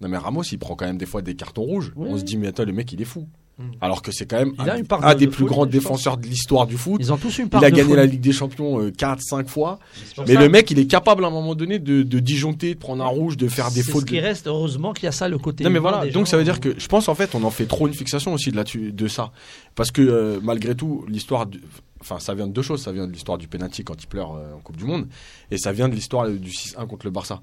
non 0.00 0.08
mais 0.08 0.16
Ramos, 0.16 0.42
il 0.44 0.58
prend 0.58 0.76
quand 0.76 0.86
même 0.86 0.98
des 0.98 1.06
fois 1.06 1.22
des 1.22 1.34
cartons 1.34 1.62
rouges. 1.62 1.92
On 1.96 2.16
se 2.16 2.22
dit, 2.24 2.36
mais 2.36 2.46
attends, 2.48 2.64
le 2.64 2.72
mec, 2.72 2.92
il 2.92 3.02
est 3.02 3.04
fou. 3.06 3.26
Mm. 3.60 3.76
Alors 3.80 4.02
que 4.02 4.10
c'est 4.10 4.26
quand 4.26 4.38
même 4.38 4.54
un, 4.58 5.14
des 5.14 5.26
de 5.26 5.30
plus 5.30 5.44
grands 5.44 5.66
défenseurs 5.66 6.16
de 6.16 6.26
l'histoire 6.26 6.66
du 6.66 6.76
foot. 6.76 7.00
Ils 7.00 7.12
ont 7.12 7.16
tous 7.16 7.38
une 7.38 7.48
part 7.48 7.62
Il 7.62 7.66
a 7.66 7.70
de 7.70 7.76
gagné 7.76 7.94
la 7.94 8.06
Ligue 8.06 8.20
des 8.20 8.32
Champions 8.32 8.90
4, 8.90 9.20
5 9.22 9.48
fois. 9.48 9.78
Mais 10.18 10.34
ça. 10.34 10.40
le 10.40 10.48
mec, 10.48 10.70
il 10.70 10.78
est 10.78 10.86
capable 10.86 11.24
à 11.24 11.28
un 11.28 11.30
moment 11.30 11.54
donné 11.54 11.78
de, 11.78 12.02
de 12.02 12.18
disjoncter, 12.18 12.74
de 12.74 12.78
prendre 12.78 13.04
un 13.04 13.08
rouge, 13.08 13.36
de 13.36 13.48
faire 13.48 13.70
des 13.70 13.82
fautes. 13.82 14.02
Ce 14.02 14.06
qui 14.06 14.20
reste, 14.20 14.46
heureusement 14.46 14.92
qu'il 14.92 15.04
y 15.04 15.08
a 15.08 15.12
ça, 15.12 15.28
le 15.28 15.38
côté. 15.38 15.64
Non 15.64 15.70
mais 15.70 15.78
voilà, 15.78 16.04
donc 16.06 16.12
gens. 16.12 16.24
ça 16.24 16.36
veut 16.36 16.44
dire 16.44 16.60
que 16.60 16.74
je 16.78 16.86
pense 16.86 17.08
en 17.08 17.14
fait 17.14 17.34
on 17.34 17.44
en 17.44 17.50
fait 17.50 17.66
trop 17.66 17.86
une 17.86 17.94
fixation 17.94 18.32
aussi 18.32 18.50
de 18.50 18.56
là-dessus 18.56 18.92
de 18.92 19.08
ça 19.08 19.32
parce 19.74 19.90
que 19.90 20.02
euh, 20.02 20.40
malgré 20.42 20.74
tout 20.74 21.04
l'histoire 21.08 21.46
enfin 22.00 22.18
ça 22.18 22.34
vient 22.34 22.46
de 22.46 22.52
deux 22.52 22.62
choses, 22.62 22.82
ça 22.82 22.92
vient 22.92 23.06
de 23.06 23.12
l'histoire 23.12 23.38
du 23.38 23.48
penalty 23.48 23.84
quand 23.84 24.02
il 24.02 24.06
pleure 24.06 24.34
euh, 24.34 24.54
en 24.54 24.60
Coupe 24.60 24.76
du 24.76 24.84
monde 24.84 25.06
et 25.50 25.58
ça 25.58 25.72
vient 25.72 25.88
de 25.88 25.94
l'histoire 25.94 26.26
euh, 26.26 26.36
du 26.36 26.50
6-1 26.50 26.86
contre 26.86 27.06
le 27.06 27.10
Barça. 27.10 27.42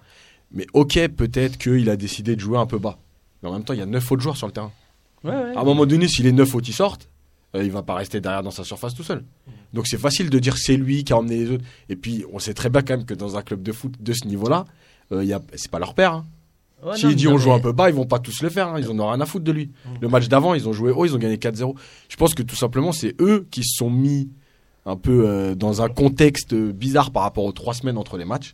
Mais 0.51 0.65
OK, 0.73 0.97
peut-être 1.09 1.57
qu'il 1.57 1.89
a 1.89 1.97
décidé 1.97 2.35
de 2.35 2.41
jouer 2.41 2.57
un 2.57 2.65
peu 2.65 2.77
bas. 2.77 2.99
Mais 3.43 3.49
en 3.49 3.53
même 3.53 3.65
temps, 3.65 3.73
il 3.73 3.79
y 3.79 3.81
a 3.81 3.85
neuf 3.85 4.09
autres 4.11 4.21
joueurs 4.21 4.37
sur 4.37 4.47
le 4.47 4.53
terrain. 4.53 4.71
Ouais, 5.23 5.31
ouais. 5.31 5.55
À 5.55 5.61
un 5.61 5.63
moment 5.63 5.85
donné, 5.85 6.07
si 6.07 6.23
les 6.23 6.31
neuf 6.31 6.53
autres 6.55 6.69
ils 6.69 6.73
sortent, 6.73 7.09
euh, 7.55 7.63
il 7.63 7.71
va 7.71 7.81
pas 7.83 7.95
rester 7.95 8.21
derrière 8.21 8.43
dans 8.43 8.51
sa 8.51 8.63
surface 8.63 8.93
tout 8.93 9.03
seul. 9.03 9.23
Donc 9.73 9.87
c'est 9.87 9.97
facile 9.97 10.29
de 10.29 10.39
dire 10.39 10.57
c'est 10.57 10.77
lui 10.77 11.03
qui 11.03 11.13
a 11.13 11.17
emmené 11.17 11.37
les 11.37 11.51
autres 11.51 11.63
et 11.89 11.95
puis 11.95 12.23
on 12.31 12.39
sait 12.39 12.53
très 12.53 12.69
bien 12.69 12.81
quand 12.81 12.95
même 12.97 13.05
que 13.05 13.13
dans 13.13 13.35
un 13.37 13.41
club 13.41 13.61
de 13.63 13.71
foot 13.71 13.93
de 13.99 14.13
ce 14.13 14.27
niveau-là, 14.27 14.65
euh, 15.11 15.39
c'est 15.55 15.71
pas 15.71 15.79
leur 15.79 15.93
père 15.93 16.13
hein. 16.13 16.25
Ouais, 16.83 16.95
S'il 16.95 17.09
non, 17.09 17.15
dit 17.15 17.27
on 17.27 17.37
joue 17.39 17.51
un 17.53 17.59
peu 17.59 17.71
bas, 17.71 17.89
ils 17.89 17.95
vont 17.95 18.05
pas 18.05 18.19
tous 18.19 18.43
le 18.43 18.49
faire. 18.49 18.67
hein. 18.67 18.75
Ils 18.79 18.87
en 18.91 18.99
ont 18.99 19.09
rien 19.09 19.19
à 19.19 19.25
foutre 19.25 19.43
de 19.45 19.51
lui. 19.51 19.71
Le 19.99 20.07
match 20.09 20.27
d'avant, 20.27 20.53
ils 20.53 20.69
ont 20.69 20.73
joué 20.73 20.91
haut, 20.91 21.05
ils 21.05 21.15
ont 21.15 21.17
gagné 21.17 21.37
4-0. 21.37 21.75
Je 22.07 22.15
pense 22.17 22.35
que 22.35 22.43
tout 22.43 22.55
simplement, 22.55 22.91
c'est 22.91 23.15
eux 23.19 23.47
qui 23.49 23.63
se 23.63 23.77
sont 23.77 23.89
mis 23.89 24.29
un 24.85 24.95
peu 24.95 25.27
euh, 25.27 25.55
dans 25.55 25.81
un 25.81 25.89
contexte 25.89 26.53
bizarre 26.53 27.09
par 27.09 27.23
rapport 27.23 27.45
aux 27.45 27.51
trois 27.51 27.73
semaines 27.73 27.97
entre 27.97 28.15
les 28.17 28.25
matchs. 28.25 28.53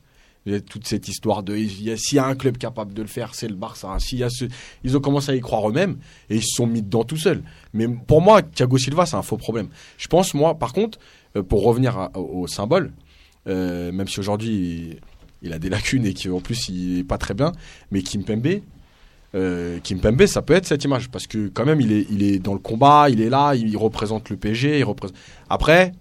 Toute 0.70 0.88
cette 0.88 1.08
histoire 1.08 1.42
de 1.42 1.56
s'il 1.56 2.16
y 2.16 2.20
a 2.20 2.26
un 2.26 2.36
club 2.36 2.58
capable 2.58 2.94
de 2.94 3.02
le 3.02 3.08
faire, 3.08 3.34
c'est 3.34 3.48
le 3.48 3.56
Barça. 3.56 3.96
Ce- 4.00 4.46
ils 4.84 4.98
ont 4.98 5.00
commencé 5.00 5.32
à 5.32 5.36
y 5.36 5.40
croire 5.40 5.70
eux-mêmes 5.70 5.98
et 6.30 6.36
ils 6.36 6.44
se 6.44 6.56
sont 6.56 6.68
mis 6.68 6.82
dedans 6.82 7.06
tout 7.06 7.16
seuls. 7.16 7.44
Mais 7.74 7.88
pour 7.88 8.22
moi, 8.22 8.42
Thiago 8.42 8.78
Silva, 8.78 9.06
c'est 9.06 9.16
un 9.16 9.22
faux 9.22 9.38
problème. 9.38 9.70
Je 9.98 10.08
pense 10.08 10.34
moi, 10.34 10.60
par 10.60 10.74
contre, 10.74 11.00
euh, 11.36 11.44
pour 11.44 11.64
revenir 11.64 12.10
au, 12.16 12.46
symbole, 12.48 12.92
euh, 13.48 13.92
même 13.92 14.08
si 14.08 14.20
aujourd'hui 14.20 15.00
il, 15.42 15.54
a 15.54 15.60
des 15.60 15.70
lacunes 15.70 16.06
et 16.06 16.14
qu'en 16.14 16.42
plus 16.42 16.70
il 16.70 17.00
est 17.00 17.04
pas 17.04 17.18
très 17.18 17.34
bien, 17.34 17.54
mais 17.92 18.02
Kimpembe, 18.02 18.62
euh, 19.36 19.80
Kimpembe, 19.80 20.26
ça 20.28 20.42
peut 20.42 20.54
être 20.54 20.68
cette 20.68 20.84
image 20.84 21.10
parce 21.10 21.26
que 21.26 21.48
quand 21.48 21.66
même 21.66 21.82
il 21.82 21.92
est, 21.92 22.06
il 22.12 22.22
est 22.22 22.40
dans 22.40 22.54
le 22.54 22.60
combat, 22.60 23.08
il 23.10 23.22
est 23.22 23.30
là, 23.30 23.56
il, 23.56 23.76
représente 23.78 24.30
le 24.30 24.38
PSG, 24.38 24.80
il. 24.80 24.86
Après, 25.50 25.94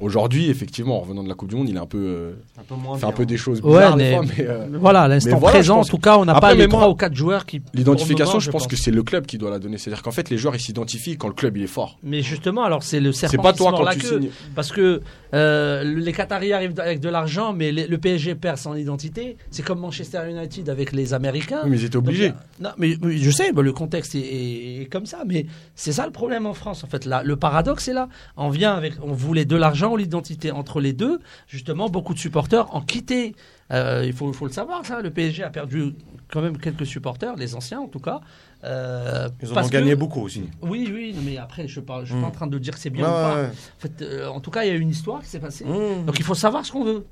aujourd'hui, 0.00 0.50
effectivement, 0.50 0.96
en 0.98 1.00
revenant 1.00 1.22
de 1.22 1.28
la 1.28 1.34
Coupe 1.34 1.48
du 1.48 1.56
Monde, 1.56 1.68
il 1.68 1.76
est 1.76 1.80
un 1.80 1.86
peu, 1.86 1.98
euh, 1.98 2.32
Un 2.58 2.62
peu 2.62 2.74
moins 2.74 2.96
fait 2.98 3.06
un 3.06 3.12
peu 3.12 3.26
des 3.26 3.36
choses 3.36 3.60
Ouais, 3.62 3.70
bizarres 3.72 3.96
des 3.96 4.04
mais- 4.04 4.10
fois, 4.16 4.24
mais 4.38 4.46
euh, 4.46 4.66
Voilà, 4.80 5.02
à 5.02 5.08
l'instant 5.08 5.38
voilà, 5.38 5.54
présent, 5.58 5.80
en 5.80 5.84
tout 5.84 5.98
cas, 5.98 6.18
on 6.18 6.24
n'a 6.24 6.40
pas 6.40 6.54
les 6.54 6.68
trois 6.68 6.88
ou 6.88 6.94
quatre 6.94 7.14
joueurs 7.14 7.46
qui. 7.46 7.62
l'identification, 7.74 8.40
je 8.40 8.50
pense 8.50 8.66
que 8.66 8.76
c'est 8.76 8.90
le 8.90 9.02
club 9.02 9.26
qui 9.26 9.38
doit 9.38 9.50
la 9.50 9.58
donner. 9.58 9.78
C'est-à-dire 9.78 10.02
qu'en 10.02 10.10
fait, 10.10 10.30
les 10.30 10.38
joueurs 10.38 10.54
ils 10.54 10.60
s'identifient 10.60 11.16
quand 11.16 11.28
le 11.28 11.34
club 11.34 11.56
il 11.56 11.64
est 11.64 11.66
fort. 11.66 11.98
Mais 12.02 12.22
justement, 12.22 12.64
alors 12.64 12.82
c'est 12.82 13.00
le 13.00 13.12
serpent 13.12 13.30
C'est 13.32 13.42
pas 13.42 13.52
qui 13.52 13.58
toi 13.58 13.66
se 13.66 13.70
mord 13.72 13.80
quand 13.80 13.86
la 13.86 13.94
tu 13.94 14.00
queue. 14.00 14.20
signes. 14.20 14.30
Parce 14.54 14.72
que 14.72 15.00
euh, 15.34 15.84
les 15.84 16.12
Qataris 16.12 16.52
arrivent 16.52 16.78
avec 16.80 17.00
de 17.00 17.08
l'argent, 17.08 17.52
mais 17.52 17.72
les- 17.72 17.86
le 17.86 17.98
PSG 17.98 18.34
perd 18.34 18.56
son 18.58 18.74
identité. 18.74 19.36
C'est 19.50 19.62
comme 19.64 19.80
Manchester 19.80 20.20
United 20.28 20.68
avec 20.70 20.92
les 20.92 21.12
Américains. 21.14 21.60
Oui, 21.64 21.70
mais 21.70 21.78
ils 21.78 21.84
étaient 21.84 21.96
obligés. 21.96 22.28
Donc, 22.28 22.36
non, 22.60 22.70
mais 22.78 22.96
mais 23.02 23.16
je 23.18 23.30
sais, 23.30 23.52
bah, 23.52 23.62
le 23.62 23.72
contexte 23.72 24.14
est, 24.14 24.18
est- 24.20 24.82
est 24.82 24.86
comme 24.86 25.06
ça, 25.06 25.18
mais 25.26 25.46
c'est 25.74 25.92
ça 25.92 26.06
le 26.06 26.12
problème 26.12 26.46
en 26.46 26.54
France. 26.54 26.84
En 26.84 26.86
fait, 26.86 27.04
là, 27.04 27.22
le 27.24 27.36
paradoxe 27.36 27.88
est 27.88 27.92
là. 27.94 28.08
On 28.36 28.48
vient 28.48 28.74
avec, 28.74 28.94
on 29.02 29.12
voulait 29.12 29.44
de 29.44 29.56
l'argent 29.56 29.87
l'identité 29.96 30.50
entre 30.50 30.80
les 30.80 30.92
deux. 30.92 31.18
Justement, 31.46 31.88
beaucoup 31.88 32.14
de 32.14 32.18
supporters 32.18 32.74
ont 32.74 32.80
quitté. 32.80 33.34
Euh, 33.70 34.02
il 34.06 34.12
faut, 34.12 34.32
faut 34.32 34.46
le 34.46 34.52
savoir, 34.52 34.84
ça. 34.86 35.00
Le 35.00 35.10
PSG 35.10 35.42
a 35.42 35.50
perdu 35.50 35.94
quand 36.30 36.40
même 36.42 36.56
quelques 36.58 36.86
supporters, 36.86 37.36
les 37.36 37.54
anciens 37.54 37.80
en 37.80 37.88
tout 37.88 38.00
cas. 38.00 38.20
Euh, 38.64 39.28
Ils 39.42 39.50
en 39.50 39.54
parce 39.54 39.66
ont 39.68 39.70
gagné 39.70 39.90
que- 39.92 39.96
beaucoup 39.96 40.20
aussi. 40.22 40.44
Oui, 40.62 40.90
oui, 40.92 41.14
mais 41.24 41.36
après, 41.36 41.62
je 41.68 41.80
ne 41.80 42.04
suis 42.06 42.14
pas 42.16 42.26
en 42.26 42.30
train 42.30 42.46
de 42.46 42.58
dire 42.58 42.74
que 42.74 42.80
c'est 42.80 42.90
bien 42.90 43.04
Ouais, 43.04 43.10
ou 43.10 43.12
pas. 43.12 43.34
ouais, 43.36 43.42
ouais. 43.42 43.48
En, 43.48 43.80
fait, 43.80 44.02
euh, 44.02 44.28
en 44.28 44.40
tout 44.40 44.50
cas, 44.50 44.64
il 44.64 44.68
y 44.68 44.70
a 44.70 44.74
une 44.74 44.90
histoire 44.90 45.22
qui 45.22 45.28
s'est 45.28 45.38
passée. 45.40 45.64
Mmh. 45.64 46.06
Donc 46.06 46.18
il 46.18 46.24
faut 46.24 46.34
savoir 46.34 46.64
ce 46.66 46.72
qu'on 46.72 46.84
veut. 46.84 47.06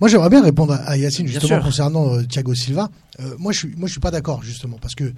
Moi, 0.00 0.08
j'aimerais 0.10 0.28
bien 0.28 0.42
répondre 0.42 0.74
à- 0.74 0.96
Yacine 0.98 1.26
justement 1.26 1.56
sûr. 1.56 1.62
concernant 1.62 2.14
euh, 2.14 2.22
Thiago 2.24 2.54
Silva. 2.54 2.90
Euh, 3.20 3.34
moi, 3.38 3.52
je 3.52 3.58
suis, 3.60 3.74
moi, 3.76 3.86
je 3.88 3.92
suis 3.92 4.00
pas 4.00 4.10
d'accord 4.10 4.42
justement 4.42 4.76
parce 4.78 4.94
que 4.94 5.12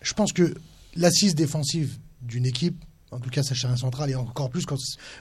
je 0.00 0.14
pense 0.14 0.32
que 0.32 0.54
l'assise 0.96 1.34
défensive 1.34 1.98
d'une 2.22 2.46
équipe, 2.46 2.82
en 3.10 3.18
tout 3.20 3.30
cas 3.30 3.42
sa 3.42 3.54
charnière 3.54 3.78
centrale 3.78 4.10
et 4.10 4.14
encore 4.14 4.50
plus 4.50 4.66
quand 4.66 4.76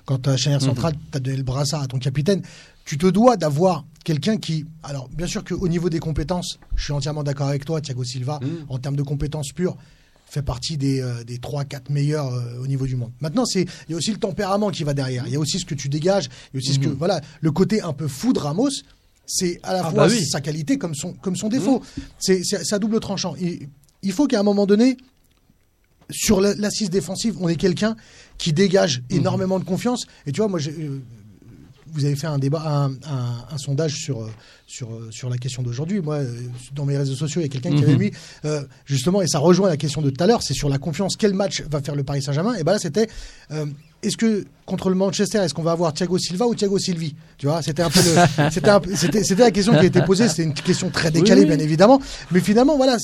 quand 0.06 0.18
ta 0.20 0.36
charnière 0.38 0.62
centrale 0.62 0.94
t'a 1.12 1.20
donné 1.20 1.38
le 1.38 1.44
brassard 1.44 1.82
à 1.82 1.88
ton 1.88 2.00
capitaine, 2.00 2.42
tu 2.86 2.98
te 2.98 3.08
dois 3.08 3.38
d'avoir 3.38 3.86
quelqu'un 4.04 4.38
qui, 4.38 4.66
alors 4.84 5.10
bien 5.10 5.28
sûr 5.28 5.44
qu'au 5.44 5.68
niveau 5.68 5.90
des 5.90 6.00
compétences, 6.00 6.60
je 6.76 6.84
suis 6.86 6.94
entièrement 6.94 7.24
d'accord 7.24 7.48
avec 7.48 7.66
toi, 7.66 7.82
Thiago 7.82 8.04
Silva, 8.04 8.40
Mm. 8.42 8.48
en 8.70 8.78
termes 8.80 8.96
de 8.96 9.04
compétences 9.04 9.52
pures, 9.54 9.76
fait 10.30 10.42
partie 10.42 10.78
des, 10.78 11.02
euh, 11.02 11.24
des 11.24 11.38
3-4 11.38 11.90
meilleurs 11.90 12.34
euh, 12.34 12.62
au 12.62 12.68
niveau 12.68 12.86
du 12.86 12.96
monde. 12.98 13.12
Maintenant, 13.22 13.46
c'est 13.46 13.62
il 13.88 13.92
y 13.92 13.94
a 13.94 13.98
aussi 13.98 14.12
le 14.12 14.18
tempérament 14.20 14.70
qui 14.72 14.84
va 14.84 14.94
derrière. 14.94 15.26
Il 15.28 15.34
y 15.34 15.36
a 15.38 15.40
aussi 15.40 15.60
ce 15.60 15.66
que 15.66 15.76
tu 15.76 15.88
dégages, 15.90 16.26
il 16.54 16.56
y 16.56 16.58
a 16.58 16.60
aussi 16.60 16.74
ce 16.74 16.80
que 16.80 16.90
voilà, 16.90 17.22
le 17.42 17.52
côté 17.52 17.82
un 17.82 17.94
peu 17.94 18.08
fou 18.10 18.34
de 18.34 18.40
Ramos. 18.40 18.70
C'est 19.26 19.60
à 19.64 19.74
la 19.74 19.80
Ah 19.86 19.92
fois 19.92 20.08
bah 20.08 20.14
oui. 20.14 20.26
sa 20.26 20.40
qualité 20.42 20.78
comme 20.78 20.96
son 20.96 21.14
comme 21.14 21.36
son 21.36 21.50
défaut. 21.50 21.82
C'est 22.20 22.42
à 22.72 22.80
double 22.80 23.00
tranchant. 23.02 23.36
Il, 23.40 23.68
il 24.04 24.12
faut 24.14 24.28
qu'à 24.28 24.40
un 24.40 24.44
moment 24.44 24.66
donné, 24.66 24.96
sur 26.10 26.40
la- 26.42 26.54
l'assise 26.56 26.90
défensive, 26.90 27.36
on 27.40 27.50
ait 27.50 27.56
quelqu'un 27.56 27.96
qui 28.38 28.54
dégage 28.54 29.02
énormément 29.10 29.60
de 29.60 29.66
confiance. 29.66 30.06
Et 30.26 30.32
tu 30.32 30.42
vois, 30.42 30.48
moi, 30.48 30.60
euh, 30.66 31.00
vous 31.94 32.06
avez 32.06 32.16
fait 32.16 32.28
un 32.28 32.38
débat, 32.38 32.62
un, 32.66 32.92
un- 33.10 33.46
un 33.50 33.58
sondage 33.58 33.96
sur, 33.96 34.22
euh, 34.24 34.30
sur, 34.68 34.92
euh, 34.94 35.08
sur 35.12 35.30
la 35.30 35.38
question 35.38 35.64
d'aujourd'hui. 35.64 36.02
Moi, 36.02 36.20
dans 36.76 36.86
mes 36.86 36.98
réseaux 36.98 37.16
sociaux, 37.16 37.42
il 37.42 37.46
y 37.46 37.48
a 37.48 37.50
quelqu'un 37.50 37.76
qui 37.76 37.84
avait 37.84 37.96
mis, 37.98 38.12
euh, 38.46 38.64
justement, 38.86 39.22
et 39.22 39.28
ça 39.28 39.40
rejoint 39.40 39.70
la 39.70 39.78
question 39.78 40.02
de 40.02 40.10
tout 40.10 40.22
à 40.24 40.28
l'heure, 40.28 40.44
c'est 40.44 40.54
sur 40.54 40.70
la 40.70 40.78
confiance. 40.78 41.16
Quel 41.18 41.34
match 41.34 41.62
va 41.72 41.82
faire 41.82 41.96
le 41.96 42.04
Paris 42.04 42.22
Saint-Germain? 42.22 42.56
Et 42.56 42.64
ben 42.64 42.74
là, 42.74 42.80
c'était, 42.80 43.08
euh, 43.52 43.66
est-ce 44.04 44.18
que 44.18 44.46
contre 44.66 44.90
le 44.90 44.96
Manchester, 44.96 45.40
est-ce 45.40 45.54
qu'on 45.54 45.64
va 45.64 45.72
avoir 45.72 45.94
Thiago 45.94 46.18
Silva 46.18 46.46
ou 46.46 46.54
Thiago 46.56 46.78
Silvi? 46.78 47.16
Tu 47.38 47.48
vois, 47.48 47.62
c'était 47.62 47.82
un 47.84 47.90
peu, 47.90 48.00
c'était, 48.52 49.36
la 49.36 49.52
question 49.52 49.72
qui 49.74 49.80
a 49.80 49.84
été 49.86 50.02
posée. 50.02 50.28
C'était 50.28 50.44
une 50.44 50.54
question 50.54 50.90
très 50.90 51.10
décalée, 51.10 51.42
Oui, 51.42 51.48
bien 51.48 51.60
évidemment. 51.60 52.00
Mais 52.32 52.42
finalement, 52.42 52.76
voilà, 52.78 52.98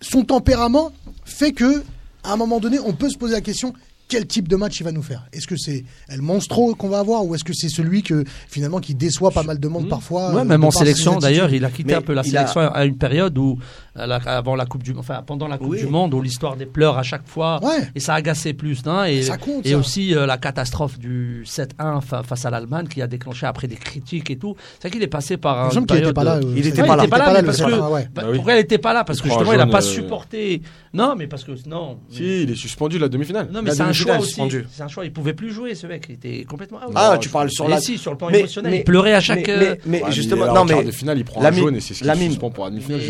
son 0.00 0.24
tempérament 0.24 0.90
fait 1.24 1.52
que, 1.52 1.82
à 2.22 2.32
un 2.32 2.36
moment 2.36 2.60
donné, 2.60 2.78
on 2.80 2.92
peut 2.92 3.10
se 3.10 3.18
poser 3.18 3.34
la 3.34 3.40
question 3.40 3.72
quel 4.08 4.26
type 4.26 4.46
de 4.46 4.56
match 4.56 4.78
il 4.78 4.84
va 4.84 4.92
nous 4.92 5.00
faire? 5.02 5.26
Est-ce 5.32 5.46
que 5.46 5.56
c'est 5.56 5.84
El 6.10 6.20
Monstro 6.20 6.74
qu'on 6.74 6.90
va 6.90 6.98
avoir 6.98 7.24
ou 7.24 7.34
est-ce 7.34 7.44
que 7.44 7.54
c'est 7.54 7.70
celui 7.70 8.02
que 8.02 8.24
finalement 8.46 8.78
qui 8.78 8.94
déçoit 8.94 9.30
pas 9.30 9.42
mal 9.42 9.58
de 9.58 9.68
monde 9.68 9.88
parfois 9.88 10.34
Ouais, 10.34 10.40
euh, 10.42 10.44
même 10.44 10.64
en 10.64 10.70
sélection 10.70 11.16
d'ailleurs, 11.18 11.50
il 11.54 11.64
a 11.64 11.70
quitté 11.70 11.84
Mais 11.84 11.94
un 11.94 12.02
peu 12.02 12.12
la 12.12 12.20
a- 12.20 12.24
sélection 12.24 12.60
à 12.60 12.84
une 12.84 12.98
période 12.98 13.38
où 13.38 13.58
la- 13.94 14.16
avant 14.16 14.56
la 14.56 14.64
Coupe 14.66 14.82
du 14.82 14.94
enfin 14.96 15.22
pendant 15.26 15.48
la 15.48 15.58
Coupe 15.58 15.70
Oui. 15.70 15.80
du 15.80 15.86
monde 15.86 16.14
où 16.14 16.22
l'histoire 16.22 16.56
des 16.56 16.66
pleurs 16.66 16.96
à 16.98 17.02
chaque 17.02 17.26
fois 17.26 17.60
Ouais. 17.62 17.88
et 17.94 18.00
ça 18.00 18.14
agaçait 18.14 18.52
plus 18.54 18.82
et 19.08 19.22
Ça 19.22 19.36
compte, 19.36 19.66
et 19.66 19.70
ça. 19.72 19.76
aussi 19.78 20.14
euh, 20.14 20.26
la 20.26 20.38
catastrophe 20.38 20.98
du 20.98 21.44
7-1 21.44 22.00
fa- 22.00 22.22
face 22.22 22.44
à 22.46 22.50
l'Allemagne 22.50 22.86
qui 22.88 23.02
a 23.02 23.06
déclenché 23.06 23.46
après 23.46 23.68
des 23.68 23.76
critiques 23.76 24.30
et 24.30 24.36
tout. 24.36 24.56
C'est 24.74 24.88
vrai 24.88 24.90
qu'il 24.90 25.02
est 25.02 25.06
passé 25.08 25.36
par 25.36 25.56
Il 25.56 25.60
un 25.60 25.66
me 25.66 25.70
semble 25.72 25.86
qu'il 25.86 25.96
était 25.98 26.12
pas 26.12 26.24
là. 26.24 26.36
euh, 26.36 26.54
Il 26.56 26.62
ça- 26.64 26.68
était 26.70 26.82
pas 26.82 26.96
là. 26.96 27.02
Il 27.02 27.06
était 27.06 27.10
pas 27.18 27.32
là, 27.32 27.42
parce 27.42 27.58
que- 27.58 27.72
Ah 27.72 27.90
ouais. 27.90 28.08
Bah, 28.14 28.22
Bah 28.22 28.28
oui. 28.30 28.36
Pourquoi 28.36 28.52
elle 28.54 28.58
n'était 28.60 28.78
pas 28.78 28.92
là? 28.92 29.04
Parce 29.04 29.20
que 29.20 29.26
Il 29.26 29.30
justement, 29.30 29.52
il 29.52 29.58
n'a 29.58 29.66
pas 29.66 29.78
euh, 29.78 29.80
supporté. 29.80 30.62
Non, 30.94 31.14
mais 31.16 31.26
parce 31.26 31.44
que 31.44 31.52
non. 31.68 31.98
mais- 32.10 32.16
Si, 32.16 32.42
il 32.42 32.50
est 32.50 32.54
suspendu 32.54 32.98
la 32.98 33.08
demi-finale. 33.08 33.48
Non, 33.52 33.62
mais 33.62 33.70
La 33.70 33.74
c'est 33.74 33.82
un 33.82 33.84
demi-finale, 33.86 34.14
choix 34.16 34.22
aussi. 34.22 34.28
suspendu. 34.34 34.66
C'est 34.70 34.82
un 34.82 34.88
choix. 34.88 35.04
Il 35.04 35.12
pouvait 35.12 35.32
plus 35.34 35.50
jouer, 35.52 35.74
ce 35.74 35.86
mec. 35.86 36.06
Il 36.08 36.14
était 36.14 36.44
complètement 36.44 36.78
out. 36.78 36.92
Ah, 36.94 37.16
tu 37.20 37.28
parles 37.28 37.50
sur 37.50 37.68
la. 37.68 37.80
si, 37.80 37.98
sur 37.98 38.10
le 38.10 38.16
plan 38.18 38.28
Mais- 38.30 38.40
émotionnel, 38.40 38.72
mais- 38.72 38.78
il 38.78 38.84
pleurait 38.84 39.14
à 39.14 39.20
chaque. 39.20 39.46
Mais, 39.46 39.56
mais, 39.56 39.78
mais 39.86 39.98
Ouais, 39.98 40.04
mais 40.08 40.12
justement, 40.12 40.52
non 40.52 40.64
mais 40.64 40.84
de 40.84 40.90
finale, 40.90 41.18
il 41.18 41.24
prend 41.24 41.40
la 41.42 41.48
un 41.48 41.52
jaune 41.52 41.76
et 41.76 41.80
c'est 41.80 41.94
ce 41.94 42.04
la 42.04 42.14
qui 42.14 42.20
mine- 42.20 42.30
suspend 42.32 42.50
pour 42.50 42.64
la 42.64 42.70
demi-finale. 42.70 43.00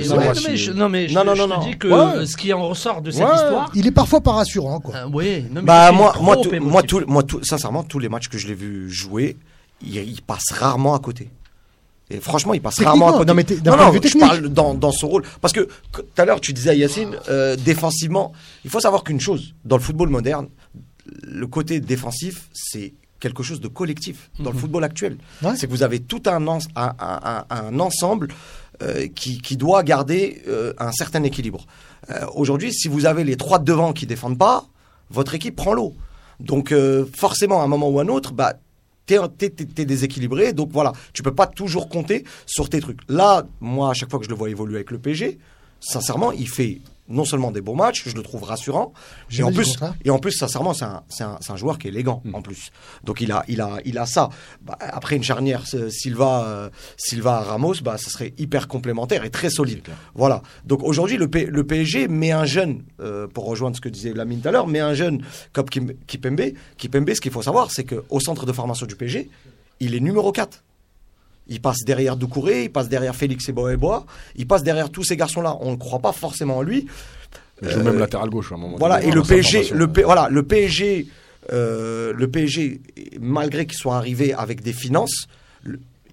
Non, 0.74 0.88
mais 0.88 1.08
je, 1.08 1.14
non, 1.14 1.24
Non, 1.24 1.34
je 1.34 1.42
non, 1.42 1.48
te 1.48 1.52
non. 1.54 1.66
dis 1.66 1.78
que 1.78 1.88
Ouais. 2.18 2.26
ce 2.26 2.36
qui 2.36 2.52
en 2.52 2.68
ressort 2.68 3.02
de 3.02 3.10
cette 3.10 3.24
Ouais. 3.24 3.34
histoire. 3.34 3.70
Il 3.74 3.86
est 3.86 3.90
parfois 3.92 4.20
pas 4.20 4.32
rassurant 4.32 4.80
quoi. 4.80 4.94
euh, 4.96 5.04
non, 5.06 5.10
mais 5.54 5.62
Bah 5.62 5.92
moi, 5.92 6.14
moi, 6.20 6.36
tout- 6.36 6.50
moi, 6.60 6.82
tout, 6.82 7.02
moi, 7.06 7.22
tout, 7.22 7.42
sincèrement, 7.44 7.82
tous 7.84 7.98
les 7.98 8.08
matchs 8.08 8.28
que 8.28 8.38
je 8.38 8.46
l'ai 8.48 8.54
vu 8.54 8.90
jouer, 8.90 9.36
il, 9.82 9.94
il 9.96 10.22
passe 10.22 10.50
rarement 10.52 10.94
à 10.94 10.98
côté. 10.98 11.30
Et 12.10 12.20
franchement, 12.20 12.52
il 12.52 12.60
passe 12.60 12.78
rarement 12.82 13.08
à 13.08 13.12
côté. 13.12 13.24
non, 13.26 13.34
mais 13.34 13.46
non, 13.64 13.76
non, 13.76 13.92
je 14.02 14.18
parle 14.18 14.48
dans, 14.48 14.74
dans 14.74 14.92
son 14.92 15.08
rôle. 15.08 15.22
Parce 15.40 15.52
que 15.54 15.68
tout 15.92 16.02
à 16.18 16.24
l'heure, 16.26 16.40
tu 16.40 16.52
disais 16.52 16.70
à 16.70 16.74
Yacine, 16.74 17.16
euh, 17.30 17.56
défensivement, 17.56 18.32
il 18.64 18.70
faut 18.70 18.80
savoir 18.80 19.02
qu'une 19.02 19.20
chose, 19.20 19.54
dans 19.64 19.76
le 19.76 19.82
football 19.82 20.10
moderne, 20.10 20.48
le 21.22 21.46
côté 21.46 21.80
défensif, 21.80 22.48
c'est 22.52 22.92
quelque 23.18 23.42
chose 23.42 23.60
de 23.60 23.68
collectif 23.68 24.30
dans 24.40 24.50
le 24.50 24.58
football 24.58 24.84
actuel. 24.84 25.16
Ouais. 25.42 25.52
C'est 25.56 25.66
que 25.66 25.72
vous 25.72 25.82
avez 25.84 26.00
tout 26.00 26.22
un, 26.26 26.46
ens- 26.48 26.58
un, 26.76 26.92
un- 26.98 27.20
un- 27.24 27.44
un 27.50 27.80
ensemble 27.80 28.28
euh, 28.82 29.06
qui, 29.08 29.40
qui 29.40 29.56
doit 29.56 29.82
garder 29.82 30.42
euh, 30.48 30.72
un 30.78 30.92
certain 30.92 31.22
équilibre. 31.24 31.66
Euh, 32.10 32.26
Aujourd'hui, 32.34 32.72
si 32.72 32.88
vous 32.88 33.04
avez 33.04 33.22
les 33.22 33.36
trois 33.36 33.58
de 33.58 33.64
devant 33.64 33.92
qui 33.92 34.06
défendent 34.06 34.38
pas, 34.38 34.66
votre 35.10 35.34
équipe 35.34 35.56
prend 35.56 35.74
l'eau. 35.74 35.94
Donc 36.40 36.74
forcément, 37.14 37.60
à 37.60 37.64
un 37.64 37.68
moment 37.68 37.88
ou 37.90 38.00
à 38.00 38.02
un 38.02 38.08
autre, 38.08 38.32
bah, 38.32 38.54
t'es, 39.06 39.18
t'es 39.28 39.84
déséquilibré. 39.84 40.52
Donc 40.52 40.70
voilà, 40.72 40.92
tu 41.12 41.22
peux 41.22 41.34
pas 41.34 41.46
toujours 41.46 41.88
compter 41.88 42.24
sur 42.46 42.68
tes 42.70 42.80
trucs. 42.80 43.00
Là, 43.08 43.44
moi, 43.60 43.90
à 43.90 43.94
chaque 43.94 44.10
fois 44.10 44.18
que 44.18 44.24
je 44.24 44.30
le 44.30 44.36
vois 44.36 44.50
évoluer 44.50 44.76
avec 44.76 44.90
le 44.90 44.98
PG, 44.98 45.38
sincèrement, 45.78 46.32
il 46.32 46.48
fait 46.48 46.80
non 47.08 47.24
seulement 47.24 47.50
des 47.50 47.60
bons 47.60 47.74
matchs, 47.74 48.04
je 48.06 48.14
le 48.14 48.22
trouve 48.22 48.44
rassurant, 48.44 48.92
et 49.40 49.42
en 49.42 49.50
plus, 49.52 49.76
et 50.04 50.10
en 50.10 50.18
plus, 50.18 50.32
sincèrement, 50.32 50.72
c'est 50.72 50.84
un, 50.84 51.02
c'est 51.08 51.24
un, 51.24 51.36
c'est 51.40 51.52
un 51.52 51.56
joueur 51.56 51.78
qui 51.78 51.88
est 51.88 51.90
élégant 51.90 52.22
en 52.32 52.42
plus. 52.42 52.70
Donc 53.04 53.20
il 53.20 53.32
a, 53.32 53.44
il 53.48 53.60
a, 53.60 53.78
il 53.84 53.98
a 53.98 54.06
ça. 54.06 54.30
Bah, 54.62 54.78
après 54.80 55.16
une 55.16 55.22
charnière 55.24 55.64
euh, 55.74 55.90
Silva, 55.90 56.44
euh, 56.46 56.70
Silva 56.96 57.40
Ramos, 57.40 57.74
bah, 57.82 57.98
ça 57.98 58.08
serait 58.08 58.32
hyper 58.38 58.68
complémentaire 58.68 59.24
et 59.24 59.30
très 59.30 59.50
solide. 59.50 59.82
Voilà. 60.14 60.42
Donc 60.64 60.82
aujourd'hui, 60.84 61.16
le, 61.16 61.28
P- 61.28 61.46
le 61.46 61.64
PSG 61.66 62.08
met 62.08 62.30
un 62.30 62.44
jeune, 62.44 62.84
euh, 63.00 63.26
pour 63.26 63.46
rejoindre 63.46 63.76
ce 63.76 63.80
que 63.80 63.88
disait 63.88 64.12
Lamine 64.14 64.40
tout 64.40 64.48
à 64.48 64.52
l'heure, 64.52 64.66
met 64.68 64.80
un 64.80 64.94
jeune 64.94 65.22
comme 65.52 65.66
Kipembe. 65.68 66.52
Kipembe, 66.78 67.12
ce 67.14 67.20
qu'il 67.20 67.32
faut 67.32 67.42
savoir, 67.42 67.70
c'est 67.72 67.84
qu'au 67.84 68.20
centre 68.20 68.46
de 68.46 68.52
formation 68.52 68.86
du 68.86 68.94
PSG, 68.96 69.28
il 69.80 69.94
est 69.94 70.00
numéro 70.00 70.30
4. 70.32 70.62
Il 71.48 71.60
passe 71.60 71.78
derrière 71.84 72.16
Doucouré, 72.16 72.64
il 72.64 72.70
passe 72.70 72.88
derrière 72.88 73.14
Félix 73.16 73.48
et 73.48 73.52
Bois, 73.52 74.06
il 74.36 74.46
passe 74.46 74.62
derrière 74.62 74.90
tous 74.90 75.02
ces 75.04 75.16
garçons-là. 75.16 75.56
On 75.60 75.72
ne 75.72 75.76
croit 75.76 75.98
pas 75.98 76.12
forcément 76.12 76.58
en 76.58 76.62
lui. 76.62 76.86
Il 77.62 77.68
joue 77.70 77.80
même 77.82 77.98
latéral 77.98 78.28
gauche 78.30 78.52
à 78.52 78.54
un 78.54 78.58
moment. 78.58 78.74
Euh, 78.76 78.78
Voilà, 78.78 78.96
donné, 79.00 79.08
et 79.08 79.14
le 79.14 79.22
PSG, 79.22 79.70
le, 79.74 79.88
P- 79.88 80.02
voilà, 80.02 80.28
le 80.30 80.42
PSG, 80.42 81.06
euh, 81.52 82.12
le 82.16 82.28
PSG, 82.28 82.80
malgré 83.20 83.66
qu'ils 83.66 83.78
soient 83.78 83.96
arrivés 83.96 84.32
avec 84.34 84.62
des 84.62 84.72
finances, 84.72 85.26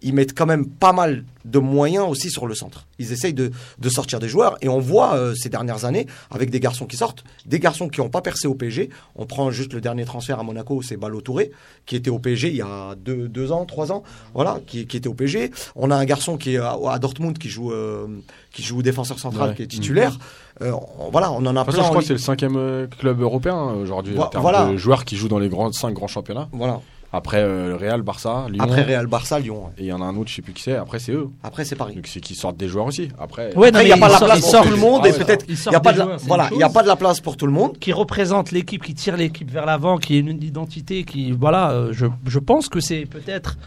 ils 0.02 0.14
mettent 0.14 0.38
quand 0.38 0.45
même 0.45 0.66
pas 0.68 0.93
mal 0.93 1.24
de 1.45 1.60
moyens 1.60 2.06
aussi 2.08 2.30
sur 2.30 2.45
le 2.47 2.54
centre. 2.54 2.86
Ils 3.00 3.12
essayent 3.12 3.34
de, 3.34 3.52
de 3.80 3.89
sortir 3.89 4.20
des 4.20 4.28
joueurs 4.28 4.58
et 4.62 4.70
on 4.70 4.80
voit 4.80 5.16
euh, 5.16 5.34
ces 5.36 5.50
dernières 5.50 5.86
années 5.86 6.06
avec 6.32 6.50
des 6.52 6.60
garçons 6.60 6.86
qui 6.86 6.95
sortent, 6.97 7.24
des 7.45 7.60
garçons 7.60 7.88
qui 7.89 8.02
n'ont 8.02 8.10
pas 8.10 8.22
percé 8.22 8.47
au 8.47 8.54
PSG. 8.56 8.89
On 9.16 9.26
prend 9.26 9.50
juste 9.50 9.74
le 9.74 9.82
dernier 9.82 10.06
transfert 10.06 10.39
à 10.39 10.43
Monaco, 10.43 10.82
c'est 10.82 10.97
Balo 10.97 11.22
Touré, 11.22 11.52
qui 11.86 11.95
était 11.95 12.10
au 12.10 12.20
PSG 12.20 12.50
il 12.50 12.56
y 12.58 12.62
a 12.62 12.95
deux, 12.95 13.28
deux 13.28 13.52
ans, 13.52 13.66
trois 13.66 13.91
ans, 13.91 14.04
voilà, 14.34 14.60
qui, 14.68 14.86
qui 14.86 14.97
était 14.97 15.08
au 15.10 15.14
PSG. 15.14 15.52
On 15.76 15.89
a 15.91 15.95
un 15.95 16.06
garçon 16.06 16.38
qui 16.38 16.56
est 16.56 16.58
à, 16.58 16.78
à 16.89 17.00
Dortmund 17.00 17.38
qui 17.38 17.50
joue, 17.50 17.72
euh, 17.72 18.06
qui 18.52 18.62
joue 18.62 18.82
défenseur 18.82 19.18
central, 19.20 19.50
Ouais. 19.50 19.56
qui 19.56 19.64
est 19.64 19.68
titulaire. 19.68 20.18
Euh, 20.62 20.72
on- 21.00 21.10
voilà, 21.10 21.32
on 21.32 21.45
en 21.45 21.56
a 21.56 21.64
façon, 21.66 21.78
plein. 21.78 21.84
je 21.86 21.89
crois 21.89 22.02
que 22.02 22.08
c'est 22.08 22.14
le 22.14 22.20
cinquième 22.20 22.58
euh, 22.58 22.86
club 22.88 23.22
européen 23.22 23.56
euh, 23.58 23.82
aujourd'hui 23.84 24.18
en 24.20 24.28
termes 24.28 24.41
voilà. 24.43 24.66
de 24.68 24.78
joueurs 24.78 25.06
qui 25.06 25.16
jouent 25.16 25.30
dans 25.30 25.39
les 25.39 25.50
grands, 25.50 25.72
cinq 25.72 25.93
grands 25.93 26.08
championnats. 26.08 26.50
Voilà. 26.52 26.82
Après 27.12 27.38
euh, 27.41 27.70
le 27.70 27.76
Real, 27.76 28.01
Barça, 28.03 28.45
Lyon. 28.49 28.64
Après 28.64 28.84
Real 28.84 29.07
Barça, 29.07 29.39
Lyon. 29.39 29.64
ouais. 29.66 29.72
Et 29.80 29.84
il 29.84 29.86
y 29.88 29.93
en 29.93 30.01
a 30.01 30.05
un 30.05 30.16
autre, 30.16 30.30
je 30.30 30.36
sais 30.36 30.41
plus 30.43 30.53
qui 30.53 30.62
c'est. 30.62 30.76
Après, 30.76 30.99
c'est 30.99 31.12
eux. 31.14 31.30
Après, 31.43 31.66
c'est 31.66 31.76
Paris. 31.76 31.95
Donc 31.95 32.05
c'est 32.07 32.20
qui 32.20 32.36
sortent 32.36 32.57
des 32.57 32.68
joueurs 32.68 32.86
aussi. 32.86 33.10
Après, 33.20 33.55
Ouais, 33.55 33.70
il 33.74 33.86
n'y 33.86 33.91
a 33.91 33.97
pas 33.97 34.10
la 34.10 34.18
sort- 34.20 34.28
place 34.28 34.41
pour 34.41 34.62
tout 34.64 34.70
le 34.70 34.76
monde 34.78 35.01
Ah 35.03 35.07
et 35.07 35.12
ouais, 35.12 35.18
peut-être 35.18 35.45
il 35.49 35.55
n'y 35.70 35.76
a 35.76 35.80
pas 35.80 35.91
des 35.91 35.95
de 35.95 35.99
la, 35.99 36.05
joueurs, 36.05 36.20
c'est 36.20 36.28
voilà, 36.28 36.49
il 36.51 36.57
y 36.60 36.64
a 36.64 36.70
pas 36.70 36.84
de 36.84 36.88
la 36.88 36.95
place 36.95 37.20
pour 37.20 37.36
tout 37.36 37.47
le 37.47 37.51
monde. 37.51 37.78
qui 37.80 37.91
représente 37.93 38.51
l'équipe, 38.51 38.84
qui 38.84 38.93
tire 38.93 39.18
l'équipe 39.18 39.49
vers 39.49 39.66
l'avant, 39.66 39.97
qui 39.97 40.18
est 40.18 40.20
une 40.20 40.43
identité, 40.43 41.03
qui 41.03 41.32
voilà, 41.32 41.72
euh, 41.72 41.89
je, 41.93 42.05
je 42.28 42.38
pense 42.39 42.70
que 42.70 42.80
c'est 42.80 43.05
peut-être 43.07 43.57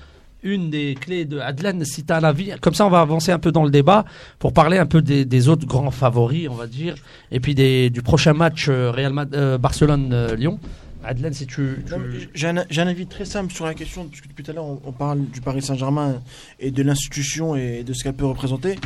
une 0.44 0.70
des 0.70 0.96
clés 1.00 1.24
de 1.24 1.38
Adlan. 1.38 1.84
Si 1.84 2.04
tu 2.04 2.12
as 2.12 2.16
un 2.16 2.24
avis, 2.24 2.50
comme 2.60 2.74
ça 2.74 2.84
on 2.86 2.90
va 2.90 3.00
avancer 3.00 3.30
un 3.32 3.38
peu 3.38 3.50
dans 3.52 3.62
le 3.64 3.70
débat 3.70 4.04
pour 4.40 4.52
parler 4.52 4.76
un 4.78 4.86
peu 4.86 5.00
des, 5.02 5.24
des 5.24 5.48
autres 5.48 5.66
grands 5.66 5.90
favoris, 5.92 6.48
on 6.48 6.54
va 6.54 6.66
dire, 6.68 6.94
et 7.32 7.38
puis 7.40 7.54
des, 7.56 7.90
du 7.90 8.02
prochain 8.02 8.32
match 8.34 8.66
euh, 8.68 8.90
Real 8.92 9.12
Mad- 9.12 9.34
euh, 9.34 9.58
Barcelone-Lyon. 9.58 10.58
Adlan, 11.04 11.32
si 11.32 11.46
tu, 11.46 11.84
tu- 11.86 12.28
J'ai 12.34 12.48
un, 12.48 12.86
avis 12.86 13.06
très 13.06 13.24
simple 13.24 13.52
sur 13.52 13.64
la 13.66 13.74
question, 13.74 14.06
parce 14.06 14.20
que 14.20 14.28
depuis 14.28 14.44
tout 14.44 14.50
à 14.50 14.54
l'heure, 14.54 14.64
on, 14.64 14.80
on 14.84 14.92
parle 14.92 15.24
du 15.26 15.40
Paris 15.40 15.62
Saint-Germain 15.62 16.22
et 16.60 16.70
de 16.70 16.82
l'institution 16.82 17.56
et 17.56 17.82
de 17.84 17.92
ce 17.92 18.02
qu'elle 18.04 18.14
peut 18.14 18.26
représenter. 18.26 18.78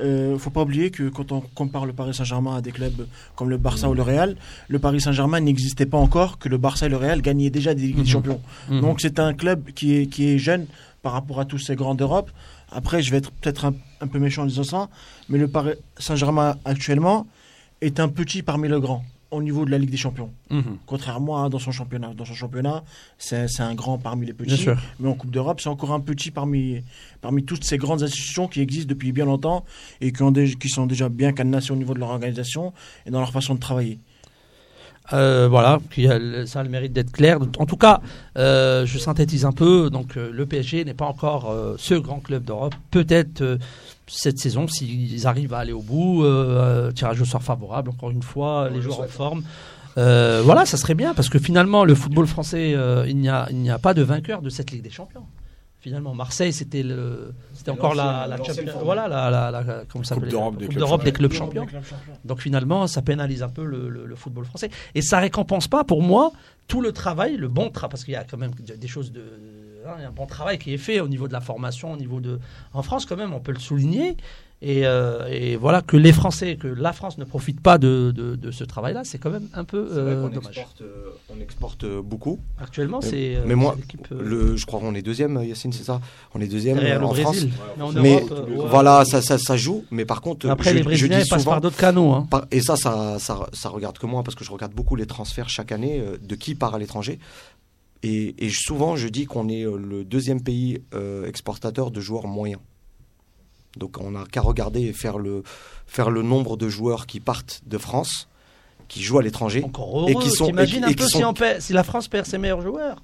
Euh, 0.00 0.38
faut 0.38 0.48
pas 0.50 0.62
oublier 0.62 0.90
que 0.90 1.10
quand 1.10 1.32
on 1.32 1.40
compare 1.42 1.84
le 1.84 1.92
Paris 1.92 2.14
Saint-Germain 2.14 2.56
à 2.56 2.60
des 2.62 2.72
clubs 2.72 3.06
comme 3.36 3.50
le 3.50 3.58
Barça 3.58 3.90
ou 3.90 3.94
le 3.94 4.00
Real, 4.02 4.36
le 4.68 4.78
Paris 4.78 5.02
Saint-Germain 5.02 5.40
n'existait 5.40 5.84
pas 5.84 5.98
encore, 5.98 6.38
que 6.38 6.48
le 6.48 6.56
Barça 6.56 6.86
et 6.86 6.88
le 6.88 6.96
Real 6.96 7.20
gagnaient 7.20 7.50
déjà 7.50 7.74
des 7.74 7.92
Mhm. 7.92 8.06
Champions. 8.06 8.40
Mhm. 8.70 8.80
Donc 8.80 9.00
c'est 9.02 9.18
un 9.18 9.34
club 9.34 9.70
qui 9.72 9.94
est, 9.96 10.06
qui 10.06 10.28
est 10.30 10.38
jeune 10.38 10.66
par 11.02 11.12
rapport 11.12 11.40
à 11.40 11.44
tous 11.44 11.58
ces 11.58 11.76
grands 11.76 11.94
d'Europe. 11.94 12.30
Après, 12.70 13.02
je 13.02 13.10
vais 13.10 13.18
être 13.18 13.30
peut-être 13.32 13.66
un, 13.66 13.74
un 14.00 14.06
peu 14.06 14.18
méchant 14.18 14.44
en 14.44 14.46
disant 14.46 14.64
ça, 14.64 14.88
mais 15.28 15.36
le 15.36 15.46
Paris 15.48 15.74
Saint-Germain 15.98 16.56
actuellement 16.64 17.26
est 17.82 18.00
un 18.00 18.08
petit 18.08 18.42
parmi 18.42 18.68
les 18.70 18.80
grands 18.80 19.04
au 19.32 19.42
niveau 19.42 19.64
de 19.64 19.70
la 19.70 19.78
Ligue 19.78 19.90
des 19.90 19.96
Champions. 19.96 20.30
Mhm. 20.50 20.76
Contrairement 20.86 21.42
à 21.44 21.48
dans 21.48 21.58
son 21.58 21.72
championnat. 21.72 22.12
Dans 22.16 22.24
son 22.24 22.34
championnat, 22.34 22.84
c'est 23.18 23.46
un 23.60 23.74
grand 23.74 23.98
parmi 23.98 24.26
les 24.26 24.32
petits. 24.32 24.66
Mais 25.00 25.08
en 25.08 25.14
Coupe 25.14 25.30
d'Europe, 25.32 25.60
c'est 25.60 25.68
encore 25.70 25.92
un 25.92 26.00
petit 26.00 26.30
parmi, 26.30 26.82
parmi 27.20 27.42
toutes 27.44 27.64
ces 27.64 27.78
grandes 27.78 28.02
institutions 28.02 28.46
qui 28.46 28.60
existent 28.60 28.88
depuis 28.90 29.10
bien 29.10 29.24
longtemps 29.24 29.64
et 30.00 30.12
qui, 30.12 30.22
ont 30.22 30.30
dé- 30.30 30.54
qui 30.54 30.68
sont 30.68 30.86
déjà 30.86 31.08
bien 31.08 31.32
cadenassées 31.32 31.72
au 31.72 31.76
niveau 31.76 31.94
de 31.94 31.98
leur 31.98 32.10
organisation 32.10 32.72
et 33.06 33.10
dans 33.10 33.18
leur 33.20 33.32
façon 33.32 33.54
de 33.54 33.60
travailler. 33.60 33.98
Euh, 35.12 35.48
voilà, 35.48 35.80
ça 36.46 36.60
a 36.60 36.62
le 36.62 36.68
mérite 36.68 36.92
d'être 36.92 37.10
clair. 37.10 37.38
En 37.58 37.66
tout 37.66 37.76
cas, 37.76 38.00
euh, 38.38 38.86
je 38.86 38.98
synthétise 38.98 39.44
un 39.44 39.52
peu. 39.52 39.90
Donc, 39.90 40.16
euh, 40.16 40.30
le 40.32 40.46
PSG 40.46 40.84
n'est 40.84 40.94
pas 40.94 41.06
encore 41.06 41.50
euh, 41.50 41.74
ce 41.76 41.94
grand 41.94 42.20
club 42.20 42.44
d'Europe. 42.44 42.74
Peut-être 42.92 43.58
cette 44.14 44.38
saison, 44.38 44.66
s'ils 44.68 45.26
arrivent 45.26 45.54
à 45.54 45.58
aller 45.58 45.72
au 45.72 45.82
bout, 45.82 46.22
euh, 46.24 46.88
euh, 46.88 46.92
tirage 46.92 47.20
au 47.20 47.24
sort 47.24 47.42
favorable. 47.42 47.90
Encore 47.90 48.10
une 48.10 48.22
fois, 48.22 48.68
les 48.70 48.80
joueurs 48.82 49.00
en 49.00 49.06
forme. 49.08 49.42
Euh, 49.98 50.40
voilà, 50.44 50.64
ça 50.64 50.76
serait 50.76 50.94
bien 50.94 51.12
parce 51.14 51.28
que 51.28 51.38
finalement, 51.38 51.84
le 51.84 51.94
football 51.94 52.26
français, 52.26 52.72
euh, 52.74 53.04
il 53.08 53.16
n'y 53.18 53.28
a, 53.28 53.46
il 53.50 53.56
n'y 53.58 53.70
a 53.70 53.78
pas 53.78 53.92
de 53.94 54.02
vainqueur 54.02 54.40
de 54.42 54.48
cette 54.50 54.70
Ligue 54.70 54.82
des 54.82 54.90
Champions. 54.90 55.24
Finalement, 55.80 56.14
Marseille, 56.14 56.52
c'était 56.52 56.84
le, 56.84 57.34
c'était 57.54 57.72
encore 57.72 57.94
la, 57.96 58.26
la 58.28 58.36
champion- 58.36 58.72
voilà, 58.84 59.08
la, 59.08 59.30
la, 59.30 59.50
la- 59.50 59.82
comment 59.90 60.04
ça 60.04 60.14
Coupe 60.14 60.24
s'appelle? 60.24 60.28
d'Europe 60.30 60.56
des 60.56 60.66
clubs 60.68 60.78
d'Europe 60.78 61.04
des 61.04 61.12
clubs 61.12 61.32
Champions. 61.32 61.66
champions. 61.66 61.88
Donc 62.24 62.40
finalement, 62.40 62.86
ça 62.86 63.02
pénalise 63.02 63.42
un 63.42 63.48
peu 63.48 63.64
le, 63.64 63.88
le- 63.88 64.06
le 64.06 64.14
football 64.14 64.44
français. 64.44 64.70
Et 64.94 65.02
ça 65.02 65.18
récompense 65.18 65.66
pas, 65.66 65.82
pour 65.82 66.00
moi, 66.00 66.30
tout 66.68 66.80
le 66.82 66.92
travail, 66.92 67.36
le 67.36 67.48
bon 67.48 67.68
travail, 67.70 67.90
parce 67.90 68.04
qu'il 68.04 68.14
y 68.14 68.16
a 68.16 68.22
quand 68.22 68.38
même 68.38 68.52
des 68.54 68.86
choses 68.88 69.10
de. 69.10 69.24
Hein, 69.86 69.94
il 69.98 70.02
y 70.02 70.04
a 70.04 70.08
un 70.08 70.12
bon 70.12 70.26
travail 70.26 70.58
qui 70.58 70.72
est 70.74 70.78
fait 70.78 71.00
au 71.00 71.08
niveau 71.08 71.28
de 71.28 71.32
la 71.32 71.40
formation, 71.40 71.92
au 71.92 71.96
niveau 71.96 72.20
de. 72.20 72.38
En 72.72 72.82
France, 72.82 73.06
quand 73.06 73.16
même, 73.16 73.32
on 73.34 73.40
peut 73.40 73.52
le 73.52 73.58
souligner. 73.60 74.16
Et, 74.64 74.86
euh, 74.86 75.26
et 75.28 75.56
voilà, 75.56 75.82
que 75.82 75.96
les 75.96 76.12
Français, 76.12 76.54
que 76.54 76.68
la 76.68 76.92
France 76.92 77.18
ne 77.18 77.24
profite 77.24 77.60
pas 77.60 77.78
de, 77.78 78.12
de, 78.14 78.36
de 78.36 78.50
ce 78.52 78.62
travail-là, 78.62 79.02
c'est 79.02 79.18
quand 79.18 79.30
même 79.30 79.48
un 79.54 79.64
peu 79.64 79.88
euh, 79.90 80.22
qu'on 80.22 80.28
dommage. 80.28 80.56
exporte, 80.56 80.82
euh, 80.82 81.10
on 81.36 81.40
exporte 81.40 81.84
beaucoup. 81.84 82.38
Actuellement, 82.60 83.00
c'est. 83.00 83.38
mais 83.44 83.56
moi, 83.56 83.76
Le, 84.12 84.56
je 84.56 84.64
crois 84.64 84.78
qu'on 84.78 84.94
est 84.94 85.02
deuxième, 85.02 85.42
Yacine, 85.42 85.72
c'est 85.72 85.82
ça? 85.82 86.00
On 86.32 86.40
est 86.40 86.46
deuxième 86.46 86.78
en 87.02 87.12
France. 87.12 87.44
Mais 87.76 87.82
en 87.82 87.92
Mais 87.92 88.20
Europe, 88.22 88.48
ouais. 88.48 88.66
voilà, 88.70 89.04
ça, 89.04 89.20
ça, 89.20 89.36
ça 89.36 89.56
joue. 89.56 89.84
Mais 89.90 90.04
par 90.04 90.20
contre, 90.20 90.48
Après, 90.48 90.70
je, 90.70 90.74
les 90.76 90.82
je 90.82 90.84
Brésiliens 90.84 91.18
dis 91.18 91.24
ils 91.24 91.28
passent 91.28 91.40
souvent, 91.40 91.52
par 91.52 91.60
d'autres 91.60 91.76
canaux. 91.76 92.12
Hein. 92.12 92.28
et 92.52 92.60
ça, 92.60 92.76
ça, 92.76 93.18
ça, 93.18 93.48
ça 93.52 93.68
regarde 93.68 93.98
que 93.98 94.06
moi, 94.06 94.22
parce 94.22 94.36
que 94.36 94.44
je 94.44 94.52
regarde 94.52 94.74
beaucoup 94.74 94.94
les 94.94 95.06
transferts 95.06 95.48
chaque 95.48 95.72
année 95.72 96.00
de 96.22 96.34
qui 96.36 96.54
part 96.54 96.76
à 96.76 96.78
l'étranger. 96.78 97.18
Et, 98.02 98.34
et 98.44 98.50
souvent, 98.50 98.96
je 98.96 99.08
dis 99.08 99.26
qu'on 99.26 99.48
est 99.48 99.64
euh, 99.64 99.76
le 99.76 100.04
deuxième 100.04 100.42
pays 100.42 100.80
euh, 100.94 101.26
exportateur 101.26 101.90
de 101.90 102.00
joueurs 102.00 102.26
moyens. 102.26 102.60
Donc, 103.76 103.98
on 104.00 104.10
n'a 104.10 104.24
qu'à 104.30 104.40
regarder 104.40 104.80
et 104.82 104.92
faire 104.92 105.18
le, 105.18 105.42
faire 105.86 106.10
le 106.10 106.22
nombre 106.22 106.56
de 106.56 106.68
joueurs 106.68 107.06
qui 107.06 107.20
partent 107.20 107.62
de 107.66 107.78
France, 107.78 108.28
qui 108.88 109.02
jouent 109.02 109.18
à 109.18 109.22
l'étranger. 109.22 109.64
Et 110.08 110.14
qui 110.16 110.30
sont- 110.30 110.46
T'imagines 110.46 110.84
un 110.84 110.92
peu 110.92 111.06
sont- 111.06 111.18
si, 111.18 111.24
on 111.24 111.74
la 111.74 111.84
France 111.84 112.08
perd 112.08 112.26
ses 112.26 112.38
meilleurs 112.38 112.60
joueurs? 112.60 113.00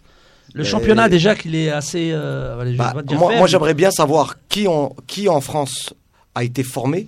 Le 0.55 0.62
Euh, 0.62 0.64
championnat, 0.66 1.09
déjà, 1.09 1.34
qu'il 1.34 1.55
est 1.55 1.70
assez. 1.70 2.11
euh, 2.12 2.59
allez, 2.59 2.74
Bah, 2.74 2.94
moi, 3.12 3.46
j'aimerais 3.46 3.74
bien 3.74 3.90
savoir 3.90 4.36
qui 4.49 4.66
en, 4.66 4.94
qui 5.07 5.28
en 5.28 5.40
France 5.40 5.94
a 6.34 6.42
été 6.44 6.62
formé 6.62 7.07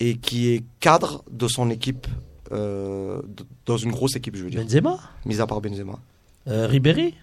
et 0.00 0.16
qui 0.18 0.48
est 0.52 0.62
cadre 0.80 1.24
de 1.30 1.48
son 1.48 1.70
équipe, 1.70 2.06
euh, 2.52 3.20
dans 3.64 3.76
une 3.78 3.90
grosse 3.90 4.16
équipe, 4.16 4.36
je 4.36 4.44
veux 4.44 4.50
dire, 4.50 4.60
Benzema 4.62 4.98
mis 5.24 5.40
à 5.40 5.46
part 5.46 5.60
Benzema. 5.60 5.98
Euh, 6.48 6.66
Ribéry? 6.66 7.14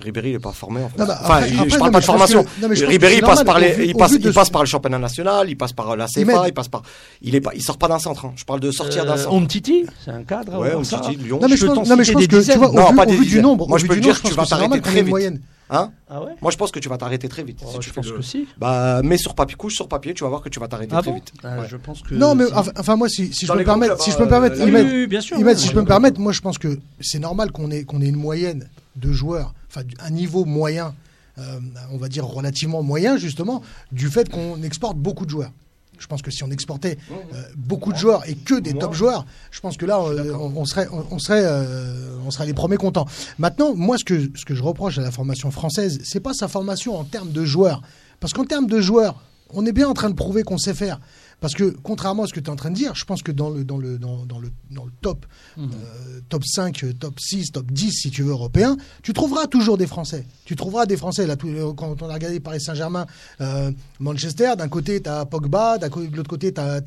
Ribéry, 0.00 0.30
il 0.30 0.32
n'est 0.32 0.38
pas 0.40 0.50
formé 0.50 0.80
en. 0.80 0.90
Non, 0.98 1.06
bah, 1.06 1.18
enfin, 1.22 1.34
après- 1.36 1.48
je, 1.48 1.54
après, 1.54 1.68
je 1.68 1.74
non, 1.74 1.78
parle 1.78 1.90
mais 1.90 1.92
pas 1.92 2.00
de 2.00 2.04
formation. 2.04 2.42
que- 2.44 2.48
non, 2.62 2.68
mais 2.68 2.74
Ribéry, 2.84 3.14
il 3.14 3.20
passe 3.20 3.28
normal, 3.38 3.44
par 3.46 3.58
les, 3.60 3.72
vu- 3.72 3.86
il 3.86 3.94
passe, 3.94 4.12
il 4.20 4.32
passe 4.32 4.50
par 4.50 4.62
le 4.62 4.66
championnat 4.66 4.98
national, 4.98 5.48
il 5.48 5.56
passe 5.56 5.72
par 5.72 5.96
la 5.96 6.06
CFA, 6.08 6.48
il 6.48 6.52
passe 6.52 6.66
par, 6.68 6.82
il 7.22 7.34
est 7.36 7.40
pas, 7.40 7.52
il 7.54 7.62
sort 7.62 7.78
pas 7.78 7.86
d'un 7.86 8.00
centre. 8.00 8.24
hein. 8.24 8.32
Je 8.34 8.44
parle 8.44 8.58
de 8.60 8.70
sortir 8.72 9.06
d'un 9.06 9.12
Euh, 9.12 9.16
centre. 9.18 9.36
Umtiti, 9.36 9.86
c'est 10.04 10.10
un 10.10 10.24
cadre. 10.24 10.58
Ouais, 10.58 10.72
dit 11.10 11.16
Lyon. 11.16 11.38
Non 11.40 11.48
mais 11.48 11.56
je 11.56 11.66
pense, 11.66 11.88
non, 11.88 11.96
mais 11.96 12.02
je 12.04 12.12
pense 12.12 12.26
que 12.26 12.28
tu 12.52 12.58
vois, 12.58 12.68
au 12.68 12.90
vu, 12.90 12.96
pas 12.96 13.06
au 13.06 13.10
vu 13.10 13.24
du 13.26 13.40
nombre, 13.40 13.68
Moi, 13.68 13.78
je 13.78 13.86
peux 13.86 13.96
dire 13.96 14.16
que 14.16 14.22
pense 14.22 14.30
tu 14.32 14.36
vas 14.36 14.46
t'arrêter 14.46 14.80
très 14.80 15.02
vite. 15.02 15.08
moyenne. 15.10 15.40
Hein 15.70 15.92
Ah 16.10 16.20
ouais 16.22 16.32
Moi, 16.42 16.50
je 16.50 16.58
pense 16.58 16.70
que 16.70 16.78
tu 16.78 16.90
vas 16.90 16.98
t'arrêter 16.98 17.26
très 17.26 17.42
vite. 17.42 17.58
si 17.60 17.64
Oh, 17.66 17.78
tu 17.78 17.88
Je 17.88 17.94
fais 17.94 17.94
pense 18.02 18.06
le- 18.10 18.16
que 18.18 18.22
si. 18.22 18.46
Bah, 18.58 19.00
mets 19.02 19.16
sur 19.16 19.34
papier, 19.34 19.56
couche 19.56 19.74
sur 19.74 19.88
papier, 19.88 20.12
tu 20.12 20.22
vas 20.22 20.28
voir 20.28 20.42
que 20.42 20.50
tu 20.50 20.60
vas 20.60 20.68
t'arrêter 20.68 20.92
Ah 20.94 21.00
très 21.00 21.10
bon 21.10 21.16
vite. 21.16 21.32
Ah, 21.42 21.60
Ouais. 21.60 21.66
Je 21.70 21.76
pense 21.78 22.02
que. 22.02 22.14
Non 22.14 22.34
mais 22.34 22.44
si. 22.46 22.52
enfin, 22.52 22.96
moi 22.96 23.08
si, 23.08 23.32
si 23.32 23.46
je 23.46 23.52
peux 23.52 23.58
me 23.60 23.64
permettre, 23.64 23.94
clubs, 23.94 24.04
si 24.04 24.10
je 24.10 24.16
peux 24.16 24.24
me 24.24 24.26
euh, 24.26 24.30
permettre, 24.30 24.56
oui, 24.58 24.64
Oui, 24.64 24.68
Ahmed, 24.76 24.86
oui, 24.86 24.92
oui, 25.00 25.06
bien 25.06 25.20
sûr. 25.22 25.36
Ahmed, 25.36 25.46
ouais, 25.46 25.56
si 25.56 25.68
je 25.68 25.72
peux 25.72 25.80
me 25.80 25.86
permettre, 25.86 26.20
moi 26.20 26.32
je 26.32 26.40
pense 26.42 26.58
que 26.58 26.78
c'est 27.00 27.18
normal 27.18 27.50
qu'on 27.50 27.70
ait, 27.70 27.84
qu'on 27.84 28.02
ait 28.02 28.08
une 28.08 28.16
moyenne 28.16 28.68
de 28.96 29.10
joueurs, 29.10 29.54
enfin 29.74 29.86
un 30.00 30.10
niveau 30.10 30.44
moyen, 30.44 30.94
euh, 31.38 31.58
on 31.90 31.96
va 31.96 32.08
dire 32.08 32.26
relativement 32.26 32.82
moyen 32.82 33.16
justement, 33.16 33.62
du 33.92 34.08
fait 34.08 34.28
qu'on 34.28 34.62
exporte 34.62 34.96
beaucoup 34.96 35.24
de 35.24 35.30
joueurs. 35.30 35.50
Je 35.96 36.08
pense 36.08 36.22
que 36.22 36.30
si 36.30 36.42
on 36.42 36.50
exportait 36.50 36.98
euh, 37.12 37.42
beaucoup 37.56 37.92
de 37.92 37.98
joueurs 37.98 38.28
et 38.28 38.34
que 38.34 38.58
des 38.58 38.74
top 38.74 38.94
joueurs, 38.94 39.26
je 39.52 39.60
pense 39.60 39.76
que 39.76 39.86
là 39.86 40.00
euh, 40.00 40.34
on, 40.34 40.52
on 40.56 40.64
serait, 40.64 40.88
on, 40.90 41.04
on 41.10 41.18
serait, 41.20 41.44
euh, 41.44 42.18
on 42.26 42.30
serait 42.32 42.46
les 42.46 42.52
premiers 42.52 42.76
contents. 42.76 43.06
Maintenant, 43.38 43.74
moi 43.74 43.96
ce 43.96 44.04
que, 44.04 44.30
ce 44.34 44.44
que 44.44 44.54
je 44.54 44.62
reproche 44.62 44.98
à 44.98 45.02
la 45.02 45.12
formation 45.12 45.50
française, 45.52 46.00
c'est 46.04 46.20
pas 46.20 46.34
sa 46.34 46.48
formation 46.48 46.96
en 46.98 47.04
termes 47.04 47.30
de 47.30 47.44
joueurs, 47.44 47.80
parce 48.18 48.32
qu'en 48.32 48.44
termes 48.44 48.66
de 48.66 48.80
joueurs, 48.80 49.22
on 49.50 49.64
est 49.66 49.72
bien 49.72 49.88
en 49.88 49.94
train 49.94 50.10
de 50.10 50.16
prouver 50.16 50.42
qu'on 50.42 50.58
sait 50.58 50.74
faire. 50.74 51.00
Parce 51.44 51.52
que 51.52 51.76
contrairement 51.82 52.22
à 52.22 52.26
ce 52.26 52.32
que 52.32 52.40
tu 52.40 52.46
es 52.46 52.50
en 52.50 52.56
train 52.56 52.70
de 52.70 52.74
dire, 52.74 52.94
je 52.94 53.04
pense 53.04 53.22
que 53.22 53.30
dans 53.30 53.50
le, 53.50 53.64
dans 53.64 53.76
le, 53.76 53.98
dans, 53.98 54.24
dans 54.24 54.38
le, 54.38 54.50
dans 54.70 54.86
le 54.86 54.90
top, 55.02 55.26
Mhm. 55.58 55.70
euh, 55.74 56.20
top 56.30 56.42
5, 56.42 56.82
euh, 56.84 56.94
top 56.94 57.20
6, 57.20 57.52
top 57.52 57.70
10, 57.70 57.92
si 57.92 58.10
tu 58.10 58.22
veux, 58.22 58.30
européen, 58.30 58.78
tu 59.02 59.12
trouveras 59.12 59.46
toujours 59.46 59.76
des 59.76 59.86
Français. 59.86 60.24
Tu 60.46 60.56
trouveras 60.56 60.86
des 60.86 60.96
Français. 60.96 61.26
Là, 61.26 61.36
tout- 61.36 61.48
euh, 61.48 61.74
quand 61.74 62.00
on 62.00 62.08
a 62.08 62.14
regardé 62.14 62.40
Paris 62.40 62.62
Saint-Germain, 62.62 63.04
euh, 63.42 63.70
Manchester, 64.00 64.52
d'un 64.56 64.68
côté, 64.68 65.02
tu 65.02 65.10
as 65.10 65.26
Pogba, 65.26 65.76
de 65.76 66.16
l'autre 66.16 66.30
côté, 66.30 66.50
tu 66.54 66.62
as, 66.62 66.80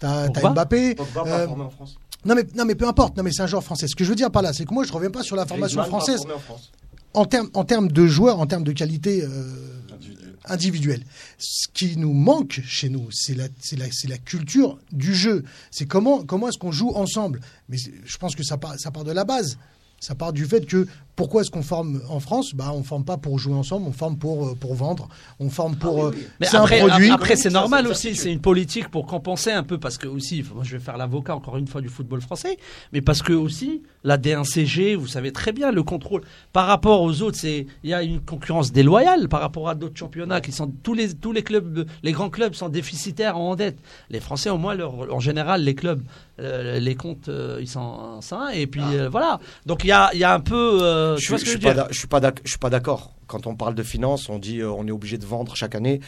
Pogba 0.00 0.50
Mbappé. 0.50 0.96
Pogba 0.96 1.24
pas 1.24 1.46
formé 1.46 1.64
en 1.64 1.70
France. 1.70 1.96
non 2.26 2.34
mais, 2.34 2.44
non, 2.54 2.66
mais 2.66 2.74
peu 2.74 2.86
importe, 2.86 3.16
non, 3.16 3.22
mais 3.22 3.32
c'est 3.32 3.40
un 3.42 3.46
joueur 3.46 3.64
français. 3.64 3.88
Ce 3.88 3.96
que 3.96 4.04
je 4.04 4.10
veux 4.10 4.16
dire 4.16 4.30
par 4.30 4.42
là, 4.42 4.52
c'est 4.52 4.66
que 4.66 4.74
moi, 4.74 4.84
je 4.84 4.92
reviens 4.92 5.10
pas 5.10 5.22
sur 5.22 5.34
la 5.34 5.46
formation 5.46 5.80
Griezmann 5.80 6.00
française 6.02 6.20
en 6.30 6.38
France. 6.40 6.72
en 7.14 7.24
termes 7.24 7.48
en 7.54 7.64
termes 7.64 7.88
de 7.88 8.06
joueurs, 8.06 8.38
en 8.38 8.46
termes 8.46 8.64
de 8.64 8.72
qualité 8.72 9.22
euh, 9.22 9.28
individuelle. 10.44 11.04
Ce 11.38 11.68
qui 11.72 11.96
nous 11.96 12.12
manque 12.12 12.60
chez 12.64 12.88
nous, 12.88 13.10
c'est 13.10 13.34
la, 13.34 13.48
la, 13.76 13.86
la 14.08 14.18
culture 14.18 14.78
du 14.92 15.14
jeu. 15.14 15.44
C'est 15.70 15.86
comment, 15.86 16.24
comment 16.24 16.48
est-ce 16.48 16.58
qu'on 16.58 16.72
joue 16.72 16.90
ensemble. 16.94 17.40
Mais 17.68 17.78
je 17.78 18.18
pense 18.18 18.34
que 18.34 18.42
ça 18.42 18.56
part, 18.56 18.78
ça 18.78 18.90
part 18.90 19.04
de 19.04 19.12
la 19.12 19.24
base. 19.24 19.58
Ça 20.00 20.14
part 20.14 20.32
du 20.32 20.44
fait 20.44 20.66
que 20.66 20.86
pourquoi 21.16 21.42
est-ce 21.42 21.50
qu'on 21.50 21.62
forme 21.62 22.00
en 22.08 22.20
France? 22.20 22.54
Bah, 22.54 22.72
On 22.74 22.82
forme 22.82 23.04
pas 23.04 23.16
pour 23.16 23.38
jouer 23.38 23.54
ensemble, 23.54 23.86
on 23.86 23.92
forme 23.92 24.16
pour, 24.18 24.48
euh, 24.48 24.54
pour 24.54 24.74
vendre, 24.74 25.08
on 25.40 25.48
forme 25.50 25.76
pour. 25.76 26.06
euh, 26.06 26.14
Mais 26.40 26.46
c'est 26.46 26.56
après, 26.56 26.80
un 26.80 26.88
produit. 26.88 27.10
après 27.10 27.36
c'est 27.36 27.50
normal 27.50 27.86
aussi, 27.86 28.16
c'est 28.16 28.32
une 28.32 28.40
politique 28.40 28.88
pour 28.88 29.06
compenser 29.06 29.50
un 29.52 29.62
peu, 29.62 29.78
parce 29.78 29.96
que 29.98 30.08
aussi, 30.08 30.44
moi 30.54 30.64
je 30.64 30.76
vais 30.76 30.82
faire 30.82 30.96
l'avocat 30.96 31.34
encore 31.36 31.56
une 31.56 31.68
fois 31.68 31.80
du 31.80 31.88
football 31.88 32.20
français, 32.20 32.56
mais 32.92 33.00
parce 33.00 33.22
que 33.22 33.32
aussi, 33.32 33.82
la 34.02 34.18
D1CG, 34.18 34.96
vous 34.96 35.06
savez 35.06 35.32
très 35.32 35.52
bien, 35.52 35.70
le 35.70 35.82
contrôle 35.82 36.22
par 36.52 36.66
rapport 36.66 37.02
aux 37.02 37.22
autres, 37.22 37.38
c'est 37.38 37.66
il 37.84 37.90
y 37.90 37.94
a 37.94 38.02
une 38.02 38.20
concurrence 38.20 38.72
déloyale 38.72 39.28
par 39.28 39.40
rapport 39.40 39.68
à 39.68 39.74
d'autres 39.74 39.96
championnats 39.98 40.40
qui 40.40 40.52
sont 40.52 40.72
tous 40.82 40.94
les 40.94 41.14
tous 41.14 41.32
les 41.32 41.42
clubs, 41.42 41.86
les 42.02 42.12
grands 42.12 42.30
clubs 42.30 42.54
sont 42.54 42.68
déficitaires 42.68 43.38
en 43.38 43.54
dette. 43.54 43.78
Les 44.10 44.20
Français 44.20 44.50
au 44.50 44.58
moins, 44.58 44.74
leur, 44.74 45.12
en 45.14 45.20
général, 45.20 45.62
les 45.62 45.74
clubs, 45.74 46.02
euh, 46.40 46.78
les 46.80 46.94
comptes, 46.96 47.28
euh, 47.28 47.58
ils 47.60 47.68
sont 47.68 48.20
sains, 48.20 48.48
et 48.48 48.66
puis 48.66 48.82
euh, 48.94 49.08
voilà. 49.08 49.38
Donc 49.66 49.84
il 49.84 49.88
y 49.88 49.92
a 49.92 50.10
il 50.12 50.18
y 50.18 50.24
a 50.24 50.34
un 50.34 50.40
peu, 50.40 50.80
euh, 51.04 51.16
Je 51.16 51.26
tu 51.26 51.38
ce 51.38 51.44
que 51.44 51.58
pas 52.08 52.20
suis 52.44 52.58
pas 52.58 52.70
d'accord. 52.70 53.14
Quand 53.26 53.46
on 53.46 53.54
parle 53.54 53.74
de 53.74 53.82
finances, 53.82 54.28
on 54.28 54.38
dit 54.38 54.60
euh, 54.60 54.70
on 54.70 54.86
est 54.86 54.90
obligé 54.90 55.18
de 55.18 55.26
vendre 55.26 55.56
chaque 55.56 55.74
année. 55.74 56.00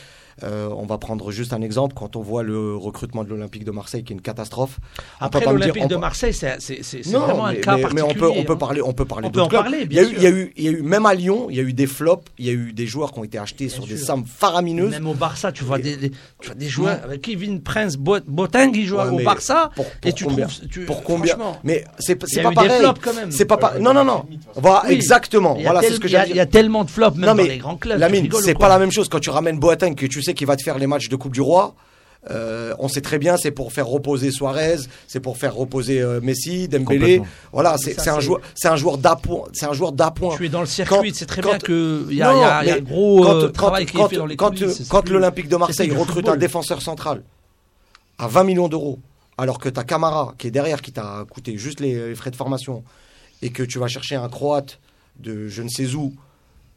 Euh, 0.42 0.68
on 0.76 0.84
va 0.84 0.98
prendre 0.98 1.30
juste 1.30 1.52
un 1.54 1.62
exemple. 1.62 1.94
Quand 1.96 2.14
on 2.14 2.20
voit 2.20 2.42
le 2.42 2.76
recrutement 2.76 3.24
de 3.24 3.30
l'Olympique 3.30 3.64
de 3.64 3.70
Marseille, 3.70 4.04
qui 4.04 4.12
est 4.12 4.16
une 4.16 4.20
catastrophe. 4.20 4.78
on 5.20 5.24
Après 5.24 5.44
l'Olympique 5.44 5.82
on 5.84 5.86
de 5.86 5.96
Marseille, 5.96 6.34
c'est 6.34 6.58
vraiment 7.06 7.46
mais, 7.46 7.58
un 7.58 7.60
cas 7.60 7.76
mais- 7.76 7.76
mais 7.76 7.82
particulier. 7.82 8.02
on 8.02 8.14
peut, 8.14 8.30
on 8.40 8.44
peut 8.44 8.52
hein. 8.52 8.56
parler, 8.56 8.82
on 8.82 8.92
peut 8.92 9.04
parler 9.06 9.28
On 9.28 9.30
peut 9.30 9.40
en 9.40 9.48
clubs. 9.48 9.62
parler, 9.62 9.86
il 9.90 9.94
y 9.94 9.98
a 9.98 10.02
bien 10.02 10.10
eu, 10.10 10.14
sûr. 10.14 10.16
il 10.18 10.22
y 10.22 10.26
a 10.26 10.30
eu, 10.30 10.52
il 10.56 10.64
y 10.64 10.68
a 10.68 10.70
eu, 10.72 10.82
même 10.82 11.06
à 11.06 11.14
Lyon, 11.14 11.46
il 11.48 11.56
y 11.56 11.60
a 11.60 11.62
eu 11.62 11.72
des 11.72 11.86
flops. 11.86 12.24
Il 12.38 12.44
y 12.46 12.50
a 12.50 12.52
eu 12.52 12.72
des 12.74 12.86
joueurs 12.86 13.12
qui 13.12 13.18
ont 13.20 13.24
été 13.24 13.38
achetés 13.38 13.68
sur 13.70 13.86
des 13.86 13.96
sommes 13.96 14.24
faramineuses. 14.26 14.90
Même 14.90 15.06
au 15.08 15.14
Barça, 15.14 15.52
tu 15.52 15.64
vois 15.64 15.78
des, 15.78 15.96
des- 15.96 16.10
tu 16.10 16.46
vois 16.48 16.54
des 16.54 16.68
joueurs 16.68 17.00
avec 17.04 17.22
Kevin 17.22 17.62
Prince 17.62 17.96
Bo- 17.96 18.20
Boateng, 18.26 18.72
il 18.74 18.84
joue 18.86 18.96
Ouais, 18.98 19.08
au 19.08 19.24
Barça. 19.24 19.70
pour, 19.74 19.86
et 20.04 20.12
tu 20.12 20.24
combien, 20.24 20.46
trouves. 20.48 20.68
Tu, 20.68 20.80
pour 20.84 21.02
combien 21.02 21.36
Mais 21.64 21.84
c'est 21.98 22.16
pas 22.16 22.50
pareil. 22.52 22.84
C'est 23.30 23.46
pas 23.46 23.56
pareil. 23.56 23.82
Non, 23.82 23.94
non, 23.94 24.04
non. 24.04 24.26
Voilà, 24.54 24.90
exactement. 24.90 25.54
Il 25.56 25.62
y 25.62 25.66
a 25.66 25.72
Voilà, 25.72 25.88
c'est 25.88 25.94
ce 25.94 26.00
que 26.00 26.08
il 26.08 26.12
y 26.12 26.16
a- 26.16 26.18
j'allais 26.18 26.30
Il 26.30 26.32
dire. 26.34 26.36
y 26.36 26.40
a 26.40 26.46
tellement 26.46 26.84
de 26.84 26.90
flops, 26.90 27.16
même 27.16 27.26
dans 27.36 27.42
les 27.42 27.56
grands 27.58 27.76
clubs. 27.76 27.98
Lamine, 27.98 28.28
c'est 28.42 28.54
pas 28.58 28.68
la 28.68 28.78
même 28.78 28.92
chose 28.92 29.08
quand 29.08 29.18
tu 29.20 29.30
ramènes 29.30 29.58
Boateng 29.58 29.94
que 29.94 30.04
tu 30.06 30.20
sais 30.26 30.34
qu'il 30.34 30.46
va 30.46 30.56
te 30.56 30.62
faire 30.62 30.78
les 30.78 30.86
matchs 30.86 31.08
de 31.08 31.16
Coupe 31.16 31.32
du 31.32 31.40
Roi. 31.40 31.74
euh, 32.30 32.74
on 32.80 32.88
sait 32.88 33.00
très 33.02 33.18
bien, 33.18 33.36
c'est 33.36 33.52
pour 33.52 33.72
faire 33.72 33.86
reposer 33.86 34.32
Suarez, 34.32 34.78
c'est 35.06 35.20
pour 35.20 35.36
faire 35.38 35.54
reposer 35.54 36.00
euh, 36.02 36.20
Messi, 36.20 36.66
Dembélé. 36.66 37.22
Voilà, 37.52 37.76
c'est 37.78 38.08
un 38.08 38.18
joueur, 38.20 38.40
c'est 38.56 38.66
un 38.68 38.74
joueur 38.76 38.98
d'appoint, 38.98 39.44
c'est 39.52 39.66
un 39.66 39.72
joueur 39.72 39.92
d'appoint. 39.92 40.36
Tu 40.36 40.46
es 40.46 40.48
dans 40.48 40.60
le 40.60 40.66
circuit, 40.66 41.12
c'est 41.14 41.26
très 41.26 41.40
quand- 41.40 41.50
bien 41.50 41.58
qu'il 41.58 42.16
y 42.16 42.22
a, 42.22 42.32
Non, 42.32 42.38
il 42.62 42.66
y 42.66 42.70
a- 42.70 42.76
y 42.76 42.78
un 42.78 42.80
gros 42.82 43.22
quand, 43.22 43.30
euh, 43.34 43.46
quand- 43.46 43.52
travail 43.52 43.86
qui 43.86 43.96
quand- 43.96 44.06
est 44.06 44.10
fait 44.10 44.16
dans 44.16 44.26
les 44.26 44.36
quand- 44.36 44.48
coulisses. 44.48 44.74
c'est 44.78 44.88
quand 44.88 45.02
plus- 45.02 45.12
l'Olympique 45.12 45.48
de 45.48 45.56
Marseille 45.56 45.92
recrute 45.92 46.28
un 46.28 46.36
défenseur 46.36 46.82
central 46.82 47.22
à 48.18 48.26
20 48.26 48.42
millions 48.44 48.68
d'euros, 48.68 48.98
alors 49.38 49.58
que 49.58 49.68
ta 49.68 49.84
Camara 49.84 50.34
qui 50.36 50.48
est 50.48 50.50
derrière, 50.50 50.82
qui 50.82 50.90
t'a 50.92 51.24
coûté 51.30 51.56
juste 51.58 51.78
les, 51.80 52.08
les 52.08 52.14
frais 52.16 52.32
de 52.32 52.36
formation, 52.36 52.82
et 53.42 53.50
que 53.50 53.62
tu 53.62 53.78
vas 53.78 53.86
chercher 53.86 54.16
un 54.16 54.28
Croate 54.28 54.80
de 55.20 55.46
je 55.46 55.62
ne 55.62 55.68
sais 55.68 55.94
où, 55.94 56.12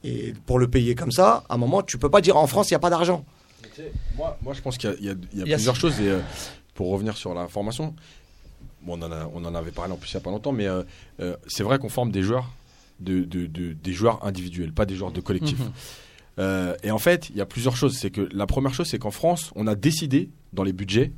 et 0.03 0.33
pour 0.45 0.59
le 0.59 0.67
payer 0.67 0.93
comme 0.93 1.11
ça, 1.11 1.43
à 1.49 1.55
un 1.55 1.57
moment, 1.57 1.81
tu 1.81 1.97
peux 1.97 2.09
pas 2.09 2.21
dire 2.21 2.37
en 2.37 2.45
France, 2.45 2.69
il 2.69 2.73
n'y 2.73 2.77
a 2.77 2.79
pas 2.79 2.89
d'argent. 2.91 3.25
Moi, 4.17 4.37
moi, 4.41 4.53
je 4.53 4.61
pense 4.61 4.77
qu'il 4.77 4.89
y 4.89 4.93
a, 4.93 4.95
il 4.99 5.05
y 5.05 5.09
a- 5.09 5.13
il 5.33 5.39
y 5.39 5.41
a 5.41 5.45
Il 5.45 5.49
y 5.49 5.53
a- 5.53 5.55
plusieurs 5.57 5.75
choses. 5.75 5.99
Et 6.01 6.07
euh, 6.09 6.19
pour 6.75 6.89
revenir 6.91 7.17
sur 7.17 7.33
la 7.33 7.47
formation, 7.47 7.93
bon, 8.81 8.99
on, 8.99 9.01
en 9.05 9.11
a- 9.11 9.29
on 9.33 9.43
en 9.45 9.55
avait 9.55 9.71
parlé 9.71 9.91
en 9.93 9.97
plus 9.97 10.11
il 10.11 10.15
n'y 10.15 10.21
a 10.21 10.23
pas 10.23 10.31
longtemps, 10.31 10.51
mais 10.51 10.67
euh, 10.67 10.83
euh, 11.19 11.35
c'est 11.47 11.63
vrai 11.63 11.79
qu'on 11.79 11.89
forme 11.89 12.11
des 12.11 12.21
joueurs, 12.23 12.49
de, 12.99 13.23
de- 13.23 13.45
de- 13.47 13.73
des 13.73 13.93
joueurs 13.93 14.25
individuels, 14.25 14.73
pas 14.73 14.85
des 14.85 14.95
joueurs 14.95 15.11
de 15.11 15.21
collectif. 15.21 15.57
Mhm. 15.59 15.71
Et 16.83 16.91
en 16.91 16.99
fait, 16.99 17.29
il 17.31 17.35
y 17.35 17.41
a 17.41 17.45
plusieurs 17.45 17.75
choses. 17.75 17.97
C'est 17.97 18.11
que 18.11 18.29
la 18.31 18.45
première 18.47 18.73
chose, 18.73 18.87
c'est 18.87 18.97
qu'en 18.99 19.11
France, 19.11 19.51
on 19.55 19.67
a 19.67 19.75
décidé 19.75 20.29
dans 20.53 20.63
les 20.63 20.71
budgets 20.71 21.11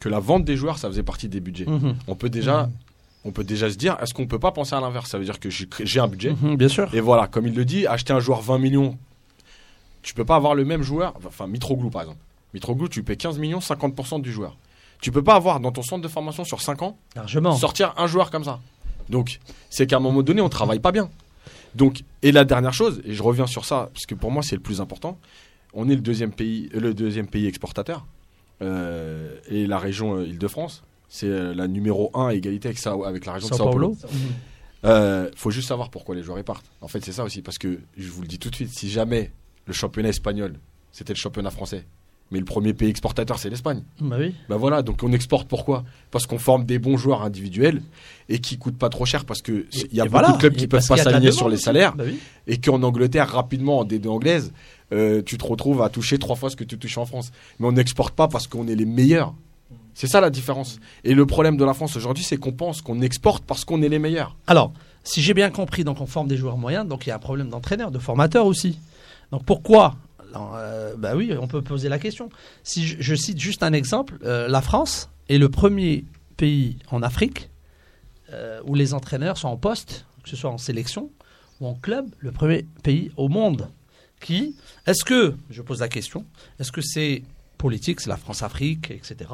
que 0.00 0.08
la 0.08 0.18
vente 0.18 0.44
des 0.44 0.56
joueurs, 0.56 0.78
ça 0.78 0.88
faisait 0.88 1.04
partie 1.04 1.28
des 1.28 1.38
budgets. 1.38 1.64
Mhm. 1.66 1.94
On 2.08 2.16
peut 2.16 2.28
déjà, 2.28 2.68
on 3.24 3.30
peut 3.30 3.44
déjà 3.44 3.70
se 3.70 3.76
dire, 3.76 3.96
est-ce 4.02 4.12
qu'on 4.14 4.26
peut 4.26 4.40
pas 4.40 4.50
penser 4.50 4.74
à 4.74 4.80
l'inverse? 4.80 5.08
Ça 5.10 5.16
veut 5.18 5.24
dire 5.24 5.38
que 5.38 5.48
j'ai 5.48 6.00
un 6.00 6.08
budget. 6.08 6.34
Mhm, 6.42 6.56
Bien 6.56 6.66
sûr. 6.68 6.92
Et 6.92 7.00
voilà, 7.00 7.28
comme 7.28 7.46
il 7.46 7.54
le 7.54 7.64
dit, 7.64 7.86
acheter 7.86 8.12
un 8.12 8.18
joueur 8.18 8.40
20 8.42 8.58
millions, 8.58 8.98
tu 10.04 10.14
peux 10.14 10.24
pas 10.24 10.36
avoir 10.36 10.54
le 10.54 10.64
même 10.64 10.82
joueur. 10.82 11.14
Enfin, 11.26 11.48
Mitroglou 11.48 11.90
par 11.90 12.02
exemple. 12.02 12.20
Mitroglou, 12.52 12.88
tu 12.88 13.02
payes 13.02 13.16
15 13.16 13.38
millions, 13.38 13.58
50% 13.58 14.20
du 14.20 14.30
joueur. 14.30 14.56
Tu 15.00 15.10
peux 15.10 15.24
pas 15.24 15.34
avoir 15.34 15.58
dans 15.58 15.72
ton 15.72 15.82
centre 15.82 16.02
de 16.02 16.08
formation 16.08 16.44
sur 16.44 16.60
5 16.60 16.82
ans 16.82 16.96
Largement. 17.16 17.56
sortir 17.56 17.92
un 17.96 18.06
joueur 18.06 18.30
comme 18.30 18.44
ça. 18.44 18.60
Donc, 19.08 19.40
c'est 19.70 19.86
qu'à 19.86 19.96
un 19.96 20.00
moment 20.00 20.22
donné, 20.22 20.40
on 20.40 20.48
travaille 20.48 20.78
pas 20.78 20.92
bien. 20.92 21.10
Donc, 21.74 22.04
et 22.22 22.30
la 22.30 22.44
dernière 22.44 22.72
chose, 22.72 23.02
et 23.04 23.12
je 23.14 23.22
reviens 23.22 23.46
sur 23.46 23.64
ça, 23.64 23.90
parce 23.92 24.06
que 24.06 24.14
pour 24.14 24.30
moi 24.30 24.42
c'est 24.42 24.54
le 24.54 24.62
plus 24.62 24.80
important, 24.80 25.18
on 25.72 25.88
est 25.88 25.94
le 25.96 26.00
deuxième 26.00 26.30
pays, 26.32 26.70
euh, 26.74 26.80
le 26.80 26.94
deuxième 26.94 27.26
pays 27.26 27.46
exportateur, 27.46 28.06
euh, 28.62 29.36
et 29.48 29.66
la 29.66 29.78
région 29.78 30.14
euh, 30.16 30.26
Île-de-France, 30.26 30.84
c'est 31.08 31.26
euh, 31.26 31.52
la 31.52 31.66
numéro 31.66 32.10
1 32.14 32.28
à 32.28 32.34
égalité 32.34 32.68
avec, 32.68 32.78
ça, 32.78 32.94
avec 33.04 33.26
la 33.26 33.32
région 33.32 33.48
Sao 33.48 33.56
de 33.56 33.58
Sao 33.58 33.70
Paulo. 33.70 33.96
Paulo. 34.00 34.12
Euh, 34.84 35.30
faut 35.34 35.50
juste 35.50 35.68
savoir 35.68 35.90
pourquoi 35.90 36.14
les 36.14 36.22
joueurs 36.22 36.38
y 36.38 36.42
partent. 36.44 36.70
En 36.80 36.88
fait, 36.88 37.04
c'est 37.04 37.12
ça 37.12 37.24
aussi, 37.24 37.42
parce 37.42 37.58
que 37.58 37.80
je 37.96 38.08
vous 38.08 38.22
le 38.22 38.28
dis 38.28 38.38
tout 38.38 38.50
de 38.50 38.54
suite, 38.54 38.70
si 38.70 38.88
jamais 38.90 39.32
le 39.66 39.72
championnat 39.72 40.10
espagnol, 40.10 40.54
c'était 40.92 41.12
le 41.12 41.18
championnat 41.18 41.50
français, 41.50 41.84
mais 42.30 42.38
le 42.38 42.44
premier 42.44 42.72
pays 42.74 42.88
exportateur, 42.88 43.38
c'est 43.38 43.50
l'Espagne. 43.50 43.82
Bah 44.00 44.16
oui. 44.18 44.34
Bah 44.48 44.56
voilà, 44.56 44.82
donc 44.82 45.02
on 45.02 45.12
exporte 45.12 45.46
pourquoi? 45.48 45.84
Parce 46.10 46.26
qu'on 46.26 46.38
forme 46.38 46.64
des 46.64 46.78
bons 46.78 46.96
joueurs 46.96 47.22
individuels 47.22 47.82
et 48.28 48.38
qui 48.38 48.56
coûtent 48.58 48.78
pas 48.78 48.88
trop 48.88 49.04
cher 49.04 49.24
parce 49.24 49.42
que 49.42 49.66
c'est- 49.70 49.88
il 49.90 49.96
y 49.96 50.00
a 50.00 50.04
Et 50.04 50.08
beaucoup 50.08 50.20
voilà. 50.20 50.32
de 50.32 50.38
clubs 50.38 50.54
Et 50.54 50.56
qui 50.56 50.66
peuvent 50.66 50.78
parce 50.80 50.88
pas 50.88 50.94
qu'il 50.94 51.04
s'aligner 51.04 51.32
sur 51.32 51.48
les 51.48 51.56
salaires 51.58 51.94
Bah 51.94 52.04
oui. 52.06 52.18
et 52.46 52.58
qu'en 52.58 52.82
Angleterre 52.82 53.28
rapidement 53.30 53.78
en 53.80 53.84
D2 53.84 54.08
anglaise, 54.08 54.52
euh, 54.92 55.22
tu 55.24 55.38
te 55.38 55.44
retrouves 55.44 55.82
à 55.82 55.88
toucher 55.88 56.18
trois 56.18 56.36
fois 56.36 56.50
ce 56.50 56.56
que 56.56 56.64
tu 56.64 56.78
touches 56.78 56.98
en 56.98 57.06
France. 57.06 57.30
Mais 57.58 57.66
on 57.66 57.72
n'exporte 57.72 58.14
pas 58.14 58.28
parce 58.28 58.46
qu'on 58.46 58.68
est 58.68 58.74
les 58.76 58.84
meilleurs. 58.86 59.34
C'est 59.96 60.08
ça 60.08 60.20
la 60.20 60.30
différence. 60.30 60.80
Et 61.04 61.14
le 61.14 61.24
problème 61.24 61.56
de 61.56 61.64
la 61.64 61.72
France 61.72 61.94
aujourd'hui, 61.96 62.24
c'est 62.24 62.36
qu'on 62.36 62.52
pense 62.52 62.82
qu'on 62.82 63.00
exporte 63.00 63.44
parce 63.44 63.64
qu'on 63.64 63.80
est 63.82 63.88
les 63.88 64.00
meilleurs. 64.00 64.34
Alors, 64.48 64.72
si 65.04 65.22
j'ai 65.22 65.34
bien 65.34 65.50
compris, 65.50 65.84
donc 65.84 66.00
on 66.00 66.06
forme 66.06 66.26
des 66.26 66.36
joueurs 66.36 66.56
moyens, 66.58 66.86
donc 66.88 67.06
il 67.06 67.10
y 67.10 67.12
a 67.12 67.16
un 67.16 67.20
problème 67.20 67.48
d'entraîneur, 67.48 67.90
de 67.92 67.98
formateur 68.00 68.44
aussi. 68.46 68.78
Donc 69.30 69.44
pourquoi 69.44 69.96
Bah 70.32 71.14
oui, 71.14 71.32
on 71.38 71.46
peut 71.46 71.62
poser 71.62 71.88
la 71.88 71.98
question. 71.98 72.28
Si 72.62 72.86
je, 72.86 72.96
je 73.00 73.14
cite 73.14 73.38
juste 73.38 73.62
un 73.62 73.72
exemple, 73.72 74.18
euh, 74.24 74.48
la 74.48 74.60
France 74.60 75.10
est 75.28 75.38
le 75.38 75.48
premier 75.48 76.04
pays 76.36 76.78
en 76.90 77.02
Afrique 77.02 77.50
euh, 78.32 78.60
où 78.64 78.74
les 78.74 78.94
entraîneurs 78.94 79.38
sont 79.38 79.48
en 79.48 79.56
poste, 79.56 80.06
que 80.22 80.28
ce 80.28 80.36
soit 80.36 80.50
en 80.50 80.58
sélection 80.58 81.10
ou 81.60 81.66
en 81.66 81.74
club, 81.74 82.06
le 82.18 82.32
premier 82.32 82.66
pays 82.82 83.12
au 83.16 83.28
monde 83.28 83.68
qui, 84.20 84.56
est-ce 84.86 85.04
que, 85.04 85.34
je 85.50 85.62
pose 85.62 85.80
la 85.80 85.88
question, 85.88 86.24
est-ce 86.58 86.72
que 86.72 86.80
c'est 86.80 87.22
politique, 87.58 88.00
c'est 88.00 88.08
la 88.08 88.16
France-Afrique, 88.16 88.90
etc. 88.90 89.30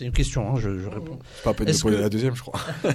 C'est 0.00 0.06
une 0.06 0.12
question, 0.12 0.48
hein, 0.48 0.54
je, 0.56 0.78
je 0.78 0.88
réponds. 0.88 1.18
C'est 1.36 1.44
pas 1.44 1.50
à 1.50 1.52
peine 1.52 1.66
de 1.66 1.72
poser 1.78 1.96
que- 1.96 2.00
la 2.00 2.08
deuxième, 2.08 2.34
je 2.34 2.40
crois. 2.40 2.58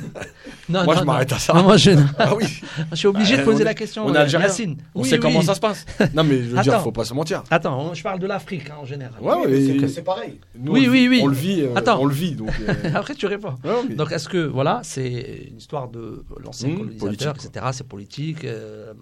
Non, 0.70 0.84
Moi, 0.86 0.95
non, 0.95 1.01
je 1.01 1.06
m'arrête 1.06 1.32
à 1.34 1.38
ça. 1.38 1.53
Non, 1.53 1.62
moi, 1.62 1.78
je, 1.78 1.91
Ah 2.18 2.34
oui, 2.34 2.45
je 2.89 2.95
suis 2.95 3.06
obligé 3.08 3.36
Bah, 3.36 3.41
de 3.41 3.45
poser 3.45 3.62
on 3.62 3.66
la 3.66 3.72
est- 3.72 3.76
question. 3.76 4.06
on 4.08 4.14
est 4.16 4.18
euh, 4.18 4.22
Algérien. 4.22 4.47
Yacine. 4.47 4.78
on 4.95 5.03
Oui, 5.03 5.08
sait 5.10 5.16
oui. 5.18 5.22
comment 5.22 5.43
ça 5.43 5.53
se 5.53 5.60
passe. 5.60 5.86
Non 6.16 6.24
mais 6.24 6.38
je 6.38 6.49
veux 6.49 6.62
dire, 6.64 6.74
Attends. 6.74 6.84
faut 6.84 6.91
pas 6.91 7.06
se 7.06 7.14
mentir. 7.14 7.43
Attends, 7.51 7.93
je 7.93 8.01
parle 8.01 8.18
de 8.18 8.26
l'Afrique 8.26 8.72
hein, 8.72 8.78
en 8.82 8.86
général. 8.86 9.22
Ouais, 9.22 9.36
Oui, 9.45 9.78
mais 9.80 9.88
c'est 9.88 10.01
pareil. 10.01 10.39
nous, 10.58 10.72
Oui, 10.72 10.80
on 10.82 10.84
le 10.86 10.89
oui, 10.89 10.99
vit- 11.01 11.08
oui. 11.10 11.20
On 11.22 11.28
le 11.28 11.36
vit, 11.36 11.62
euh, 11.62 11.76
Attends. 11.76 11.99
on 12.01 12.06
le 12.06 12.14
vit 12.16 12.32
donc. 12.34 12.49
euh, 12.68 12.74
Après, 12.95 13.14
tu 13.14 13.28
réponds. 13.28 13.53
ouais, 13.64 13.70
mais- 13.88 13.93
Donc, 13.93 14.12
est-ce 14.12 14.28
que, 14.28 14.39
voilà, 14.39 14.82
c'est 14.84 15.45
une 15.51 15.58
histoire 15.58 15.88
de 15.89 16.26
l'ancien 16.43 16.70
Mmh, 16.70 16.97
colonisateur, 16.97 17.36
etc. 17.36 17.66
C'est 17.72 17.88
politique. 17.88 18.43
euh, 18.45 18.93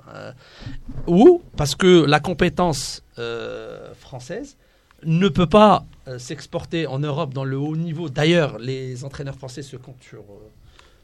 ou 1.08 1.41
parce 1.56 1.76
que 1.76 2.04
la 2.06 2.20
compétence 2.20 3.01
française 4.01 4.58
ne 5.06 5.28
peut 5.28 5.47
pas 5.47 5.86
euh, 6.08 6.20
s'exporter 6.20 6.88
en 6.88 6.99
Europe 6.99 7.34
dans 7.34 7.43
le 7.43 7.58
haut 7.58 7.76
niveau. 7.76 8.10
D'ailleurs, 8.10 8.58
les 8.60 9.04
entraîneurs 9.06 9.36
français 9.36 9.62
se 9.62 9.76
comptent 9.78 10.04
sur, 10.04 10.20
euh, 10.20 10.49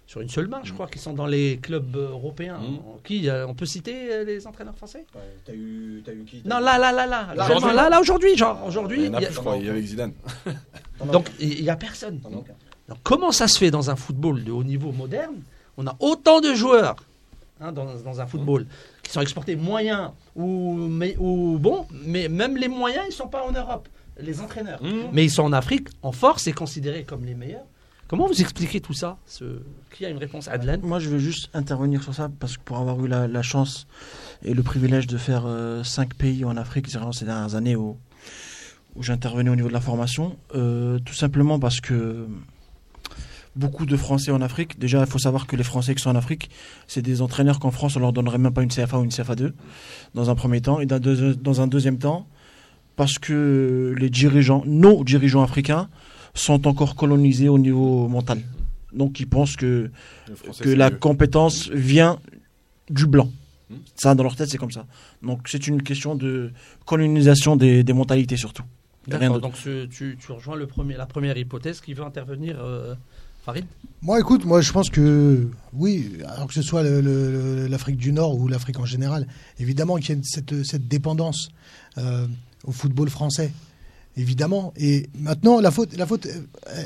sur 0.07 0.21
une 0.21 0.29
seule 0.29 0.47
main, 0.47 0.61
je 0.63 0.73
crois, 0.73 0.87
qui 0.87 0.99
sont 0.99 1.13
dans 1.13 1.27
les 1.27 1.57
clubs 1.61 1.95
euh, 1.95 2.09
européens. 2.09 2.57
Mmh. 2.57 2.79
Qui 3.03 3.29
euh, 3.29 3.47
On 3.47 3.53
peut 3.53 3.65
citer 3.65 4.11
euh, 4.11 4.23
les 4.23 4.47
entraîneurs 4.47 4.75
français? 4.75 5.05
T'as 5.45 5.53
eu, 5.53 6.01
t'as 6.05 6.13
eu 6.13 6.23
qui? 6.25 6.41
Non, 6.45 6.59
là, 6.59 6.77
là, 6.77 6.91
là, 6.91 7.05
là. 7.05 7.33
Là, 7.35 7.45
aujourd'hui. 7.45 7.75
là, 7.75 7.89
là, 7.89 8.01
aujourd'hui. 8.01 8.35
Genre, 8.37 8.63
aujourd'hui. 8.65 9.01
Il 9.01 9.05
y 9.05 9.09
en 9.09 9.13
a 9.13 9.19
il 9.19 9.21
y 9.21 9.25
a- 9.25 9.27
plus, 9.27 9.35
je 9.35 9.39
crois, 9.39 9.57
il 9.57 9.65
y 9.65 9.69
avait 9.69 9.81
Zidane. 9.81 10.13
Donc, 11.11 11.29
il 11.39 11.61
n'y 11.61 11.69
a 11.69 11.75
personne. 11.75 12.19
Donc, 12.19 12.47
comment 13.03 13.31
ça 13.31 13.47
se 13.47 13.57
fait 13.57 13.71
dans 13.71 13.89
un 13.89 13.95
football 13.95 14.43
de 14.43 14.51
haut 14.51 14.63
niveau 14.63 14.91
moderne? 14.91 15.35
On 15.77 15.85
a 15.87 15.95
autant 15.99 16.41
de 16.41 16.53
joueurs 16.55 16.97
hein, 17.61 17.71
dans, 17.71 17.85
dans 17.95 18.19
un 18.19 18.25
football 18.25 18.65
qui 19.09 19.13
sont 19.13 19.21
exportés 19.21 19.55
moyens 19.55 20.11
ou, 20.35 20.75
mais, 20.75 21.15
ou 21.17 21.57
bon, 21.59 21.87
mais 22.05 22.29
même 22.29 22.55
les 22.57 22.67
moyens, 22.67 23.05
ils 23.07 23.09
ne 23.09 23.15
sont 23.15 23.27
pas 23.27 23.43
en 23.43 23.51
Europe, 23.51 23.89
les 24.19 24.39
entraîneurs. 24.39 24.79
Mais 25.11 25.25
ils 25.25 25.31
sont 25.31 25.41
en 25.41 25.51
Afrique, 25.51 25.87
en 26.03 26.11
force, 26.11 26.45
et 26.45 26.51
considérés 26.51 27.05
comme 27.05 27.25
les 27.25 27.33
meilleurs. 27.33 27.65
Comment 28.07 28.27
vous 28.27 28.39
expliquez 28.39 28.81
tout 28.81 28.93
ça 28.93 29.17
ce... 29.25 29.63
Qui 29.95 30.05
a 30.05 30.09
une 30.09 30.17
réponse 30.19 30.47
Adelaine 30.47 30.81
Moi, 30.83 30.99
je 30.99 31.09
veux 31.09 31.17
juste 31.17 31.49
intervenir 31.55 32.03
sur 32.03 32.13
ça 32.13 32.29
parce 32.39 32.57
que 32.57 32.61
pour 32.63 32.77
avoir 32.77 33.03
eu 33.03 33.07
la, 33.07 33.27
la 33.27 33.41
chance 33.41 33.87
et 34.43 34.53
le 34.53 34.61
privilège 34.61 35.07
de 35.07 35.17
faire 35.17 35.45
euh, 35.47 35.83
cinq 35.83 36.13
pays 36.13 36.45
en 36.45 36.55
Afrique 36.55 36.87
durant 36.87 37.11
ces 37.11 37.25
dernières 37.25 37.55
années 37.55 37.75
où, 37.75 37.97
où 38.95 39.01
j'intervenais 39.01 39.49
au 39.49 39.55
niveau 39.55 39.69
de 39.69 39.73
la 39.73 39.81
formation, 39.81 40.37
euh, 40.53 40.99
tout 40.99 41.15
simplement 41.15 41.59
parce 41.59 41.81
que 41.81 42.27
beaucoup 43.55 43.85
de 43.85 43.97
Français 43.97 44.31
en 44.31 44.41
Afrique, 44.41 44.79
déjà, 44.79 44.99
il 45.01 45.05
faut 45.07 45.19
savoir 45.19 45.47
que 45.47 45.55
les 45.55 45.63
Français 45.63 45.95
qui 45.95 46.01
sont 46.01 46.09
en 46.11 46.15
Afrique, 46.15 46.49
c'est 46.87 47.01
des 47.01 47.21
entraîneurs 47.21 47.59
qu'en 47.59 47.71
France, 47.71 47.95
on 47.95 47.99
leur 47.99 48.13
donnerait 48.13 48.37
même 48.37 48.53
pas 48.53 48.63
une 48.63 48.69
CFA 48.69 48.99
ou 48.99 49.03
une 49.03 49.09
CFA2 49.09 49.51
dans 50.15 50.29
un 50.29 50.35
premier 50.35 50.61
temps, 50.61 50.79
et 50.79 50.85
dans, 50.85 50.99
deux- 50.99 51.35
dans 51.35 51.61
un 51.61 51.67
deuxième 51.67 51.97
temps, 51.97 52.27
parce 52.95 53.17
que 53.19 53.95
les 53.97 54.09
dirigeants, 54.09 54.63
nos 54.65 55.03
dirigeants 55.03 55.43
africains, 55.43 55.89
sont 56.33 56.67
encore 56.67 56.95
colonisés 56.95 57.49
au 57.49 57.57
niveau 57.57 58.07
mental. 58.07 58.41
Donc 58.93 59.19
ils 59.19 59.27
pensent 59.27 59.55
que 59.55 59.89
que 60.61 60.69
la 60.69 60.89
mieux. 60.89 60.97
compétence 60.97 61.69
vient 61.69 62.19
du 62.89 63.05
blanc. 63.07 63.29
Hmm. 63.69 63.75
Ça, 63.95 64.15
dans 64.15 64.23
leur 64.23 64.35
tête, 64.35 64.49
c'est 64.49 64.57
comme 64.57 64.71
ça. 64.71 64.85
Donc, 65.21 65.47
c'est 65.47 65.67
une 65.67 65.83
question 65.83 66.15
de 66.15 66.51
colonisation 66.85 67.55
des, 67.55 67.83
des 67.83 67.93
mentalités, 67.93 68.35
surtout. 68.37 68.63
Rien 69.11 69.29
donc 69.39 69.53
tu, 69.89 70.17
tu 70.19 70.31
rejoins 70.31 70.55
le 70.55 70.67
premier, 70.67 70.95
la 70.95 71.05
première 71.07 71.37
hypothèse 71.37 71.81
qui 71.81 71.93
veut 71.93 72.03
intervenir, 72.03 72.57
euh, 72.59 72.93
Moi, 74.01 74.19
écoute, 74.19 74.45
moi, 74.45 74.61
je 74.61 74.71
pense 74.71 74.89
que 74.89 75.49
oui, 75.73 76.13
alors 76.25 76.47
que 76.47 76.53
ce 76.53 76.61
soit 76.61 76.83
l'Afrique 76.83 77.97
du 77.97 78.11
Nord 78.13 78.37
ou 78.37 78.47
l'Afrique 78.47 78.79
en 78.79 78.85
général, 78.85 79.27
évidemment 79.59 79.97
qu'il 79.97 80.15
y 80.15 80.19
a 80.19 80.21
cette, 80.23 80.63
cette 80.63 80.87
dépendance 80.87 81.49
euh, 81.97 82.27
au 82.63 82.71
football 82.71 83.09
français. 83.09 83.51
Évidemment. 84.17 84.73
Et 84.75 85.07
maintenant, 85.17 85.61
la 85.61 85.71
faute, 85.71 85.95
la 85.95 86.05
faute, 86.05 86.27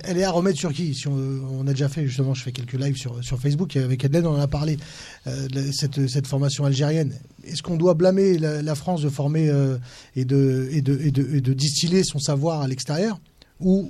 elle 0.03 0.17
est 0.17 0.23
à 0.23 0.29
remettre 0.29 0.59
sur 0.59 0.71
qui? 0.71 0.93
Si 0.93 1.07
on, 1.07 1.65
a 1.65 1.71
déjà 1.71 1.89
fait, 1.89 2.05
justement, 2.05 2.35
je 2.35 2.43
fais 2.43 2.51
quelques 2.51 2.73
lives 2.73 2.97
sur, 2.97 3.23
sur 3.23 3.39
Facebook, 3.39 3.75
avec 3.75 4.05
Adelaine, 4.05 4.27
on 4.27 4.35
en 4.35 4.39
a 4.39 4.47
parlé, 4.47 4.77
euh, 5.25 5.47
cette, 5.71 6.07
cette 6.07 6.27
formation 6.27 6.65
algérienne. 6.65 7.17
Est-ce 7.43 7.63
qu'on 7.63 7.77
doit 7.77 7.95
blâmer 7.95 8.37
la, 8.37 8.61
la 8.61 8.75
France 8.75 9.01
de 9.01 9.09
former 9.09 9.49
euh, 9.49 9.77
et, 10.15 10.25
de, 10.25 10.67
et, 10.71 10.81
de, 10.81 10.99
et, 11.01 11.11
de, 11.11 11.35
et 11.35 11.41
de 11.41 11.53
distiller 11.53 12.03
son 12.03 12.19
savoir 12.19 12.61
à 12.61 12.67
l'extérieur 12.67 13.19
Ou 13.59 13.89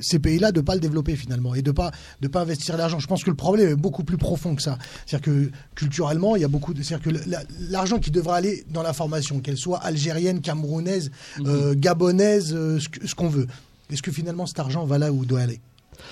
ces 0.00 0.18
pays-là 0.18 0.52
de 0.52 0.60
pas 0.60 0.74
le 0.74 0.80
développer 0.80 1.16
finalement 1.16 1.54
et 1.54 1.62
de 1.62 1.70
pas 1.70 1.90
de 2.20 2.28
pas 2.28 2.40
investir 2.42 2.76
l'argent. 2.76 2.98
Je 2.98 3.06
pense 3.06 3.24
que 3.24 3.30
le 3.30 3.36
problème 3.36 3.68
est 3.70 3.74
beaucoup 3.76 4.04
plus 4.04 4.16
profond 4.18 4.54
que 4.54 4.62
ça. 4.62 4.78
C'est-à-dire 5.06 5.24
que 5.32 5.50
culturellement, 5.74 6.36
il 6.36 6.42
y 6.42 6.44
a 6.44 6.48
beaucoup 6.48 6.74
de 6.74 6.82
c'est-à-dire 6.82 7.12
que 7.12 7.28
la- 7.30 7.42
l'argent 7.70 7.98
qui 7.98 8.10
devrait 8.10 8.36
aller 8.38 8.64
dans 8.70 8.82
la 8.82 8.92
formation, 8.92 9.40
qu'elle 9.40 9.56
soit 9.58 9.78
algérienne, 9.78 10.40
camerounaise, 10.40 11.10
euh, 11.44 11.74
gabonaise, 11.76 12.52
euh, 12.54 12.78
ce 13.04 13.14
qu'on 13.14 13.28
veut. 13.28 13.46
Est-ce 13.90 14.02
que 14.02 14.10
finalement 14.12 14.46
cet 14.46 14.58
argent 14.58 14.84
va 14.84 14.98
là 14.98 15.12
où 15.12 15.22
il 15.22 15.26
doit 15.28 15.40
aller? 15.40 15.60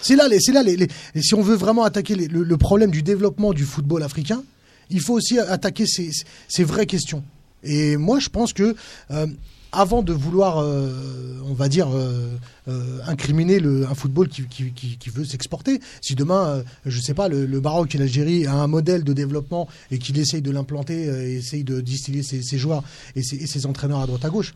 C'est 0.00 0.16
là 0.16 0.28
les 0.28 0.38
là 0.52 0.62
les, 0.62 0.76
les- 0.76 0.88
et 1.14 1.22
si 1.22 1.34
on 1.34 1.42
veut 1.42 1.56
vraiment 1.56 1.84
attaquer 1.84 2.14
les- 2.14 2.28
le, 2.28 2.42
le 2.42 2.56
problème 2.56 2.90
du 2.90 3.02
développement 3.02 3.52
du 3.52 3.64
football 3.64 4.02
africain, 4.02 4.42
il 4.90 5.00
faut 5.00 5.14
aussi 5.14 5.38
attaquer 5.38 5.86
ces, 5.86 6.10
ces 6.48 6.64
vraies 6.64 6.86
questions. 6.86 7.22
Et 7.62 7.96
moi, 7.96 8.18
je 8.20 8.28
pense 8.28 8.52
que 8.52 8.74
euh, 9.10 9.26
avant 9.74 10.02
de 10.02 10.12
vouloir, 10.12 10.58
euh, 10.58 11.40
on 11.44 11.54
va 11.54 11.68
dire, 11.68 11.88
euh, 11.94 12.30
euh, 12.68 13.00
incriminer 13.06 13.60
un 13.62 13.94
football 13.94 14.28
qui, 14.28 15.10
veut 15.10 15.24
s'exporter, 15.24 15.80
si 16.00 16.14
demain, 16.14 16.62
je 16.86 17.00
sais 17.00 17.14
pas, 17.14 17.28
le, 17.28 17.60
Maroc 17.60 17.94
et 17.94 17.98
l'Algérie 17.98 18.46
a 18.46 18.54
un 18.54 18.66
modèle 18.66 19.04
de 19.04 19.12
développement 19.12 19.68
et 19.90 19.98
qu'il 19.98 20.18
essaye 20.18 20.42
de 20.42 20.50
l'implanter, 20.50 21.04
et 21.04 21.34
essaye 21.36 21.64
de 21.64 21.80
distiller 21.80 22.22
ses, 22.22 22.58
joueurs 22.58 22.82
et 23.16 23.22
ses 23.22 23.66
entraîneurs 23.66 24.00
à 24.00 24.06
droite 24.06 24.24
à 24.24 24.30
gauche, 24.30 24.54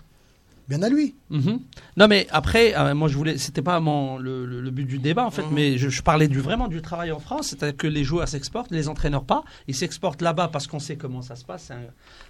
bien 0.69 0.83
à 0.83 0.89
lui. 0.89 1.15
Mhm. 1.31 1.61
Non, 1.97 2.09
mais 2.09 2.27
après, 2.31 2.77
euh, 2.79 2.95
moi, 2.95 3.09
je 3.09 3.17
voulais, 3.17 3.39
c'était 3.39 3.63
pas 3.63 3.81
mon, 3.81 4.19
le, 4.19 4.45
le- 4.45 4.61
le 4.61 4.71
but 4.71 4.85
du 4.85 4.99
débat, 4.99 5.25
en 5.25 5.31
fait, 5.31 5.45
mais 5.51 5.79
je, 5.79 5.89
je 5.89 6.03
parlais 6.03 6.29
du, 6.29 6.41
vraiment 6.41 6.69
du 6.69 6.83
travail 6.83 7.11
en 7.11 7.19
France, 7.21 7.49
c'est-à-dire 7.49 7.77
que 7.77 7.87
les 7.87 8.05
joueurs 8.05 8.29
s'exportent, 8.29 8.71
les 8.71 8.89
entraîneurs 8.89 9.25
pas. 9.25 9.45
Ils 9.67 9.75
s'exportent 9.75 10.21
là-bas 10.23 10.49
parce 10.49 10.67
qu'on 10.67 10.79
sait 10.79 10.97
comment 10.97 11.23
ça 11.23 11.37
se 11.37 11.45
passe. 11.45 11.65
C'est 11.69 11.75
un- 11.75 11.81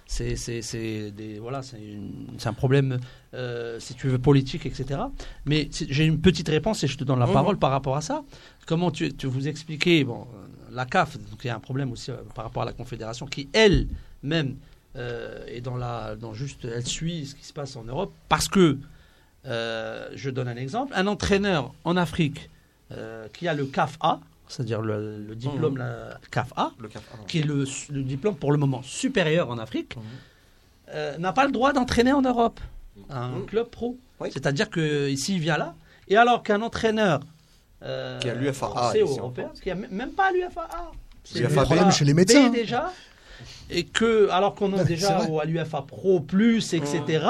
C'est, 0.05 0.35
c'est, 0.37 0.61
c'est 0.61 1.11
des, 1.11 1.37
voilà, 1.39 1.61
c'est, 1.61 1.77
une- 1.81 2.27
c'est 2.37 2.49
un 2.49 2.53
problème, 2.53 2.97
euh, 3.33 3.79
si 3.79 3.93
tu 3.93 4.07
veux, 4.07 4.17
politique, 4.19 4.65
etc. 4.65 5.01
Mais 5.45 5.69
j'ai 5.71 6.05
une 6.05 6.19
petite 6.19 6.49
réponse 6.49 6.83
et 6.83 6.87
je 6.87 6.97
te 6.97 7.03
donne 7.03 7.19
la 7.19 7.27
Mhm. 7.27 7.33
parole 7.33 7.57
par 7.59 7.71
rapport 7.71 7.95
à 7.97 8.01
ça. 8.01 8.23
Comment 8.65 8.89
tu, 8.91 9.13
tu 9.13 9.27
vous 9.27 9.47
expliquez, 9.47 10.03
bon, 10.03 10.21
euh, 10.33 10.47
la 10.71 10.85
CAF, 10.85 11.17
donc 11.17 11.39
il 11.43 11.47
y 11.47 11.49
a 11.49 11.55
un 11.55 11.59
problème 11.59 11.91
aussi 11.91 12.09
euh, 12.11 12.15
par 12.33 12.45
rapport 12.45 12.63
à 12.63 12.65
la 12.65 12.73
Confédération 12.73 13.25
qui, 13.27 13.49
elle-même, 13.53 14.55
euh, 14.95 15.45
est 15.47 15.61
dans 15.61 15.77
la, 15.77 16.15
dans 16.15 16.33
juste, 16.33 16.65
elle 16.65 16.85
suit 16.85 17.25
ce 17.27 17.35
qui 17.35 17.45
se 17.45 17.53
passe 17.53 17.75
en 17.75 17.83
Europe 17.83 18.11
parce 18.27 18.47
que 18.47 18.77
euh, 19.45 20.09
je 20.15 20.29
donne 20.29 20.47
un 20.47 20.55
exemple. 20.57 20.93
Un 20.95 21.07
entraîneur 21.07 21.73
en 21.85 21.95
Afrique 21.97 22.49
euh, 22.91 23.27
qui 23.33 23.47
a 23.47 23.53
le 23.53 23.65
CAF 23.65 23.97
A, 24.01 24.19
c'est-à-dire 24.47 24.81
le, 24.81 25.17
le 25.19 25.35
diplôme 25.35 25.77
la 25.77 26.19
CAF 26.31 26.51
A, 26.57 26.71
Le 26.79 26.87
cap. 26.87 27.03
qui 27.27 27.39
est 27.39 27.43
le, 27.43 27.65
le 27.89 28.03
diplôme 28.03 28.35
pour 28.35 28.51
le 28.51 28.57
moment 28.57 28.81
supérieur 28.83 29.49
en 29.49 29.57
Afrique, 29.59 29.95
euh, 30.93 31.17
n'a 31.17 31.33
pas 31.33 31.45
le 31.45 31.51
droit 31.51 31.71
d'entraîner 31.71 32.11
en 32.13 32.21
Europe 32.21 32.59
un 33.09 33.29
Mhm. 33.29 33.45
club 33.45 33.67
pro. 33.69 33.97
Oui. 34.19 34.29
C'est-à-dire 34.33 34.69
que 34.69 35.07
ici 35.07 35.35
il 35.35 35.39
vient 35.39 35.57
là, 35.57 35.75
et 36.07 36.17
alors 36.17 36.43
qu'un 36.43 36.61
entraîneur 36.61 37.21
euh, 37.83 38.19
Qui 38.19 38.29
a 38.29 38.33
l'UFA 38.33 38.65
A 38.65 38.69
français 38.69 39.03
ou 39.03 39.05
ici 39.05 39.19
en 39.19 39.23
européen, 39.23 39.45
France. 39.45 39.61
qui 39.61 39.71
a 39.71 39.75
même 39.75 40.11
pas 40.11 40.31
l'UFA 40.33 40.61
A, 40.69 40.91
c'est 41.23 41.39
l'UFA 41.39 41.49
l'UFA 41.49 41.63
problème 41.63 41.91
chez 41.91 42.03
les 42.03 42.13
médecins. 42.13 42.49
Déjà, 42.49 42.91
et 43.69 43.83
que, 43.83 44.29
alors 44.29 44.55
qu'on 44.55 44.75
est 44.77 44.85
déjà 44.85 45.27
au- 45.29 45.39
à 45.39 45.45
l'UFA 45.45 45.81
Pro 45.83 46.19
Plus, 46.19 46.73
etc., 46.73 47.25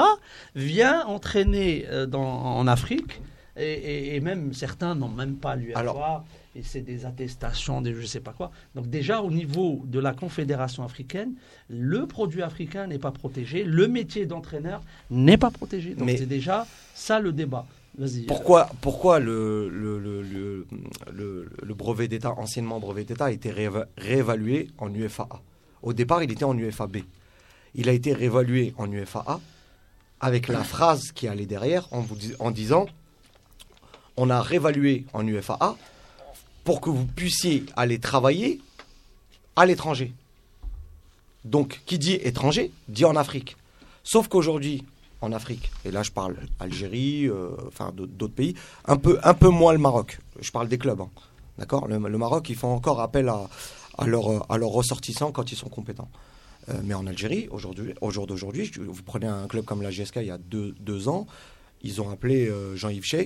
vient 0.54 1.04
entraîner 1.06 1.86
euh, 1.88 2.06
dans, 2.06 2.22
en 2.22 2.66
Afrique, 2.66 3.20
et, 3.56 3.62
et- 3.72 4.16
et 4.16 4.20
même 4.20 4.52
certains 4.54 4.94
n'ont 4.94 5.08
même 5.08 5.36
pas 5.36 5.56
l'UFA, 5.56 5.78
Alors- 5.78 6.24
et 6.56 6.62
c'est 6.64 6.80
des 6.80 7.06
attestations, 7.06 7.80
des 7.80 7.94
je 7.94 8.04
sais 8.06 8.18
pas 8.20 8.32
quoi. 8.32 8.50
Donc 8.74 8.88
déjà, 8.90 9.22
au 9.22 9.30
niveau 9.30 9.82
de 9.86 10.00
la 10.00 10.12
Confédération 10.12 10.82
africaine, 10.84 11.34
le 11.68 12.06
produit 12.06 12.42
africain 12.42 12.88
n'est 12.88 12.98
pas 12.98 13.12
protégé, 13.12 13.62
le 13.62 13.86
métier 13.86 14.26
d'entraîneur 14.26 14.80
n'est 15.10 15.36
pas 15.36 15.50
protégé. 15.52 15.94
Donc 15.94 16.08
c'est 16.18 16.26
déjà 16.26 16.66
ça 16.94 17.20
le 17.20 17.32
débat. 17.32 17.66
Vas-y. 17.98 18.22
Pourquoi, 18.22 18.68
pourquoi 18.80 19.18
le, 19.18 19.68
le, 19.68 19.98
le, 19.98 20.22
le, 20.22 20.66
le- 21.12 21.48
le 21.62 21.74
brevet 21.74 22.08
d'État, 22.08 22.32
anciennement 22.36 22.78
brevet 22.80 23.04
d'État, 23.04 23.26
a 23.26 23.30
été 23.32 23.50
rééva- 23.50 23.86
réévalué 23.98 24.68
en 24.78 24.92
UFAA 24.94 25.28
Au 25.82 25.92
départ, 25.92 26.22
il 26.22 26.30
était 26.30 26.44
en 26.44 26.56
UFAB. 26.56 26.98
Il 27.74 27.88
a 27.88 27.92
été 27.92 28.12
réévalué 28.12 28.74
en 28.76 28.90
UFAA 28.90 29.40
avec 30.20 30.48
la 30.48 30.62
phrase 30.62 31.12
qui 31.12 31.28
allait 31.28 31.46
derrière 31.46 31.88
en, 31.92 32.50
disant 32.50 32.86
on 34.16 34.28
a 34.28 34.42
réévalué 34.42 35.06
en 35.12 35.26
UFAA 35.26 35.76
pour 36.64 36.80
que 36.80 36.90
vous 36.90 37.06
puissiez 37.06 37.64
aller 37.76 37.98
travailler 37.98 38.60
à 39.56 39.64
l'étranger. 39.66 40.12
Donc, 41.44 41.80
qui 41.86 41.98
dit 41.98 42.14
étranger, 42.14 42.70
dit 42.88 43.06
en 43.06 43.16
Afrique. 43.16 43.56
Sauf 44.04 44.28
qu'aujourd'hui, 44.28 44.84
en 45.22 45.32
Afrique, 45.32 45.70
et 45.84 45.90
là 45.90 46.02
je 46.02 46.10
parle 46.10 46.36
Algérie, 46.58 47.26
euh, 47.26 47.50
enfin 47.68 47.92
d'autres 47.94 48.34
pays, 48.34 48.54
un 48.86 48.96
peu, 48.96 49.48
moins 49.48 49.72
le 49.72 49.78
Maroc. 49.78 50.18
Je 50.40 50.50
parle 50.50 50.68
des 50.68 50.78
clubs, 50.78 51.00
hein. 51.00 51.08
d'accord? 51.58 51.88
Le 51.88 51.98
Maroc, 51.98 52.48
ils 52.48 52.56
font 52.56 52.74
encore 52.74 53.00
appel 53.00 53.28
à, 53.28 53.48
à, 54.00 54.06
leurs- 54.06 54.50
à 54.50 54.58
leurs 54.58 54.70
ressortissants 54.70 55.32
quand 55.32 55.52
ils 55.52 55.56
sont 55.56 55.68
compétents. 55.68 56.08
Euh, 56.68 56.74
mais 56.84 56.94
en 56.94 57.06
Algérie, 57.06 57.48
aujourd'hui, 57.50 57.94
au 58.00 58.10
jour 58.10 58.26
d'aujourd'hui, 58.26 58.70
vous 58.78 59.02
prenez 59.02 59.26
un 59.26 59.46
club 59.48 59.64
comme 59.64 59.82
la 59.82 59.90
GSK 59.90 60.16
il 60.16 60.26
y 60.26 60.30
a 60.30 60.38
deux, 60.38 60.74
deux 60.80 61.08
ans, 61.08 61.26
ils 61.82 62.00
ont 62.00 62.10
appelé 62.10 62.48
euh, 62.48 62.76
Jean-Yves 62.76 63.04
Shea, 63.04 63.24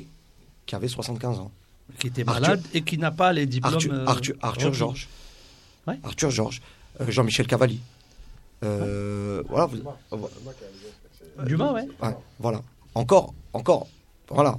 qui 0.66 0.74
avait 0.74 0.88
75 0.88 1.38
ans. 1.40 1.50
qui 1.98 2.06
était 2.06 2.22
Arthur- 2.26 2.40
malade 2.42 2.62
et 2.72 2.82
qui 2.82 2.96
n'a 2.98 3.10
pas 3.10 3.32
les 3.32 3.46
diplômes. 3.46 3.74
Arthur, 3.74 3.92
euh, 3.92 4.04
Arthur, 4.06 4.34
Arthur. 4.40 4.72
Georges. 4.72 5.08
Ouais. 5.86 5.98
Arthur 6.04 6.30
Georges. 6.30 6.62
Euh, 7.00 7.10
Jean-Michel 7.10 7.46
Cavalli. 7.46 7.80
Euh, 8.62 9.42
voilà. 9.48 9.66
vous- 9.66 9.82
Dumas, 11.44 11.72
ouais. 11.72 11.88
ouais, 12.02 12.16
voilà. 12.38 12.62
Encore, 12.94 13.34
encore. 13.52 13.88
Voilà. 14.30 14.56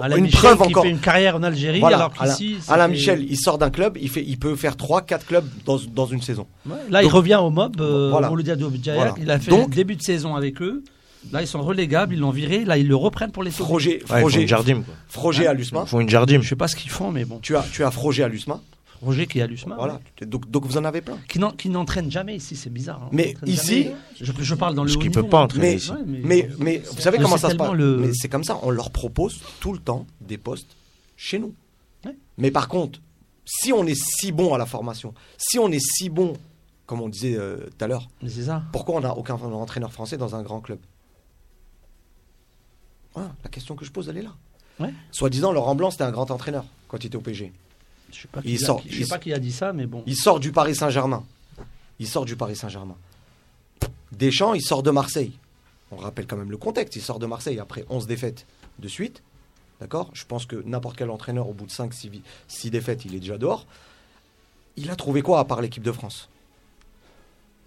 Alain 0.00 0.16
une 0.16 0.24
Michel 0.24 0.40
preuve 0.40 0.58
qui 0.58 0.64
encore. 0.68 0.82
fait 0.84 0.90
une 0.90 0.98
carrière 0.98 1.36
en 1.36 1.42
Algérie, 1.42 1.80
Voilà, 1.80 1.96
alors 1.96 2.12
Alain, 2.18 2.32
qu'ici. 2.34 2.56
Alain 2.68 2.88
Michel, 2.88 3.24
il 3.28 3.36
sort 3.38 3.56
d'un 3.56 3.70
club, 3.70 3.96
il, 4.00 4.10
fait, 4.10 4.22
il 4.26 4.38
peut 4.38 4.56
faire 4.56 4.74
3-4 4.74 5.24
clubs 5.26 5.46
dans, 5.64 5.78
dans 5.94 6.06
une 6.06 6.20
saison. 6.22 6.46
Ouais, 6.66 6.74
là, 6.90 7.02
il 7.02 7.08
revient 7.08 7.36
au 7.40 7.50
MOB, 7.50 7.80
euh, 7.80 8.08
Voilà. 8.10 8.30
au. 8.30 8.36
Voilà. 8.36 9.14
Il 9.18 9.30
a 9.30 9.38
fait 9.38 9.50
Donc- 9.50 9.68
le 9.70 9.74
début 9.74 9.96
de 9.96 10.02
saison 10.02 10.34
avec 10.34 10.60
eux. 10.60 10.82
Là, 11.32 11.40
ils 11.42 11.46
sont 11.48 11.60
relégables, 11.62 12.14
ils 12.14 12.20
l'ont 12.20 12.30
viré. 12.30 12.64
Là, 12.64 12.78
ils 12.78 12.86
le 12.86 12.94
reprennent 12.94 13.32
pour 13.32 13.42
les 13.42 13.50
sauver. 13.50 13.66
Froger, 13.68 13.90
Ouais, 13.90 13.98
ils 14.02 14.06
font 14.06 14.18
Froger, 14.18 14.42
une 14.42 14.48
jardim. 14.48 14.82
Froger 15.08 15.46
Hein 15.46 15.50
à 15.50 15.54
Ils 15.54 15.58
l'USMA. 15.58 15.86
font 15.86 15.98
une 16.00 16.08
jardim. 16.08 16.40
Je 16.40 16.48
sais 16.48 16.54
pas 16.56 16.68
ce 16.68 16.76
qu'ils 16.76 16.90
font, 16.90 17.10
mais 17.10 17.24
bon. 17.24 17.38
Tu 17.42 17.56
as, 17.56 17.64
tu 17.72 17.82
as 17.84 17.90
Froger 17.90 18.22
à 18.22 18.28
l'USMA. 18.28 18.60
Roger 19.02 19.26
qui 19.26 19.40
à 19.40 19.46
l'USMA. 19.46 19.76
Voilà. 19.76 20.00
Donc, 20.22 20.50
donc 20.50 20.64
vous 20.66 20.76
en 20.78 20.84
avez 20.84 21.00
plein. 21.00 21.18
Qui 21.28 21.38
n'en- 21.38 21.52
qui 21.52 21.68
n'entraîne 21.68 22.10
jamais 22.10 22.36
ici, 22.36 22.56
c'est 22.56 22.70
bizarre. 22.70 23.02
hein. 23.04 23.08
Mais 23.12 23.34
ici-. 23.46 23.88
Je, 24.20 24.32
je 24.38 24.54
parle 24.54 24.74
dans 24.74 24.84
le 24.84 24.90
qu'il 24.90 25.00
niveau, 25.08 25.22
peut 25.22 25.28
pas 25.28 25.40
hein. 25.40 25.44
entraîner 25.44 25.70
Mais, 25.70 25.76
ici. 25.76 25.90
Ouais, 25.90 25.98
mais- 26.06 26.20
mais, 26.24 26.48
mais 26.58 26.78
vous 26.78 27.00
savez 27.00 27.18
Mais 27.18 27.24
comment 27.24 27.36
ça 27.36 27.50
se 27.50 27.56
passe 27.56 27.72
le- 27.72 27.96
Mais 27.98 28.12
c'est 28.14 28.28
comme 28.28 28.44
ça, 28.44 28.58
on 28.62 28.70
leur 28.70 28.90
propose 28.90 29.40
tout 29.60 29.72
le 29.72 29.78
temps 29.78 30.06
des 30.20 30.38
postes 30.38 30.76
chez 31.16 31.38
nous. 31.38 31.54
Ouais. 32.04 32.16
Mais 32.38 32.50
par 32.50 32.68
contre, 32.68 33.00
si 33.44 33.72
on 33.72 33.86
est 33.86 33.94
si 34.00 34.32
bon 34.32 34.54
à 34.54 34.58
la 34.58 34.66
formation, 34.66 35.14
si 35.38 35.58
on 35.58 35.70
est 35.70 35.78
si 35.80 36.08
bon, 36.10 36.32
comme 36.86 37.00
on 37.00 37.08
disait 37.08 37.36
euh, 37.36 37.58
tout 37.78 37.84
à 37.84 37.88
l'heure, 37.88 38.08
Mais 38.22 38.28
c'est 38.28 38.44
ça. 38.44 38.62
pourquoi 38.72 38.96
on 38.96 39.00
n'a 39.00 39.16
aucun 39.16 39.34
entraîneur 39.34 39.92
français 39.92 40.16
dans 40.16 40.34
un 40.34 40.42
grand 40.42 40.60
club? 40.60 40.78
Voilà, 43.14 43.34
la 43.44 43.50
question 43.50 43.74
que 43.76 43.84
je 43.84 43.90
pose, 43.90 44.08
elle 44.08 44.18
est 44.18 44.22
là. 44.22 44.34
Ouais. 44.78 44.92
Soi-disant, 45.10 45.52
Laurent 45.52 45.74
Blanc, 45.74 45.90
c'était 45.90 46.04
un 46.04 46.10
grand 46.12 46.30
entraîneur 46.30 46.64
quand 46.88 47.02
il 47.02 47.06
était 47.06 47.16
au 47.16 47.20
PG. 47.22 47.52
Je 48.12 48.22
sais 48.22 48.28
pas 48.28 48.40
Il 48.44 48.62
a- 48.62 48.66
sort- 48.66 48.82
je 48.86 48.94
sais 48.94 49.00
il- 49.02 49.08
pas 49.08 49.18
qui 49.18 49.32
a 49.32 49.38
dit 49.38 49.52
ça, 49.52 49.72
mais 49.72 49.86
bon. 49.86 50.02
Il 50.06 50.16
sort 50.16 50.40
du 50.40 50.52
Paris 50.52 50.74
Saint-Germain. 50.74 51.24
Il 51.98 52.06
sort 52.06 52.24
du 52.24 52.36
Paris 52.36 52.56
Saint-Germain. 52.56 52.96
Deschamps, 54.12 54.54
il 54.54 54.62
sort 54.62 54.82
de 54.82 54.90
Marseille. 54.90 55.32
On 55.90 55.96
rappelle 55.96 56.26
quand 56.26 56.36
même 56.36 56.50
le 56.50 56.56
contexte. 56.56 56.96
Il 56.96 57.02
sort 57.02 57.18
de 57.18 57.26
Marseille 57.26 57.58
après 57.58 57.84
11 57.88 58.06
défaites 58.06 58.46
de 58.78 58.88
suite. 58.88 59.22
D'accord? 59.80 60.10
Je 60.14 60.24
pense 60.24 60.46
que 60.46 60.62
n'importe 60.64 60.96
quel 60.96 61.10
entraîneur, 61.10 61.48
au 61.48 61.52
bout 61.52 61.66
de 61.66 61.70
5-6 61.70 62.70
défaites, 62.70 63.04
il 63.04 63.14
est 63.14 63.20
déjà 63.20 63.36
dehors. 63.38 63.66
Il 64.76 64.90
a 64.90 64.96
trouvé 64.96 65.22
quoi 65.22 65.38
à 65.40 65.44
part 65.44 65.60
l'équipe 65.60 65.82
de 65.82 65.92
France? 65.92 66.28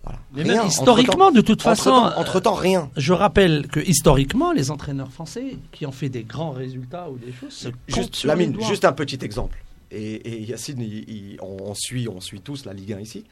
Voilà. 0.04 0.20
Mais 0.34 0.44
Rien. 0.44 0.58
même 0.60 0.68
historiquement, 0.68 1.32
de 1.32 1.42
toute 1.42 1.62
façon. 1.62 1.90
Entre-temps, 1.90 2.20
entre-temps, 2.22 2.54
rien. 2.54 2.90
Je 2.96 3.14
rappelle 3.14 3.68
que 3.68 3.80
historiquement, 3.80 4.54
les 4.54 4.72
entraîneurs 4.72 5.12
français 5.12 5.58
qui 5.72 5.86
ont 5.86 5.92
fait 5.92 6.10
des 6.10 6.24
grands 6.24 6.52
résultats 6.52 7.10
ou 7.10 7.18
des 7.18 7.34
choses, 7.34 7.52
se 7.54 7.68
Juste, 7.88 8.24
Lamine, 8.24 8.60
juste 8.62 8.86
un 8.86 8.94
petit 8.94 9.20
exemple. 9.22 9.58
Et, 9.92 10.16
et 10.16 10.42
Yacine, 10.42 10.82
il- 10.82 11.10
il- 11.10 11.38
on, 11.42 11.58
on 11.62 11.74
suit, 11.76 12.08
on 12.08 12.22
suit 12.22 12.42
tous 12.42 12.66
la 12.66 12.74
Ligue 12.74 12.94
1 12.94 13.00
ici. 13.00 13.26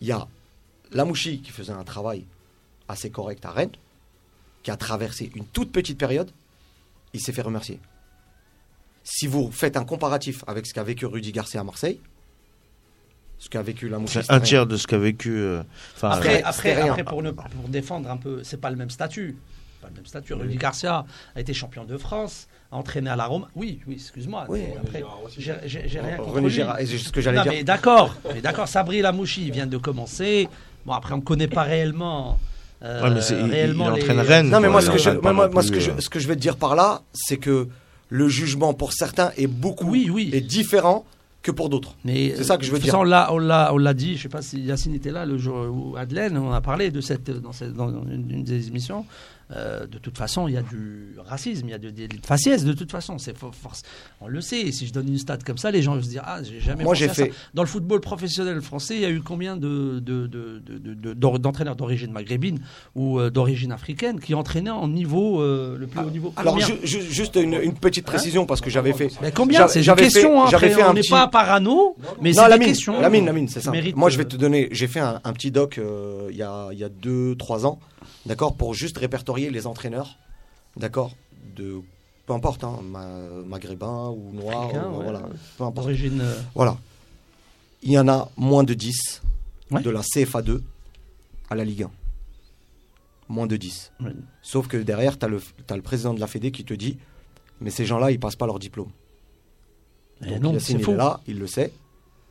Il 0.00 0.06
y 0.08 0.12
a 0.12 0.26
Lamouchi 0.92 1.40
qui 1.40 1.50
faisait 1.50 1.72
un 1.72 1.84
travail 1.84 2.24
assez 2.88 3.10
correct 3.10 3.44
à 3.46 3.50
Rennes, 3.50 3.70
qui 4.62 4.70
a 4.70 4.76
traversé 4.76 5.30
une 5.34 5.46
toute 5.46 5.72
petite 5.72 5.98
période. 5.98 6.30
Il 7.14 7.20
s'est 7.20 7.32
fait 7.32 7.42
remercier. 7.42 7.80
Si 9.02 9.26
vous 9.26 9.50
faites 9.50 9.76
un 9.76 9.84
comparatif 9.84 10.44
avec 10.46 10.66
ce 10.66 10.74
qu'a 10.74 10.82
vécu 10.82 11.06
Rudy 11.06 11.32
Garcia 11.32 11.60
à 11.60 11.64
Marseille, 11.64 12.00
ce 13.38 13.48
qu'a 13.48 13.62
vécu 13.62 13.88
Lamouchi, 13.88 14.12
C'est 14.22 14.30
un 14.30 14.34
rien. 14.34 14.40
tiers 14.40 14.66
de 14.66 14.76
ce 14.76 14.86
qu'a 14.86 14.98
vécu. 14.98 15.30
euh, 15.38 15.62
Après, 16.02 16.36
Ouais, 16.36 16.42
après, 16.42 16.72
après 16.76 17.04
pour, 17.04 17.22
ne- 17.22 17.30
pour 17.30 17.68
défendre 17.68 18.10
un 18.10 18.18
peu, 18.18 18.44
c'est 18.44 18.58
pas 18.60 18.70
le 18.70 18.76
même 18.76 18.90
statut. 18.90 19.36
Pas 19.80 19.88
le 19.88 19.94
même 19.94 20.06
statut. 20.06 20.34
Rudy 20.34 20.56
Garcia 20.56 21.06
a 21.34 21.40
été 21.40 21.54
champion 21.54 21.84
de 21.84 21.96
France, 21.96 22.48
entraîné 22.72 23.10
à 23.10 23.16
la 23.16 23.26
Rome. 23.26 23.46
Oui, 23.56 23.80
oui, 23.86 23.94
excuse-moi. 23.94 24.44
Oui. 24.48 24.60
après, 24.80 25.02
j'ai 25.38 26.00
rien 26.00 26.16
contre 26.16 26.30
René 26.34 26.46
lui. 26.48 26.54
Gérard, 26.54 26.78
et 26.80 26.86
c'est 26.86 26.98
ce 26.98 27.10
que 27.10 27.20
j'allais 27.20 27.42
dire. 27.42 27.52
mais 27.52 27.64
d'accord, 27.64 28.14
mais 28.32 28.40
d'accord. 28.40 28.68
Sabri 28.68 29.00
Lamouchi 29.02 29.50
vient 29.50 29.66
de 29.66 29.76
commencer. 29.76 30.48
Bon, 30.86 30.92
après, 30.92 31.14
on 31.14 31.20
connaît 31.20 31.48
pas 31.48 31.62
réellement. 31.62 32.38
euh, 32.82 33.02
Ouais, 33.02 33.10
mais 33.10 33.20
c'est- 33.20 33.34
il- 33.34 33.80
entraîne 33.82 34.16
les- 34.16 34.22
Rennes. 34.22 34.48
Non, 34.50 34.60
mais 34.60 34.68
moi, 34.68 34.80
ce 34.80 34.90
que, 34.90 34.98
je, 34.98 35.10
moi, 35.10 35.62
ce, 35.62 35.70
que 35.70 35.80
je, 35.80 35.90
euh. 35.90 35.94
ce 36.00 36.08
que 36.08 36.18
je 36.18 36.26
veux 36.28 36.34
te 36.36 36.40
dire 36.40 36.56
par 36.56 36.74
là, 36.74 37.02
c'est 37.12 37.36
que 37.36 37.68
le 38.08 38.28
jugement 38.28 38.72
pour 38.72 38.92
certains 38.94 39.32
est 39.36 39.46
beaucoup 39.46 39.90
Oui, 39.90 40.08
oui. 40.10 40.30
est 40.32 40.40
différent 40.40 41.04
que 41.42 41.50
pour 41.50 41.68
d'autres. 41.68 41.94
Mais 42.04 42.32
C'est 42.36 42.44
ça 42.44 42.56
que 42.56 42.64
je 42.64 42.70
veux 42.70 42.78
dire. 42.78 42.86
façon, 42.92 43.00
on 43.02 43.04
l'a, 43.04 43.32
on 43.32 43.38
l'a, 43.38 43.72
on 43.74 43.78
l'a 43.78 43.94
dit. 43.94 44.16
Je 44.16 44.22
sais 44.22 44.28
pas 44.28 44.40
si 44.42 44.60
Yacine 44.60 44.94
était 44.94 45.10
là 45.10 45.26
le 45.26 45.36
jour 45.38 45.56
où 45.70 45.96
Adelaine, 45.96 46.36
on 46.38 46.52
a 46.52 46.60
parlé 46.60 46.90
de 46.90 47.00
cette 47.02 47.30
dans, 47.30 47.52
cette, 47.52 47.74
dans 47.74 47.88
une, 47.90 48.26
une 48.30 48.44
des 48.44 48.68
émissions. 48.68 49.04
Euh, 49.52 49.86
de 49.86 49.98
toute 49.98 50.16
façon, 50.16 50.46
il 50.46 50.54
y 50.54 50.56
a 50.56 50.62
du 50.62 51.16
racisme, 51.26 51.66
il 51.68 51.70
y 51.72 51.74
a 51.74 51.78
de, 51.78 51.90
des 51.90 52.06
des 52.06 52.18
faciès. 52.24 52.64
De 52.64 52.72
toute 52.72 52.92
façon, 52.92 53.18
c'est 53.18 53.36
fo- 53.36 53.52
force. 53.52 53.82
On 54.20 54.28
le 54.28 54.40
sait. 54.40 54.60
Et 54.60 54.70
si 54.72 54.86
je 54.86 54.92
donne 54.92 55.08
une 55.08 55.18
stat 55.18 55.38
comme 55.44 55.58
ça, 55.58 55.70
les 55.72 55.82
gens 55.82 55.96
vont 55.96 56.02
se 56.02 56.08
dire 56.08 56.22
ah, 56.24 56.40
j'ai 56.42 56.60
jamais. 56.60 56.84
Moi, 56.84 56.92
pensé 56.94 57.04
j'ai 57.06 57.10
à 57.10 57.14
ça. 57.14 57.24
fait- 57.24 57.32
dans 57.54 57.62
le 57.62 57.68
football 57.68 58.00
professionnel 58.00 58.60
français. 58.60 58.94
Il 58.94 59.00
y 59.00 59.04
a 59.04 59.10
eu 59.10 59.20
combien 59.20 59.56
de, 59.56 59.98
de, 59.98 60.26
de- 60.28 60.60
de- 60.64 60.78
de- 60.94 61.14
de- 61.14 61.38
d'entraîneurs 61.38 61.74
d'origine 61.76 62.12
maghrébine 62.12 62.60
ou 62.94 63.18
euh, 63.18 63.30
d'origine 63.30 63.72
africaine 63.72 64.20
qui 64.20 64.34
entraînaient 64.34 64.70
en 64.70 64.86
niveau 64.86 65.40
euh, 65.42 65.76
le 65.78 65.86
plus 65.88 66.00
haut 66.00 66.10
niveau? 66.10 66.32
Alors, 66.36 66.56
juste 66.84 67.34
une, 67.36 67.54
une 67.54 67.74
petite 67.74 68.04
précision 68.06 68.46
parce 68.46 68.60
que 68.60 68.70
j'avais 68.70 68.92
fait. 68.92 69.10
mais 69.20 69.32
combien 69.32 69.66
C'est 69.68 69.82
une 69.84 69.94
question. 69.96 70.46
fait- 70.46 70.54
hein, 70.56 70.58
fait 70.60 70.82
on 70.84 70.92
n'est 70.94 71.00
petit- 71.00 71.10
pas 71.10 71.26
parano, 71.26 71.96
mais 72.20 72.30
non, 72.30 72.42
c'est 72.44 72.48
Lamine, 72.50 72.58
des 72.60 72.72
questions. 72.72 73.00
Lamine, 73.00 73.26
Lamine, 73.26 73.48
c'est 73.48 73.60
ça. 73.60 73.72
Moi, 73.96 74.10
je 74.10 74.16
vais 74.18 74.24
te 74.26 74.36
donner. 74.36 74.68
J'ai 74.70 74.86
fait 74.86 75.00
un, 75.00 75.20
un 75.24 75.32
petit 75.32 75.50
doc 75.50 75.78
euh, 75.78 76.28
il 76.30 76.36
y 76.36 76.42
a 76.42 76.68
il 76.72 76.78
y 76.78 76.84
a 76.84 76.88
deux 76.88 77.34
trois 77.36 77.66
ans, 77.66 77.78
d'accord, 78.26 78.56
pour 78.56 78.74
juste 78.74 78.98
répertorier 78.98 79.50
les 79.50 79.66
entraîneurs, 79.66 80.18
d'accord, 80.76 81.14
de 81.56 81.80
peu 82.26 82.32
importe, 82.34 82.62
hein, 82.64 82.78
ma- 82.84 83.06
maghrébin 83.46 84.08
ou 84.10 84.32
noir, 84.32 84.64
Africain, 84.66 84.88
ou- 84.90 84.98
ouais. 84.98 85.04
voilà, 85.04 85.28
peu 85.58 85.64
importe. 85.64 85.86
d'origine. 85.86 86.20
euh, 86.20 86.40
Voilà. 86.54 86.76
Il 87.82 87.90
y 87.92 87.98
en 87.98 88.08
a 88.08 88.28
moins 88.36 88.62
de 88.62 88.74
10 88.74 89.22
Ouais. 89.70 89.82
de 89.82 89.90
la 89.90 90.02
CFA2 90.02 90.60
à 91.48 91.54
la 91.54 91.64
Ligue 91.64 91.84
1. 91.84 91.90
Moins 93.28 93.46
de 93.46 93.56
10. 93.56 93.92
Ouais. 94.00 94.12
Sauf 94.42 94.66
que 94.68 94.76
derrière, 94.76 95.18
tu 95.18 95.24
as, 95.24 95.28
le 95.28 95.82
président 95.82 96.12
de 96.14 96.20
la 96.20 96.26
Fédé 96.26 96.50
qui 96.50 96.64
te 96.64 96.74
dit 96.74 96.98
Mais 97.60 97.70
ces 97.70 97.84
gens-là, 97.86 98.10
ils 98.10 98.18
passent 98.18 98.36
pas 98.36 98.46
leur 98.46 98.58
diplôme. 98.58 98.90
Eh 100.22 100.30
Donc 100.30 100.40
non, 100.42 100.58
c'est 100.58 100.72
il 100.74 100.82
faux. 100.84 100.92
est 100.92 100.96
là, 100.96 101.20
il 101.26 101.38
le 101.38 101.46
sait. 101.46 101.72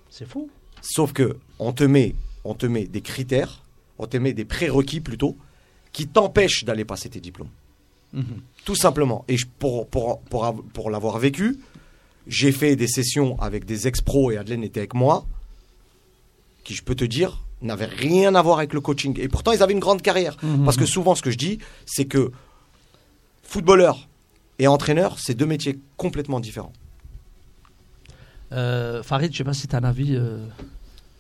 C'est 0.10 0.26
faux. 0.28 0.50
Sauf 0.82 1.14
que 1.14 1.38
on 1.60 1.72
te 1.74 1.84
met, 1.84 2.16
on 2.44 2.54
te 2.54 2.66
met 2.66 2.86
des 2.86 3.02
critères, 3.02 3.64
on 3.98 4.08
te 4.08 4.18
met 4.18 4.34
des 4.34 4.46
prérequis 4.46 5.02
plutôt, 5.02 5.38
qui 6.00 6.08
t'empêchent 6.08 6.64
d'aller 6.64 6.86
passer 6.86 7.10
tes 7.10 7.20
diplômes. 7.20 7.50
Mhm. 8.14 8.24
Tout 8.66 8.76
simplement. 8.76 9.26
Et 9.28 9.36
pour, 9.60 9.88
pour, 9.88 10.20
pour, 10.22 10.64
pour 10.74 10.90
l'avoir 10.90 11.20
vécu, 11.20 11.58
j'ai 12.28 12.52
fait 12.52 12.76
des 12.76 12.88
sessions 12.88 13.40
avec 13.42 13.66
des 13.66 13.88
ex-pros 13.88 14.32
et 14.32 14.38
Adelaine 14.38 14.64
était 14.64 14.80
avec 14.80 14.94
moi, 14.94 15.26
qui, 16.64 16.74
je 16.74 16.84
peux 16.84 16.96
te 16.96 17.04
dire, 17.06 17.44
n'avaient 17.62 17.86
rien 17.86 18.34
à 18.36 18.42
voir 18.42 18.60
avec 18.60 18.74
le 18.74 18.82
coaching. 18.82 19.20
Et 19.20 19.28
pourtant, 19.28 19.52
ils 19.52 19.62
avaient 19.62 19.74
une 19.74 19.80
grande 19.80 20.02
carrière. 20.02 20.38
Mhm. 20.42 20.64
Parce 20.66 20.78
que 20.78 20.86
souvent, 20.86 21.16
ce 21.16 21.22
que 21.22 21.32
je 21.32 21.38
dis, 21.38 21.60
c'est 21.86 22.06
que 22.06 22.32
footballeur 23.44 24.08
et 24.58 24.68
entraîneur, 24.68 25.20
c'est 25.20 25.34
deux 25.34 25.46
métiers 25.46 25.78
complètement 25.98 26.40
différents. 26.40 26.74
Euh, 28.52 29.04
Farid, 29.04 29.32
je 29.32 29.38
sais 29.38 29.44
pas 29.44 29.54
si 29.54 29.68
tu 29.68 29.76
as 29.76 29.80
un 29.80 29.84
avis. 29.84 30.16
euh, 30.16 30.46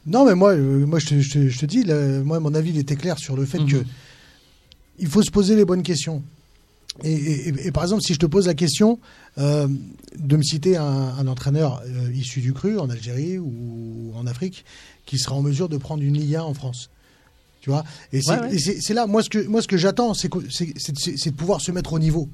Non, 0.05 0.25
mais 0.25 0.33
moi, 0.35 0.53
euh, 0.53 0.85
moi 0.85 0.97
je, 0.99 1.07
te, 1.07 1.19
je 1.19 1.31
te- 1.31 1.47
je 1.49 1.59
te 1.59 1.65
dis, 1.65 1.83
là, 1.83 2.21
moi, 2.23 2.39
mon 2.39 2.53
avis, 2.55 2.69
il 2.71 2.77
était 2.79 2.95
clair 2.95 3.19
sur 3.19 3.35
le 3.35 3.45
fait 3.45 3.59
Mhm. 3.59 3.69
que 3.69 3.83
il 4.99 5.07
faut 5.07 5.21
se 5.23 5.31
poser 5.31 5.55
les 5.55 5.65
bonnes 5.65 5.83
questions. 5.83 6.23
Et, 7.03 7.13
et- 7.13 7.47
et- 7.49 7.67
et 7.67 7.71
par 7.71 7.83
exemple, 7.83 8.01
si 8.01 8.13
je 8.13 8.19
te 8.19 8.25
pose 8.25 8.47
la 8.47 8.53
question 8.55 8.99
euh, 9.37 9.67
de 10.17 10.35
me 10.37 10.43
citer 10.43 10.75
un, 10.75 10.83
un 10.83 11.27
entraîneur 11.27 11.81
euh, 11.85 12.11
issu 12.13 12.41
du 12.41 12.51
cru 12.53 12.77
en 12.79 12.89
Algérie 12.89 13.37
ou 13.37 14.11
en 14.15 14.27
Afrique 14.27 14.65
qui 15.05 15.17
sera 15.17 15.35
en 15.35 15.41
mesure 15.41 15.69
de 15.69 15.77
prendre 15.77 16.03
une 16.03 16.17
Ligue 16.17 16.35
1 16.35 16.41
en 16.43 16.53
France. 16.53 16.89
Tu 17.61 17.69
vois? 17.69 17.83
Et 18.13 18.21
c'est 18.21 18.39
Ouais, 18.39 18.49
ouais. 18.49 18.93
là, 18.93 19.05
moi, 19.07 19.21
ce 19.23 19.29
que, 19.29 19.45
moi, 19.47 19.61
ce 19.61 19.67
que 19.67 19.77
j'attends, 19.77 20.13
c'est 20.13 20.29
de 20.29 21.35
pouvoir 21.35 21.61
se 21.61 21.71
mettre 21.71 21.93
au 21.93 21.99
niveau. 21.99 22.27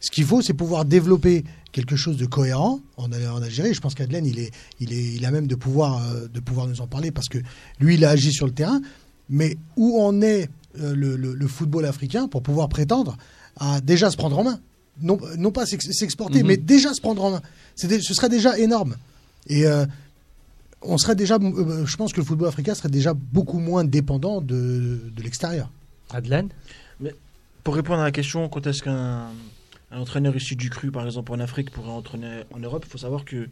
Ce 0.00 0.10
qu'il 0.10 0.24
faut, 0.24 0.42
c'est 0.42 0.52
pouvoir 0.54 0.84
développer 0.84 1.44
quelque 1.70 1.94
chose 1.96 2.16
de 2.16 2.26
cohérent 2.26 2.80
en, 2.96 3.10
en 3.12 3.42
Algérie. 3.42 3.72
Je 3.72 3.80
pense 3.80 3.94
qu'Adelaine, 3.94 4.26
il 4.26 4.38
est, 4.40 4.50
il 4.80 4.92
est, 4.92 5.14
il 5.14 5.24
a 5.24 5.30
même 5.30 5.46
de 5.46 5.54
pouvoir, 5.54 6.02
euh, 6.12 6.26
de 6.32 6.40
pouvoir 6.40 6.66
nous 6.66 6.80
en 6.80 6.86
parler 6.88 7.10
parce 7.12 7.28
que 7.28 7.38
lui, 7.78 7.94
il 7.94 8.04
a 8.04 8.10
agi 8.10 8.32
sur 8.32 8.46
le 8.46 8.52
terrain. 8.52 8.80
Mais 9.30 9.56
où 9.76 10.00
en 10.02 10.20
est 10.22 10.48
le, 10.74 11.16
le- 11.16 11.34
le 11.34 11.46
football 11.48 11.84
africain 11.86 12.28
pour 12.28 12.42
pouvoir 12.42 12.68
prétendre 12.68 13.16
à 13.56 13.80
déjà 13.80 14.10
se 14.10 14.16
prendre 14.16 14.38
en 14.38 14.44
main 14.44 14.60
Non, 15.00 15.18
non 15.38 15.50
pas 15.52 15.64
s'ex- 15.66 15.90
s'exporter, 15.92 16.40
Mhm. 16.42 16.46
mais 16.48 16.56
déjà 16.56 16.92
se 16.94 17.00
prendre 17.00 17.24
en 17.24 17.30
main. 17.32 17.42
Dé- 17.82 18.00
ce 18.00 18.14
serait 18.14 18.28
déjà 18.28 18.58
énorme. 18.58 18.96
Et 19.48 19.66
euh, 19.66 19.84
on 20.82 20.98
serait 20.98 21.14
déjà, 21.16 21.36
euh, 21.36 21.86
je 21.86 21.96
pense 21.96 22.12
que 22.12 22.20
le 22.20 22.26
football 22.26 22.48
africain 22.48 22.74
serait 22.74 22.88
déjà 22.90 23.14
beaucoup 23.14 23.58
moins 23.58 23.84
dépendant 23.84 24.40
de, 24.40 25.00
de 25.14 25.22
l'extérieur. 25.22 25.70
Madeleine 26.12 26.48
Pour 27.64 27.74
répondre 27.74 28.00
à 28.00 28.04
la 28.04 28.10
question, 28.12 28.48
quand 28.48 28.66
est-ce 28.66 28.82
qu'un 28.82 29.28
un 29.94 30.00
entraîneur 30.00 30.34
issu 30.34 30.56
du 30.56 30.70
cru, 30.70 30.90
par 30.90 31.04
exemple 31.04 31.32
en 31.32 31.38
Afrique, 31.40 31.70
pourrait 31.70 31.90
entraîner 31.90 32.44
en 32.54 32.58
Europe, 32.58 32.84
il 32.86 32.90
faut 32.90 32.98
savoir 32.98 33.24
que 33.26 33.48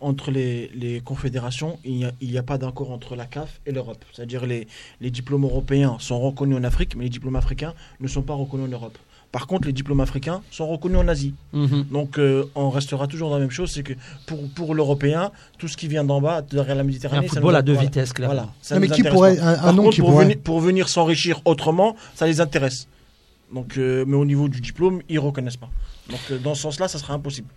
entre 0.00 0.30
les, 0.30 0.70
les 0.74 1.00
confédérations, 1.00 1.78
il 1.84 1.94
n'y 1.96 2.04
a, 2.04 2.12
il 2.20 2.30
y 2.30 2.38
a 2.38 2.42
pas 2.42 2.58
d'accord 2.58 2.90
entre 2.90 3.16
la 3.16 3.26
CAF 3.26 3.60
et 3.66 3.72
l'Europe. 3.72 4.02
C'est-à-dire 4.12 4.46
les, 4.46 4.66
les 5.00 5.10
diplômes 5.10 5.44
européens 5.44 5.96
sont 6.00 6.18
reconnus 6.20 6.56
en 6.56 6.64
Afrique, 6.64 6.96
mais 6.96 7.04
les 7.04 7.10
diplômes 7.10 7.36
africains 7.36 7.74
ne 8.00 8.08
sont 8.08 8.22
pas 8.22 8.34
reconnus 8.34 8.66
en 8.66 8.70
Europe. 8.72 8.96
Par 9.32 9.46
contre, 9.46 9.68
les 9.68 9.72
diplômes 9.72 10.00
africains 10.00 10.42
sont 10.50 10.66
reconnus 10.66 10.98
en 10.98 11.06
Asie. 11.06 11.34
Mhm. 11.52 11.84
Donc, 11.92 12.18
euh, 12.18 12.46
on 12.56 12.68
restera 12.70 13.06
toujours 13.06 13.28
dans 13.30 13.36
la 13.36 13.42
même 13.42 13.50
chose, 13.52 13.70
c'est 13.70 13.84
que 13.84 13.92
pour, 14.26 14.38
pour 14.56 14.74
l'Européen, 14.74 15.30
tout 15.58 15.68
ce 15.68 15.76
qui 15.76 15.86
vient 15.86 16.02
d'en 16.02 16.20
bas, 16.20 16.42
derrière 16.42 16.74
la 16.74 16.82
Méditerranée, 16.82 17.26
Un 17.26 17.28
ça 17.28 17.34
football 17.34 17.52
nous- 17.52 17.58
à 17.58 17.62
deux 17.62 17.72
voilà. 17.74 17.88
vitesses, 17.88 18.12
clairement. 18.12 18.34
Voilà. 18.34 18.50
Ça 18.60 18.74
Non, 18.74 18.80
mais 18.80 18.88
qui 18.88 19.04
pourrait- 19.04 19.38
un- 19.38 19.48
un 19.52 19.56
Par 19.56 19.72
nom 19.74 19.82
contre, 19.84 19.94
qui 19.94 20.00
pour, 20.00 20.10
pourrait- 20.10 20.24
venir, 20.24 20.38
pour 20.42 20.58
venir 20.60 20.88
s'enrichir 20.88 21.40
autrement, 21.44 21.94
ça 22.16 22.26
les 22.26 22.40
intéresse. 22.40 22.88
Donc, 23.54 23.76
euh, 23.78 24.04
mais 24.06 24.16
au 24.16 24.24
niveau 24.24 24.48
du 24.48 24.60
diplôme, 24.60 25.00
ils 25.08 25.18
reconnaissent 25.20 25.56
pas. 25.56 25.70
Donc, 26.08 26.20
euh, 26.32 26.38
dans 26.38 26.54
ce 26.56 26.62
sens-là, 26.62 26.88
ça 26.88 26.98
sera 26.98 27.14
impossible. 27.14 27.48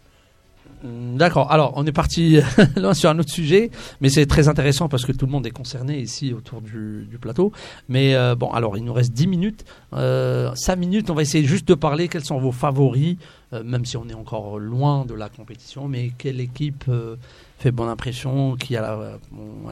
Mm, 0.83 1.17
D'accord. 1.17 1.51
Alors, 1.51 1.73
on 1.75 1.85
est 1.85 1.91
parti 1.91 2.39
sur 2.93 3.09
un 3.09 3.19
autre 3.19 3.31
sujet, 3.31 3.71
mais 4.01 4.09
c'est 4.09 4.25
très 4.25 4.47
intéressant 4.47 4.89
parce 4.89 5.05
que 5.05 5.11
tout 5.11 5.25
le 5.25 5.31
monde 5.31 5.47
est 5.47 5.51
concerné 5.51 5.99
ici 5.99 6.33
autour 6.33 6.61
du, 6.61 7.07
plateau. 7.21 7.51
Mais 7.87 8.15
euh, 8.15 8.35
bon, 8.35 8.51
alors, 8.51 8.77
il 8.77 8.83
nous 8.83 8.93
reste 8.93 9.13
10 9.13 9.27
minutes. 9.27 9.65
Euh, 9.93 10.53
5 10.55 10.75
minutes, 10.75 11.09
on 11.09 11.13
va 11.13 11.21
essayer 11.21 11.45
juste 11.45 11.67
de 11.67 11.73
parler. 11.73 12.07
Quels 12.07 12.25
sont 12.25 12.37
vos 12.37 12.51
favoris, 12.51 13.17
euh, 13.53 13.63
même 13.63 13.85
si 13.85 13.95
on 13.95 14.07
est 14.09 14.13
encore 14.13 14.59
loin 14.59 15.05
de 15.05 15.13
la 15.13 15.29
compétition, 15.29 15.87
mais 15.87 16.11
quelle 16.17 16.41
équipe 16.41 16.85
euh, 16.89 17.15
fait 17.59 17.71
bonne 17.71 17.89
impression 17.89 18.55
Qui 18.55 18.75
a 18.75 18.81
la, 18.81 19.19
bon, 19.31 19.71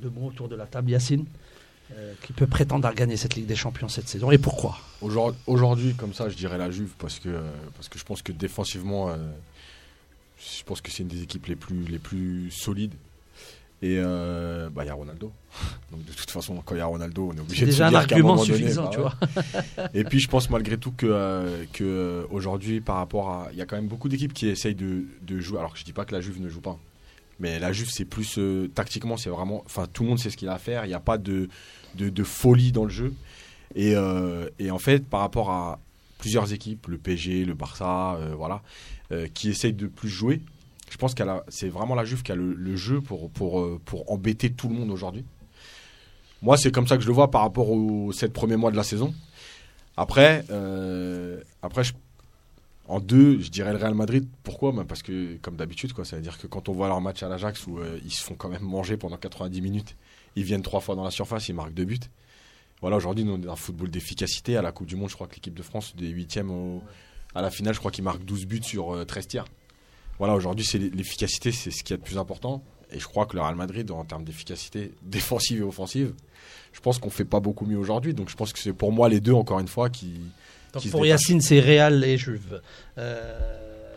deux 0.00 0.12
autour 0.24 0.48
de 0.48 0.56
la 0.56 0.66
table, 0.66 0.90
Yacine 0.90 1.24
qui 2.24 2.32
peut 2.32 2.46
prétendre 2.46 2.88
à 2.88 2.94
gagner 2.94 3.18
cette 3.18 3.34
Ligue 3.34 3.44
des 3.44 3.54
Champions 3.54 3.86
cette 3.86 4.08
saison 4.08 4.30
et 4.30 4.38
pourquoi? 4.38 4.78
Aujourd'hui, 5.46 5.92
comme 5.92 6.14
ça, 6.14 6.30
je 6.30 6.36
dirais 6.36 6.56
la 6.56 6.70
Juve 6.70 6.94
parce 6.98 7.18
que, 7.18 7.28
parce 7.76 7.90
que 7.90 7.98
je 7.98 8.04
pense 8.04 8.22
que 8.22 8.32
défensivement, 8.32 9.10
je 10.58 10.64
pense 10.64 10.80
que 10.80 10.90
c'est 10.90 11.02
une 11.02 11.08
des 11.08 11.22
équipes 11.22 11.46
les 11.46 11.56
plus, 11.56 11.84
les 11.84 11.98
plus 11.98 12.50
solides. 12.50 12.94
Et 13.82 13.96
euh, 13.98 14.68
bah, 14.70 14.84
il 14.84 14.86
y 14.86 14.90
a 14.90 14.94
Ronaldo. 14.94 15.32
Donc 15.90 16.04
de 16.04 16.12
toute 16.12 16.30
façon, 16.30 16.62
quand 16.64 16.74
il 16.76 16.78
y 16.78 16.80
a 16.80 16.86
Ronaldo, 16.86 17.30
on 17.32 17.36
est 17.36 17.40
obligé 17.40 17.60
C'est 17.60 17.66
de 17.66 17.70
déjà 17.72 17.84
se 17.84 17.88
un 17.88 17.90
dire 17.90 17.98
argument 17.98 18.36
donné, 18.36 18.46
suffisant, 18.54 18.84
bah 18.84 18.90
tu 18.92 18.98
ouais. 19.00 19.04
vois. 19.76 19.88
Et 19.94 20.04
puis 20.04 20.20
je 20.20 20.28
pense 20.28 20.50
malgré 20.50 20.78
tout 20.78 20.92
que, 20.92 21.06
euh, 21.06 21.64
que 21.72 21.82
euh, 21.84 22.24
aujourd'hui, 22.30 22.80
par 22.80 22.96
rapport 22.96 23.30
à. 23.30 23.48
Il 23.52 23.58
y 23.58 23.60
a 23.62 23.66
quand 23.66 23.74
même 23.76 23.88
beaucoup 23.88 24.08
d'équipes 24.08 24.32
qui 24.32 24.46
essayent 24.46 24.76
de, 24.76 25.04
de 25.22 25.40
jouer. 25.40 25.58
Alors 25.58 25.72
que 25.72 25.80
je 25.80 25.84
dis 25.84 25.92
pas 25.92 26.04
que 26.04 26.14
la 26.14 26.20
Juve 26.20 26.40
ne 26.40 26.48
joue 26.48 26.60
pas. 26.60 26.78
Mais 27.40 27.58
la 27.58 27.72
Juve, 27.72 27.88
c'est 27.90 28.04
plus. 28.04 28.38
euh, 28.38 28.68
tactiquement, 28.72 29.16
c'est 29.16 29.30
vraiment. 29.30 29.62
Enfin, 29.66 29.86
tout 29.92 30.04
le 30.04 30.10
monde 30.10 30.18
sait 30.20 30.30
ce 30.30 30.36
qu'il 30.36 30.48
a 30.48 30.54
à 30.54 30.58
faire. 30.58 30.84
Il 30.84 30.88
n'y 30.88 30.94
a 30.94 31.00
pas 31.00 31.18
de, 31.18 31.48
de, 31.96 32.08
de 32.08 32.22
folie 32.22 32.70
dans 32.70 32.84
le 32.84 32.90
jeu. 32.90 33.12
Et, 33.74 33.94
et 34.58 34.70
en 34.70 34.78
fait, 34.78 35.02
par 35.06 35.20
rapport 35.20 35.50
à 35.50 35.80
plusieurs 36.18 36.52
équipes, 36.52 36.88
le 36.88 36.98
PSG, 36.98 37.46
le 37.46 37.54
Barça, 37.54 38.18
voilà, 38.36 38.60
euh, 39.12 39.28
qui 39.32 39.50
essayent 39.50 39.72
de 39.72 39.86
plus 39.86 40.08
jouer, 40.08 40.40
je 40.90 40.96
pense 40.96 41.14
que 41.14 41.22
c'est 41.48 41.68
vraiment 41.68 41.94
la 41.94 42.04
Juve 42.04 42.22
qui 42.22 42.32
a 42.32 42.34
le, 42.34 42.76
jeu 42.76 43.00
pour, 43.00 43.30
pour, 43.30 43.60
euh, 43.60 43.80
pour 43.84 44.10
embêter 44.10 44.50
tout 44.50 44.68
le 44.68 44.74
monde 44.74 44.90
aujourd'hui. 44.90 45.24
Moi, 46.42 46.56
c'est 46.56 46.72
comme 46.72 46.86
ça 46.88 46.96
que 46.96 47.02
je 47.02 47.06
le 47.08 47.12
vois 47.14 47.30
par 47.30 47.42
rapport 47.42 47.70
aux 47.70 48.12
sept 48.12 48.32
premiers 48.32 48.56
mois 48.56 48.70
de 48.70 48.76
la 48.76 48.82
saison. 48.82 49.14
Après, 49.96 50.44
euh, 50.50 51.40
après 51.62 51.82
en 52.88 52.98
deux, 52.98 53.40
je 53.40 53.48
dirais 53.48 53.70
le 53.72 53.78
Real 53.78 53.94
Madrid. 53.94 54.26
Pourquoi? 54.42 54.72
Ben 54.72 54.84
Parce 54.84 55.02
que, 55.02 55.36
comme 55.36 55.56
d'habitude, 55.56 55.92
quoi, 55.92 56.04
ça 56.04 56.16
veut 56.16 56.22
dire 56.22 56.36
que 56.36 56.46
quand 56.46 56.68
on 56.68 56.72
voit 56.72 56.88
leur 56.88 57.00
match 57.00 57.22
à 57.22 57.28
l'Ajax 57.28 57.66
où 57.66 57.78
ils 58.04 58.10
se 58.12 58.22
font 58.22 58.34
quand 58.34 58.48
même 58.48 58.62
manger 58.62 58.96
pendant 58.96 59.16
90 59.16 59.60
minutes, 59.62 59.96
ils 60.34 60.44
viennent 60.44 60.62
trois 60.62 60.80
fois 60.80 60.96
dans 60.96 61.04
la 61.04 61.10
surface, 61.12 61.48
ils 61.48 61.54
marquent 61.54 61.74
deux 61.74 61.84
buts. 61.84 62.00
Voilà, 62.80 62.96
aujourd'hui, 62.96 63.24
nous, 63.24 63.32
on 63.34 63.36
est 63.38 63.42
dans 63.46 63.52
un 63.52 63.56
football 63.56 63.88
d'efficacité. 63.90 64.56
À 64.56 64.62
la 64.62 64.72
Coupe 64.72 64.88
du 64.88 64.96
Monde, 64.96 65.08
je 65.08 65.14
crois 65.14 65.28
que 65.28 65.36
l'équipe 65.36 65.54
de 65.54 65.62
France, 65.62 65.94
des 65.96 66.08
huitièmes 66.08 66.50
au- 66.50 66.82
à 67.34 67.42
la 67.42 67.50
finale, 67.50 67.74
je 67.74 67.78
crois 67.78 67.90
qu'ils 67.90 68.04
marquent 68.04 68.24
12 68.24 68.46
buts 68.46 68.60
sur 68.62 68.94
euh, 68.94 69.04
13 69.04 69.26
tirs. 69.28 69.44
Voilà, 70.18 70.34
aujourd'hui, 70.34 70.64
c'est 70.64 70.78
l'efficacité, 70.78 71.52
c'est 71.52 71.70
ce 71.70 71.82
qui 71.82 71.92
est 71.92 71.96
le 71.96 72.02
plus 72.02 72.18
important. 72.18 72.62
Et 72.92 72.98
je 73.00 73.06
crois 73.06 73.24
que 73.26 73.34
le 73.36 73.42
Real 73.42 73.54
Madrid, 73.56 73.90
en 73.90 74.04
termes 74.04 74.24
d'efficacité 74.24 74.92
défensive 75.02 75.60
et 75.60 75.62
offensive, 75.64 76.12
je 76.72 76.80
pense 76.80 76.98
qu'on 76.98 77.10
fait 77.10 77.24
pas 77.24 77.40
beaucoup 77.40 77.64
mieux 77.66 77.78
aujourd'hui. 77.78 78.14
Donc 78.14 78.28
je 78.30 78.36
pense 78.36 78.52
que 78.52 78.58
c'est 78.58 78.72
pour 78.72 78.92
moi 78.92 79.08
les 79.08 79.20
deux, 79.20 79.32
encore 79.32 79.60
une 79.60 79.68
fois, 79.68 79.88
qui. 79.90 80.12
Donc 80.72 80.82
qui 80.82 80.88
se 80.88 80.92
pour. 80.92 81.04
Yacine, 81.06 81.40
c'est 81.40 81.60
Real 81.60 82.04
et 82.04 82.16
Juve. 82.18 82.60
Euh, 82.98 83.40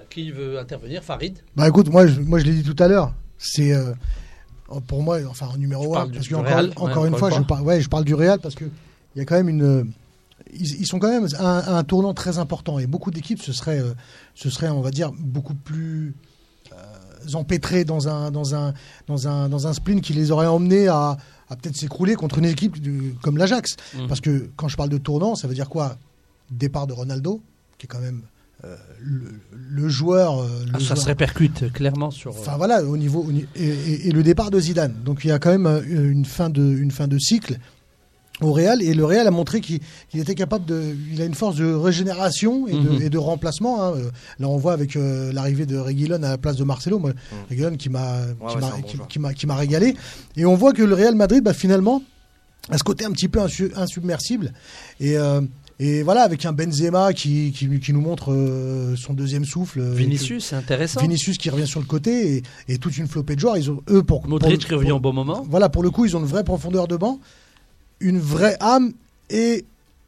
qui 0.10 0.32
veut 0.32 0.58
intervenir? 0.60 1.04
Farid? 1.04 1.40
Bah 1.56 1.68
écoute, 1.68 1.90
moi 1.90 2.08
je, 2.08 2.20
moi 2.22 2.40
je 2.40 2.46
l'ai 2.46 2.54
dit 2.54 2.64
tout 2.64 2.82
à 2.82 2.88
l'heure, 2.88 3.14
c'est 3.38 3.74
euh, 3.74 3.94
pour 4.88 5.04
moi, 5.04 5.20
enfin 5.30 5.48
en 5.48 5.58
numéro 5.58 5.84
Tu 5.84 5.90
1, 5.90 5.94
parles 5.94 6.12
du- 6.12 6.16
parce 6.18 6.28
que 6.30 6.36
encore, 6.36 6.52
Real, 6.52 6.72
encore 6.78 7.04
ouais, 7.04 7.10
une 7.10 7.16
fois, 7.18 7.30
je 7.32 7.42
parle, 7.42 7.64
ouais, 7.64 7.82
je 7.82 7.90
parle 7.90 8.06
du 8.06 8.14
Real 8.14 8.40
parce 8.40 8.56
que 8.56 8.64
il 9.16 9.20
y 9.20 9.22
a 9.22 9.26
quand 9.26 9.36
même 9.36 9.50
une, 9.50 9.64
euh, 9.64 9.84
ils, 10.60 10.82
ils 10.82 10.86
sont 10.86 11.00
quand 11.00 11.10
même 11.10 11.28
à 11.38 11.46
un, 11.46 11.60
à 11.60 11.78
un 11.78 11.84
tournant 11.84 12.14
très 12.14 12.38
important 12.38 12.80
et 12.80 12.88
beaucoup 12.88 13.12
d'équipes 13.12 13.42
ce 13.42 13.54
serait, 13.54 13.80
euh, 13.80 13.94
ce 14.34 14.50
serait, 14.50 14.70
on 14.70 14.82
va 14.82 14.92
dire, 14.92 15.12
beaucoup 15.18 15.54
plus 15.56 16.16
euh, 16.72 16.76
empêtrées 17.34 17.86
dans 17.86 18.08
un, 18.08 18.32
dans 18.32 18.56
un, 18.56 18.74
dans 19.08 19.28
un, 19.28 19.50
dans 19.50 19.68
un 19.68 19.74
spleen 19.74 20.02
qui 20.02 20.14
les 20.14 20.32
aurait 20.32 20.48
emmenés 20.48 20.88
à, 20.88 21.18
à 21.50 21.56
peut-être 21.56 21.76
s'écrouler 21.76 22.16
contre 22.16 22.38
une 22.40 22.46
équipe 22.46 22.76
comme 23.22 23.38
l'Ajax. 23.38 23.76
Mhm. 23.98 24.08
Parce 24.08 24.22
que 24.22 24.50
quand 24.56 24.68
je 24.68 24.78
parle 24.78 24.90
de 24.90 24.98
tournant, 24.98 25.36
ça 25.36 25.48
veut 25.48 25.56
dire 25.56 25.70
quoi? 25.70 25.98
Départ 26.52 26.86
de 26.88 26.94
Ronaldo, 26.94 27.42
qui 27.78 27.86
est 27.86 27.88
quand 27.88 28.00
même 28.00 28.22
euh, 28.64 28.76
le, 29.02 29.40
le 29.54 29.90
joueur. 29.90 30.40
euh, 30.40 30.48
le 30.66 30.72
Ah, 30.76 30.80
Ça 30.80 30.86
joueur- 30.86 30.98
se 31.00 31.06
répercute 31.06 31.74
clairement 31.74 32.12
sur. 32.12 32.32
euh, 32.32 32.40
Enfin 32.40 32.58
voilà, 32.58 32.84
au 32.84 32.98
niveau 32.98 33.22
au 33.24 33.32
ni- 33.32 33.46
et, 33.56 33.68
et- 33.68 34.08
et 34.08 34.12
le 34.12 34.22
départ 34.24 34.50
de 34.52 34.60
Zidane. 34.60 34.94
Donc 35.04 35.24
il 35.26 35.28
y 35.28 35.32
a 35.32 35.40
quand 35.40 35.50
même 35.52 35.66
euh, 35.68 35.82
une 36.12 36.26
fin 36.26 36.50
de 36.50 36.62
une 36.64 36.92
fin 36.92 37.08
de 37.08 37.18
cycle 37.18 37.58
au 38.42 38.52
Real 38.52 38.82
et 38.82 38.94
le 38.94 39.06
Real 39.06 39.26
a 39.28 39.32
montré 39.32 39.62
qu'il 39.62 39.80
était 40.14 40.36
capable 40.36 40.66
de, 40.66 40.96
il 41.14 41.22
a 41.22 41.26
une 41.26 41.36
force 41.36 41.56
de 41.56 41.74
régénération 41.74 42.68
et, 42.68 42.74
de, 42.74 42.78
Mhm. 42.78 43.02
et 43.04 43.10
de 43.10 43.18
remplacement. 43.18 43.82
hein. 43.84 43.94
Euh, 43.96 44.10
Là 44.40 44.50
on 44.50 44.58
voit 44.58 44.74
avec 44.74 44.96
euh, 44.98 45.32
l'arrivée 45.32 45.66
de 45.66 45.78
Reguilon 45.78 46.16
à 46.16 46.30
la 46.32 46.38
place 46.38 46.58
de 46.58 46.64
Marcelo, 46.66 47.00
moi, 47.00 47.12
Reguilon 47.50 47.78
qui 47.78 47.90
m'a 47.90 48.20
qui 48.50 48.56
ouais, 48.56 48.62
m'a- 49.20 49.34
qui- 49.34 49.46
régalé. 49.48 49.96
Et 50.36 50.46
on 50.46 50.56
voit 50.56 50.74
que 50.74 50.84
le 50.84 50.94
Real 50.94 51.16
Madrid, 51.16 51.44
bah, 51.44 51.54
finalement, 51.54 52.02
a 52.70 52.78
ce 52.78 52.84
côté 52.84 53.06
un 53.06 53.12
petit 53.12 53.30
peu 53.30 53.40
insu- 53.40 53.72
insubmersible 53.76 54.52
et 55.00 55.18
euh, 55.18 55.42
et 55.78 56.04
voilà, 56.04 56.22
avec 56.24 56.46
un 56.46 56.54
Benzema 56.54 57.12
qui, 57.12 57.52
qui, 57.52 57.68
qui 57.82 57.92
nous 57.92 58.00
montre 58.00 58.32
euh, 58.32 58.96
son 58.96 59.14
deuxième 59.14 59.44
souffle. 59.44 59.82
Vinicius, 59.82 60.46
c'est 60.46 60.56
intéressant. 60.56 61.02
Vinicius 61.02 61.38
qui 61.38 61.50
revient 61.50 61.68
sur 61.68 61.82
le 61.82 61.86
côté 61.86 62.38
et, 62.38 62.44
et 62.74 62.78
toute 62.78 62.98
une 62.98 63.08
flopée 63.08 63.36
de 63.36 63.42
joueurs. 63.42 63.58
Ils 63.58 63.70
ont 63.72 63.82
eux 63.90 64.02
pour 64.02 64.26
Modric 64.28 64.66
qui 64.66 64.74
revient 64.74 64.94
au 64.94 65.00
bon 65.02 65.12
moment. 65.14 65.44
Voilà 65.50 65.68
pour 65.70 65.84
le 65.84 65.90
coup 65.92 66.06
ils 66.06 66.16
ont 66.16 66.22
une 66.22 66.26
vraie 66.26 66.46
profondeur 66.46 66.88
de 66.88 66.96
banc, 66.96 67.20
une 68.08 68.20
vraie 68.20 68.56
âme 68.60 68.94
et 69.30 69.66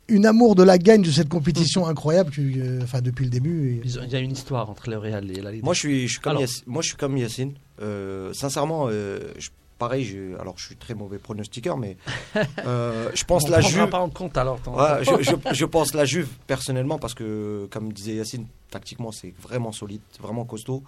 une 0.10 0.26
amour 0.26 0.56
de 0.56 0.64
la 0.64 0.78
gagne 0.78 1.02
de 1.02 1.12
cette 1.12 1.28
compétition 1.30 1.86
incroyable 1.88 2.32
que, 2.32 2.40
euh, 2.42 2.80
enfin 2.84 3.02
depuis 3.02 3.26
le 3.26 3.32
début. 3.32 3.72
et- 3.74 3.82
Il 3.86 4.10
y 4.10 4.16
a 4.16 4.20
une 4.20 4.32
histoire 4.32 4.70
entre 4.70 4.90
le 4.90 4.98
Real 4.98 5.30
et 5.32 5.42
la 5.42 5.52
Ligue. 5.52 5.64
Moi, 5.64 5.74
je 5.74 5.80
suis, 5.80 6.08
je 6.08 6.14
suis 6.14 6.22
comme, 6.22 6.32
Alors. 6.38 6.44
Yass- 6.44 6.64
moi, 6.66 6.82
je 6.82 6.88
suis 6.90 6.98
comme 6.98 7.18
Yacine. 7.18 7.54
Euh, 7.82 8.32
sincèrement, 8.34 8.88
euh, 8.90 9.20
je- 9.38 9.50
pareil, 9.80 10.06
je, 10.06 10.40
alors 10.40 10.54
je 10.58 10.66
suis 10.68 10.76
très 10.78 10.94
mauvais 10.94 11.18
pronostiqueur, 11.18 11.78
mais 11.78 11.98
euh, 12.66 13.10
je 13.14 13.24
pense 13.26 13.44
On 13.48 13.52
la 13.52 13.62
Juve. 13.62 13.88
pas 13.90 14.00
en 14.00 14.10
compte 14.10 14.38
alors. 14.38 14.60
Ouais, 14.68 15.04
je, 15.04 15.24
je- 15.24 15.54
je 15.54 15.66
pense 15.66 15.94
la 15.94 16.06
Juve 16.06 16.30
personnellement 16.48 16.98
parce 17.00 17.14
que, 17.14 17.68
comme 17.72 17.92
disait 17.92 18.16
Yacine, 18.16 18.46
tactiquement 18.72 19.12
c'est 19.12 19.34
vraiment 19.42 19.72
solide, 19.72 20.02
vraiment 20.22 20.46
costaud. 20.46 20.84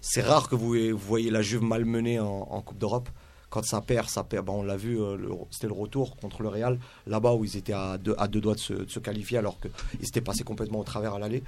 C'est 0.00 0.22
rare 0.22 0.48
que 0.48 0.54
vous, 0.54 0.74
vous 0.92 0.96
voyez 0.96 1.30
la 1.30 1.42
Juve 1.42 1.62
malmenée 1.62 2.20
en, 2.20 2.46
en 2.50 2.60
Coupe 2.62 2.78
d'Europe. 2.78 3.08
Quand 3.50 3.64
ça 3.64 3.80
perd, 3.80 4.08
ça 4.08 4.22
perd. 4.22 4.46
Bon, 4.46 4.60
on 4.60 4.62
l'a 4.62 4.76
vu, 4.76 5.00
euh, 5.00 5.16
c'était 5.50 5.66
le 5.66 5.72
retour 5.72 6.16
contre 6.16 6.42
le 6.42 6.48
Real, 6.48 6.78
là-bas 7.06 7.32
où 7.34 7.44
ils 7.44 7.56
étaient 7.56 7.72
à 7.72 7.98
deux, 7.98 8.14
à 8.16 8.28
deux 8.28 8.40
doigts 8.40 8.54
de 8.54 8.60
se, 8.60 8.72
de 8.72 8.88
se 8.90 9.00
qualifier 9.00 9.38
alors 9.38 9.58
qu'ils 9.60 10.06
s'étaient 10.06 10.20
passés 10.20 10.44
complètement 10.44 10.78
au 10.78 10.84
travers 10.84 11.14
à 11.14 11.18
l'aller. 11.18 11.42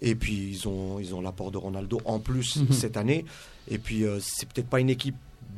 Et 0.00 0.14
puis 0.14 0.48
ils 0.52 0.68
ont 0.68 0.98
ils 1.00 1.12
ont 1.14 1.20
l'apport 1.20 1.50
de 1.50 1.58
Ronaldo 1.58 2.00
en 2.04 2.20
plus 2.20 2.56
Mhm. 2.56 2.72
cette 2.72 2.96
année. 2.96 3.24
Et 3.68 3.78
puis 3.78 4.04
euh, 4.04 4.18
c'est 4.20 4.48
peut-être 4.48 4.68
pas 4.68 4.78
une 4.80 4.90
équipe 4.90 5.16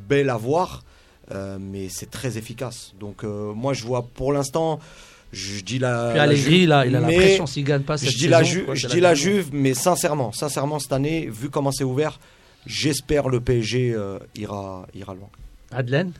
belle 0.09 0.29
à 0.31 0.37
voir, 0.37 0.83
euh, 1.31 1.57
mais 1.61 1.87
c'est 1.89 2.09
très 2.09 2.37
efficace. 2.39 2.93
Donc 2.99 3.23
euh, 3.23 3.53
moi 3.53 3.73
je 3.73 3.83
vois 3.85 4.01
pour 4.01 4.33
l'instant, 4.33 4.79
je 5.31 5.61
dis 5.61 5.77
la. 5.79 6.09
Puis 6.09 6.17
la 6.17 6.23
Allegri, 6.23 6.59
Juve, 6.61 6.69
là, 6.69 6.85
il 6.87 6.95
a 6.95 6.99
la 7.01 7.07
mais 7.07 7.15
pression 7.17 7.45
s'il 7.45 7.63
gagne 7.65 7.83
pas 7.83 7.97
cette 7.99 8.09
Je 8.11 8.17
dis 8.17 8.27
la, 8.27 8.39
saison, 8.39 8.49
Ju- 8.51 8.65
quoi, 8.65 8.73
je 8.75 8.87
dis 8.87 8.99
la 8.99 9.09
la 9.09 9.15
Juve, 9.15 9.49
mais 9.53 9.75
sincèrement, 9.75 10.31
sincèrement 10.31 10.79
cette 10.79 10.91
année, 10.93 11.27
vu 11.27 11.49
comment 11.49 11.71
c'est 11.71 11.83
ouvert, 11.83 12.19
j'espère 12.65 13.29
le 13.29 13.39
PSG 13.39 13.93
euh, 13.95 14.17
ira 14.35 14.87
ira 14.95 15.13
loin. 15.13 15.29
Madeleine 15.73 16.11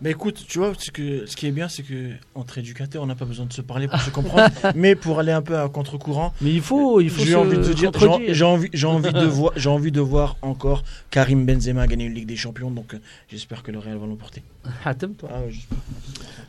Mais 0.00 0.10
écoute, 0.10 0.44
tu 0.48 0.58
vois, 0.58 0.72
ce, 0.78 0.90
que, 0.90 1.26
ce 1.26 1.36
qui 1.36 1.46
est 1.46 1.50
bien, 1.50 1.68
c'est 1.68 1.82
que 1.82 2.10
entre 2.34 2.58
éducateurs, 2.58 3.02
on 3.02 3.06
n'a 3.06 3.14
pas 3.14 3.24
besoin 3.24 3.46
de 3.46 3.52
se 3.52 3.60
parler 3.60 3.86
pour 3.88 4.00
se 4.00 4.10
comprendre. 4.10 4.48
mais 4.74 4.94
pour 4.94 5.18
aller 5.18 5.32
un 5.32 5.42
peu 5.42 5.56
à 5.58 5.68
contre-courant, 5.68 6.32
Mais 6.40 6.52
il 6.52 6.60
faut, 6.60 7.00
il 7.00 7.10
faut 7.10 7.24
j'ai 7.24 7.32
se 7.32 7.36
envie 7.36 7.56
de 7.56 7.62
te 7.62 7.72
dire, 7.72 7.90
j'ai 8.28 8.44
envie, 8.44 8.68
j'ai 8.72 8.86
envie 8.86 9.12
de 9.12 9.24
voir, 9.26 9.52
j'ai 9.56 9.68
envie 9.68 9.92
de 9.92 10.00
voir 10.00 10.36
encore 10.42 10.82
Karim 11.10 11.46
Benzema 11.46 11.86
gagner 11.86 12.06
une 12.06 12.14
Ligue 12.14 12.26
des 12.26 12.36
Champions. 12.36 12.70
Donc, 12.70 12.94
euh, 12.94 12.98
j'espère 13.28 13.62
que 13.62 13.70
le 13.70 13.78
Real 13.78 13.98
va 13.98 14.06
l'emporter. 14.06 14.42
Hatem, 14.84 15.14
toi 15.14 15.28
Ah 15.32 15.40
ouais. 15.40 15.52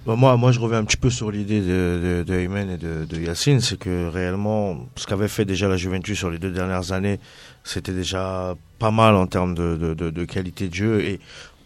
Bah, 0.05 0.15
moi, 0.15 0.37
moi, 0.37 0.51
je 0.51 0.59
reviens 0.59 0.79
un 0.79 0.85
petit 0.85 0.97
peu 0.97 1.09
sur 1.09 1.31
l'idée 1.31 1.61
de, 1.61 2.23
de, 2.23 2.23
de 2.23 2.33
Ayman 2.35 2.69
et 2.69 2.77
de, 2.77 3.05
de 3.05 3.19
Yacine, 3.19 3.59
c'est 3.59 3.77
que 3.77 4.07
réellement, 4.07 4.85
ce 4.95 5.07
qu'avait 5.07 5.27
fait 5.27 5.45
déjà 5.45 5.67
la 5.67 5.77
Juventus 5.77 6.17
sur 6.17 6.29
les 6.29 6.37
deux 6.37 6.51
dernières 6.51 6.91
années, 6.91 7.19
c'était 7.63 7.93
déjà 7.93 8.55
pas 8.77 8.91
mal 8.91 9.15
en 9.15 9.25
termes 9.25 9.55
de, 9.55 9.75
de, 9.75 9.93
de, 9.95 10.11
de 10.11 10.25
qualité 10.25 10.67
de 10.67 10.73
jeu 10.75 11.01
et 11.01 11.19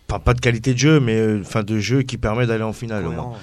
pas, 0.09 0.19
pas 0.19 0.33
de 0.33 0.41
qualité 0.41 0.73
de 0.73 0.79
jeu, 0.79 0.99
mais 0.99 1.15
euh, 1.15 1.39
enfin 1.41 1.63
de 1.63 1.77
jeu 1.79 2.01
qui 2.01 2.17
permet 2.17 2.47
d'aller 2.47 2.63
en 2.63 2.73
finale 2.73 3.05
au 3.05 3.11
moins. 3.11 3.23
Cohérent. 3.23 3.37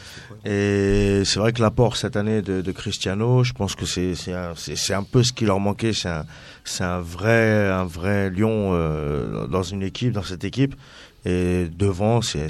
Et 0.45 1.23
c'est 1.25 1.39
vrai 1.39 1.53
que 1.53 1.63
l'apport 1.63 1.97
cette 1.97 2.17
année 2.17 2.43
de, 2.43 2.61
de 2.61 2.73
Cristiano, 2.73 3.43
je 3.43 3.53
pense 3.53 3.75
que 3.75 3.87
c'est 3.87 4.15
c'est 4.15 4.33
un, 4.35 4.53
un 4.99 5.03
peu 5.03 5.23
ce 5.23 5.33
qui 5.33 5.45
leur 5.45 5.61
manquait. 5.61 5.93
C'est 5.93 6.09
un, 6.09 6.27
c'est 6.65 6.85
un 6.85 7.01
vrai 7.01 7.69
un 7.69 7.85
vrai 7.85 8.31
lion 8.31 8.73
euh, 8.75 9.47
dans 9.47 9.63
une 9.63 9.83
équipe, 9.83 10.13
dans 10.13 10.23
cette 10.23 10.45
équipe. 10.45 10.75
Et 11.29 11.67
devant, 11.77 12.23
c'est 12.23 12.47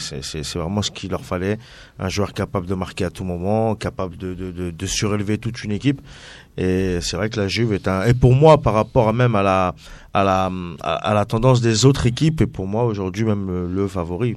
vraiment 0.54 0.82
ce 0.82 0.90
qu'il 0.90 1.10
leur 1.10 1.24
fallait. 1.24 1.58
Un 1.98 2.10
joueur 2.10 2.34
capable 2.34 2.66
de 2.66 2.74
marquer 2.74 3.06
à 3.06 3.10
tout 3.10 3.24
moment, 3.24 3.74
capable 3.74 4.18
de, 4.18 4.34
de, 4.34 4.70
de, 4.70 4.86
surélever 4.86 5.38
toute 5.38 5.64
une 5.64 5.72
équipe. 5.72 6.02
Et 6.58 6.98
c'est 7.00 7.16
vrai 7.16 7.30
que 7.30 7.40
la 7.40 7.48
Juve 7.48 7.72
est 7.72 7.88
un. 7.88 8.04
Et 8.04 8.12
pour 8.12 8.34
moi, 8.34 8.58
par 8.58 8.74
rapport 8.74 9.14
même 9.14 9.34
à 9.34 9.42
la 9.42 9.74
à 10.12 10.24
la 10.24 10.50
à, 10.82 11.14
la 11.14 11.24
tendance 11.24 11.62
des 11.62 11.86
autres 11.86 12.04
équipes, 12.04 12.42
et 12.42 12.46
pour 12.46 12.66
moi 12.66 12.84
aujourd'hui 12.84 13.24
même 13.24 13.46
le, 13.46 13.66
le 13.66 13.88
favori. 13.88 14.36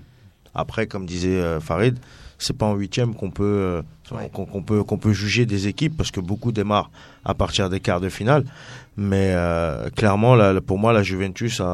Après, 0.55 0.87
comme 0.87 1.05
disait 1.05 1.41
euh, 1.41 1.59
Farid, 1.59 1.99
c'est 2.39 2.57
pas 2.57 2.65
en 2.65 2.73
huitième 2.75 3.13
qu'on 3.13 3.29
peut 3.31 3.43
euh, 3.43 3.81
Ouais. 4.11 4.27
qu'on 4.33 4.63
peut 4.63 4.83
qu'on 4.83 4.97
peut 4.97 5.13
juger 5.13 5.45
des 5.45 5.67
équipes 5.67 5.95
parce 5.95 6.09
que 6.09 6.19
beaucoup 6.19 6.51
démarrent 6.51 6.89
à 7.23 7.35
partir 7.35 7.69
des 7.69 7.79
quarts 7.79 8.01
de 8.01 8.09
finale. 8.09 8.43
Mais 8.97 9.33
euh, 9.35 9.87
clairement, 9.91 10.33
là, 10.33 10.59
pour 10.61 10.79
moi, 10.79 10.93
la 10.93 11.03
Juventus 11.03 11.61
a, 11.61 11.65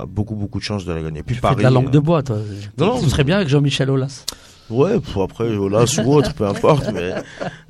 a 0.00 0.04
beaucoup 0.08 0.34
beaucoup 0.34 0.58
de 0.58 0.64
chances 0.64 0.84
de 0.84 0.92
la 0.92 1.00
gagner. 1.00 1.22
Puis 1.22 1.36
Tu 1.36 1.40
fais 1.40 1.40
Paris. 1.42 1.56
de 1.58 1.62
la 1.62 1.70
langue 1.70 1.86
euh, 1.86 1.90
de 1.90 1.98
bois, 2.00 2.24
toi. 2.24 2.38
Non, 2.78 2.86
non, 2.86 3.00
Ce 3.00 3.08
serait 3.08 3.22
bien 3.22 3.36
avec 3.36 3.48
Jean-Michel 3.48 3.90
Aulas. 3.90 4.24
Ouais, 4.72 4.98
pour 5.00 5.22
après, 5.22 5.44
Olas 5.56 6.00
ou 6.04 6.14
autre, 6.14 6.32
peu 6.34 6.46
importe. 6.46 6.90
Mais, 6.92 7.12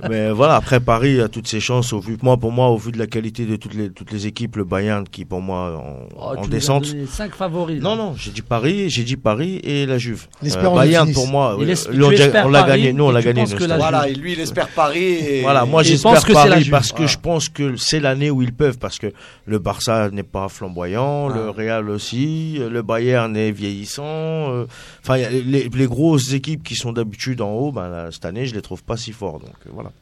mais 0.08 0.30
voilà, 0.30 0.56
après 0.56 0.80
Paris 0.80 1.20
a 1.20 1.28
toutes 1.28 1.48
ses 1.48 1.60
chances. 1.60 1.92
Au 1.92 2.00
vu, 2.00 2.16
moi, 2.22 2.36
pour 2.36 2.52
moi, 2.52 2.68
au 2.68 2.76
vu 2.76 2.92
de 2.92 2.98
la 2.98 3.06
qualité 3.06 3.44
de 3.44 3.56
toutes 3.56 3.74
les, 3.74 3.90
toutes 3.90 4.12
les 4.12 4.26
équipes, 4.26 4.56
le 4.56 4.64
Bayern 4.64 5.04
qui, 5.08 5.24
pour 5.24 5.40
moi, 5.40 5.76
en, 5.76 6.06
Oh, 6.16 6.38
en 6.38 6.46
descente. 6.46 6.86
cinq 7.08 7.34
favoris. 7.34 7.82
là. 7.82 7.90
Non, 7.90 7.96
non, 7.96 8.14
j'ai 8.16 8.30
dit 8.30 8.42
Paris, 8.42 8.88
j'ai 8.90 9.02
dit 9.04 9.16
Paris 9.16 9.60
et 9.64 9.86
la 9.86 9.98
Juve. 9.98 10.26
Euh, 10.34 10.38
L'Espérance 10.44 10.74
de 10.78 10.84
Bayern, 10.84 11.12
pour 11.12 11.26
moi, 11.28 11.56
Il 11.60 11.68
euh, 11.68 11.72
es- 11.74 11.92
lui, 11.92 12.04
on, 12.44 12.48
l'a 12.48 12.62
gagné. 12.62 12.92
Nous, 12.92 13.04
on 13.04 13.10
l'a 13.10 13.22
gagné. 13.22 13.44
Voilà, 13.44 14.08
et 14.08 14.14
lui 14.14 14.32
il 14.32 14.40
espère 14.40 14.68
Paris. 14.68 15.02
Et... 15.02 15.40
Voilà, 15.42 15.64
moi 15.64 15.82
j'espère 15.82 16.12
la 16.14 16.20
Paris 16.20 16.62
Juve. 16.62 16.70
parce 16.70 16.90
que 16.92 16.96
Voilà. 16.98 17.10
je 17.12 17.18
pense 17.18 17.48
que 17.48 17.76
c'est 17.76 18.00
l'année 18.00 18.30
où 18.30 18.42
ils 18.42 18.52
peuvent 18.52 18.78
parce 18.78 18.98
que 18.98 19.08
le 19.46 19.58
Barça 19.58 20.10
n'est 20.10 20.22
pas 20.22 20.48
flamboyant, 20.48 21.28
le 21.28 21.48
Ah. 21.48 21.52
Real 21.56 21.90
aussi, 21.90 22.58
le 22.58 22.82
Bayern 22.82 23.36
est 23.36 23.50
vieillissant. 23.50 24.04
euh, 24.06 24.66
Enfin, 25.02 25.16
les, 25.16 25.68
les 25.68 25.86
grosses 25.86 26.32
équipes 26.32 26.62
qui 26.62 26.74
sont 26.76 26.91
d'habitude 26.92 27.40
en 27.40 27.52
haut, 27.52 27.72
ben, 27.72 27.88
là, 27.88 28.10
cette 28.10 28.24
année 28.24 28.46
je 28.46 28.54
les 28.54 28.62
trouve 28.62 28.82
pas 28.82 28.96
si 28.96 29.12
forts. 29.12 29.40
Donc 29.40 29.54
euh, 29.66 29.70
voilà. 29.72 29.92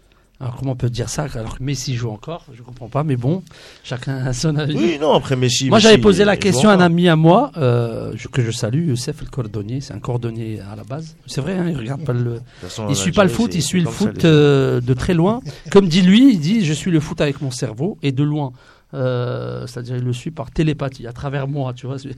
Alors 0.40 0.56
comment 0.56 0.72
on 0.72 0.76
peut 0.76 0.88
dire 0.88 1.10
ça 1.10 1.26
alors 1.34 1.58
que 1.58 1.62
Messi 1.62 1.96
joue 1.96 2.08
encore 2.08 2.46
Je 2.54 2.62
comprends 2.62 2.88
pas, 2.88 3.04
mais 3.04 3.16
bon, 3.16 3.42
chacun 3.84 4.24
a 4.24 4.32
son 4.32 4.56
avis. 4.56 4.74
Oui, 4.74 4.98
non, 4.98 5.12
après 5.12 5.36
Messi. 5.36 5.68
Moi, 5.68 5.80
j'avais 5.80 5.98
posé 5.98 6.24
la 6.24 6.38
question 6.38 6.70
à 6.70 6.72
un 6.72 6.80
ami 6.80 7.10
à 7.10 7.16
moi, 7.16 7.52
euh, 7.58 8.14
que 8.32 8.40
je 8.40 8.50
salue, 8.50 8.88
Youssef 8.88 9.20
le 9.20 9.26
cordonnier. 9.26 9.82
C'est 9.82 9.92
un 9.92 9.98
cordonnier 9.98 10.60
à 10.60 10.76
la 10.76 10.82
base. 10.82 11.14
C'est 11.26 11.42
vrai, 11.42 11.58
hein, 11.58 11.66
il 11.68 11.76
regarde 11.76 12.04
pas 12.04 12.14
le. 12.14 12.40
Façon, 12.62 12.86
Il 12.88 12.96
suit 12.96 13.12
pas 13.12 13.24
le 13.24 13.28
foot, 13.28 13.54
il 13.54 13.62
suit 13.62 13.82
le 13.82 13.90
foot 13.90 14.24
euh, 14.24 14.80
de 14.80 14.94
très 14.94 15.12
loin. 15.12 15.40
Comme 15.70 15.88
dit 15.88 16.00
lui, 16.00 16.32
il 16.32 16.40
dit 16.40 16.64
je 16.64 16.72
suis 16.72 16.90
le 16.90 17.00
foot 17.00 17.20
avec 17.20 17.42
mon 17.42 17.50
cerveau 17.50 17.98
et 18.02 18.10
de 18.10 18.24
loin. 18.24 18.52
Euh, 18.94 19.66
C'est-à-dire 19.66 19.96
il 19.96 20.04
le 20.04 20.12
suit 20.12 20.30
par 20.30 20.50
télépathie, 20.50 21.06
à 21.06 21.12
travers 21.12 21.46
moi, 21.46 21.72
tu 21.74 21.86
vois. 21.86 21.96
Je 21.98 22.08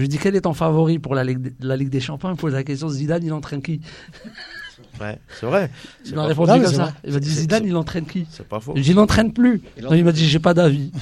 lui 0.00 0.08
dis 0.08 0.18
quel 0.18 0.36
est 0.36 0.42
ton 0.42 0.54
favori 0.54 0.98
pour 0.98 1.14
la 1.14 1.24
Ligue, 1.24 1.52
la 1.60 1.76
Ligue 1.76 1.90
des 1.90 2.00
Champions? 2.00 2.28
Il 2.28 2.32
me 2.32 2.36
pose 2.36 2.52
la 2.52 2.64
question 2.64 2.88
Zidane, 2.88 3.24
il 3.24 3.32
entraîne 3.32 3.62
qui? 3.62 3.80
Ouais, 5.00 5.18
c'est 5.40 5.46
vrai. 5.46 5.70
Il 6.04 6.14
m'a 6.14 6.26
répondu 6.26 6.52
comme 6.52 6.66
ça. 6.66 6.84
vrai. 6.84 6.92
Il 7.04 7.12
m'a 7.12 7.20
dit 7.20 7.30
Zidane, 7.30 7.64
il 7.66 7.76
entraîne 7.76 8.04
qui? 8.04 8.26
C'est 8.30 8.46
pas 8.46 8.60
faux. 8.60 8.74
Je 8.76 8.82
dis 8.82 8.90
il 8.90 8.96
n'entraîne 8.96 9.32
plus. 9.32 9.62
Il 9.76 9.84
Non, 9.84 9.94
il 9.94 10.04
m'a 10.04 10.12
dit 10.12 10.26
j'ai 10.28 10.38
pas 10.38 10.54
d'avis. 10.54 10.92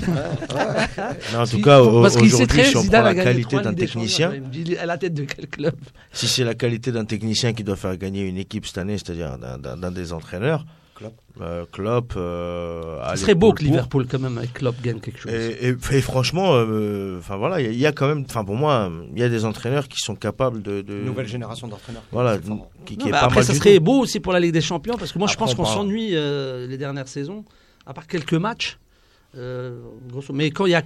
En 1.36 1.46
tout 1.46 1.60
cas, 1.60 1.82
parce 1.84 2.16
qu'il 2.16 2.30
sait 2.30 2.46
très 2.46 2.64
si 2.64 2.76
on 2.76 2.82
Zidane 2.82 3.02
prend 3.02 3.10
a 3.10 3.14
la 3.14 3.24
qualité 3.24 3.60
d'un 3.60 3.74
technicien, 3.74 4.32
Il 4.54 4.78
à 4.78 4.86
la 4.86 4.96
tête 4.96 5.14
de 5.14 5.24
quel 5.24 5.48
club? 5.48 5.74
Si 6.12 6.28
c'est 6.28 6.44
la 6.44 6.54
qualité 6.54 6.92
d'un 6.92 7.04
technicien 7.04 7.52
qui 7.52 7.64
doit 7.64 7.76
faire 7.76 7.96
gagner 7.96 8.22
une 8.22 8.38
équipe 8.38 8.66
cette 8.66 8.78
année, 8.78 8.96
c'est-à-dire 8.96 9.36
d'un 9.38 9.90
des 9.90 10.12
entraîneurs, 10.12 10.64
Klopp. 11.00 11.14
euh, 11.40 11.64
Klopp, 11.72 12.12
euh, 12.16 13.02
Ce 13.14 13.16
serait 13.22 13.34
beau 13.34 13.52
que. 13.52 13.64
Liverpool 13.64 14.06
quand 14.08 14.18
même 14.20 14.36
avec 14.38 14.52
Klopp 14.54 14.76
gagne 14.82 15.00
quelque 15.00 15.18
chose. 15.18 15.32
Et, 15.32 15.68
et- 15.70 15.96
et 15.96 16.00
franchement, 16.02 16.50
euh, 16.54 17.18
enfin 17.18 17.36
voilà, 17.36 17.60
il 17.60 17.66
y 17.66 17.68
a- 17.68 17.72
il 17.72 17.78
y, 17.78 17.86
a 17.86 17.92
quand 17.92 18.06
même, 18.06 18.24
enfin 18.28 18.44
pour 18.44 18.54
moi, 18.56 18.90
il 19.14 19.18
y 19.18 19.22
a 19.24 19.28
des 19.28 19.44
entraîneurs 19.44 19.88
qui 19.88 19.98
sont 19.98 20.14
capables 20.14 20.62
de, 20.62 20.82
de 20.82 20.94
Nouvelle 21.00 21.26
génération 21.26 21.66
d'entraîneurs. 21.68 22.02
voilà, 22.12 22.36
qui, 22.38 22.44
qui 22.84 22.98
Non, 22.98 23.06
est 23.06 23.06
mais 23.06 23.10
pas 23.12 23.20
après, 23.22 23.36
mal 23.36 23.44
ça 23.44 23.54
serait 23.54 23.76
tout. 23.78 23.84
beau 23.84 23.98
aussi 24.00 24.20
pour 24.20 24.32
la 24.32 24.40
Ligue 24.40 24.52
des 24.52 24.60
Champions 24.60 24.96
parce 24.98 25.12
que 25.12 25.18
moi 25.18 25.26
je 25.28 25.36
pense 25.36 25.52
on 25.54 25.56
qu'on 25.56 25.64
s'ennuie 25.64 26.10
euh, 26.14 26.66
les 26.66 26.76
dernières 26.78 27.08
saisons, 27.08 27.44
à 27.86 27.94
part 27.94 28.06
quelques 28.06 28.34
matchs. 28.34 28.78
euh, 29.36 29.80
grosso- 30.08 30.32
Mais 30.34 30.50
quand 30.50 30.66
il 30.66 30.72
y 30.72 30.74
a 30.74 30.82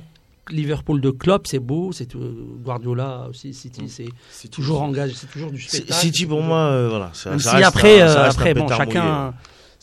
Liverpool 0.50 1.00
de 1.00 1.10
Klopp, 1.10 1.46
c'est 1.46 1.58
beau. 1.58 1.90
C'est 1.92 2.14
Guardiola 2.62 3.26
aussi, 3.30 3.54
City, 3.54 3.88
c'est 3.88 4.08
C'est 4.30 4.48
toujours 4.48 4.82
engagé, 4.82 5.14
c'est 5.16 5.26
toujours 5.30 5.50
du 5.50 5.60
spectacle. 5.60 5.94
City 6.00 6.26
pour 6.26 6.36
toujours- 6.36 6.48
moi, 6.48 6.58
euh, 6.66 6.88
voilà, 6.90 7.10
ça, 7.14 7.30
Même 7.30 7.38
ça 7.38 7.50
si 7.50 7.56
reste 7.56 7.68
après, 7.68 8.00
un- 8.02 8.08
ça 8.08 8.20
euh, 8.20 8.24
reste 8.24 8.38
un 8.38 8.40
après 8.42 8.54
bon, 8.54 8.68
chacun 8.68 9.04
mouillé. 9.22 9.34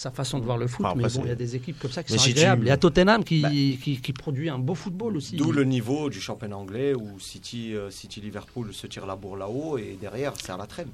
A 0.01 0.09
sa 0.09 0.11
façon 0.11 0.39
de 0.39 0.45
voir 0.45 0.57
le 0.57 0.67
foot, 0.67 0.85
Enfin, 0.85 0.95
mais 0.95 1.07
bon, 1.07 1.21
il 1.23 1.27
y 1.29 1.31
a 1.31 1.35
des 1.35 1.55
équipes 1.55 1.79
comme 1.79 1.91
ça 1.91 2.03
qui 2.03 2.13
Mais 2.13 2.17
sont 2.19 2.29
agréables. 2.29 2.65
Il 2.65 2.69
y 2.69 2.71
a 2.71 2.77
Tottenham 2.77 3.23
qui, 3.23 3.41
Bah. 3.41 3.49
qui, 3.49 3.99
qui 4.01 4.13
produit 4.13 4.49
un 4.49 4.57
beau 4.59 4.75
football 4.75 5.17
aussi. 5.17 5.35
D'où 5.35 5.51
le 5.51 5.63
niveau 5.63 6.09
du 6.09 6.19
championnat 6.19 6.57
anglais 6.57 6.93
où 6.93 7.19
City, 7.19 7.75
euh, 7.75 7.89
City 7.91 8.19
Liverpool 8.21 8.73
se 8.73 8.87
tire 8.87 9.05
la 9.05 9.15
bourre 9.15 9.37
là-haut 9.37 9.77
et 9.77 9.97
derrière 10.01 10.33
c'est 10.41 10.51
à 10.51 10.57
la 10.57 10.65
traîne. 10.67 10.89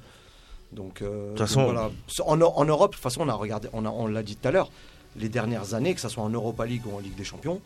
Donc, 0.72 1.00
euh, 1.02 1.34
façon- 1.36 1.64
voilà. 1.64 1.90
En, 2.26 2.40
en 2.40 2.64
Europe, 2.64 2.90
de 2.92 2.96
toute 2.96 3.02
façon, 3.02 3.22
on 3.22 3.28
a 3.28 3.32
regardé, 3.34 3.68
on, 3.72 3.84
a- 3.86 3.90
on 3.90 4.06
l'a 4.06 4.22
dit 4.22 4.36
tout 4.36 4.46
à 4.48 4.50
l'heure, 4.50 4.70
les 5.16 5.28
dernières 5.30 5.72
années, 5.74 5.94
que 5.94 6.00
ce 6.00 6.08
soit 6.10 6.22
en 6.22 6.28
Europa 6.30 6.66
League 6.66 6.82
ou 6.86 6.94
en 6.94 6.98
Ligue 7.00 7.16
des 7.16 7.24
Champions, 7.24 7.60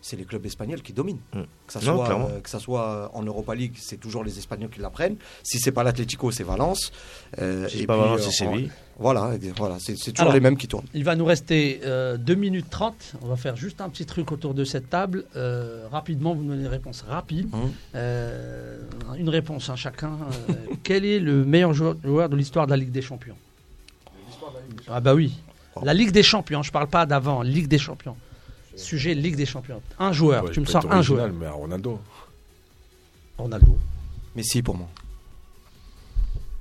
c'est 0.00 0.16
les 0.16 0.24
clubs 0.24 0.44
espagnols 0.44 0.82
qui 0.82 0.92
dominent. 0.92 1.18
Mm. 1.32 1.42
Que 1.66 1.72
ça 1.72 1.80
Non, 1.80 2.04
soit, 2.04 2.10
euh, 2.30 2.40
que 2.40 2.50
ça 2.50 2.58
soit 2.58 3.10
en 3.14 3.22
Europa 3.22 3.54
League, 3.54 3.74
c'est 3.76 3.98
toujours 3.98 4.24
les 4.24 4.38
Espagnols 4.38 4.70
qui 4.70 4.80
la 4.80 4.90
prennent. 4.90 5.16
Si 5.42 5.58
c'est 5.60 5.72
pas 5.72 5.82
l'Atlético, 5.84 6.30
c'est 6.32 6.44
Valence. 6.44 6.92
Euh, 7.40 7.68
Si 7.68 7.76
et 7.76 7.80
c'est 7.80 7.86
pas 7.86 7.94
puis, 7.94 8.02
Valence, 8.02 8.20
euh, 8.26 8.30
c'est 8.30 8.46
en- 8.46 8.52
Séville. 8.54 8.70
Voilà, 9.00 9.34
et 9.40 9.52
voilà, 9.56 9.76
c'est 9.78 9.94
toujours 9.94 10.12
Alors, 10.22 10.32
les 10.32 10.40
mêmes 10.40 10.56
qui 10.56 10.66
tournent. 10.66 10.86
Il 10.92 11.04
va 11.04 11.14
nous 11.14 11.24
rester 11.24 11.80
euh, 11.84 12.16
2 12.16 12.34
minutes 12.34 12.68
30. 12.68 13.14
On 13.22 13.28
va 13.28 13.36
faire 13.36 13.54
juste 13.54 13.80
un 13.80 13.88
petit 13.88 14.06
truc 14.06 14.32
autour 14.32 14.54
de 14.54 14.64
cette 14.64 14.90
table. 14.90 15.24
Euh, 15.36 15.86
rapidement, 15.90 16.34
vous 16.34 16.42
nous 16.42 16.50
donnez 16.50 16.62
des 16.62 16.68
réponses 16.68 17.04
rapides. 17.08 17.48
Hum. 17.52 17.72
Euh, 17.94 18.80
une 19.16 19.28
réponse 19.28 19.70
à 19.70 19.76
chacun. 19.76 20.18
Euh, 20.50 20.52
quel 20.82 21.04
est 21.04 21.20
le 21.20 21.44
meilleur 21.44 21.72
joueur, 21.74 21.94
joueur 22.02 22.28
de 22.28 22.34
l'histoire 22.34 22.66
de 22.66 22.72
la 22.72 22.76
Ligue 22.76 22.90
des 22.90 23.02
Champions? 23.02 23.36
Ah 24.88 25.00
bah 25.00 25.14
oui. 25.14 25.32
La 25.82 25.94
Ligue 25.94 26.10
des 26.10 26.24
Champions, 26.24 26.64
je 26.64 26.72
parle 26.72 26.88
pas 26.88 27.06
d'avant, 27.06 27.42
Ligue 27.42 27.68
des 27.68 27.78
Champions. 27.78 28.16
Sujet 28.74 29.14
Ligue 29.14 29.36
des 29.36 29.46
Champions. 29.46 29.80
Un 30.00 30.12
joueur, 30.12 30.44
Ouais, 30.44 30.50
tu 30.50 30.60
me 30.60 30.66
sors 30.66 30.84
un 30.86 30.96
original, 30.96 31.04
joueur. 31.04 31.30
Mais 31.38 31.46
à 31.46 31.52
Ronaldo. 31.52 32.00
Ronaldo. 33.36 33.78
Mais 34.34 34.42
si, 34.42 34.60
pour 34.60 34.76
moi. 34.76 34.88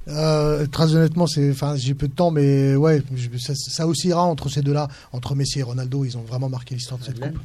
Euh, 0.10 0.66
très 0.68 0.96
honnêtement, 0.96 1.28
c'est, 1.28 1.52
enfin, 1.52 1.76
j'ai 1.76 1.94
peu 1.94 2.08
de 2.08 2.14
temps, 2.14 2.32
mais 2.32 2.76
ouais, 2.76 3.02
je- 3.16 3.38
ça, 3.38 3.54
ça 3.56 3.86
oscillera 3.88 4.24
entre 4.24 4.48
ces 4.50 4.62
deux-là, 4.62 4.88
entre 5.12 5.36
Messi 5.36 5.60
et 5.60 5.64
Ronaldo. 5.64 6.06
Ils 6.06 6.18
ont 6.18 6.22
vraiment 6.22 6.48
marqué 6.50 6.76
l'histoire 6.76 7.00
de 7.00 7.04
cette 7.06 7.20
coupe. 7.20 7.38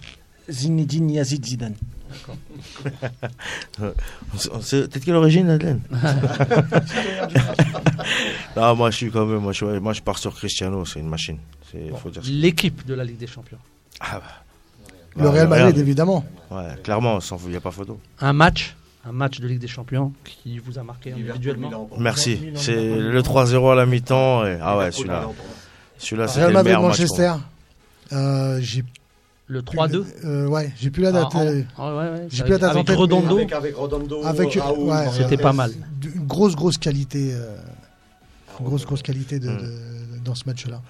Zinedine 0.50 1.10
Yazid 1.10 1.44
Zidane. 1.44 1.74
Peut-être 3.78 5.04
quelle 5.04 5.14
origine, 5.14 5.46
Madeleine 5.46 5.80
Non, 8.56 8.74
moi 8.76 8.90
je 8.90 8.96
suis 8.96 9.10
quand 9.10 9.26
même, 9.26 9.38
moi 9.40 9.52
je, 9.52 9.64
moi, 9.78 9.92
je 9.92 10.02
pars 10.02 10.18
sur 10.18 10.34
Cristiano, 10.34 10.84
c'est 10.84 11.00
une 11.00 11.08
machine. 11.08 11.38
C'est, 11.70 11.88
faut 11.96 12.10
dire. 12.10 12.22
L'équipe 12.26 12.84
de 12.86 12.94
la 12.94 13.04
Ligue 13.04 13.18
des 13.18 13.26
Champions. 13.26 13.58
Ah, 14.00 14.20
bah, 14.20 14.24
Le 15.16 15.22
Ouais, 15.24 15.30
Real 15.30 15.44
le 15.44 15.48
Madrid, 15.50 15.78
évidemment. 15.78 16.24
ouais, 16.50 16.74
clairement, 16.82 17.18
il 17.44 17.50
n'y 17.50 17.56
a 17.56 17.60
pas 17.60 17.70
photo. 17.70 17.98
Un 18.20 18.32
match, 18.32 18.76
un 19.04 19.12
match 19.12 19.40
de 19.40 19.48
Ligue 19.48 19.58
des 19.58 19.66
Champions 19.68 20.12
qui 20.24 20.58
vous 20.58 20.78
a 20.78 20.82
marqué 20.82 21.12
individuellement. 21.12 21.88
Merci. 21.98 22.38
C'est 22.54 22.74
le 22.98 23.20
3-0 23.22 23.72
à 23.72 23.74
la 23.74 23.86
mi-temps. 23.86 24.46
Et... 24.46 24.58
Ah 24.62 24.78
ouais, 24.78 24.92
celui-là. 24.92 25.28
Celui-là, 25.98 26.28
c'était 26.28 26.50
le 26.52 26.62
meilleur 26.62 26.82
Manchester. 26.82 27.32
Euh, 28.12 28.58
j'ai 28.60 28.84
Le 29.46 29.62
plus- 29.62 29.76
3-2. 29.78 30.04
euh, 30.24 30.46
ouais, 30.46 30.72
j'ai 30.78 30.90
plus 30.90 31.02
la 31.02 31.08
Ah, 31.10 31.12
date. 31.12 31.34
en- 31.34 31.40
euh, 31.46 31.62
ah, 31.78 31.94
ouais, 31.96 32.10
ouais, 32.10 32.26
j'ai 32.30 32.42
plus 32.42 32.50
la 32.50 32.56
avec- 32.56 32.60
date 32.60 32.70
en 32.70 32.74
avec 32.74 32.86
tête, 32.86 32.96
Redondo. 32.96 33.36
Avec, 33.36 33.52
avec 33.52 33.76
Rodondo, 33.76 34.24
Avec- 34.24 34.54
Raoul, 34.54 34.88
ouais, 34.90 35.06
C'était 35.16 35.36
pas 35.36 35.52
mal. 35.52 35.72
Une 36.14 36.26
grosse, 36.26 36.54
grosse 36.56 36.78
qualité. 36.78 37.30
euh, 37.32 37.56
grosse, 38.60 38.84
grosse 38.84 39.02
qualité 39.02 39.38
de, 39.38 39.48
Mm. 39.48 39.56
de- 39.58 40.18
dans 40.24 40.34
ce 40.34 40.44
match-là. 40.46 40.80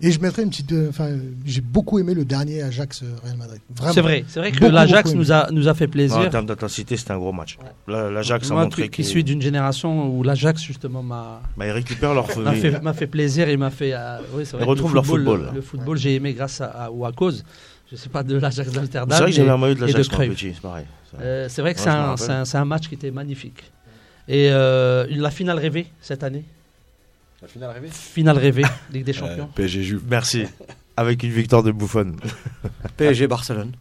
Et 0.00 0.12
je 0.12 0.20
mettrais 0.20 0.42
une 0.44 0.50
petite. 0.50 0.70
euh, 0.72 0.88
Enfin, 0.90 1.10
j'ai 1.44 1.60
beaucoup 1.60 1.98
aimé 1.98 2.14
le 2.14 2.24
dernier 2.24 2.62
Ajax 2.62 3.02
euh, 3.02 3.06
Real 3.24 3.36
Madrid. 3.36 3.60
Vraiment. 3.74 3.92
C'est 3.92 4.00
vrai, 4.00 4.24
c'est 4.28 4.38
vrai 4.38 4.52
que 4.52 4.64
l'Ajax 4.64 5.12
nous 5.14 5.32
a, 5.32 5.50
nous 5.50 5.66
a 5.66 5.74
fait 5.74 5.86
Non, 5.86 5.90
en 5.90 5.92
plaisir. 5.92 6.30
termes 6.30 6.46
d'intensité, 6.46 6.96
c'était 6.96 7.10
un 7.10 7.18
gros 7.18 7.32
match. 7.32 7.58
La- 7.88 8.08
L'Ajax 8.08 8.48
a 8.50 8.54
Moi 8.54 8.62
montré 8.64 8.82
qui, 8.84 8.90
qui 8.90 9.04
suis 9.04 9.24
d'une 9.24 9.42
génération 9.42 10.08
où 10.08 10.22
l'Ajax 10.22 10.62
justement 10.62 11.02
m'a 11.02 11.42
bah, 11.56 11.66
ils 11.66 11.72
récupèrent 11.72 12.14
leur 12.14 12.26
m'a 12.38 12.52
fait, 12.52 12.80
m'a 12.80 12.92
fait 12.92 13.08
plaisir 13.08 13.48
et 13.48 13.56
m'a 13.56 13.70
fait. 13.70 13.92
euh, 13.92 14.18
oui, 14.34 14.44
c'est 14.46 14.52
vrai 14.52 14.60
Ils 14.62 14.66
que 14.66 14.70
retrouvent 14.70 14.90
le 14.92 14.94
leur 14.94 15.06
football, 15.06 15.36
football, 15.38 15.50
Le, 15.50 15.56
le 15.56 15.62
football, 15.62 15.98
j'ai 15.98 16.14
aimé 16.14 16.32
grâce 16.32 16.60
à, 16.60 16.66
à- 16.66 16.90
ou 16.90 17.04
à 17.04 17.10
cause. 17.12 17.44
Je 17.90 17.96
sais 17.96 18.08
pas 18.10 18.22
de 18.22 18.36
l'Ajax 18.38 18.70
d'Amsterdam. 18.70 19.08
C'est 19.10 19.22
vrai 19.22 19.30
que 19.32 19.36
j'avais 19.36 19.50
un 19.50 19.56
maillot 19.56 19.74
de 19.74 19.78
et 19.78 19.86
l'Ajax 19.86 20.08
de 20.08 20.14
quand 20.14 20.28
petit, 20.28 20.52
c'est 20.54 20.60
pareil. 20.62 20.84
Euh, 21.20 21.46
c'est 21.48 21.62
vrai 21.62 21.72
que 21.74 21.78
Ouais, 21.78 21.84
c'est 21.84 21.90
un, 21.90 22.02
rappelle. 22.10 22.18
c'est 22.26 22.32
un- 22.32 22.44
c'est 22.44 22.58
un 22.58 22.64
match 22.66 22.86
qui 22.88 22.94
était 22.94 23.10
magnifique. 23.10 23.64
Et 24.28 24.48
euh, 24.52 25.06
la 25.10 25.30
finale 25.30 25.58
rêvée 25.58 25.86
cette 26.00 26.22
année, 26.22 26.44
La 27.40 27.48
finale 27.48 27.70
arrivée 27.70 27.88
finale 27.90 28.36
rêvée, 28.38 28.64
Ligue 28.92 29.04
des 29.04 29.12
Champions. 29.12 29.48
PSG 29.54 29.82
Juve. 29.82 30.02
Merci. 30.08 30.44
Avec 30.96 31.22
une 31.22 31.30
victoire 31.30 31.62
de 31.62 31.70
Buffon. 31.70 32.16
PSG 32.96 33.28
Barcelone. 33.28 33.72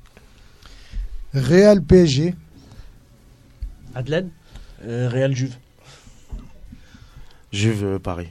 Real 1.33 1.81
PSG. 1.83 2.35
Madeleine, 3.95 4.29
Euh, 4.85 5.09
Real 5.09 5.35
Juve. 5.35 5.55
Juve 7.51 7.83
euh, 7.83 7.99
Paris. 7.99 8.27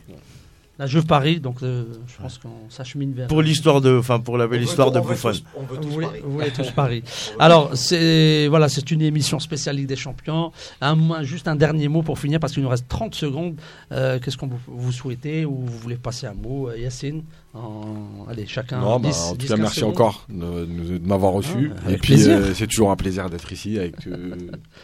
La 0.79 0.87
Juve 0.87 1.07
Paris, 1.07 1.41
donc 1.41 1.63
euh, 1.63 1.85
je 2.07 2.21
pense 2.23 2.37
qu'on 2.39 2.69
s'achemine 2.69 3.13
vers. 3.15 3.29
Pour 3.29 3.41
l'histoire 3.41 3.81
de, 3.81 3.97
enfin 3.99 4.21
pour 4.21 4.37
la 4.37 4.47
belle 4.47 4.63
histoire 4.63 4.93
de 4.93 5.01
Buffon. 5.01 5.33
On 5.57 5.61
veut 5.63 5.67
Vous 5.71 5.77
tous 5.79 5.89
voulez, 5.89 6.07
Paris. 6.07 6.21
vous 6.25 6.33
voulez 6.33 6.51
tous 6.51 6.71
Paris. 6.77 7.03
Alors, 7.39 7.71
c'est 7.75 8.47
voilà, 8.49 8.69
c'est 8.69 8.91
une 8.91 9.01
émission 9.03 9.39
spéciale 9.39 9.77
Ligue 9.77 9.87
des 9.87 9.97
Champions. 9.97 10.53
Un, 10.83 11.23
juste 11.23 11.49
un 11.49 11.57
dernier 11.57 11.89
mot 11.89 12.03
pour 12.03 12.19
finir, 12.19 12.41
parce 12.41 12.53
qu'il 12.53 12.63
nous 12.63 12.69
reste 12.69 12.87
30 12.89 13.15
secondes. 13.15 13.57
Euh, 13.93 14.19
Qu'est-ce 14.23 14.37
qu'on 14.37 14.49
vous, 14.49 14.59
vous 14.67 14.93
souhaitez 14.93 15.45
ou 15.47 15.57
vous 15.65 15.79
voulez 15.79 15.97
passer 15.97 16.27
un 16.27 16.35
mot, 16.35 16.69
euh, 16.69 16.79
Yacine? 16.79 17.23
En- 17.55 18.27
Allez, 18.29 18.47
chacun. 18.47 18.79
Non, 18.81 19.01
bah, 19.01 19.09
10, 19.09 19.17
en 19.23 19.31
tout 19.31 19.37
10, 19.39 19.47
cas, 19.49 19.55
15 19.55 19.61
merci 19.63 19.81
secondes. 19.81 19.93
encore 19.95 20.27
de, 20.29 20.67
de- 20.67 20.99
de 20.99 21.07
m'avoir 21.09 21.33
reçu. 21.33 21.71
Ah, 21.75 21.81
et 21.85 21.89
avec 21.89 22.03
puis, 22.03 22.23
euh, 22.29 22.53
c'est 22.53 22.67
toujours 22.67 22.91
un 22.91 22.97
plaisir 22.97 23.31
d'être 23.31 23.51
ici 23.51 23.79
avec 23.79 23.95
euh, 24.07 24.35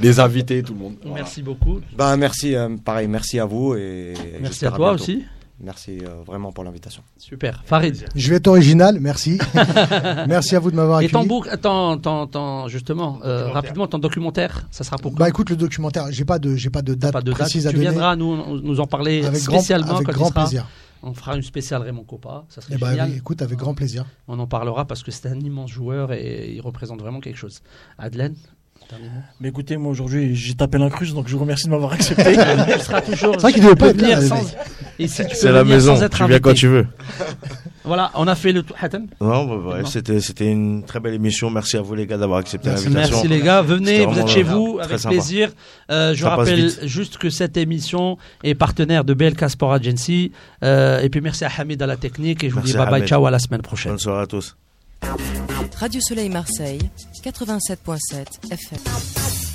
les 0.00 0.20
invités, 0.20 0.62
tout 0.62 0.72
le 0.72 0.78
monde. 0.80 0.94
Voilà. 1.02 1.16
Merci 1.24 1.42
beaucoup. 1.42 1.80
Ben, 1.98 2.16
merci, 2.16 2.54
euh, 2.54 2.74
pareil, 2.82 3.08
merci 3.08 3.38
à 3.38 3.44
vous 3.44 3.74
et 3.74 4.14
Merci 4.40 4.64
à 4.64 4.70
toi 4.70 4.90
bientôt. 4.94 5.02
aussi. 5.02 5.22
Merci 5.60 6.00
euh, 6.00 6.22
vraiment 6.26 6.50
pour 6.50 6.64
l'invitation. 6.64 7.02
Super. 7.18 7.62
Farid. 7.64 8.04
Je 8.16 8.30
vais 8.30 8.36
être 8.36 8.48
original, 8.48 8.98
merci. 9.00 9.38
merci 10.26 10.56
à 10.56 10.58
vous 10.60 10.70
de 10.70 10.76
m'avoir 10.76 11.00
Et 11.02 11.08
ton 11.08 11.20
accueilli. 11.20 11.28
bouc, 11.28 11.60
ton, 11.60 11.98
ton, 11.98 12.26
ton- 12.26 12.68
justement, 12.68 13.20
euh, 13.24 13.48
rapidement, 13.48 13.86
ton 13.86 13.98
documentaire, 13.98 14.66
ça 14.70 14.82
sera 14.84 14.96
pour 14.96 15.12
Bah 15.12 15.28
écoute, 15.28 15.50
le 15.50 15.56
documentaire, 15.56 16.06
j'ai 16.10 16.24
pas 16.24 16.38
de, 16.38 16.56
j'ai 16.56 16.70
pas 16.70 16.82
de 16.82 16.94
date 16.94 17.12
Pas 17.12 17.20
de 17.20 17.30
date. 17.30 17.40
précise 17.40 17.66
à 17.66 17.70
Tu 17.70 17.76
donner. 17.76 17.90
viendras 17.90 18.16
nous, 18.16 18.60
nous 18.60 18.80
en 18.80 18.86
parler 18.86 19.24
avec 19.24 19.42
grand, 19.44 19.58
spécialement 19.58 19.96
avec 19.96 20.06
quand 20.06 20.12
grand 20.14 20.26
il 20.28 20.32
sera. 20.32 20.40
plaisir. 20.42 20.66
On 21.04 21.14
fera 21.14 21.34
une 21.36 21.42
spéciale 21.42 21.82
Raymond 21.82 22.04
Coppa. 22.04 22.44
Ça 22.48 22.60
serait 22.60 22.74
Eh 22.76 22.78
bah, 22.78 22.90
génial. 22.90 23.10
oui, 23.10 23.16
écoute, 23.16 23.42
avec 23.42 23.58
grand 23.58 23.74
plaisir. 23.74 24.04
On 24.28 24.38
en 24.38 24.46
parlera 24.46 24.84
parce 24.86 25.02
que 25.02 25.10
c'est 25.10 25.28
un 25.28 25.38
immense 25.40 25.70
joueur 25.70 26.12
et 26.12 26.52
il 26.52 26.60
représente 26.60 27.00
vraiment 27.00 27.20
quelque 27.20 27.36
chose. 27.38 27.60
Adelaine, 27.98 28.36
dernier 28.92 29.08
mot. 29.14 29.20
Mais 29.40 29.48
écoutez, 29.48 29.76
moi 29.76 29.90
aujourd'hui, 29.90 30.34
j'ai 30.36 30.54
tapé 30.54 30.78
l'incruste, 30.78 31.14
donc 31.14 31.26
je 31.28 31.32
vous 31.34 31.40
remercie 31.40 31.66
de 31.66 31.70
m'avoir 31.70 31.92
accepté. 31.92 32.34
Il 32.76 32.80
sera 32.80 33.00
toujours. 33.02 33.34
C'est 33.34 33.40
vrai 33.42 33.52
qu'il 33.52 33.62
devait 33.62 33.74
pas 33.74 33.92
venir 33.92 34.20
sans- 34.22 34.40
Et 34.98 35.08
si 35.08 35.22
tu 35.22 35.28
peux 35.28 35.34
C'est 35.34 35.52
la 35.52 35.64
maison. 35.64 35.96
sans 35.96 36.02
être 36.02 36.16
Tu 36.16 36.26
viens 36.28 36.38
quand 36.38 36.54
tu 36.54 36.68
veux. 36.68 36.86
Voilà, 37.84 38.12
on 38.14 38.28
a 38.28 38.36
fait 38.36 38.52
le 38.52 38.62
tour. 38.62 38.76
Hatem 38.80 39.08
Non, 39.20 39.44
bah, 39.44 39.74
ouais, 39.74 39.80
Non. 39.82 39.86
c'était 39.88 40.20
c'était 40.20 40.48
une 40.48 40.84
très 40.84 41.00
belle 41.00 41.14
émission. 41.14 41.50
Merci 41.50 41.76
à 41.76 41.80
vous 41.82 41.96
les 41.96 42.06
gars 42.06 42.16
d'avoir 42.16 42.38
accepté 42.38 42.68
Merci. 42.68 42.84
l'invitation. 42.84 43.16
Merci 43.16 43.28
les 43.28 43.40
gars, 43.40 43.60
venez, 43.60 44.06
vous 44.06 44.20
êtes 44.20 44.28
chez 44.28 44.44
vous 44.44 44.78
avec 44.80 45.00
sympa. 45.00 45.16
plaisir. 45.16 45.50
Euh, 45.90 46.14
je 46.14 46.22
Ça 46.22 46.36
rappelle 46.36 46.70
juste 46.84 47.18
que 47.18 47.28
cette 47.28 47.56
émission 47.56 48.18
est 48.44 48.54
partenaire 48.54 49.02
de 49.04 49.14
BLK 49.14 49.50
Sport 49.50 49.72
Agency. 49.72 50.30
Euh, 50.62 51.00
et 51.00 51.08
puis 51.08 51.20
merci 51.20 51.44
à 51.44 51.50
Hamid 51.58 51.82
à 51.82 51.86
la 51.88 51.96
technique 51.96 52.44
et 52.44 52.50
je 52.50 52.54
vous 52.54 52.60
Merci 52.60 52.72
dis 52.74 52.78
bye 52.78 52.88
bye, 52.88 53.04
ciao 53.04 53.26
à 53.26 53.32
la 53.32 53.40
semaine 53.40 53.62
prochaine. 53.62 53.90
Bonne 53.92 53.98
soirée 53.98 54.22
à 54.22 54.26
tous. 54.28 54.54
Radio 55.78 56.00
Soleil 56.00 56.30
Marseille, 56.30 56.78
87.7 57.24 58.50
FM. 58.50 59.51